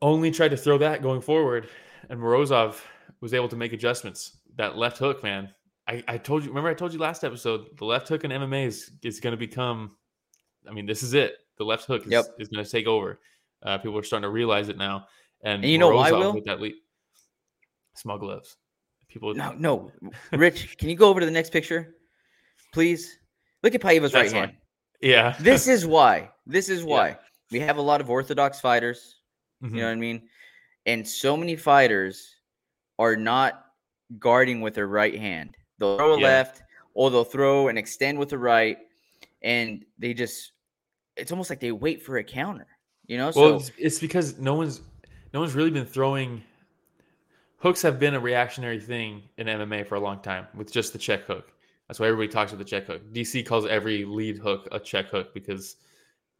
only 0.02 0.30
tried 0.30 0.50
to 0.52 0.56
throw 0.56 0.78
that 0.78 1.02
going 1.02 1.20
forward. 1.20 1.68
And 2.08 2.18
Morozov 2.20 2.80
was 3.20 3.34
able 3.34 3.48
to 3.48 3.56
make 3.56 3.72
adjustments. 3.72 4.36
That 4.56 4.76
left 4.76 4.98
hook, 4.98 5.22
man. 5.22 5.52
I, 5.90 6.04
I 6.08 6.18
told 6.18 6.42
you 6.44 6.50
remember 6.50 6.70
I 6.70 6.74
told 6.74 6.92
you 6.92 6.98
last 6.98 7.24
episode, 7.24 7.66
the 7.78 7.84
left 7.84 8.08
hook 8.08 8.24
in 8.24 8.30
MMA 8.30 8.66
is, 8.66 8.92
is 9.02 9.18
gonna 9.20 9.36
become 9.36 9.92
I 10.68 10.72
mean, 10.72 10.86
this 10.86 11.02
is 11.02 11.14
it. 11.14 11.36
The 11.58 11.64
left 11.64 11.84
hook 11.86 12.06
is, 12.06 12.12
Yep. 12.12 12.24
is 12.38 12.48
gonna 12.48 12.64
take 12.64 12.86
over. 12.86 13.18
Uh, 13.62 13.78
people 13.78 13.98
are 13.98 14.02
starting 14.02 14.22
to 14.26 14.30
realize 14.30 14.68
it 14.68 14.78
now. 14.78 15.06
And, 15.42 15.62
And 15.64 15.72
you 15.72 15.78
know 15.78 15.90
why, 15.90 16.12
Will? 16.12 16.34
with 16.34 16.44
that 16.44 16.60
lead 16.60 16.74
small 17.94 18.18
gloves. 18.18 18.56
People 19.08 19.34
No, 19.34 19.52
no. 19.52 19.90
Rich, 20.32 20.78
can 20.78 20.88
you 20.88 20.94
go 20.96 21.08
over 21.08 21.18
to 21.20 21.26
the 21.26 21.32
next 21.32 21.50
picture, 21.50 21.96
please? 22.72 23.18
Look 23.62 23.74
at 23.74 23.80
Paiva's 23.80 24.14
right 24.14 24.30
hand. 24.30 24.52
Yeah. 25.00 25.34
This 25.40 25.66
is 25.66 25.84
why. 25.84 26.30
This 26.46 26.68
is 26.68 26.80
Yeah. 26.80 26.86
why 26.86 27.18
we 27.50 27.58
have 27.60 27.78
a 27.78 27.82
lot 27.82 28.00
of 28.00 28.08
orthodox 28.08 28.60
fighters. 28.60 29.16
Mhm. 29.62 29.70
You 29.72 29.76
know 29.78 29.86
what 29.86 29.92
I 29.92 29.96
mean? 29.96 30.28
And 30.86 31.06
so 31.06 31.36
many 31.36 31.56
fighters 31.56 32.36
are 32.98 33.16
not 33.16 33.66
guarding 34.18 34.60
with 34.60 34.74
their 34.74 34.86
right 34.86 35.18
hand. 35.18 35.56
They'll 35.80 35.96
throw 35.96 36.14
a 36.14 36.20
Yeah. 36.20 36.26
left 36.26 36.62
or 36.94 37.10
they'll 37.10 37.24
throw 37.24 37.68
and 37.68 37.76
extend 37.76 38.18
with 38.18 38.28
the 38.28 38.38
right. 38.38 38.78
And 39.42 39.84
they 39.98 40.14
just, 40.14 40.52
it's 41.16 41.32
almost 41.32 41.50
like 41.50 41.58
they 41.58 41.72
wait 41.72 42.02
for 42.02 42.18
a 42.18 42.24
counter, 42.24 42.68
you 43.06 43.16
know? 43.16 43.32
Well, 43.34 43.34
so, 43.34 43.56
it's, 43.56 43.72
it's 43.78 43.98
because 43.98 44.38
no 44.38 44.54
one's 44.54 44.82
no 45.32 45.40
one's 45.40 45.54
really 45.54 45.70
been 45.70 45.86
throwing 45.86 46.42
hooks 47.58 47.82
have 47.82 47.98
been 47.98 48.14
a 48.14 48.20
reactionary 48.20 48.80
thing 48.80 49.22
in 49.36 49.46
MMA 49.46 49.86
for 49.86 49.94
a 49.94 50.00
long 50.00 50.20
time 50.20 50.46
with 50.54 50.72
just 50.72 50.92
the 50.92 50.98
check 50.98 51.24
hook. 51.24 51.52
That's 51.88 52.00
why 52.00 52.06
everybody 52.06 52.28
talks 52.28 52.52
about 52.52 52.58
the 52.58 52.64
check 52.64 52.86
hook. 52.86 53.02
DC 53.12 53.44
calls 53.44 53.66
every 53.66 54.04
lead 54.04 54.38
hook 54.38 54.68
a 54.72 54.78
check 54.78 55.08
hook 55.08 55.34
because 55.34 55.76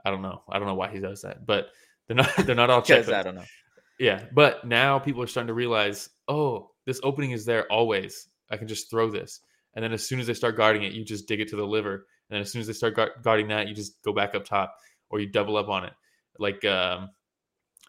I 0.05 0.11
don't 0.11 0.23
know. 0.23 0.43
I 0.49 0.59
don't 0.59 0.67
know 0.67 0.75
why 0.75 0.89
he 0.89 0.99
does 0.99 1.23
that, 1.23 1.47
but 1.47 1.71
they're 2.07 2.17
not 2.17 2.31
they're 2.47 2.55
not 2.55 2.71
all 2.71 2.83
check 2.83 3.01
because 3.01 3.13
I 3.13 3.23
don't 3.23 3.35
know. 3.35 3.45
Yeah, 3.99 4.25
but 4.33 4.67
now 4.67 4.99
people 4.99 5.23
are 5.23 5.27
starting 5.27 5.49
to 5.49 5.55
realize, 5.55 6.09
oh, 6.27 6.71
this 6.87 7.01
opening 7.03 7.33
is 7.33 7.45
there 7.45 7.67
always. 7.67 8.29
I 8.51 8.57
can 8.57 8.69
just 8.69 8.91
throw 8.91 9.11
this, 9.11 9.41
and 9.75 9.85
then 9.85 9.93
as 9.93 10.07
soon 10.07 10.21
as 10.21 10.27
they 10.27 10.35
start 10.35 10.57
guarding 10.57 10.83
it, 10.83 10.93
you 10.93 11.05
just 11.05 11.29
dig 11.29 11.41
it 11.41 11.49
to 11.49 11.57
the 11.57 11.67
liver, 11.67 11.95
and 11.95 12.37
then 12.37 12.41
as 12.41 12.51
soon 12.51 12.61
as 12.61 12.67
they 12.67 12.73
start 12.73 12.95
guard- 12.97 13.13
guarding 13.23 13.49
that, 13.49 13.69
you 13.69 13.75
just 13.75 14.03
go 14.03 14.13
back 14.13 14.35
up 14.35 14.45
top, 14.45 14.75
or 15.11 15.21
you 15.21 15.27
double 15.27 15.57
up 15.57 15.69
on 15.69 15.85
it. 15.85 15.93
Like, 16.39 16.65
um, 16.65 17.11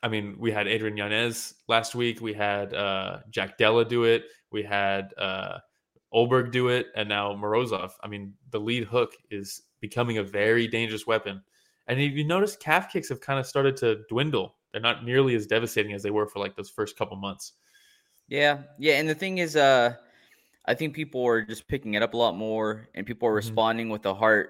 I 0.03 0.07
mean, 0.07 0.35
we 0.39 0.51
had 0.51 0.67
Adrian 0.67 0.97
Yanez 0.97 1.53
last 1.67 1.95
week. 1.95 2.21
We 2.21 2.33
had 2.33 2.73
uh, 2.73 3.19
Jack 3.29 3.57
Della 3.57 3.85
do 3.85 4.03
it. 4.03 4.25
We 4.51 4.63
had 4.63 5.13
uh, 5.17 5.59
Ulberg 6.13 6.51
do 6.51 6.69
it, 6.69 6.87
and 6.95 7.07
now 7.07 7.33
Morozov. 7.33 7.91
I 8.03 8.07
mean, 8.07 8.33
the 8.49 8.59
lead 8.59 8.85
hook 8.85 9.11
is 9.29 9.61
becoming 9.79 10.17
a 10.17 10.23
very 10.23 10.67
dangerous 10.67 11.07
weapon. 11.07 11.41
And 11.87 11.99
if 11.99 12.13
you 12.13 12.23
notice, 12.23 12.55
calf 12.55 12.91
kicks 12.91 13.09
have 13.09 13.21
kind 13.21 13.39
of 13.39 13.45
started 13.45 13.77
to 13.77 13.99
dwindle. 14.09 14.55
They're 14.71 14.81
not 14.81 15.03
nearly 15.05 15.35
as 15.35 15.47
devastating 15.47 15.93
as 15.93 16.03
they 16.03 16.11
were 16.11 16.27
for 16.27 16.39
like 16.39 16.55
those 16.55 16.69
first 16.69 16.97
couple 16.97 17.17
months. 17.17 17.53
Yeah, 18.27 18.59
yeah, 18.79 18.93
and 18.93 19.09
the 19.09 19.15
thing 19.15 19.39
is, 19.39 19.55
uh, 19.55 19.95
I 20.65 20.73
think 20.75 20.93
people 20.93 21.25
are 21.25 21.41
just 21.43 21.67
picking 21.67 21.95
it 21.95 22.03
up 22.03 22.13
a 22.13 22.17
lot 22.17 22.35
more, 22.35 22.87
and 22.93 23.05
people 23.05 23.27
are 23.27 23.33
Mhm. 23.33 23.35
responding 23.43 23.89
with 23.89 24.03
the 24.03 24.13
hard, 24.13 24.49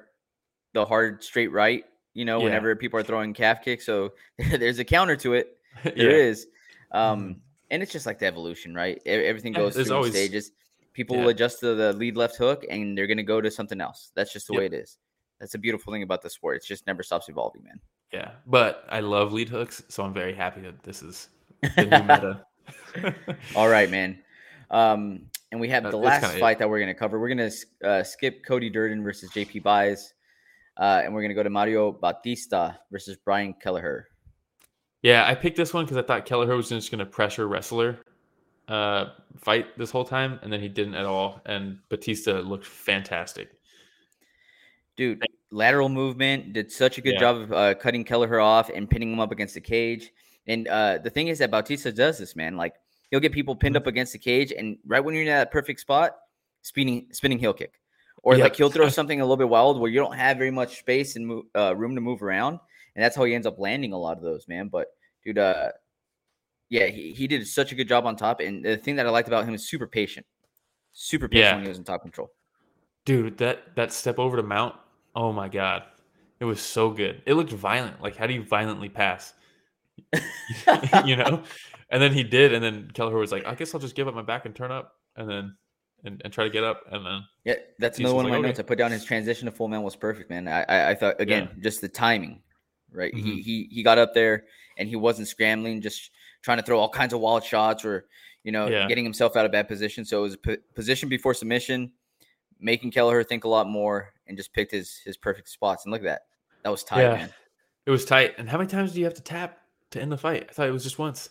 the 0.74 0.86
hard 0.86 1.24
straight 1.24 1.52
right. 1.52 1.86
You 2.14 2.26
know, 2.26 2.40
Yeah. 2.40 2.46
whenever 2.46 2.76
people 2.76 3.00
are 3.00 3.04
throwing 3.04 3.34
calf 3.34 3.64
kicks, 3.64 3.86
so 3.86 4.14
there's 4.60 4.80
a 4.80 4.84
counter 4.86 5.16
to 5.18 5.34
it. 5.34 5.58
There 5.96 6.12
is, 6.12 6.48
um, 6.92 7.42
and 7.70 7.82
it's 7.82 7.94
just 7.94 8.06
like 8.06 8.20
the 8.20 8.26
evolution, 8.26 8.76
right? 8.76 9.02
Everything 9.06 9.54
Mm-hmm. 9.54 9.62
Goes 9.62 9.76
there's 9.76 9.88
through 9.88 9.96
always- 9.96 10.12
stages. 10.12 10.52
People 10.94 11.16
yeah. 11.16 11.22
will 11.24 11.30
adjust 11.30 11.62
to 11.62 11.74
the 11.76 11.94
lead 11.94 12.18
left 12.18 12.36
hook, 12.36 12.66
and 12.70 12.98
they're 12.98 13.08
gonna 13.08 13.24
go 13.24 13.40
to 13.40 13.50
something 13.50 13.80
else. 13.80 14.12
That's 14.14 14.34
just 14.34 14.48
the 14.48 14.54
Yep. 14.54 14.60
way 14.60 14.66
it 14.66 14.74
is. 14.74 14.98
That's 15.40 15.56
a 15.56 15.58
beautiful 15.58 15.94
thing 15.94 16.04
about 16.04 16.22
the 16.22 16.30
sport. 16.30 16.58
It's 16.58 16.68
just 16.68 16.86
never 16.86 17.02
stops 17.02 17.30
evolving, 17.30 17.64
man. 17.64 17.80
Yeah, 18.12 18.32
but 18.46 18.84
I 18.90 19.00
love 19.00 19.32
lead 19.32 19.48
hooks, 19.48 19.82
so 19.88 20.04
I'm 20.04 20.14
very 20.14 20.34
happy 20.34 20.60
that 20.62 20.84
this 20.84 21.02
is 21.02 21.30
the 21.78 21.86
new 21.86 22.04
meta. 22.04 22.46
All 23.56 23.70
right, 23.70 23.90
man. 23.90 24.22
Um, 24.70 25.30
and 25.52 25.60
we 25.60 25.68
have 25.70 25.84
the 25.90 25.98
last 25.98 26.22
kinda 26.22 26.38
it. 26.38 26.40
fight 26.40 26.60
that 26.60 26.70
we're 26.70 26.80
going 26.80 26.94
to 26.94 27.00
cover. 27.00 27.20
We're 27.20 27.34
going 27.34 27.52
to 27.52 27.88
uh, 27.88 28.04
skip 28.04 28.46
Cody 28.46 28.70
Durden 28.70 29.04
versus 29.04 29.30
JP 29.32 29.64
Buys, 29.64 30.14
uh, 30.78 31.02
and 31.04 31.14
we're 31.14 31.22
going 31.22 31.30
to 31.30 31.36
go 31.36 31.44
to 31.44 31.50
Mario 31.50 31.92
Bautista 31.92 32.80
versus 32.92 33.18
Brian 33.24 33.54
Kelleher. 33.62 34.08
Yeah, 35.02 35.26
I 35.28 35.36
picked 35.36 35.58
this 35.58 35.74
one 35.74 35.86
because 35.86 35.98
I 35.98 36.04
thought 36.04 36.26
Kelleher 36.26 36.56
was 36.56 36.70
just 36.70 36.92
going 36.92 37.00
to 37.00 37.06
pressure 37.06 37.48
wrestler 37.48 38.00
uh, 38.68 39.08
fight 39.38 39.78
this 39.78 39.92
whole 39.92 40.06
time, 40.06 40.40
and 40.44 40.54
then 40.54 40.62
he 40.62 40.70
didn't 40.70 40.96
at 40.96 41.06
all. 41.06 41.42
And 41.46 41.80
Bautista 41.90 42.40
looked 42.40 42.66
fantastic. 42.66 43.50
Dude, 44.96 45.24
lateral 45.52 45.90
movement 45.90 46.54
did 46.54 46.72
such 46.72 46.98
a 46.98 47.02
good 47.02 47.14
Yeah. 47.16 47.20
job 47.20 47.36
of 47.38 47.54
uh, 47.54 47.74
cutting 47.76 48.04
Kelleher 48.04 48.40
off 48.40 48.70
and 48.70 48.90
pinning 48.90 49.12
him 49.12 49.20
up 49.20 49.32
against 49.32 49.56
the 49.56 49.62
cage. 49.62 50.12
And 50.48 50.68
uh, 50.68 51.00
the 51.00 51.10
thing 51.10 51.28
is 51.28 51.40
that 51.40 51.52
Bautista 51.52 51.92
does 51.92 52.18
this, 52.18 52.36
man. 52.36 52.56
Like 52.56 52.76
he'll 53.12 53.20
get 53.20 53.32
people 53.32 53.56
pinned 53.56 53.78
up 53.78 53.86
against 53.86 54.14
the 54.14 54.20
cage, 54.20 54.52
and 54.58 54.78
right 54.88 55.02
when 55.04 55.14
you're 55.14 55.24
in 55.24 55.30
that 55.30 55.52
perfect 55.52 55.80
spot, 55.82 56.18
spinning 56.64 57.08
spinning 57.12 57.38
heel 57.38 57.54
kick, 57.54 57.80
or 58.24 58.36
Yep. 58.36 58.44
like 58.44 58.56
he'll 58.56 58.72
throw 58.72 58.90
something 58.90 59.22
a 59.22 59.24
little 59.24 59.38
bit 59.38 59.50
wild 59.50 59.80
where 59.80 59.92
you 59.92 60.00
don't 60.00 60.16
have 60.16 60.38
very 60.38 60.52
much 60.52 60.80
space 60.80 61.16
and 61.16 61.28
move, 61.28 61.46
uh, 61.56 61.76
room 61.76 61.94
to 61.96 62.02
move 62.02 62.24
around, 62.24 62.60
and 62.96 63.04
that's 63.04 63.16
how 63.16 63.24
he 63.26 63.36
ends 63.36 63.46
up 63.46 63.60
landing 63.60 63.94
a 63.94 63.98
lot 63.98 64.18
of 64.18 64.24
those, 64.24 64.48
man. 64.48 64.70
But 64.70 64.88
dude, 65.24 65.38
uh, 65.38 65.72
yeah, 66.70 66.88
he, 66.88 67.12
he 67.14 67.28
did 67.28 67.46
such 67.48 67.72
a 67.72 67.76
good 67.76 67.88
job 67.88 68.06
on 68.06 68.16
top, 68.16 68.40
and 68.40 68.64
the 68.64 68.78
thing 68.78 68.96
that 68.96 69.06
I 69.06 69.10
liked 69.10 69.28
about 69.28 69.46
him 69.46 69.54
is 69.54 69.68
super 69.68 69.88
patient, 69.88 70.26
super 70.94 71.28
patient 71.28 71.46
Yeah. 71.46 71.56
when 71.56 71.64
he 71.64 71.70
was 71.70 71.78
in 71.78 71.84
top 71.84 72.02
control. 72.02 72.32
Dude, 73.04 73.38
that 73.40 73.76
that 73.76 73.92
step 73.92 74.20
over 74.20 74.38
to 74.38 74.44
mount, 74.44 74.76
oh 75.16 75.34
my 75.34 75.50
god, 75.50 75.84
it 76.40 76.46
was 76.46 76.62
so 76.62 76.92
good. 76.92 77.22
It 77.26 77.34
looked 77.34 77.52
violent. 77.52 78.02
Like 78.02 78.16
how 78.16 78.28
do 78.28 78.34
you 78.34 78.44
violently 78.44 78.90
pass? 78.90 79.34
you 81.06 81.16
know, 81.16 81.44
and 81.90 82.02
then 82.02 82.14
he 82.14 82.24
did, 82.24 82.54
and 82.54 82.64
then 82.64 82.90
Kelleher 82.94 83.18
was 83.18 83.32
like, 83.32 83.46
"I 83.46 83.56
guess 83.56 83.74
I'll 83.74 83.80
just 83.80 83.96
give 83.96 84.08
up 84.08 84.16
my 84.16 84.22
back 84.22 84.46
and 84.46 84.56
turn 84.56 84.72
up, 84.72 84.94
and 85.16 85.30
then 85.30 85.56
and, 86.04 86.22
and 86.24 86.34
try 86.34 86.44
to 86.44 86.50
get 86.50 86.64
up, 86.64 86.82
and 86.92 87.06
then 87.06 87.22
Yeah, 87.46 87.56
that's 87.80 87.98
Jesus 87.98 88.12
another 88.12 88.16
one 88.16 88.26
was 88.26 88.30
of 88.30 88.32
my 88.32 88.38
like, 88.38 88.46
notes. 88.48 88.60
"Okay." 88.60 88.66
I 88.66 88.68
put 88.68 88.78
down 88.78 88.92
his 88.92 89.06
transition 89.06 89.46
to 89.46 89.52
full 89.52 89.68
man 89.68 89.84
was 89.84 89.96
perfect, 89.96 90.30
man. 90.30 90.48
I 90.48 90.64
I, 90.64 90.90
I 90.92 90.96
thought 90.96 91.20
again, 91.22 91.50
just 91.62 91.82
the 91.82 91.88
timing, 91.90 92.42
right? 92.92 93.14
He 93.14 93.22
Mhm. 93.22 93.42
he 93.42 93.68
he 93.72 93.84
got 93.84 93.98
up 93.98 94.14
there 94.14 94.46
and 94.78 94.88
he 94.90 94.96
wasn't 94.96 95.28
scrambling, 95.28 95.82
just 95.82 96.12
trying 96.42 96.58
to 96.58 96.64
throw 96.64 96.80
all 96.80 96.90
kinds 96.90 97.14
of 97.14 97.20
wild 97.20 97.44
shots 97.44 97.86
or 97.86 98.06
you 98.44 98.52
know 98.52 98.68
Yeah. 98.68 98.88
getting 98.88 99.04
himself 99.04 99.36
out 99.36 99.46
of 99.46 99.52
bad 99.52 99.68
position. 99.68 100.04
So 100.06 100.20
it 100.20 100.22
was 100.24 100.38
a 100.48 100.58
position 100.76 101.08
before 101.08 101.34
submission, 101.34 101.92
making 102.60 102.92
Kelleher 102.92 103.24
think 103.24 103.44
a 103.44 103.48
lot 103.50 103.68
more, 103.68 104.12
and 104.28 104.36
just 104.38 104.54
picked 104.54 104.72
his 104.72 104.98
his 105.06 105.18
perfect 105.18 105.50
spots. 105.50 105.86
And 105.86 105.92
look 105.92 106.02
at 106.02 106.06
that, 106.06 106.22
that 106.64 106.70
was 106.70 106.84
tight, 106.84 107.04
Yeah. 107.04 107.14
man. 107.14 107.34
it 107.86 107.92
was 107.92 108.06
tight. 108.06 108.36
And 108.38 108.48
how 108.50 108.58
many 108.60 108.70
times 108.70 108.92
do 108.94 109.00
you 109.00 109.06
have 109.06 109.16
to 109.16 109.24
tap 109.24 109.60
to 109.92 110.02
end 110.02 110.12
the 110.12 110.18
fight? 110.18 110.48
I 110.50 110.54
thought 110.54 110.68
it 110.68 110.72
was 110.72 110.84
just 110.84 111.00
once. 111.00 111.30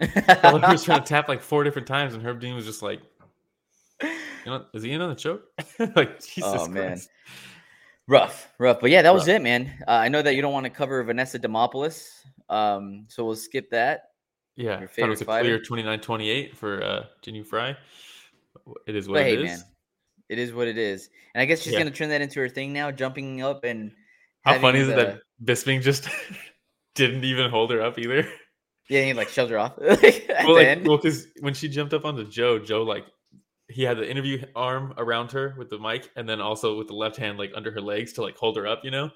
Kelleher 0.00 0.68
was 0.72 0.84
trying 0.84 1.02
to 1.02 1.06
tap 1.06 1.28
like 1.28 1.42
four 1.42 1.62
different 1.64 1.86
times, 1.86 2.14
and 2.14 2.22
Herb 2.22 2.40
Dean 2.40 2.54
was 2.54 2.64
just 2.64 2.82
like, 2.82 3.00
"You 4.02 4.08
know, 4.46 4.64
is 4.74 4.82
he 4.82 4.92
in 4.92 5.00
on 5.00 5.10
the 5.10 5.14
choke?" 5.14 5.42
like 5.96 6.20
Jesus 6.24 6.44
Oh, 6.44 6.66
man. 6.68 6.92
Christ. 6.92 7.10
rough, 8.08 8.48
rough. 8.58 8.80
But 8.80 8.90
yeah, 8.90 9.02
that 9.02 9.12
was 9.14 9.28
it, 9.28 9.42
man. 9.42 9.70
Uh, 9.86 9.90
I 9.92 10.08
know 10.08 10.22
that 10.22 10.34
you 10.34 10.42
don't 10.42 10.52
want 10.52 10.64
to 10.64 10.70
cover 10.70 11.02
Vanessa 11.04 11.38
Demopoulos, 11.38 12.08
um, 12.48 13.04
so 13.08 13.24
we'll 13.24 13.36
skip 13.36 13.70
that. 13.70 14.04
Yeah, 14.56 14.78
Your 14.80 14.88
thought 14.88 15.04
it 15.06 15.08
was 15.08 15.20
a 15.22 15.24
favorite 15.24 15.64
clear 15.64 15.84
fighter? 15.84 15.98
29-28 15.98 16.54
for 16.56 16.82
uh, 16.82 17.04
Jinh 17.22 17.36
Yu 17.36 17.44
Frey. 17.44 17.76
It 18.86 18.96
is 18.96 19.08
what 19.08 19.14
But 19.14 19.22
it 19.22 19.26
hey, 19.26 19.34
is. 19.36 19.42
man, 19.44 19.58
it 20.28 20.38
is 20.38 20.52
what 20.52 20.68
it 20.68 20.76
is. 20.78 21.08
And 21.34 21.40
I 21.42 21.44
guess 21.44 21.60
she's 21.62 21.72
Yeah. 21.72 21.78
gonna 21.80 21.90
turn 21.90 22.08
that 22.10 22.20
into 22.20 22.40
her 22.40 22.48
thing 22.48 22.72
now, 22.72 22.90
jumping 22.90 23.42
up 23.42 23.64
and. 23.64 23.92
How 24.42 24.58
funny 24.58 24.80
is 24.80 24.88
it 24.88 24.96
that 24.96 25.20
Bisping 25.44 25.82
just 25.82 26.08
didn't 27.06 27.24
even 27.24 27.50
hold 27.50 27.70
her 27.70 27.82
up 27.82 27.98
either. 27.98 28.26
Yeah, 28.88 29.02
he 29.04 29.12
like 29.12 29.28
shoved 29.28 29.50
her 29.50 29.58
off 29.58 29.74
like, 29.78 30.26
well, 30.44 30.54
like, 30.54 30.84
well, 30.84 30.96
because 30.96 31.26
when 31.40 31.54
she 31.54 31.68
jumped 31.68 31.94
up 31.94 32.04
onto 32.04 32.28
Joe, 32.28 32.58
Joe 32.58 32.82
like 32.82 33.04
he 33.68 33.82
had 33.84 33.98
the 33.98 34.10
interview 34.10 34.44
arm 34.56 34.94
around 34.98 35.30
her 35.32 35.54
with 35.56 35.70
the 35.70 35.78
mic, 35.78 36.10
and 36.16 36.28
then 36.28 36.40
also 36.40 36.76
with 36.76 36.88
the 36.88 36.94
left 36.94 37.16
hand 37.16 37.38
like 37.38 37.52
under 37.54 37.70
her 37.70 37.80
legs 37.80 38.12
to 38.14 38.22
like 38.22 38.36
hold 38.36 38.56
her 38.56 38.66
up, 38.66 38.80
you 38.84 38.90
know. 38.90 39.10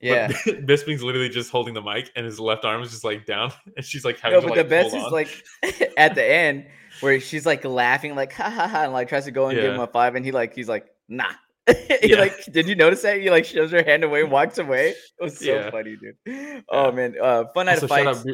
yeah. 0.00 0.28
But 0.46 0.66
Bisping's 0.66 1.02
literally 1.02 1.28
just 1.28 1.50
holding 1.50 1.74
the 1.74 1.82
mic, 1.82 2.10
and 2.16 2.24
his 2.24 2.40
left 2.40 2.64
arm 2.64 2.82
is 2.82 2.90
just 2.90 3.04
like 3.04 3.26
down, 3.26 3.52
and 3.76 3.84
she's 3.84 4.04
like 4.04 4.18
having 4.18 4.36
No, 4.36 4.40
to 4.40 4.46
but 4.48 4.56
like 4.56 4.66
the 4.66 4.70
best 4.70 4.94
is 4.96 5.04
on. 5.04 5.12
like 5.12 5.44
at 5.98 6.14
the 6.14 6.24
end 6.24 6.66
where 7.00 7.20
she's 7.20 7.44
like 7.44 7.64
laughing, 7.64 8.14
like 8.14 8.32
ha 8.32 8.48
ha 8.48 8.66
ha, 8.66 8.84
and 8.84 8.92
like 8.94 9.08
tries 9.08 9.26
to 9.26 9.30
go 9.30 9.48
and 9.48 9.60
give 9.60 9.74
him 9.74 9.80
a 9.80 9.86
five, 9.86 10.14
and 10.14 10.24
he 10.24 10.32
like 10.32 10.54
he's 10.54 10.68
like 10.68 10.86
nah. 11.08 11.32
he 12.02 12.10
Yeah. 12.10 12.20
like 12.20 12.34
did 12.52 12.66
you 12.68 12.74
notice 12.74 13.02
that 13.02 13.20
he 13.20 13.30
like 13.30 13.44
shoves 13.44 13.72
her 13.72 13.82
hand 13.82 14.04
away, 14.04 14.22
and 14.22 14.30
walks 14.30 14.58
away. 14.58 14.90
It 14.90 14.96
was 15.20 15.38
so 15.38 15.44
Yeah. 15.44 15.70
funny, 15.70 15.96
dude. 15.96 16.64
Oh 16.68 16.90
man, 16.92 17.14
uh, 17.20 17.44
fun 17.54 17.66
night 17.66 17.82
Also, 17.82 17.86
of 17.86 17.90
shout 17.90 18.06
out, 18.06 18.26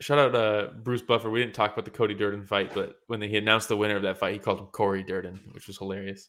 shout 0.00 0.18
out 0.18 0.34
uh, 0.34 0.70
Bruce 0.82 1.02
Buffer. 1.02 1.30
We 1.30 1.40
didn't 1.40 1.54
talk 1.54 1.72
about 1.72 1.84
the 1.84 1.90
Cody 1.90 2.14
Durden 2.14 2.46
fight, 2.46 2.72
but 2.74 2.96
when 3.06 3.20
he 3.22 3.36
announced 3.36 3.68
the 3.68 3.76
winner 3.76 3.96
of 3.96 4.02
that 4.02 4.18
fight, 4.18 4.32
he 4.34 4.38
called 4.38 4.58
him 4.60 4.66
Corey 4.66 5.02
Durden, 5.02 5.40
which 5.52 5.66
was 5.66 5.78
hilarious. 5.78 6.28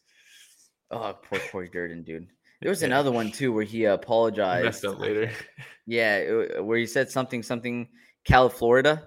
Oh, 0.90 1.18
poor 1.28 1.38
Corey 1.50 1.68
Durden, 1.72 2.02
dude. 2.04 2.28
There 2.60 2.70
was 2.70 2.82
Yeah. 2.82 2.86
another 2.88 3.10
one 3.10 3.32
too 3.32 3.52
where 3.52 3.64
he 3.64 3.78
He 3.78 3.84
apologized. 3.84 4.64
messed 4.64 4.84
up 4.84 4.98
later. 4.98 5.30
Yeah, 5.86 6.16
it- 6.16 6.64
where 6.64 6.78
he 6.78 6.86
said 6.86 7.10
something, 7.10 7.42
something, 7.42 7.88
California. 8.24 9.02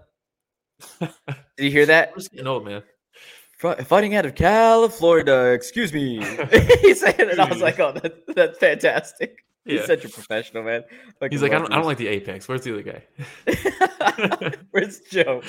Did 1.00 1.10
you 1.58 1.72
hear 1.72 1.88
that? 1.88 2.14
Bruce 2.14 2.28
getting 2.28 2.45
old, 2.45 2.66
man. 2.66 2.84
Fighting 3.58 4.14
out 4.16 4.26
of 4.26 4.36
California, 4.36 5.34
excuse 5.51 5.91
me. 5.91 6.18
he 6.82 6.93
said 6.93 7.20
it, 7.20 7.30
and 7.32 7.41
I 7.41 7.49
was 7.49 7.60
like, 7.62 7.80
"Oh, 7.80 7.91
that's 7.91 8.16
that's 8.36 8.58
fantastic." 8.60 9.43
He's 9.66 9.80
Yeah. 9.82 9.86
such 9.88 10.05
a 10.05 10.10
professional, 10.10 10.64
man. 10.64 10.84
Fucking 11.20 11.32
He's 11.32 11.41
like, 11.41 11.51
I 11.51 11.58
don't, 11.60 11.72
I 11.74 11.76
don't 11.76 11.86
like 11.86 11.97
the 11.97 12.08
Apex. 12.08 12.47
Where's 12.47 12.62
the 12.62 12.72
other 12.74 12.84
guy? 12.84 14.53
Where's 14.72 15.01
Joe? 15.12 15.41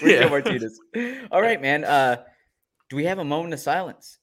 Where's 0.00 0.12
Yeah. 0.12 0.22
Joe 0.22 0.28
Martinez? 0.30 0.80
All 1.30 1.42
right, 1.42 1.60
man. 1.60 1.84
Uh, 1.84 2.22
do 2.88 2.96
we 2.96 3.04
have 3.04 3.18
a 3.18 3.24
moment 3.24 3.52
of 3.52 3.60
silence? 3.60 4.18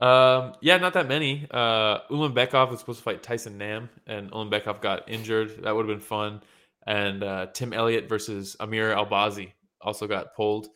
Um, 0.00 0.54
yeah, 0.62 0.76
not 0.78 0.94
that 0.94 1.06
many. 1.08 1.46
Uh, 1.50 1.98
Ulanbekov 2.10 2.70
was 2.70 2.80
supposed 2.80 2.98
to 3.00 3.02
fight 3.04 3.22
Tyson 3.22 3.58
Nam, 3.58 3.90
and 4.06 4.30
Ulanbekov 4.30 4.80
got 4.80 5.08
injured. 5.08 5.62
That 5.64 5.74
would 5.74 5.86
have 5.88 5.94
been 5.98 6.06
fun. 6.06 6.42
And 6.86 7.22
uh, 7.24 7.48
Tim 7.52 7.72
Elliott 7.74 8.08
versus 8.08 8.56
Amir 8.60 8.94
Albazi 8.94 9.52
also 9.82 10.06
got 10.06 10.34
pulled. 10.34 10.68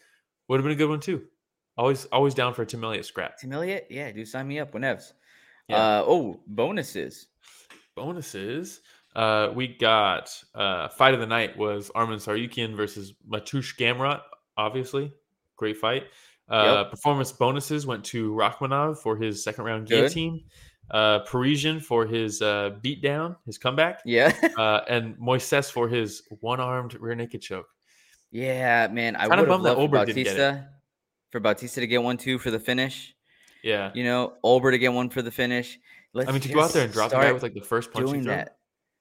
Would 0.48 0.56
have 0.58 0.64
been 0.64 0.72
a 0.72 0.76
good 0.76 0.88
one 0.90 1.00
too. 1.00 1.22
Always, 1.80 2.04
always 2.12 2.34
down 2.34 2.52
for 2.52 2.60
a 2.60 2.66
Tim 2.66 2.84
Elliott 2.84 3.06
scrap. 3.06 3.38
Tim 3.38 3.54
Elliott? 3.54 3.86
Yeah, 3.88 4.12
do 4.12 4.22
sign 4.26 4.46
me 4.46 4.58
up 4.58 4.74
whenever. 4.74 5.00
Yeah. 5.66 5.76
Uh, 5.78 6.04
oh, 6.06 6.40
bonuses. 6.46 7.28
Bonuses. 7.96 8.82
Uh, 9.16 9.48
we 9.54 9.66
got 9.66 10.30
uh, 10.54 10.88
fight 10.88 11.14
of 11.14 11.20
the 11.20 11.26
night 11.26 11.56
was 11.56 11.90
Arman 11.94 12.16
Tsarukyan 12.16 12.76
versus 12.76 13.14
Mateusz 13.26 13.74
Gamrot. 13.78 14.20
Obviously, 14.58 15.10
great 15.56 15.78
fight. 15.78 16.02
Uh, 16.50 16.84
Performance 16.84 17.32
bonuses 17.32 17.86
went 17.86 18.04
to 18.04 18.30
Rakhmonov 18.32 18.98
for 18.98 19.16
his 19.16 19.42
second 19.42 19.64
round 19.64 19.88
guillotine. 19.88 20.44
Uh, 20.90 21.20
Parisian 21.20 21.80
for 21.80 22.04
his 22.04 22.42
uh, 22.42 22.76
beatdown, 22.84 23.36
his 23.46 23.56
comeback. 23.56 24.00
Yeah, 24.04 24.34
uh, 24.58 24.80
and 24.86 25.16
Moises 25.16 25.72
for 25.72 25.88
his 25.88 26.24
one-armed 26.40 26.92
rear 27.00 27.14
naked 27.14 27.40
choke. 27.40 27.68
yeah, 28.32 28.86
man. 28.88 29.16
I 29.16 29.28
would 29.28 29.38
have 29.38 29.48
bummed 29.48 29.64
that 29.64 29.78
loved 29.78 29.92
for 29.92 29.96
Ulberg 29.96 30.06
didn't 30.06 30.24
get 30.24 30.34
it. 30.34 30.36
Bautista, 30.36 30.68
for 31.30 31.40
Bautista 31.40 31.80
to 31.80 31.86
get 31.86 32.02
one 32.02 32.16
two 32.16 32.38
for 32.38 32.50
the 32.50 32.58
finish. 32.60 33.14
Yeah, 33.62 33.90
You 33.94 34.04
know, 34.04 34.34
Ulberg 34.42 34.72
to 34.72 34.78
get 34.78 34.92
one 34.92 35.10
for 35.10 35.20
the 35.22 35.30
finish. 35.30 35.78
Let's 36.14 36.28
I 36.28 36.32
mean 36.32 36.40
to 36.40 36.48
go 36.52 36.60
out 36.60 36.72
there 36.72 36.84
and 36.84 36.92
drop 36.92 37.10
guy 37.10 37.30
with 37.32 37.42
like 37.42 37.52
the 37.54 37.60
first 37.60 37.92
punch. 37.92 38.06
doing 38.06 38.22
that. 38.24 38.56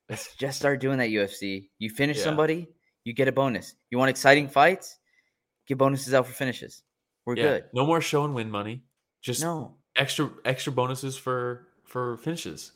Let's 0.10 0.36
just 0.38 0.60
start 0.60 0.80
doing 0.82 0.98
that. 1.00 1.10
UFC. 1.10 1.70
You 1.80 1.90
finish 1.90 2.18
Yeah. 2.18 2.24
somebody, 2.26 2.68
you 3.06 3.14
get 3.14 3.28
a 3.28 3.32
bonus. 3.32 3.76
You 3.90 3.98
want 3.98 4.10
exciting 4.10 4.48
fights? 4.50 4.98
Give 5.66 5.78
bonuses 5.78 6.14
out 6.14 6.28
for 6.28 6.34
finishes. 6.34 6.84
We're 7.26 7.38
Yeah, 7.38 7.44
good. 7.44 7.64
no 7.74 7.86
more 7.86 8.02
show 8.02 8.26
and 8.26 8.34
win 8.36 8.52
money. 8.52 8.84
Just 9.22 9.42
No, 9.42 9.78
extra 9.96 10.30
extra 10.44 10.74
bonuses 10.74 11.18
for 11.18 11.68
for 11.86 12.18
finishes. 12.18 12.74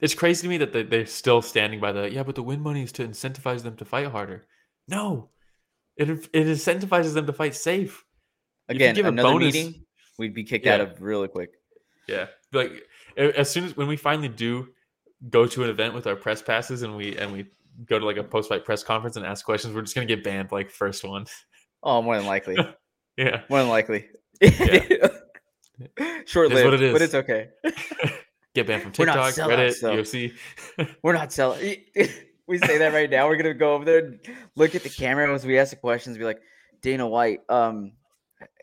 It's 0.00 0.14
crazy 0.14 0.42
to 0.42 0.48
me 0.48 0.56
that 0.58 0.72
they- 0.72 0.82
they're 0.82 1.06
still 1.06 1.42
standing 1.42 1.78
by 1.78 1.92
the 1.92 2.10
yeah, 2.10 2.22
but 2.22 2.34
the 2.34 2.42
win 2.42 2.60
money 2.60 2.82
is 2.82 2.92
to 2.92 3.06
incentivize 3.06 3.62
them 3.62 3.76
to 3.76 3.84
fight 3.84 4.06
harder. 4.08 4.46
No, 4.88 5.30
it 5.96 6.08
it 6.10 6.46
incentivizes 6.46 7.14
them 7.14 7.26
to 7.26 7.32
fight 7.32 7.54
safe. 7.54 8.04
Again, 8.70 8.94
give 8.94 9.06
a 9.06 9.08
another 9.08 9.28
bonus- 9.30 9.54
meeting, 9.54 9.84
we'd 10.18 10.34
be 10.34 10.44
kicked 10.44 10.66
out 10.66 10.80
of 10.80 11.00
really 11.00 11.28
quick. 11.28 11.50
Yeah, 12.08 12.26
like 12.52 12.86
as 13.16 13.50
soon 13.50 13.64
as 13.64 13.76
when 13.76 13.86
we 13.86 13.96
finally 13.96 14.28
do 14.28 14.68
go 15.28 15.46
to 15.46 15.64
an 15.64 15.70
event 15.70 15.94
with 15.94 16.06
our 16.06 16.16
press 16.16 16.40
passes 16.40 16.82
and 16.82 16.96
we 16.96 17.16
and 17.16 17.32
we 17.32 17.46
go 17.84 17.98
to 17.98 18.04
like 18.04 18.16
a 18.16 18.24
post 18.24 18.48
fight 18.48 18.64
press 18.64 18.82
conference 18.82 19.16
and 19.16 19.26
ask 19.26 19.44
questions, 19.44 19.74
we're 19.74 19.82
just 19.82 19.94
gonna 19.94 20.06
get 20.06 20.24
banned 20.24 20.52
like 20.52 20.70
first 20.70 21.04
one. 21.04 21.26
Oh, 21.82 22.02
more 22.02 22.16
than 22.16 22.26
likely. 22.26 22.56
yeah, 23.16 23.42
more 23.48 23.60
than 23.60 23.68
likely. 23.68 24.08
Yeah. 24.40 24.48
Short 26.26 26.52
It 26.52 26.58
is 26.58 26.64
what 26.64 26.70
lived, 26.72 26.82
it 26.82 26.92
but 26.92 27.02
it's 27.02 27.14
okay. 27.14 27.48
get 28.54 28.66
banned 28.66 28.82
from 28.82 28.92
TikTok, 28.92 29.32
Reddit, 29.34 29.80
though. 29.80 29.96
UFC. 29.96 30.34
We're 31.02 31.14
not 31.14 31.32
selling. 31.32 31.76
we 32.46 32.58
say 32.58 32.78
that 32.78 32.92
right 32.92 33.08
now. 33.08 33.26
We're 33.28 33.36
gonna 33.36 33.54
go 33.54 33.74
over 33.74 33.84
there, 33.84 33.98
and 33.98 34.20
look 34.56 34.74
at 34.74 34.82
the 34.82 34.90
camera 34.90 35.32
as 35.34 35.46
we 35.46 35.58
ask 35.58 35.70
the 35.70 35.76
questions. 35.76 36.18
Be 36.18 36.24
like, 36.24 36.40
Dana 36.82 37.06
White, 37.06 37.40
um, 37.48 37.92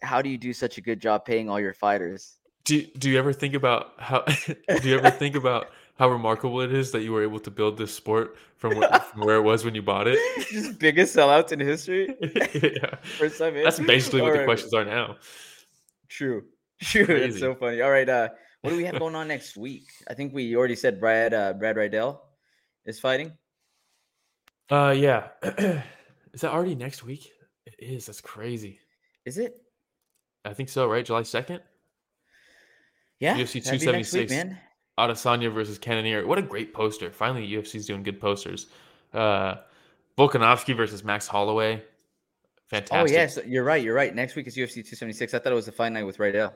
how 0.01 0.21
do 0.21 0.29
you 0.29 0.37
do 0.37 0.53
such 0.53 0.77
a 0.77 0.81
good 0.81 0.99
job 0.99 1.25
paying 1.25 1.49
all 1.49 1.59
your 1.59 1.73
fighters? 1.73 2.37
do 2.67 2.85
Do 2.97 3.09
you 3.09 3.17
ever 3.17 3.33
think 3.33 3.53
about 3.53 3.93
how? 3.97 4.21
do 4.81 4.89
you 4.89 4.97
ever 4.97 5.09
think 5.09 5.35
about 5.35 5.71
how 5.97 6.09
remarkable 6.09 6.61
it 6.61 6.71
is 6.73 6.91
that 6.91 7.01
you 7.01 7.11
were 7.11 7.23
able 7.23 7.39
to 7.39 7.49
build 7.49 7.77
this 7.77 7.93
sport 7.93 8.37
from 8.57 8.77
where, 8.77 8.99
from 8.99 9.21
where 9.21 9.37
it 9.37 9.41
was 9.41 9.63
when 9.63 9.73
you 9.73 9.81
bought 9.81 10.07
it? 10.07 10.19
Just 10.51 10.77
biggest 10.77 11.15
sellouts 11.15 11.51
in 11.51 11.59
history. 11.59 12.13
yeah. 12.21 12.95
First 13.17 13.39
time 13.39 13.55
in. 13.55 13.63
That's 13.63 13.79
basically 13.79 14.21
what 14.21 14.33
All 14.33 14.37
the 14.37 14.43
questions 14.43 14.73
are 14.73 14.85
now. 14.85 15.15
True. 16.09 16.43
True. 16.81 17.05
That's 17.05 17.39
so 17.39 17.55
funny. 17.55 17.81
All 17.81 17.89
right. 17.89 18.07
Uh, 18.07 18.29
what 18.61 18.71
do 18.71 18.77
we 18.77 18.83
have 18.83 18.99
going 18.99 19.15
on 19.15 19.27
next 19.27 19.55
week? 19.55 19.87
I 20.09 20.13
think 20.13 20.33
we 20.33 20.55
already 20.55 20.75
said 20.75 20.99
Brad. 20.99 21.33
Uh, 21.33 21.53
Brad 21.53 21.77
Riddell 21.77 22.21
is 22.85 22.99
fighting. 22.99 23.31
Uh, 24.69 24.93
yeah. 24.95 25.29
is 25.43 26.41
that 26.41 26.51
already 26.51 26.75
next 26.75 27.03
week? 27.03 27.31
It 27.65 27.75
is. 27.79 28.07
That's 28.07 28.21
crazy. 28.21 28.79
Is 29.25 29.37
it? 29.37 29.55
I 30.45 30.53
think 30.53 30.69
so. 30.69 30.87
Right, 30.87 31.05
July 31.05 31.23
second. 31.23 31.61
Yeah. 33.19 33.35
UFC 33.35 33.63
that'd 33.63 33.79
be 33.79 33.85
next 33.91 34.13
week, 34.13 34.29
276. 34.29 34.31
man. 34.31 34.57
Adesanya 34.97 35.53
versus 35.53 35.77
Cannonier. 35.77 36.25
What 36.25 36.37
a 36.37 36.41
great 36.41 36.73
poster. 36.73 37.11
Finally, 37.11 37.47
UFC's 37.49 37.85
doing 37.85 38.03
good 38.03 38.19
posters. 38.19 38.67
Uh, 39.13 39.55
Volkanovski 40.17 40.75
versus 40.75 41.03
Max 41.03 41.27
Holloway. 41.27 41.83
Fantastic. 42.67 42.97
Oh 42.97 43.05
yes, 43.05 43.39
you're 43.45 43.63
right. 43.63 43.81
You're 43.81 43.93
right. 43.95 44.13
Next 44.13 44.35
week 44.35 44.47
is 44.47 44.55
UFC 44.55 44.75
276. 44.75 45.33
I 45.33 45.39
thought 45.39 45.51
it 45.51 45.55
was 45.55 45.67
a 45.67 45.71
fight 45.71 45.93
night 45.93 46.03
with 46.03 46.19
Riddell. 46.19 46.53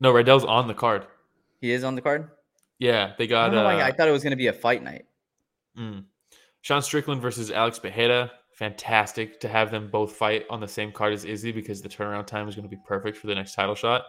No, 0.00 0.10
Riddell's 0.10 0.44
on 0.44 0.68
the 0.68 0.74
card. 0.74 1.06
He 1.60 1.72
is 1.72 1.84
on 1.84 1.94
the 1.94 2.00
card. 2.00 2.30
Yeah, 2.78 3.12
they 3.18 3.24
I 3.24 3.26
got 3.26 3.52
know 3.52 3.66
uh, 3.66 3.68
I 3.68 3.92
thought 3.92 4.08
it 4.08 4.12
was 4.12 4.22
going 4.22 4.30
to 4.32 4.36
be 4.36 4.46
a 4.46 4.52
fight 4.52 4.82
night. 4.82 5.04
mm. 5.76 6.04
Sean 6.62 6.80
Strickland 6.80 7.20
versus 7.20 7.50
Alex 7.50 7.78
Pereira. 7.78 8.30
Fantastic 8.54 9.40
to 9.40 9.48
have 9.48 9.70
them 9.70 9.90
both 9.90 10.12
fight 10.12 10.44
on 10.50 10.60
the 10.60 10.68
same 10.68 10.92
card 10.92 11.12
as 11.12 11.24
Izzy 11.24 11.52
because 11.52 11.80
the 11.80 11.88
turnaround 11.88 12.26
time 12.26 12.48
is 12.48 12.54
going 12.54 12.68
to 12.68 12.74
be 12.74 12.80
perfect 12.86 13.16
for 13.16 13.26
the 13.26 13.34
next 13.34 13.54
title 13.54 13.74
shot. 13.74 14.02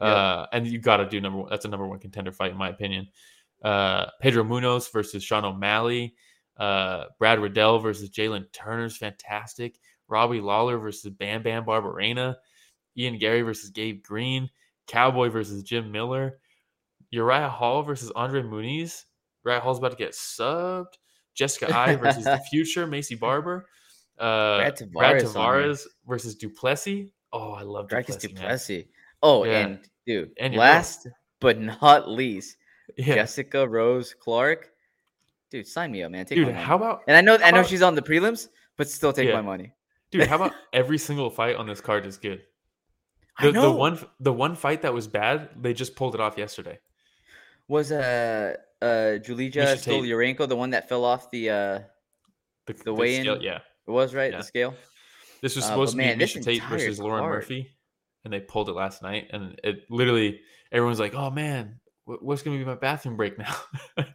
Yeah. 0.00 0.06
Uh, 0.06 0.46
and 0.52 0.66
you 0.66 0.78
got 0.78 0.98
to 0.98 1.08
do 1.08 1.20
number 1.20 1.38
one. 1.38 1.50
That's 1.50 1.64
a 1.64 1.68
number 1.68 1.86
one 1.86 1.98
contender 1.98 2.32
fight, 2.32 2.50
in 2.50 2.58
my 2.58 2.68
opinion. 2.68 3.08
Uh, 3.62 4.06
Pedro 4.20 4.44
Munhoz 4.44 4.92
versus 4.92 5.24
Sean 5.24 5.44
O'Malley. 5.44 6.14
Uh, 6.56 7.04
Brad 7.18 7.38
Riddell 7.38 7.78
versus 7.78 8.10
Jalin 8.10 8.46
Turner's 8.52 8.96
fantastic. 8.96 9.78
Robbie 10.08 10.40
Lawler 10.40 10.78
versus 10.78 11.10
Bam 11.10 11.42
Bam 11.42 11.64
Barberena. 11.64 12.36
Ian 12.96 13.18
Garry 13.18 13.42
versus 13.42 13.70
Gabe 13.70 14.02
Green. 14.02 14.48
Cowboy 14.86 15.28
versus 15.28 15.62
Jim 15.62 15.90
Miller. 15.90 16.38
Uriah 17.10 17.48
Hall 17.48 17.82
versus 17.82 18.12
Andre 18.14 18.42
Muniz. 18.42 19.04
Uriah 19.44 19.60
Hall's 19.60 19.78
about 19.78 19.92
to 19.92 19.96
get 19.96 20.12
subbed. 20.12 20.94
Jessica 21.34 21.74
Eye 21.76 21.96
versus 21.96 22.24
the 22.24 22.40
future, 22.50 22.86
Maycee 22.86 23.18
Barber. 23.18 23.66
Uh, 24.18 24.56
Brad 24.58 24.92
Brad 24.92 25.22
Tavares 25.22 25.32
there. 25.34 25.42
Tavares 25.42 25.86
versus 26.06 26.34
Duplessis. 26.34 27.10
Oh, 27.32 27.52
I 27.52 27.62
love 27.62 27.88
Dricus 27.88 28.18
Duplessis. 28.18 28.32
Duplessis. 28.32 28.84
Oh, 29.22 29.44
Yeah. 29.44 29.58
and 29.66 29.78
dude, 30.06 30.32
And 30.38 30.54
last 30.54 31.06
but 31.40 31.60
not 31.60 32.08
least, 32.08 32.56
Yeah. 32.96 33.14
Jessica 33.16 33.66
Rose 33.68 34.14
Clark. 34.14 34.70
Dude, 35.50 35.66
sign 35.66 35.92
me 35.92 36.02
up, 36.02 36.10
man. 36.12 36.24
Take 36.26 36.36
Dude, 36.38 36.54
how 36.54 36.76
about 36.76 37.02
and 37.06 37.16
I 37.16 37.20
know, 37.20 37.34
I 37.34 37.50
know 37.50 37.60
about- 37.60 37.68
she's 37.68 37.82
on 37.82 37.94
the 37.94 38.02
prelims, 38.02 38.48
but 38.76 38.88
still 38.88 39.12
take 39.12 39.28
Yeah. 39.28 39.34
my 39.34 39.42
money. 39.42 39.72
dude? 40.10 40.26
How 40.26 40.36
about 40.36 40.52
every 40.72 40.98
single 40.98 41.30
fight 41.30 41.56
on 41.56 41.66
this 41.66 41.80
card 41.80 42.06
is 42.06 42.16
good? 42.16 42.42
I 43.38 43.50
The, 43.50 43.60
the 43.60 43.70
one 43.70 43.98
the 44.20 44.32
one 44.32 44.54
fight 44.56 44.82
that 44.82 44.94
was 44.94 45.06
bad, 45.08 45.50
they 45.60 45.74
just 45.74 45.94
pulled 45.94 46.14
it 46.14 46.20
off 46.20 46.38
yesterday. 46.38 46.78
was 47.68 47.92
uh 47.92 48.54
uh 48.80 49.18
Julija. 49.24 49.76
Stoliarenko 49.76 50.48
the 50.48 50.56
one 50.56 50.70
that 50.70 50.88
fell 50.88 51.04
off 51.04 51.30
the 51.30 51.50
uh 51.50 51.78
The, 52.66 52.72
The 52.84 52.94
weigh-in? 52.94 53.22
scale- 53.22 53.42
yeah. 53.42 53.60
It 53.86 53.90
was 53.90 54.14
right 54.14 54.32
Yeah. 54.32 54.38
the 54.38 54.44
scale. 54.44 54.74
This 55.42 55.54
was 55.56 55.64
Uh, 55.64 55.68
supposed 55.68 55.96
but 55.96 56.02
to 56.02 56.08
be 56.12 56.14
this 56.18 56.34
Miesha 56.34 56.44
Tate 56.44 56.62
versus 56.64 56.98
Lauren 56.98 57.24
Murphy, 57.24 57.70
and 58.24 58.32
they 58.32 58.40
pulled 58.40 58.68
it 58.68 58.72
last 58.72 59.02
night. 59.02 59.28
And 59.32 59.58
it 59.62 59.84
literally, 59.90 60.40
everyone's 60.72 60.98
like, 60.98 61.14
"Oh 61.14 61.30
man, 61.30 61.78
wh- 62.04 62.22
what's 62.22 62.42
gonna 62.42 62.58
be 62.58 62.64
my 62.64 62.74
bathroom 62.74 63.16
break 63.16 63.38
now?" 63.38 63.54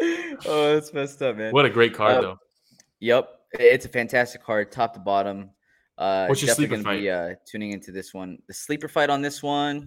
oh, 0.00 0.74
that's 0.74 0.92
messed 0.92 1.22
up, 1.22 1.36
man. 1.36 1.52
What 1.52 1.64
a 1.64 1.70
great 1.70 1.94
card 1.94 2.16
Uh, 2.16 2.20
though. 2.20 2.38
Yep, 3.00 3.28
it's 3.52 3.84
a 3.86 3.88
fantastic 3.88 4.42
card, 4.42 4.72
top 4.72 4.94
to 4.94 5.00
bottom. 5.00 5.50
Uh, 5.98 6.26
What's 6.26 6.42
your 6.42 6.48
definitely 6.48 6.76
sleeper 6.76 6.82
gonna 6.84 6.98
be 6.98 7.10
uh, 7.10 7.34
tuning 7.50 7.72
into 7.72 7.90
this 7.90 8.12
one. 8.12 8.38
The 8.48 8.54
sleeper 8.54 8.88
fight 8.88 9.08
on 9.08 9.22
this 9.22 9.42
one, 9.42 9.86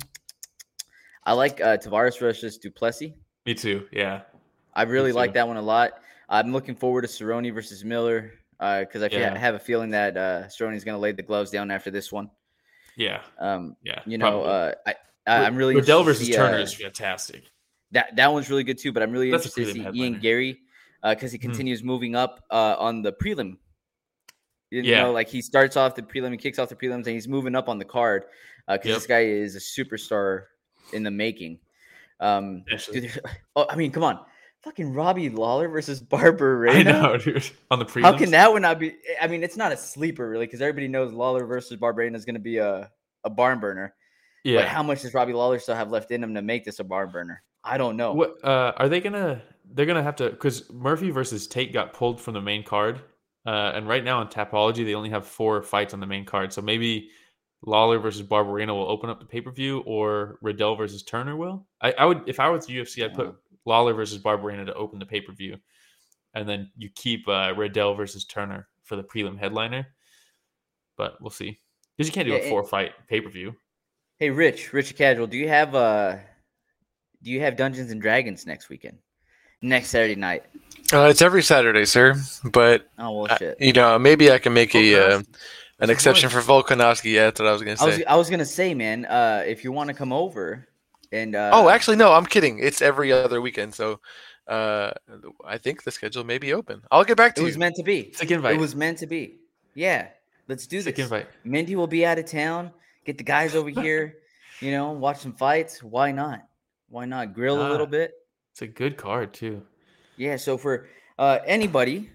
I 1.24 1.34
like 1.34 1.62
uh, 1.62 1.78
Tavares 1.78 2.18
versus 2.20 2.58
Duplessis. 2.58 3.12
Me 3.46 3.54
too. 3.54 3.88
Yeah. 3.92 4.22
I 4.74 4.84
really 4.84 5.12
like 5.12 5.34
that 5.34 5.48
one 5.48 5.58
a 5.58 5.62
lot. 5.62 5.92
I'm 6.30 6.54
looking 6.54 6.76
forward 6.76 7.02
to 7.02 7.08
Cerrone 7.08 7.52
versus 7.54 7.84
Miller 7.84 8.32
because 8.60 9.02
I, 9.02 9.08
Yeah. 9.12 9.38
Have 9.38 9.56
a 9.56 9.60
feeling 9.60 9.90
that 9.92 10.16
uh, 10.16 10.44
Cerrone 10.48 10.76
is 10.76 10.84
going 10.84 10.96
to 10.96 11.00
lay 11.00 11.12
the 11.12 11.24
gloves 11.24 11.50
down 11.52 11.72
after 11.72 11.90
this 11.92 12.12
one. 12.12 12.30
Yeah. 12.96 13.22
Um, 13.40 13.76
Yeah. 13.84 14.02
you 14.06 14.18
know, 14.18 14.44
uh, 14.44 14.74
I, 14.86 14.96
I 15.26 15.46
I'm 15.46 15.56
really 15.56 15.76
Riddell 15.76 16.04
versus 16.04 16.28
see, 16.28 16.34
Turner 16.34 16.58
uh, 16.58 16.62
is 16.62 16.74
fantastic. 16.74 17.44
that 17.92 18.16
that 18.16 18.32
one's 18.32 18.50
really 18.50 18.64
good 18.64 18.78
too. 18.78 18.92
But 18.92 19.02
I'm 19.04 19.12
really 19.12 19.32
That's 19.32 19.46
interested 19.46 19.66
to 19.66 19.74
see 19.74 19.86
prelim 19.86 19.96
Ian. 20.14 20.20
Garry 20.20 20.60
because 21.04 21.32
he 21.32 21.38
Mhm. 21.38 21.42
continues 21.42 21.84
moving 21.84 22.16
up 22.16 22.44
uh, 22.52 22.76
on 22.78 23.02
the 23.02 23.12
prelim. 23.14 23.58
You 24.72 24.84
Yeah. 24.84 25.04
know, 25.04 25.12
like 25.14 25.30
he 25.30 25.42
starts 25.42 25.76
off 25.78 25.96
the 25.96 26.04
prelim, 26.04 26.32
he 26.32 26.38
kicks 26.38 26.60
off 26.60 26.70
the 26.70 26.76
prelims, 26.76 27.08
and 27.08 27.08
he's 27.08 27.28
moving 27.28 27.56
up 27.56 27.68
on 27.70 27.80
the 27.80 27.86
card 27.86 28.26
because 28.68 28.88
Yep. 28.88 28.98
this 28.98 29.08
guy 29.08 29.22
is 29.22 29.56
a 29.56 29.60
superstar 29.60 30.46
in 30.94 31.02
the 31.04 31.10
making. 31.12 31.60
Um, 32.20 32.66
dude, 32.92 33.12
oh, 33.56 33.66
I 33.70 33.76
mean, 33.76 33.92
come 33.92 34.04
on, 34.04 34.20
fucking 34.64 34.93
Robbie 34.93 35.30
Lawler 35.30 35.68
versus 35.68 35.99
Barbara 35.99 36.72
I 36.72 36.84
know, 36.84 37.18
dude. 37.18 37.49
On 37.72 37.80
the 37.80 37.86
prelims. 37.86 38.03
How 38.03 38.18
can 38.18 38.32
that 38.32 38.51
one 38.51 38.62
not 38.62 38.80
be? 38.80 38.95
I 39.22 39.28
mean, 39.28 39.43
it's 39.43 39.57
not 39.57 39.72
a 39.72 39.78
sleeper 39.78 40.30
really 40.30 40.45
because 40.45 40.62
everybody 40.62 40.88
knows 40.88 41.14
Lawler 41.14 41.45
versus 41.45 41.80
Barberena 41.80 42.16
is 42.16 42.26
going 42.26 42.36
to 42.36 42.41
be 42.41 42.57
a, 42.57 42.89
a 43.24 43.30
barn 43.30 43.60
burner. 43.60 43.93
Yeah. 44.43 44.62
But 44.62 44.68
how 44.70 44.84
much 44.84 45.01
does 45.01 45.14
Robbie 45.14 45.34
Lawler 45.34 45.60
still 45.60 45.76
have 45.76 45.91
left 45.91 46.12
in 46.12 46.24
him 46.24 46.34
to 46.36 46.41
make 46.41 46.64
this 46.66 46.80
a 46.80 46.84
barn 46.84 47.10
burner? 47.10 47.43
I 47.64 47.78
don't 47.78 47.97
know. 47.97 48.14
What 48.14 48.43
uh, 48.43 48.74
are 48.78 48.88
they 48.88 49.01
gonna? 49.01 49.41
They're 49.72 49.86
gonna 49.86 50.03
have 50.03 50.16
to 50.18 50.30
because 50.30 50.72
Murphy 50.72 51.12
versus 51.12 51.47
Tate 51.47 51.74
got 51.74 51.93
pulled 51.93 52.22
from 52.22 52.34
the 52.34 52.41
main 52.41 52.64
card, 52.64 53.01
uh, 53.45 53.74
and 53.76 53.88
right 53.88 54.03
now 54.03 54.22
in 54.22 54.28
Tapology 54.28 54.86
they 54.86 54.95
only 54.95 55.10
have 55.10 55.28
four 55.28 55.62
fights 55.62 55.93
on 55.93 55.99
the 55.99 56.07
main 56.07 56.26
card. 56.26 56.53
So 56.53 56.62
maybe 56.62 57.10
Lawler 57.66 57.99
versus 57.99 58.24
Barberena 58.24 58.70
will 58.70 58.89
open 58.89 59.10
up 59.10 59.20
the 59.20 59.26
pay 59.26 59.41
per 59.41 59.51
view, 59.51 59.80
or 59.86 60.39
Riddell 60.41 60.76
versus 60.76 61.03
Turner 61.03 61.36
will. 61.36 61.68
I, 61.82 61.91
I 61.91 62.05
would 62.05 62.24
if 62.28 62.39
I 62.39 62.49
was 62.49 62.68
UFC, 62.68 63.03
I'd 63.03 63.14
put. 63.14 63.36
Lawler 63.66 63.93
versus 63.93 64.20
Barberena 64.22 64.66
to 64.66 64.74
open 64.74 64.99
the 64.99 65.05
pay 65.05 65.22
per 65.22 65.32
view, 65.34 65.57
and 66.34 66.47
then 66.47 66.72
you 66.78 66.89
keep 66.95 67.28
uh, 67.28 67.53
Riddell 67.55 67.95
versus 67.95 68.26
Turner 68.26 68.68
for 68.84 68.95
the 68.95 69.03
prelim 69.03 69.38
headliner. 69.38 69.88
But 70.97 71.22
we'll 71.22 71.30
see 71.30 71.60
because 71.97 72.07
you 72.07 72.14
can't 72.14 72.28
do 72.28 72.34
Yeah, 72.34 72.39
a 72.39 72.45
it- 72.45 72.49
four 72.49 72.64
fight 72.64 72.91
pay 73.07 73.22
per 73.22 73.30
view. 73.30 73.55
Hey, 74.18 74.30
Rich, 74.30 74.74
Rich 74.74 74.95
Casual, 74.97 75.28
do 75.28 75.38
you 75.38 75.47
have 75.47 75.74
uh, 75.76 76.18
do 77.24 77.32
you 77.32 77.39
have 77.41 77.55
Dungeons 77.55 77.91
and 77.91 78.01
Dragons 78.01 78.45
next 78.45 78.70
weekend? 78.70 78.97
Next 79.62 79.89
Saturday 79.89 80.16
night? 80.16 80.43
Uh, 80.93 81.03
it's 81.10 81.22
every 81.22 81.43
Saturday, 81.43 81.84
sir. 81.86 82.16
But 82.45 82.88
Oh 82.97 83.12
well, 83.24 83.38
shit. 83.38 83.57
you 83.60 83.74
know, 83.74 83.99
maybe 83.99 84.32
I 84.32 84.38
can 84.39 84.53
make 84.53 84.74
a 84.74 85.16
uh, 85.16 85.22
an 85.80 85.89
exception 85.89 86.30
for 86.30 86.39
Volkanovski. 86.39 87.12
Yeah, 87.14 87.26
that's 87.26 87.39
what 87.41 87.49
I 87.49 87.51
was 87.53 87.62
gonna 87.62 87.76
I 87.82 87.86
was 87.86 87.95
say. 87.95 88.03
I 88.05 88.16
was 88.16 88.30
gonna 88.30 88.45
say, 88.45 88.74
man, 88.74 89.05
uh, 89.05 89.43
if 89.45 89.64
you 89.66 89.72
want 89.74 89.89
to 89.89 89.93
come 89.93 90.12
over 90.14 90.68
and 91.12 91.36
uh, 91.36 91.51
oh, 91.53 91.70
actually, 91.70 91.97
no, 91.97 92.14
I'm 92.14 92.26
kidding. 92.26 92.60
It's 92.60 92.82
every 92.82 93.12
other 93.12 93.41
weekend, 93.41 93.74
so 93.74 93.99
uh, 94.47 94.91
I 95.45 95.57
think 95.57 95.84
the 95.84 95.91
schedule 95.91 96.24
may 96.24 96.38
be 96.38 96.53
open. 96.53 96.82
I'll 96.91 97.03
get 97.03 97.18
back 97.18 97.36
to 97.36 97.41
it 97.41 97.43
to 97.43 97.45
was 97.45 97.55
you. 97.55 97.60
meant 97.60 97.76
to 97.76 97.84
be. 97.84 98.12
Sick 98.14 98.32
invite. 98.32 98.55
It 98.55 98.60
was 98.60 98.76
meant 98.76 98.97
to 98.99 99.07
be. 99.07 99.39
Yeah, 99.76 100.07
let's 100.47 100.68
do 100.68 100.82
Sick 100.82 100.95
this. 100.95 101.03
invite. 101.05 101.28
Mindy 101.43 101.76
will 101.76 101.88
be 101.88 102.05
out 102.05 102.18
of 102.20 102.26
town. 102.26 102.72
Get 103.05 103.18
the 103.18 103.24
guys 103.24 103.55
over 103.55 103.70
here. 103.82 104.16
You 104.62 104.72
know, 104.72 104.91
watch 104.91 105.20
some 105.20 105.34
fights. 105.34 105.82
Why 105.84 106.12
not? 106.12 106.41
Why 106.89 107.05
not 107.05 107.34
grill 107.34 107.62
a 107.66 107.70
little 107.70 107.86
Ah. 107.88 107.89
bit? 107.89 108.12
It's 108.51 108.62
a 108.62 108.68
good 108.68 108.97
card 108.97 109.34
too. 109.34 109.62
Yeah. 110.18 110.36
So 110.36 110.57
for 110.57 110.88
uh, 111.18 111.39
anybody 111.45 112.10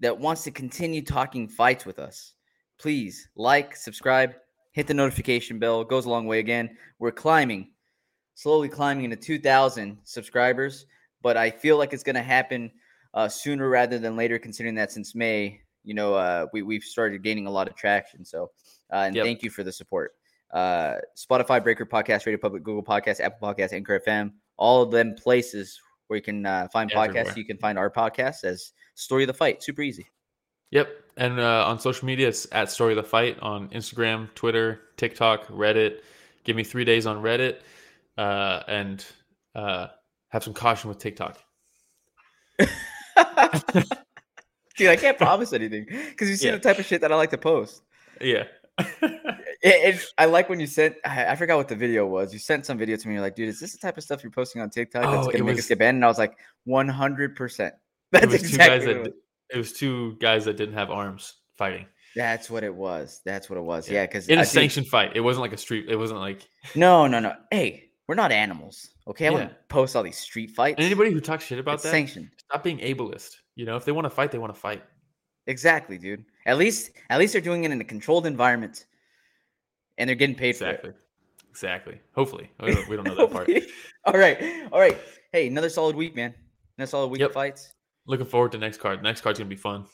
that 0.00 0.16
wants 0.16 0.44
to 0.44 0.50
continue 0.50 1.02
talking 1.04 1.46
fights 1.48 1.84
with 1.84 1.98
us, 1.98 2.32
please 2.78 3.28
like, 3.36 3.76
subscribe, 3.76 4.34
hit 4.72 4.86
the 4.86 4.94
notification 4.94 5.58
bell. 5.58 5.82
It 5.82 5.88
goes 5.88 6.06
a 6.06 6.08
long 6.08 6.26
way. 6.26 6.38
Again, 6.38 6.74
we're 6.98 7.10
climbing, 7.12 7.72
slowly 8.34 8.68
climbing 8.68 9.04
into 9.04 9.16
2,000 9.16 9.98
subscribers, 10.04 10.86
but 11.22 11.36
I 11.36 11.50
feel 11.50 11.76
like 11.76 11.92
it's 11.92 12.02
going 12.02 12.16
to 12.16 12.22
happen 12.22 12.70
uh, 13.14 13.28
sooner 13.28 13.68
rather 13.68 13.98
than 13.98 14.16
later, 14.16 14.38
considering 14.38 14.74
that 14.76 14.92
since 14.92 15.14
May, 15.14 15.60
you 15.84 15.94
know, 15.94 16.14
uh, 16.14 16.46
we 16.52 16.62
we've 16.62 16.82
started 16.84 17.22
gaining 17.22 17.46
a 17.46 17.50
lot 17.50 17.68
of 17.68 17.74
traction. 17.74 18.24
So, 18.24 18.50
uh, 18.92 18.96
and 19.06 19.16
Yep. 19.16 19.24
thank 19.24 19.42
you 19.42 19.50
for 19.50 19.62
the 19.64 19.72
support. 19.72 20.12
Uh, 20.52 20.96
Spotify, 21.16 21.62
Breaker 21.62 21.86
Podcast, 21.86 22.26
Radio 22.26 22.38
Public, 22.38 22.62
Google 22.62 22.82
Podcast, 22.82 23.20
Apple 23.20 23.48
Podcast, 23.48 23.72
Anchor 23.72 24.00
FM, 24.06 24.32
all 24.56 24.82
of 24.82 24.90
them 24.90 25.14
places 25.14 25.80
where 26.08 26.16
you 26.16 26.22
can 26.22 26.44
uh, 26.46 26.68
find 26.72 26.90
Everywhere. 26.92 27.24
podcasts. 27.24 27.36
You 27.36 27.44
can 27.44 27.56
find 27.58 27.78
our 27.78 27.90
podcast 27.90 28.44
as 28.44 28.72
Story 28.94 29.22
of 29.24 29.28
the 29.28 29.34
Fight. 29.34 29.62
Super 29.62 29.82
easy. 29.82 30.06
Yep. 30.70 30.88
And 31.16 31.38
uh, 31.40 31.66
on 31.66 31.78
social 31.80 32.06
media, 32.06 32.28
it's 32.28 32.46
at 32.52 32.70
Story 32.70 32.92
of 32.92 32.96
the 32.96 33.08
Fight 33.08 33.38
on 33.40 33.68
Instagram, 33.70 34.32
Twitter, 34.34 34.80
TikTok, 34.96 35.46
Reddit. 35.48 36.00
Give 36.44 36.56
me 36.56 36.64
three 36.64 36.84
days 36.84 37.06
on 37.06 37.22
Reddit 37.22 37.58
uh, 38.18 38.62
and 38.68 39.04
uh, 39.54 39.88
have 40.28 40.44
some 40.44 40.54
caution 40.54 40.88
with 40.88 40.98
TikTok. 40.98 41.38
Dude, 44.76 44.88
I 44.88 44.96
can't 44.96 45.18
promise 45.18 45.52
anything 45.52 45.86
because 45.88 46.28
you 46.30 46.36
see 46.36 46.46
Yeah. 46.46 46.52
the 46.52 46.58
type 46.60 46.78
of 46.78 46.86
shit 46.86 47.00
that 47.02 47.12
I 47.12 47.16
like 47.16 47.30
to 47.30 47.38
post. 47.38 47.82
Yeah. 48.20 48.44
It, 49.62 50.02
I 50.16 50.24
like 50.24 50.48
when 50.48 50.58
you 50.58 50.66
sent. 50.66 50.96
I, 51.04 51.26
I 51.26 51.36
forgot 51.36 51.58
what 51.58 51.68
the 51.68 51.76
video 51.76 52.06
was. 52.06 52.32
You 52.32 52.38
sent 52.38 52.64
some 52.64 52.78
video 52.78 52.96
to 52.96 53.06
me. 53.08 53.12
You're 53.12 53.22
like, 53.22 53.34
dude, 53.34 53.50
is 53.50 53.60
this 53.60 53.72
the 53.72 53.78
type 53.78 53.98
of 53.98 54.04
stuff 54.04 54.22
you're 54.22 54.32
posting 54.32 54.62
on 54.62 54.70
TikTok 54.70 55.02
that's 55.02 55.26
Oh, 55.26 55.30
gonna 55.30 55.44
make 55.44 55.52
us 55.52 55.56
was- 55.58 55.66
get 55.66 55.78
banned? 55.80 55.96
And 55.96 56.04
I 56.04 56.08
was 56.08 56.16
like, 56.16 56.34
100. 56.64 57.36
percent 57.36 57.74
it 58.14 58.20
That's 58.22 58.32
exactly. 58.32 58.78
guys 58.78 58.84
that 58.86 58.96
it 58.96 58.98
was. 59.02 59.08
it 59.52 59.58
was 59.58 59.72
two 59.74 60.16
guys 60.18 60.46
that 60.46 60.56
didn't 60.56 60.76
have 60.76 60.90
arms 60.90 61.34
fighting 61.58 61.84
That's 62.16 62.48
what 62.48 62.64
it 62.64 62.74
was. 62.74 63.20
That's 63.26 63.50
what 63.50 63.58
it 63.58 63.62
was. 63.62 63.86
Yeah. 63.86 63.96
Yeah, 64.00 64.06
because 64.06 64.28
in 64.28 64.38
a 64.38 64.46
sanctioned 64.46 64.86
fight. 64.86 65.12
It 65.14 65.20
wasn't 65.20 65.42
like 65.42 65.52
a 65.52 65.58
street. 65.58 65.90
It 65.90 65.96
wasn't 65.96 66.20
like 66.20 66.48
No, 66.74 67.06
no, 67.06 67.20
no. 67.20 67.34
Hey, 67.50 67.89
we're 68.10 68.16
not 68.16 68.32
animals. 68.32 68.90
Okay, 69.06 69.26
I 69.26 69.28
Yeah. 69.28 69.34
wouldn't 69.34 69.68
post 69.68 69.94
all 69.94 70.02
these 70.02 70.18
street 70.18 70.50
fights. 70.50 70.78
and 70.78 70.84
anybody 70.84 71.12
who 71.12 71.20
talks 71.20 71.44
shit 71.44 71.60
about 71.60 71.74
it's 71.74 71.84
that. 71.84 71.90
sanctioned. 71.92 72.28
Stop 72.38 72.64
being 72.64 72.78
ableist. 72.80 73.36
You 73.54 73.64
know, 73.66 73.76
if 73.76 73.84
they 73.84 73.92
want 73.92 74.04
to 74.04 74.10
fight, 74.10 74.32
they 74.32 74.38
want 74.38 74.52
to 74.52 74.58
fight. 74.60 74.82
Exactly, 75.46 75.96
dude. 75.96 76.24
At 76.44 76.58
least, 76.58 76.90
at 77.08 77.20
least 77.20 77.34
they're 77.34 77.40
doing 77.40 77.62
it 77.62 77.70
in 77.70 77.80
a 77.80 77.84
controlled 77.84 78.26
environment, 78.26 78.86
and 79.96 80.08
they're 80.08 80.16
getting 80.16 80.34
paid 80.34 80.56
for 80.56 80.64
it. 80.64 80.70
Exactly. 80.70 80.92
Exactly. 81.50 82.00
Hopefully, 82.16 82.50
we 82.60 82.74
don't, 82.74 82.88
we 82.88 82.96
don't 82.96 83.04
know 83.06 83.14
that 83.14 83.30
part. 83.30 83.48
all 84.06 84.14
right, 84.18 84.42
all 84.72 84.80
right. 84.80 84.98
Hey, 85.30 85.46
another 85.46 85.68
solid 85.68 85.94
week, 85.94 86.16
man. 86.16 86.34
Another 86.78 86.90
solid 86.90 87.12
week 87.12 87.20
Yep. 87.20 87.30
of 87.30 87.34
fights. 87.34 87.74
Looking 88.06 88.26
forward 88.26 88.50
to 88.52 88.58
next 88.58 88.78
card. 88.78 89.04
Next 89.04 89.20
card's 89.20 89.38
gonna 89.38 89.48
be 89.48 89.54
fun. 89.54 89.84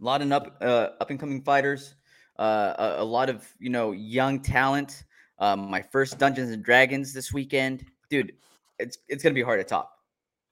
A 0.00 0.04
lot 0.04 0.22
of 0.22 0.32
up, 0.32 0.56
uh, 0.62 0.88
up 1.02 1.10
and 1.10 1.20
coming 1.20 1.42
fighters. 1.42 1.96
Uh, 2.38 2.94
a, 2.98 3.02
a 3.02 3.04
lot 3.04 3.28
of 3.28 3.46
you 3.58 3.68
know 3.68 3.92
young 3.92 4.40
talent. 4.40 5.02
Um, 5.38 5.70
my 5.70 5.82
first 5.82 6.18
Dungeons 6.18 6.50
and 6.50 6.62
Dragons 6.62 7.12
this 7.12 7.32
weekend, 7.32 7.84
dude. 8.10 8.32
It's 8.78 8.98
it's 9.08 9.22
gonna 9.22 9.34
be 9.34 9.42
hard 9.42 9.60
to 9.60 9.64
top. 9.64 9.92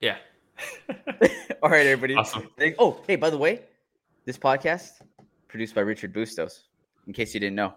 Yeah. 0.00 0.16
all 1.62 1.70
right, 1.70 1.86
everybody. 1.86 2.14
awesome. 2.14 2.48
Oh, 2.78 3.00
hey, 3.06 3.16
by 3.16 3.30
the 3.30 3.38
way, 3.38 3.62
this 4.24 4.38
podcast 4.38 4.90
produced 5.48 5.74
by 5.74 5.82
Richard 5.82 6.12
Bustos. 6.12 6.64
In 7.06 7.12
case 7.12 7.34
you 7.34 7.40
didn't 7.40 7.56
know, 7.56 7.74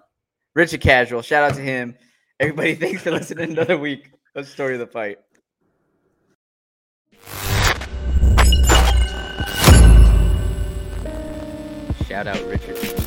Richard 0.54 0.82
Casual. 0.82 1.22
Shout 1.22 1.52
out 1.52 1.56
to 1.56 1.62
him. 1.62 1.96
Everybody, 2.40 2.76
thanks 2.76 3.02
for 3.02 3.12
listening. 3.12 3.52
Another 3.52 3.78
week 3.78 4.12
of 4.36 4.48
Story 4.48 4.74
of 4.74 4.80
the 4.80 4.88
Fight. 4.88 5.18
Shout 12.08 12.28
out 12.28 12.44
Richard. 12.48 12.99